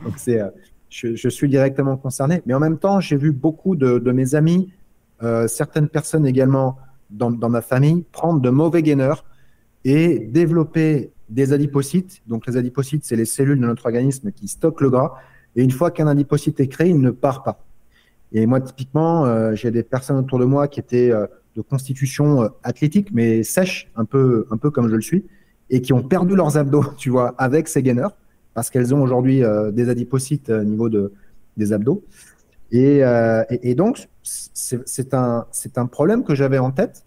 Donc 0.04 0.14
c'est, 0.16 0.40
euh, 0.40 0.50
je, 0.90 1.28
suis 1.28 1.48
directement 1.48 1.96
concerné. 1.96 2.42
Mais 2.44 2.52
en 2.52 2.60
même 2.60 2.76
temps, 2.78 3.00
j'ai 3.00 3.16
vu 3.16 3.32
beaucoup 3.32 3.76
de, 3.76 3.98
mes 4.10 4.34
amis, 4.34 4.70
euh, 5.22 5.46
certaines 5.46 5.88
personnes 5.88 6.26
également 6.26 6.76
dans, 7.10 7.30
ma 7.48 7.62
famille, 7.62 8.04
prendre 8.10 8.40
de 8.40 8.50
mauvais 8.50 8.82
gainers 8.82 9.22
et 9.84 10.18
développer 10.18 11.12
des 11.28 11.52
adipocytes. 11.52 12.20
Donc 12.26 12.46
les 12.46 12.56
adipocytes, 12.56 13.04
c'est 13.04 13.16
les 13.16 13.24
cellules 13.24 13.60
de 13.60 13.66
notre 13.66 13.86
organisme 13.86 14.32
qui 14.32 14.48
stockent 14.48 14.80
le 14.80 14.90
gras. 14.90 15.14
Et 15.54 15.62
une 15.62 15.70
fois 15.70 15.90
qu'un 15.90 16.08
adipocyte 16.08 16.58
est 16.60 16.68
créé, 16.68 16.88
il 16.88 17.00
ne 17.00 17.10
part 17.10 17.42
pas. 17.42 17.62
Et 18.32 18.46
moi, 18.46 18.60
typiquement, 18.60 19.54
j'ai 19.54 19.70
des 19.70 19.82
personnes 19.82 20.16
autour 20.16 20.38
de 20.38 20.46
moi 20.46 20.66
qui 20.66 20.80
étaient 20.80 21.12
de 21.56 21.62
constitution 21.62 22.42
euh, 22.42 22.48
athlétique, 22.62 23.08
mais 23.12 23.42
sèche, 23.42 23.90
un 23.96 24.04
peu, 24.04 24.46
un 24.50 24.56
peu 24.56 24.70
comme 24.70 24.88
je 24.88 24.96
le 24.96 25.02
suis, 25.02 25.24
et 25.70 25.80
qui 25.80 25.92
ont 25.92 26.02
perdu 26.02 26.34
leurs 26.34 26.56
abdos, 26.56 26.84
tu 26.96 27.10
vois, 27.10 27.34
avec 27.38 27.68
ces 27.68 27.82
gainers, 27.82 28.14
parce 28.54 28.70
qu'elles 28.70 28.94
ont 28.94 29.02
aujourd'hui 29.02 29.42
des 29.72 29.88
adipocytes 29.88 30.50
au 30.50 30.62
niveau 30.62 30.90
de, 30.90 31.14
des 31.56 31.72
abdos. 31.72 32.04
Et, 32.70 33.00
et, 33.62 33.74
donc, 33.74 34.10
c'est 34.22 35.14
un, 35.14 35.46
un 35.76 35.86
problème 35.86 36.22
que 36.22 36.34
j'avais 36.34 36.58
en 36.58 36.70
tête. 36.70 37.06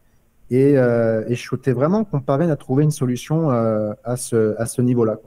Et, 0.50 0.72
et, 0.72 1.36
je 1.36 1.42
souhaitais 1.44 1.72
vraiment 1.72 2.04
qu'on 2.04 2.20
parvienne 2.20 2.50
à 2.50 2.56
trouver 2.56 2.84
une 2.84 2.90
solution 2.90 3.52
à 3.52 4.18
ce, 4.18 4.60
à 4.60 4.66
ce 4.66 4.82
niveau-là. 4.82 5.20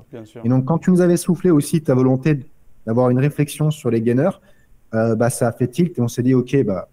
Et 0.43 0.49
donc, 0.49 0.64
quand 0.64 0.79
tu 0.79 0.91
nous 0.91 1.01
avais 1.01 1.16
soufflé 1.16 1.53
aussi 1.53 1.83
ta 1.83 1.95
volonté 1.95 2.41
d'avoir 2.85 3.11
une 3.11 3.21
réflexion 3.21 3.71
sur 3.71 3.89
les 3.89 4.03
gainers, 4.03 4.41
euh, 4.95 5.14
bah, 5.14 5.31
ça 5.31 5.49
a 5.49 5.53
fait 5.53 5.69
tilt 5.69 5.99
et 5.99 6.01
on 6.01 6.09
s'est 6.09 6.23
dit, 6.23 6.35
OK, 6.35 6.57
bah, 6.64 6.89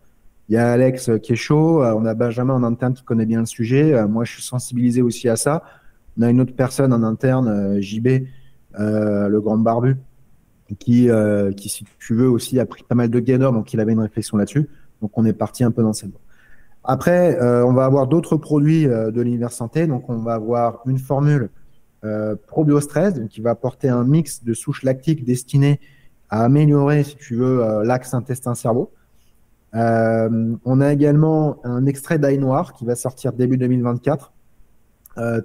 il 0.49 0.55
y 0.55 0.57
a 0.57 0.71
Alex 0.71 1.11
qui 1.23 1.33
est 1.33 1.37
chaud, 1.37 1.83
euh, 1.83 1.93
on 1.97 2.05
a 2.05 2.13
Benjamin 2.13 2.53
en 2.53 2.63
interne 2.63 2.93
qui 2.93 3.03
connaît 3.03 3.25
bien 3.25 3.39
le 3.39 3.45
sujet, 3.45 3.93
euh, 3.93 4.07
moi 4.07 4.25
je 4.25 4.33
suis 4.33 4.43
sensibilisé 4.43 5.01
aussi 5.01 5.27
à 5.29 5.35
ça. 5.35 5.63
On 6.17 6.21
a 6.21 6.29
une 6.29 6.39
autre 6.39 6.55
personne 6.55 6.93
en 6.93 7.03
interne, 7.03 7.81
JB, 7.81 8.07
le 8.77 9.39
grand 9.39 9.57
barbu, 9.57 9.97
qui, 10.79 11.09
si 11.57 11.85
tu 11.99 12.15
veux, 12.15 12.29
aussi 12.29 12.57
a 12.57 12.65
pris 12.65 12.83
pas 12.83 12.95
mal 12.95 13.09
de 13.09 13.19
gainers, 13.19 13.51
donc 13.51 13.73
il 13.73 13.81
avait 13.81 13.91
une 13.91 13.99
réflexion 13.99 14.37
là-dessus. 14.37 14.69
Donc 15.01 15.11
on 15.17 15.25
est 15.25 15.33
parti 15.33 15.65
un 15.65 15.71
peu 15.71 15.81
dans 15.81 15.91
cette 15.91 16.11
voie. 16.11 16.21
Après, 16.85 17.37
on 17.41 17.73
va 17.73 17.83
avoir 17.83 18.07
d'autres 18.07 18.37
produits 18.37 18.85
de 18.85 19.21
l'univers 19.21 19.51
santé. 19.51 19.87
Donc 19.87 20.09
on 20.09 20.19
va 20.19 20.35
avoir 20.35 20.83
une 20.85 20.99
formule 20.99 21.49
euh, 22.05 22.35
ProbioStress, 22.47 23.19
qui 23.31 23.41
va 23.41 23.51
apporter 23.51 23.89
un 23.89 24.03
mix 24.03 24.43
de 24.43 24.53
souches 24.53 24.83
lactiques 24.83 25.25
destinées 25.25 25.79
à 26.29 26.43
améliorer, 26.43 27.03
si 27.03 27.15
tu 27.15 27.35
veux, 27.35 27.63
euh, 27.63 27.83
l'axe 27.83 28.13
intestin-cerveau. 28.13 28.91
Euh, 29.75 30.55
on 30.63 30.81
a 30.81 30.93
également 30.93 31.57
un 31.63 31.85
extrait 31.85 32.17
d'ail 32.17 32.37
noir 32.37 32.73
qui 32.73 32.85
va 32.85 32.95
sortir 32.95 33.33
début 33.33 33.57
2024. 33.57 34.33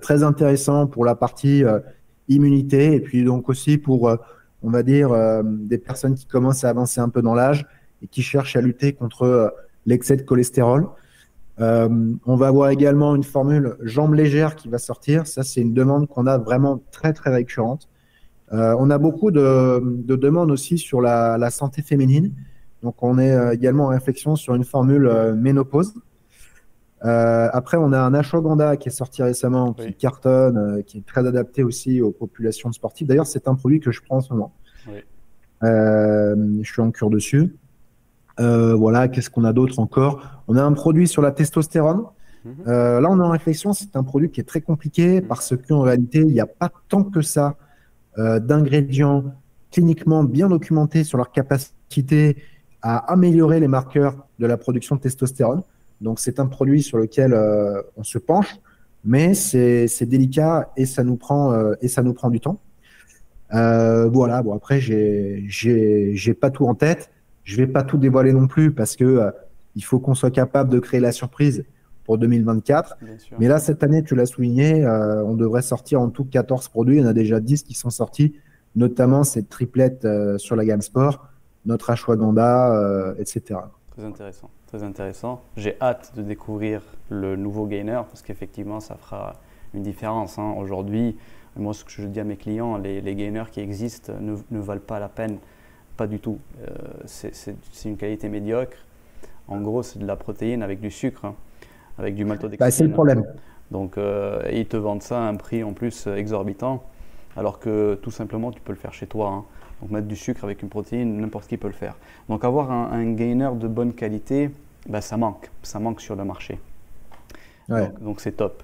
très 0.01 0.22
intéressant 0.22 0.87
pour 0.87 1.05
la 1.05 1.14
partie 1.14 1.62
immunité 2.28 2.95
et 2.95 3.01
puis 3.01 3.24
donc 3.24 3.49
aussi 3.49 3.78
pour, 3.78 4.11
on 4.62 4.70
va 4.70 4.83
dire, 4.83 5.11
des 5.45 5.78
personnes 5.78 6.14
qui 6.14 6.26
commencent 6.26 6.64
à 6.64 6.70
avancer 6.70 7.01
un 7.01 7.09
peu 7.09 7.22
dans 7.22 7.35
l'âge 7.35 7.66
et 8.03 8.09
qui 8.09 8.22
cherchent 8.22 8.57
à 8.57 8.61
lutter 8.61 8.93
contre 8.93 9.55
l'excès 9.87 10.16
de 10.16 10.22
cholestérol. 10.22 10.89
Euh, 11.61 11.89
on 12.24 12.37
va 12.37 12.49
avoir 12.49 12.70
également 12.70 13.14
une 13.14 13.22
formule 13.22 13.76
jambes 13.83 14.14
légères 14.14 14.57
qui 14.57 14.68
va 14.68 14.78
sortir. 14.78 15.26
Ça, 15.26 15.43
c'est 15.43 15.61
une 15.61 15.74
demande 15.74 16.09
qu'on 16.09 16.26
a 16.26 16.39
vraiment 16.39 16.83
très, 16.91 17.12
très 17.12 17.31
récurrente. 17.31 17.89
Euh, 18.53 18.74
on 18.78 18.91
a 18.91 18.99
beaucoup 18.99 19.31
de, 19.31 19.81
demandes 20.07 20.51
aussi 20.51 20.78
sur 20.78 21.01
la, 21.01 21.51
santé 21.51 21.83
féminine. 21.83 22.33
Donc, 22.83 23.03
on 23.03 23.18
est 23.18 23.33
euh, 23.33 23.53
également 23.53 23.87
en 23.87 23.89
réflexion 23.89 24.37
sur 24.37 24.55
une 24.55 24.64
formule 24.64 25.35
ménopause. 25.37 25.95
après, 27.03 27.76
on 27.76 27.93
a 27.93 28.01
un 28.01 28.14
ashwagandha 28.14 28.76
qui 28.76 28.89
est 28.89 28.93
sorti 28.93 29.22
récemment, 29.22 29.72
qui 29.72 29.95
cartonne, 29.95 30.83
qui 30.85 30.99
est 30.99 31.07
très 31.07 31.26
adapté 31.26 31.62
aussi 31.62 32.01
aux 32.01 32.11
populations 32.11 32.72
sportives. 32.72 33.07
D'ailleurs, 33.07 33.26
c'est 33.26 33.49
un 33.49 33.55
produit 33.55 33.81
que 33.81 33.91
je 33.91 34.01
prends 34.03 34.18
en 34.18 34.20
ce 34.20 34.33
moment. 34.33 34.53
je 35.62 36.62
suis 36.64 36.83
en 36.83 36.91
cure 36.91 37.11
dessus. 37.11 37.57
Euh, 38.41 38.74
voilà, 38.74 39.09
qu'est-ce 39.09 39.31
qu'on 39.31 39.45
a 39.45 39.53
d'autre 39.53 39.78
encore? 39.78 40.43
On 40.49 40.57
a 40.57 40.62
un 40.62 40.72
produit 40.72 41.07
sur 41.07 41.22
la 41.22 41.31
testostérone. 41.31 42.05
Mhm. 42.45 42.55
Euh, 42.68 43.01
là, 43.01 43.09
on 43.11 43.20
est 43.20 43.24
en 43.24 43.31
réflexion. 43.31 43.72
C'est 43.72 43.97
un 43.97 44.03
produit 44.03 44.31
qui 44.31 44.41
est 44.41 44.45
très 44.45 44.61
compliqué 44.61 45.20
mhm. 45.20 45.26
parce 45.26 45.55
qu'en 45.57 45.83
réalité, 45.83 46.20
il 46.20 46.33
n'y 46.33 46.41
a 46.41 46.47
pas 46.47 46.70
tant 46.89 47.05
que 47.05 47.20
ça 47.20 47.57
euh, 48.18 48.41
d'ingrédients 48.41 49.24
cliniquement 49.70 50.24
bien 50.24 50.49
documentés 50.49 51.05
sur 51.05 51.18
leur 51.18 51.31
capacité 51.31 52.37
à 52.83 53.12
améliorer 53.12 53.61
les 53.61 53.68
marqueurs 53.68 54.26
de 54.39 54.47
la 54.47 54.57
production 54.57 54.97
de 54.97 55.01
testostérone. 55.01 55.62
Donc, 56.01 56.18
c'est 56.18 56.41
un 56.41 56.47
produit 56.47 56.83
sur 56.83 56.99
lequel 56.99 57.39
on 57.97 58.03
se 58.03 58.18
penche, 58.18 58.57
mais 59.05 59.35
c'est 59.35 60.07
délicat 60.07 60.70
et 60.76 60.87
ça 60.87 61.05
nous 61.05 61.16
prend 61.16 61.72
et 61.83 61.89
ça 61.89 62.03
nous 62.03 62.14
prend 62.14 62.31
du 62.31 62.41
temps. 62.41 62.59
voilà. 63.51 64.43
Bon, 64.43 64.55
après, 64.55 64.81
j'ai 64.81 66.35
pas 66.41 66.51
tout 66.51 66.66
en 66.66 66.74
tête. 66.74 67.11
Je 67.51 67.57
vais 67.57 67.66
pas 67.66 67.83
tout 67.83 67.99
dévoiler 67.99 68.33
non 68.33 68.47
plus 68.47 68.72
parce 68.72 68.95
que 68.95 69.05
euh, 69.05 69.31
il 69.74 69.83
faut 69.83 69.99
qu'on 69.99 70.14
soit 70.14 70.31
capable 70.31 70.70
de 70.70 70.78
créer 70.78 71.01
la 71.01 71.11
surprise 71.11 71.64
pour 72.05 72.16
2024. 72.16 72.99
Mais 73.39 73.49
là, 73.49 73.59
cette 73.59 73.83
année, 73.83 74.03
tu 74.03 74.14
l'as 74.14 74.26
souligné, 74.26 74.85
euh, 74.85 75.24
on 75.24 75.35
devrait 75.35 75.62
sortir 75.62 76.01
en 76.01 76.11
tout 76.11 76.24
14 76.24 76.68
produits. 76.68 76.99
Il 76.99 77.03
y 77.03 77.05
en 77.05 77.09
a 77.09 77.12
déjà 77.12 77.41
10 77.41 77.64
qui 77.64 77.74
sont 77.74 77.91
sortis, 77.91 78.35
notamment 78.76 79.24
cette 79.24 79.49
triplette 79.49 80.05
euh, 80.05 80.39
sur 80.39 80.55
la 80.55 80.64
gamme 80.64 80.81
sport, 80.81 81.28
notre 81.66 81.90
ashwagandha, 81.90 83.14
etc. 83.18 83.61
Très 83.90 84.04
intéressant, 84.04 84.50
très 84.66 84.82
intéressant. 84.82 85.42
J'ai 85.56 85.76
hâte 85.80 86.12
de 86.16 86.22
découvrir 86.22 86.82
le 87.08 87.36
nouveau 87.36 87.66
gainer 87.66 88.02
parce 88.08 88.22
qu'effectivement, 88.22 88.80
ça 88.80 88.96
fera 88.96 89.34
une 89.74 89.82
différence. 89.82 90.38
Hein. 90.38 90.54
Aujourd'hui, 90.58 91.16
moi, 91.56 91.74
ce 91.74 91.84
que 91.84 91.90
je 91.90 92.02
dis 92.06 92.20
à 92.20 92.24
mes 92.24 92.36
clients, 92.36 92.78
les, 92.78 93.14
gainers 93.14 93.50
qui 93.50 93.61
existent 93.61 94.12
ne, 94.20 94.36
ne 94.50 94.61
valent 94.61 94.80
pas 94.80 94.98
la 95.00 95.08
peine 95.08 95.38
pas 96.00 96.06
du 96.06 96.18
tout. 96.18 96.38
Euh, 96.62 96.66
c'est 97.04 97.54
une 97.84 97.98
qualité 97.98 98.30
médiocre. 98.30 98.78
En 99.48 99.61
gros, 99.61 99.82
c'est 99.82 99.98
de 99.98 100.06
la 100.06 100.16
protéine 100.16 100.62
avec 100.62 100.80
du 100.80 100.90
sucre, 100.90 101.26
hein, 101.26 101.34
avec 101.98 102.14
du 102.14 102.24
maltodextrine. 102.24 102.66
Bah, 102.66 102.70
c'est 102.70 102.84
le 102.84 102.92
problème. 102.92 103.22
Donc, 103.70 103.98
euh, 103.98 104.40
ils 104.50 104.66
te 104.66 104.78
vendent 104.78 105.02
ça 105.02 105.18
à 105.18 105.28
un 105.28 105.34
prix 105.34 105.62
en 105.62 105.74
plus 105.74 106.06
exorbitant, 106.06 106.84
alors 107.36 107.58
que 107.58 107.98
tout 108.02 108.11
simplement, 108.11 108.50
tu 108.50 108.62
peux 108.62 108.72
le 108.72 108.78
faire 108.78 108.94
chez 108.94 109.06
toi. 109.06 109.28
Hein. 109.28 109.44
Donc, 109.81 109.91
mettre 109.91 110.07
du 110.07 110.16
sucre 110.16 110.45
avec 110.45 110.62
une 110.62 110.68
protéine, 110.68 111.20
n'importe 111.20 111.47
qui 111.47 111.57
peut 111.57 111.68
le 111.68 111.74
faire. 111.74 111.97
Donc, 112.28 112.45
avoir 112.45 112.70
un, 112.70 113.12
gainer 113.12 113.51
de 113.55 113.68
bonne 113.68 113.93
qualité, 113.93 114.51
bah, 114.89 115.01
ça 115.01 115.16
manque. 115.16 115.51
Ça 115.62 115.78
manque 115.78 116.01
sur 116.01 116.16
le 116.16 116.24
marché. 116.24 116.59
Donc, 118.01 118.20
c'est 118.20 118.33
top. 118.33 118.62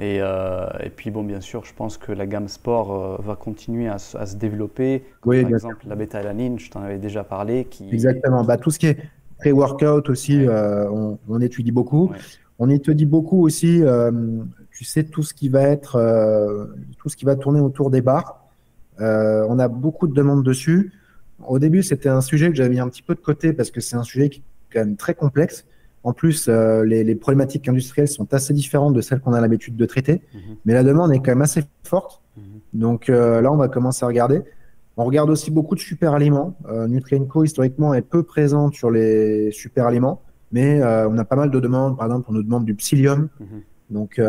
Euh, 0.00 0.66
et, 0.82 0.90
puis, 0.90 1.10
bon, 1.10 1.22
bien 1.22 1.40
sûr, 1.40 1.64
je 1.64 1.72
pense 1.74 1.98
que 1.98 2.12
la 2.12 2.26
gamme 2.26 2.48
sport 2.48 2.92
euh, 2.92 3.16
va 3.22 3.36
continuer 3.36 3.88
à, 3.88 3.98
se 3.98 4.36
développer. 4.36 5.04
par 5.22 5.34
exemple, 5.34 5.84
la 5.86 5.96
bêta-alanine, 5.96 6.58
je 6.58 6.70
t'en 6.70 6.82
avais 6.82 6.98
déjà 6.98 7.24
parlé. 7.24 7.64
Qui... 7.64 7.88
Exactement. 7.92 8.44
Bah, 8.44 8.56
tout 8.56 8.70
ce 8.70 8.78
qui 8.78 8.86
est 8.86 8.98
pré-workout 9.38 10.08
aussi, 10.08 10.46
euh, 10.46 10.88
on, 11.28 11.40
étudie 11.40 11.72
beaucoup. 11.72 12.10
On 12.58 12.70
étudie 12.70 13.06
beaucoup 13.06 13.42
aussi, 13.44 13.82
tu 14.70 14.84
sais, 14.84 15.04
tout 15.04 15.22
ce 15.22 15.34
qui 15.34 15.48
va 15.48 15.62
être, 15.62 15.98
tout 16.98 17.08
ce 17.08 17.16
qui 17.16 17.24
va 17.24 17.36
tourner 17.36 17.60
autour 17.60 17.90
des 17.90 18.00
bars. 18.98 19.46
on 19.48 19.58
a 19.58 19.68
beaucoup 19.68 20.06
de 20.06 20.14
demandes 20.14 20.44
dessus. 20.44 20.92
Au 21.46 21.58
début, 21.58 21.82
c'était 21.82 22.08
un 22.08 22.20
sujet 22.20 22.48
que 22.50 22.54
j'avais 22.54 22.70
mis 22.70 22.80
un 22.80 22.88
petit 22.88 23.02
peu 23.02 23.14
de 23.14 23.20
côté 23.20 23.52
parce 23.52 23.70
que 23.70 23.80
c'est 23.80 23.96
un 23.96 24.02
sujet 24.02 24.28
qui 24.28 24.40
est 24.40 24.42
quand 24.72 24.80
même 24.80 24.96
très 24.96 25.14
complexe. 25.14 25.66
En 26.04 26.12
plus, 26.12 26.48
euh, 26.48 26.84
les, 26.84 27.14
problématiques 27.14 27.66
industrielles 27.66 28.08
sont 28.08 28.32
assez 28.34 28.52
différentes 28.52 28.92
de 28.92 29.00
celles 29.00 29.20
qu'on 29.20 29.32
a 29.32 29.40
l'habitude 29.40 29.74
de 29.74 29.86
traiter, 29.86 30.20
mhm. 30.34 30.56
mais 30.66 30.74
la 30.74 30.84
demande 30.84 31.12
est 31.14 31.18
quand 31.18 31.30
même 31.30 31.42
assez 31.42 31.64
forte. 31.82 32.20
Mhm. 32.36 32.42
Donc 32.74 33.08
euh, 33.08 33.40
là, 33.40 33.50
on 33.50 33.56
va 33.56 33.68
commencer 33.68 34.04
à 34.04 34.08
regarder. 34.08 34.42
On 34.98 35.04
regarde 35.04 35.30
aussi 35.30 35.50
beaucoup 35.50 35.74
de 35.74 35.80
super 35.80 36.12
aliments. 36.12 36.56
Euh, 36.68 36.86
Nutrienco, 36.86 37.42
historiquement, 37.42 37.94
est 37.94 38.02
peu 38.02 38.22
présente 38.22 38.74
sur 38.74 38.90
les 38.90 39.50
super 39.50 39.86
aliments, 39.86 40.20
mais 40.52 40.80
on 40.84 41.18
a 41.18 41.24
pas 41.24 41.36
mal 41.36 41.50
de 41.50 41.58
demandes. 41.58 41.96
Par 41.96 42.06
exemple, 42.06 42.26
on 42.28 42.34
nous 42.34 42.44
demande 42.44 42.64
du 42.64 42.74
psyllium. 42.74 43.28
Mhm. 43.40 43.46
Donc, 43.90 44.20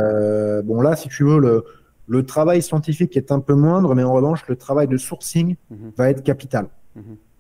bon, 0.64 0.82
là, 0.82 0.96
si 0.96 1.10
tu 1.10 1.24
veux, 1.24 1.40
le, 1.40 1.66
le, 2.08 2.24
travail 2.24 2.62
scientifique 2.62 3.16
est 3.18 3.32
un 3.32 3.40
peu 3.40 3.56
moindre, 3.56 3.96
mais 3.96 4.04
en 4.04 4.14
revanche, 4.14 4.48
le 4.48 4.56
travail 4.56 4.88
de 4.88 4.98
sourcing 4.98 5.56
va 5.98 6.10
être 6.10 6.24
capital. 6.24 6.68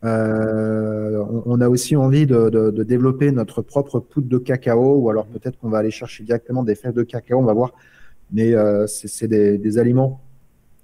Euh, 0.06 1.24
on, 1.46 1.62
a 1.62 1.70
aussi 1.70 1.96
envie 1.96 2.28
de, 2.28 2.84
développer 2.84 3.32
notre 3.32 3.62
propre 3.62 4.00
poudre 4.00 4.28
de 4.28 4.38
cacao, 4.38 4.98
ou 4.98 5.10
alors 5.10 5.26
peut-être 5.26 5.58
qu'on 5.58 5.70
va 5.70 5.80
aller 5.80 5.92
chercher 5.92 6.24
directement 6.24 6.64
des 6.64 6.76
fèves 6.76 6.94
de 6.94 7.04
cacao, 7.04 7.40
on 7.40 7.44
va 7.44 7.54
voir. 7.54 7.72
Mais 8.32 8.54
euh, 8.54 8.86
c'est 8.88 9.28
des, 9.28 9.78
aliments 9.78 10.22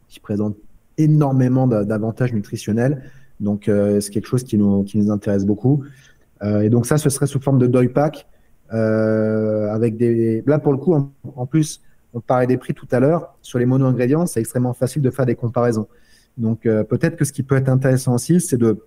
qui 0.08 0.20
présentent 0.20 0.58
énormément 0.98 1.68
d'avantages 1.68 2.34
nutritionnels. 2.34 3.04
Donc, 3.40 3.68
euh, 3.68 4.00
c'est 4.00 4.12
quelque 4.12 4.28
chose 4.28 4.44
qui 4.44 4.58
nous, 4.58 4.84
qui 4.84 4.98
nous 4.98 5.12
intéresse 5.12 5.46
beaucoup. 5.46 5.84
et 6.44 6.70
donc, 6.70 6.86
ça, 6.86 6.98
ce 6.98 7.10
serait 7.10 7.28
sous 7.28 7.40
forme 7.40 7.60
de 7.60 7.68
deuil 7.68 7.90
pack. 7.90 8.28
avec 8.70 9.98
des... 9.98 10.44
Là, 10.48 10.58
pour 10.58 10.72
le 10.72 10.80
coup, 10.80 10.96
en, 11.36 11.46
plus, 11.46 11.82
on 12.14 12.20
parlait 12.20 12.48
des 12.48 12.58
prix 12.58 12.74
tout 12.74 12.88
à 12.92 13.00
l'heure. 13.00 13.36
Sur 13.42 13.60
les 13.60 13.66
mono-ingrédients, 13.66 14.26
c'est 14.26 14.40
extrêmement 14.40 14.74
facile 14.74 15.02
de 15.02 15.10
faire 15.10 15.26
des 15.26 15.36
comparaisons. 15.36 15.88
Donc, 16.38 16.62
peut-être 16.64 17.18
que 17.18 17.26
ce 17.26 17.34
qui 17.34 17.44
peut 17.44 17.56
être 17.56 17.70
intéressant 17.70 18.16
aussi, 18.16 18.40
c'est 18.40 18.58
de 18.58 18.82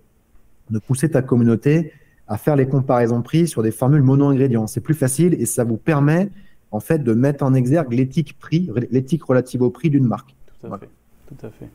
de 0.69 0.79
pousser 0.79 1.09
ta 1.09 1.21
communauté 1.21 1.93
à 2.27 2.37
faire 2.37 2.55
les 2.55 2.67
comparaisons 2.67 3.21
prix 3.21 3.47
sur 3.47 3.61
des 3.61 3.71
formules 3.71 4.01
mono-ingrédients. 4.01 4.67
C'est 4.67 4.81
plus 4.81 4.93
facile 4.93 5.35
et 5.35 5.45
ça 5.45 5.63
vous 5.63 5.77
permet 5.77 6.29
en 6.71 6.79
fait 6.79 6.99
de 6.99 7.13
mettre 7.13 7.43
en 7.43 7.53
exergue 7.53 7.93
l'éthique 7.93 8.37
prix, 8.39 8.69
l'éthique 8.91 9.23
relative 9.23 9.61
au 9.61 9.69
prix 9.69 9.89
d'une 9.89 10.05
marque. 10.05 10.35
Tout 10.59 10.73
à 10.73 10.77
fait. 10.77 10.89
Tout 11.27 11.45
à 11.45 11.49
fait. 11.49 11.69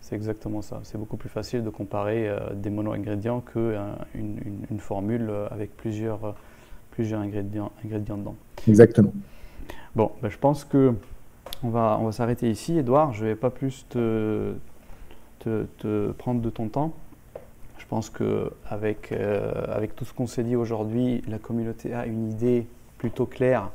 C'est 0.00 0.16
exactement 0.16 0.60
ça. 0.60 0.80
C'est 0.82 0.98
beaucoup 0.98 1.16
plus 1.16 1.28
facile 1.28 1.62
de 1.62 1.70
comparer 1.70 2.28
euh, 2.28 2.52
des 2.54 2.68
mono-ingrédients 2.68 3.40
qu'une 3.40 3.62
euh, 3.62 3.94
une, 4.14 4.78
formule 4.78 5.28
euh, 5.30 5.46
avec 5.50 5.74
plusieurs, 5.76 6.34
plusieurs 6.90 7.20
ingrédients, 7.20 7.72
ingrédients 7.84 8.18
dedans. 8.18 8.36
Exactement. 8.68 9.12
Bon, 9.96 10.12
ben, 10.22 10.28
je 10.28 10.38
pense 10.38 10.64
que 10.64 10.94
on 11.62 11.70
va, 11.70 11.98
on 12.00 12.04
va 12.04 12.12
s'arrêter 12.12 12.50
ici. 12.50 12.78
Edouard, 12.78 13.12
je 13.12 13.24
ne 13.24 13.30
vais 13.30 13.36
pas 13.36 13.50
plus 13.50 13.86
te, 13.88 14.54
te, 15.38 16.10
prendre 16.12 16.40
de 16.40 16.50
ton 16.50 16.68
temps. 16.68 16.92
Je 17.78 17.86
pense 17.86 18.10
qu'avec 18.10 19.12
euh, 19.12 19.64
avec 19.68 19.94
tout 19.94 20.04
ce 20.04 20.12
qu'on 20.12 20.26
s'est 20.26 20.44
dit 20.44 20.56
aujourd'hui, 20.56 21.22
la 21.28 21.38
communauté 21.38 21.92
a 21.92 22.06
une 22.06 22.30
idée 22.30 22.66
plutôt 22.98 23.26
claire 23.26 23.70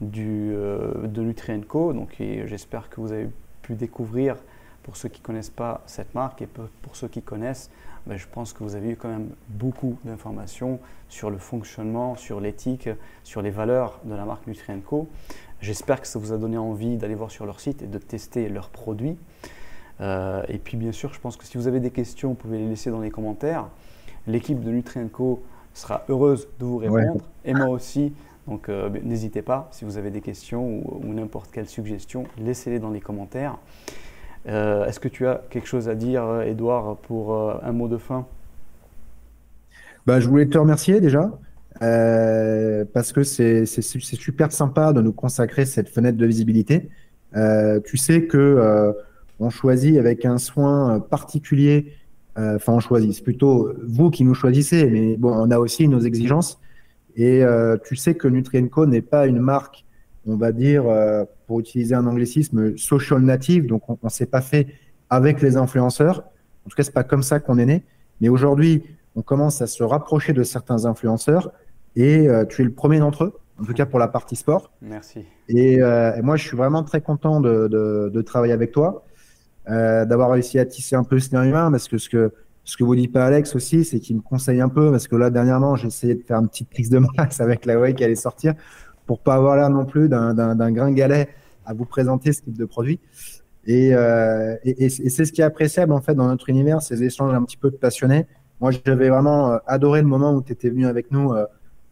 du, 0.00 0.50
euh, 0.52 1.06
de 1.06 1.22
Nutrienco. 1.22 1.92
Donc 1.92 2.16
j'espère 2.18 2.90
que 2.90 3.00
vous 3.00 3.12
avez 3.12 3.28
pu 3.62 3.74
découvrir, 3.74 4.36
pour 4.90 4.96
ceux 4.96 5.08
qui 5.08 5.20
ne 5.20 5.24
connaissent 5.24 5.50
pas 5.50 5.82
cette 5.86 6.16
marque 6.16 6.42
et 6.42 6.48
pour 6.48 6.96
ceux 6.96 7.06
qui 7.06 7.22
connaissent, 7.22 7.70
ben, 8.08 8.16
je 8.16 8.26
pense 8.26 8.52
que 8.52 8.64
vous 8.64 8.74
avez 8.74 8.90
eu 8.90 8.96
quand 8.96 9.08
même 9.08 9.28
beaucoup 9.48 9.96
d'informations 10.04 10.80
sur 11.08 11.30
le 11.30 11.38
fonctionnement, 11.38 12.16
sur 12.16 12.40
l'éthique, 12.40 12.88
sur 13.22 13.40
les 13.40 13.50
valeurs 13.50 14.00
de 14.02 14.16
la 14.16 14.24
marque 14.24 14.48
Nutrienco. 14.48 15.06
J'espère 15.60 16.00
que 16.00 16.08
ça 16.08 16.18
vous 16.18 16.32
a 16.32 16.38
donné 16.38 16.58
envie 16.58 16.96
d'aller 16.96 17.14
voir 17.14 17.30
sur 17.30 17.46
leur 17.46 17.60
site 17.60 17.82
et 17.82 17.86
de 17.86 17.98
tester 17.98 18.48
leurs 18.48 18.68
produits. 18.68 19.16
Euh, 20.00 20.42
et 20.48 20.58
puis 20.58 20.76
bien 20.76 20.90
sûr, 20.90 21.14
je 21.14 21.20
pense 21.20 21.36
que 21.36 21.44
si 21.44 21.56
vous 21.56 21.68
avez 21.68 21.78
des 21.78 21.92
questions, 21.92 22.30
vous 22.30 22.34
pouvez 22.34 22.58
les 22.58 22.66
laisser 22.66 22.90
dans 22.90 23.00
les 23.00 23.12
commentaires. 23.12 23.68
L'équipe 24.26 24.60
de 24.60 24.72
Nutrienco 24.72 25.44
sera 25.72 26.02
heureuse 26.08 26.48
de 26.58 26.64
vous 26.64 26.78
répondre 26.78 27.24
et 27.44 27.54
moi 27.54 27.68
aussi. 27.68 28.12
Donc 28.48 28.68
euh, 28.68 28.88
ben, 28.88 29.06
n'hésitez 29.06 29.42
pas, 29.42 29.68
si 29.70 29.84
vous 29.84 29.98
avez 29.98 30.10
des 30.10 30.20
questions 30.20 30.66
ou, 30.66 31.00
ou 31.04 31.14
n'importe 31.14 31.52
quelle 31.52 31.68
suggestion, 31.68 32.24
laissez-les 32.38 32.80
dans 32.80 32.90
les 32.90 33.00
commentaires. 33.00 33.56
Euh, 34.48 34.86
est-ce 34.86 35.00
que 35.00 35.08
tu 35.08 35.26
as 35.26 35.42
quelque 35.50 35.66
chose 35.66 35.88
à 35.88 35.94
dire, 35.94 36.42
Edouard, 36.42 36.96
pour 36.96 37.34
euh, 37.34 37.54
un 37.62 37.72
mot 37.72 37.88
de 37.88 37.98
fin? 37.98 38.26
Bah, 40.06 40.20
Je 40.20 40.28
voulais 40.28 40.46
te 40.46 40.56
remercier 40.56 41.00
déjà, 41.00 41.30
euh, 41.82 42.84
parce 42.92 43.12
que 43.12 43.22
c'est 43.22 43.66
super 43.66 44.50
sympa 44.50 44.92
de 44.92 45.02
nous 45.02 45.12
consacrer 45.12 45.66
cette 45.66 45.88
fenêtre 45.88 46.16
de 46.16 46.26
visibilité. 46.26 46.88
tu 47.84 47.96
sais 47.96 48.26
que 48.26 48.94
on 49.38 49.50
choisit 49.50 49.96
avec 49.96 50.24
un 50.24 50.38
soin 50.38 51.00
particulier, 51.00 51.94
enfin 52.36 52.72
on 52.72 52.80
choisit, 52.80 53.12
c'est 53.12 53.22
plutôt 53.22 53.70
vous 53.86 54.10
qui 54.10 54.24
nous 54.24 54.34
choisissez, 54.34 54.88
mais 54.90 55.16
bon, 55.16 55.32
on 55.32 55.50
a 55.50 55.58
aussi 55.58 55.86
nos 55.86 56.00
exigences. 56.00 56.58
Et 57.16 57.42
tu 57.84 57.94
sais 57.94 58.14
que 58.14 58.26
Nutrienco 58.26 58.86
n'est 58.86 59.02
pas 59.02 59.26
une 59.26 59.40
marque 59.40 59.84
on 60.30 60.36
va 60.36 60.52
dire, 60.52 60.86
euh, 60.86 61.24
pour 61.46 61.60
utiliser 61.60 61.94
un 61.94 62.06
anglicisme, 62.06 62.76
social 62.76 63.20
native. 63.20 63.66
Donc, 63.66 63.88
on 63.88 63.98
ne 64.02 64.08
s'est 64.08 64.26
pas 64.26 64.40
fait 64.40 64.68
avec 65.08 65.42
les 65.42 65.56
influenceurs. 65.56 66.24
En 66.66 66.70
tout 66.70 66.76
cas, 66.76 66.82
c'est 66.82 66.94
pas 66.94 67.04
comme 67.04 67.22
ça 67.22 67.40
qu'on 67.40 67.58
est 67.58 67.66
né. 67.66 67.84
Mais 68.20 68.28
aujourd'hui, 68.28 68.84
on 69.16 69.22
commence 69.22 69.60
à 69.60 69.66
se 69.66 69.82
rapprocher 69.82 70.32
de 70.32 70.42
certains 70.42 70.84
influenceurs 70.84 71.52
et 71.96 72.28
euh, 72.28 72.44
tu 72.44 72.62
es 72.62 72.64
le 72.64 72.72
premier 72.72 73.00
d'entre 73.00 73.24
eux, 73.24 73.40
en 73.60 73.64
tout 73.64 73.72
cas 73.72 73.86
pour 73.86 73.98
la 73.98 74.08
partie 74.08 74.36
sport. 74.36 74.70
Merci. 74.80 75.24
Et, 75.48 75.82
euh, 75.82 76.22
moi, 76.22 76.36
je 76.36 76.46
suis 76.46 76.56
vraiment 76.56 76.84
très 76.84 77.00
content 77.00 77.40
de, 77.40 78.22
travailler 78.24 78.52
avec 78.52 78.70
toi, 78.70 79.04
d'avoir 79.66 80.30
réussi 80.30 80.58
à 80.58 80.64
tisser 80.64 80.94
un 80.94 81.04
peu 81.04 81.18
ce 81.18 81.34
lien 81.34 81.42
humain 81.44 81.70
parce 81.70 81.88
que 81.88 81.98
ce 81.98 82.08
que 82.08 82.32
ce 82.64 82.76
que 82.76 82.84
vous 82.84 82.94
dit 82.94 83.08
pas 83.08 83.26
Alex 83.26 83.56
aussi, 83.56 83.84
c'est 83.84 83.98
qu'il 84.00 84.16
me 84.16 84.20
conseille 84.20 84.60
un 84.60 84.68
peu 84.68 84.90
parce 84.90 85.08
que 85.08 85.16
là 85.16 85.30
dernièrement 85.30 85.76
j'ai 85.76 85.88
essayé 85.88 86.14
de 86.14 86.22
faire 86.22 86.38
une 86.38 86.48
petite 86.48 86.70
prise 86.70 86.90
de 86.90 86.98
masse 86.98 87.40
avec 87.40 87.66
la 87.66 87.78
web 87.78 87.96
qui 87.96 88.04
allait 88.04 88.14
sortir 88.14 88.54
pour 89.10 89.18
pas 89.18 89.34
avoir 89.34 89.56
l'air 89.56 89.70
non 89.70 89.86
plus 89.86 90.08
d'un 90.08 90.70
gringalet 90.70 91.28
à 91.66 91.74
vous 91.74 91.84
présenter 91.84 92.32
ce 92.32 92.42
type 92.42 92.56
de 92.56 92.64
produit. 92.64 93.00
Euh, 93.68 94.54
et, 94.62 94.88
c'est 94.88 95.24
ce 95.24 95.32
qui 95.32 95.40
est 95.40 95.44
appréciable 95.44 95.92
en 95.92 96.00
fait 96.00 96.14
dans 96.14 96.28
notre 96.28 96.48
univers, 96.48 96.80
ces 96.80 97.02
échanges 97.02 97.34
un 97.34 97.42
petit 97.42 97.56
peu 97.56 97.72
passionnés. 97.72 98.28
Moi, 98.60 98.70
j'avais 98.70 99.08
vraiment 99.08 99.50
euh, 99.50 99.58
adoré 99.66 100.00
le 100.00 100.06
moment 100.06 100.32
où 100.32 100.42
tu 100.42 100.52
étais 100.52 100.70
venu 100.70 100.86
avec 100.86 101.10
nous 101.10 101.32
euh, 101.32 101.44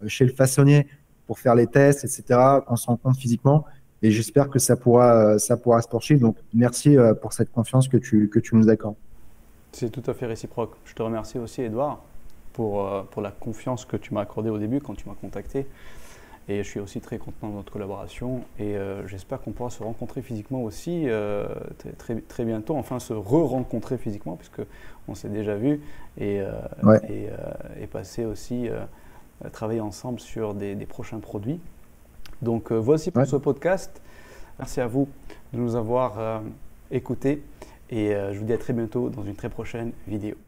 chez 0.06 0.26
le 0.26 0.32
façonnier 0.32 0.86
pour 1.26 1.40
faire 1.40 1.56
les 1.56 1.66
tests, 1.66 2.04
etc. 2.04 2.38
On 2.68 2.76
se 2.76 2.86
rencontre 2.86 3.18
physiquement 3.18 3.64
et 4.00 4.12
j'espère 4.12 4.48
que 4.48 4.60
ça 4.60 4.76
pourra, 4.76 5.40
ça 5.40 5.56
pourra 5.56 5.82
se 5.82 5.88
poursuivre. 5.88 6.20
Donc, 6.20 6.36
merci 6.54 6.96
pour 7.20 7.32
cette 7.32 7.50
confiance 7.50 7.88
que 7.88 7.96
tu, 7.96 8.28
que 8.28 8.38
tu 8.38 8.54
nous 8.54 8.68
accordes. 8.68 8.94
C'est 9.72 9.90
tout 9.90 10.08
à 10.08 10.14
fait 10.14 10.26
réciproque. 10.26 10.76
Je 10.84 10.94
te 10.94 11.02
remercie 11.02 11.40
aussi, 11.40 11.62
Edouard, 11.62 12.00
pour, 12.52 12.88
pour 13.10 13.22
la 13.22 13.32
confiance 13.32 13.84
que 13.84 13.96
tu 13.96 14.14
m'as 14.14 14.20
accordée 14.20 14.50
au 14.50 14.58
début 14.58 14.80
quand 14.80 14.94
tu 14.94 15.08
m'as 15.08 15.16
contacté. 15.16 15.66
Et 16.50 16.62
je 16.62 16.68
suis 16.68 16.80
aussi 16.80 17.00
très 17.00 17.18
content 17.18 17.50
de 17.50 17.54
notre 17.54 17.70
collaboration 17.70 18.40
et 18.58 18.74
euh, 18.76 19.06
j'espère 19.06 19.42
qu'on 19.42 19.52
pourra 19.52 19.68
se 19.68 19.82
rencontrer 19.82 20.22
physiquement 20.22 20.62
aussi 20.62 21.02
euh, 21.06 21.46
très, 21.98 22.16
très, 22.22 22.44
bientôt, 22.46 22.74
enfin 22.76 22.98
se 22.98 23.12
re-rencontrer 23.12 23.98
physiquement 23.98 24.36
puisque 24.36 24.62
on 25.08 25.14
s'est 25.14 25.28
déjà 25.28 25.56
vu 25.56 25.82
et, 26.16 26.40
euh, 26.40 26.98
et, 27.78 27.86
passer 27.86 28.24
aussi 28.24 28.68
travailler 29.52 29.80
ensemble 29.80 30.20
sur 30.20 30.54
des, 30.54 30.74
prochains 30.86 31.20
produits. 31.20 31.60
Donc 32.40 32.72
voici 32.72 33.10
pour 33.10 33.26
ce 33.26 33.36
podcast. 33.36 34.00
Merci 34.58 34.80
à 34.80 34.86
vous 34.86 35.06
de 35.52 35.58
nous 35.58 35.76
avoir 35.76 36.42
écoutés 36.90 37.42
et 37.90 38.14
je 38.32 38.38
vous 38.38 38.44
dis 38.44 38.52
à 38.54 38.58
très 38.58 38.72
bientôt 38.72 39.10
dans 39.10 39.22
une 39.22 39.36
très 39.36 39.50
prochaine 39.50 39.92
vidéo. 40.06 40.47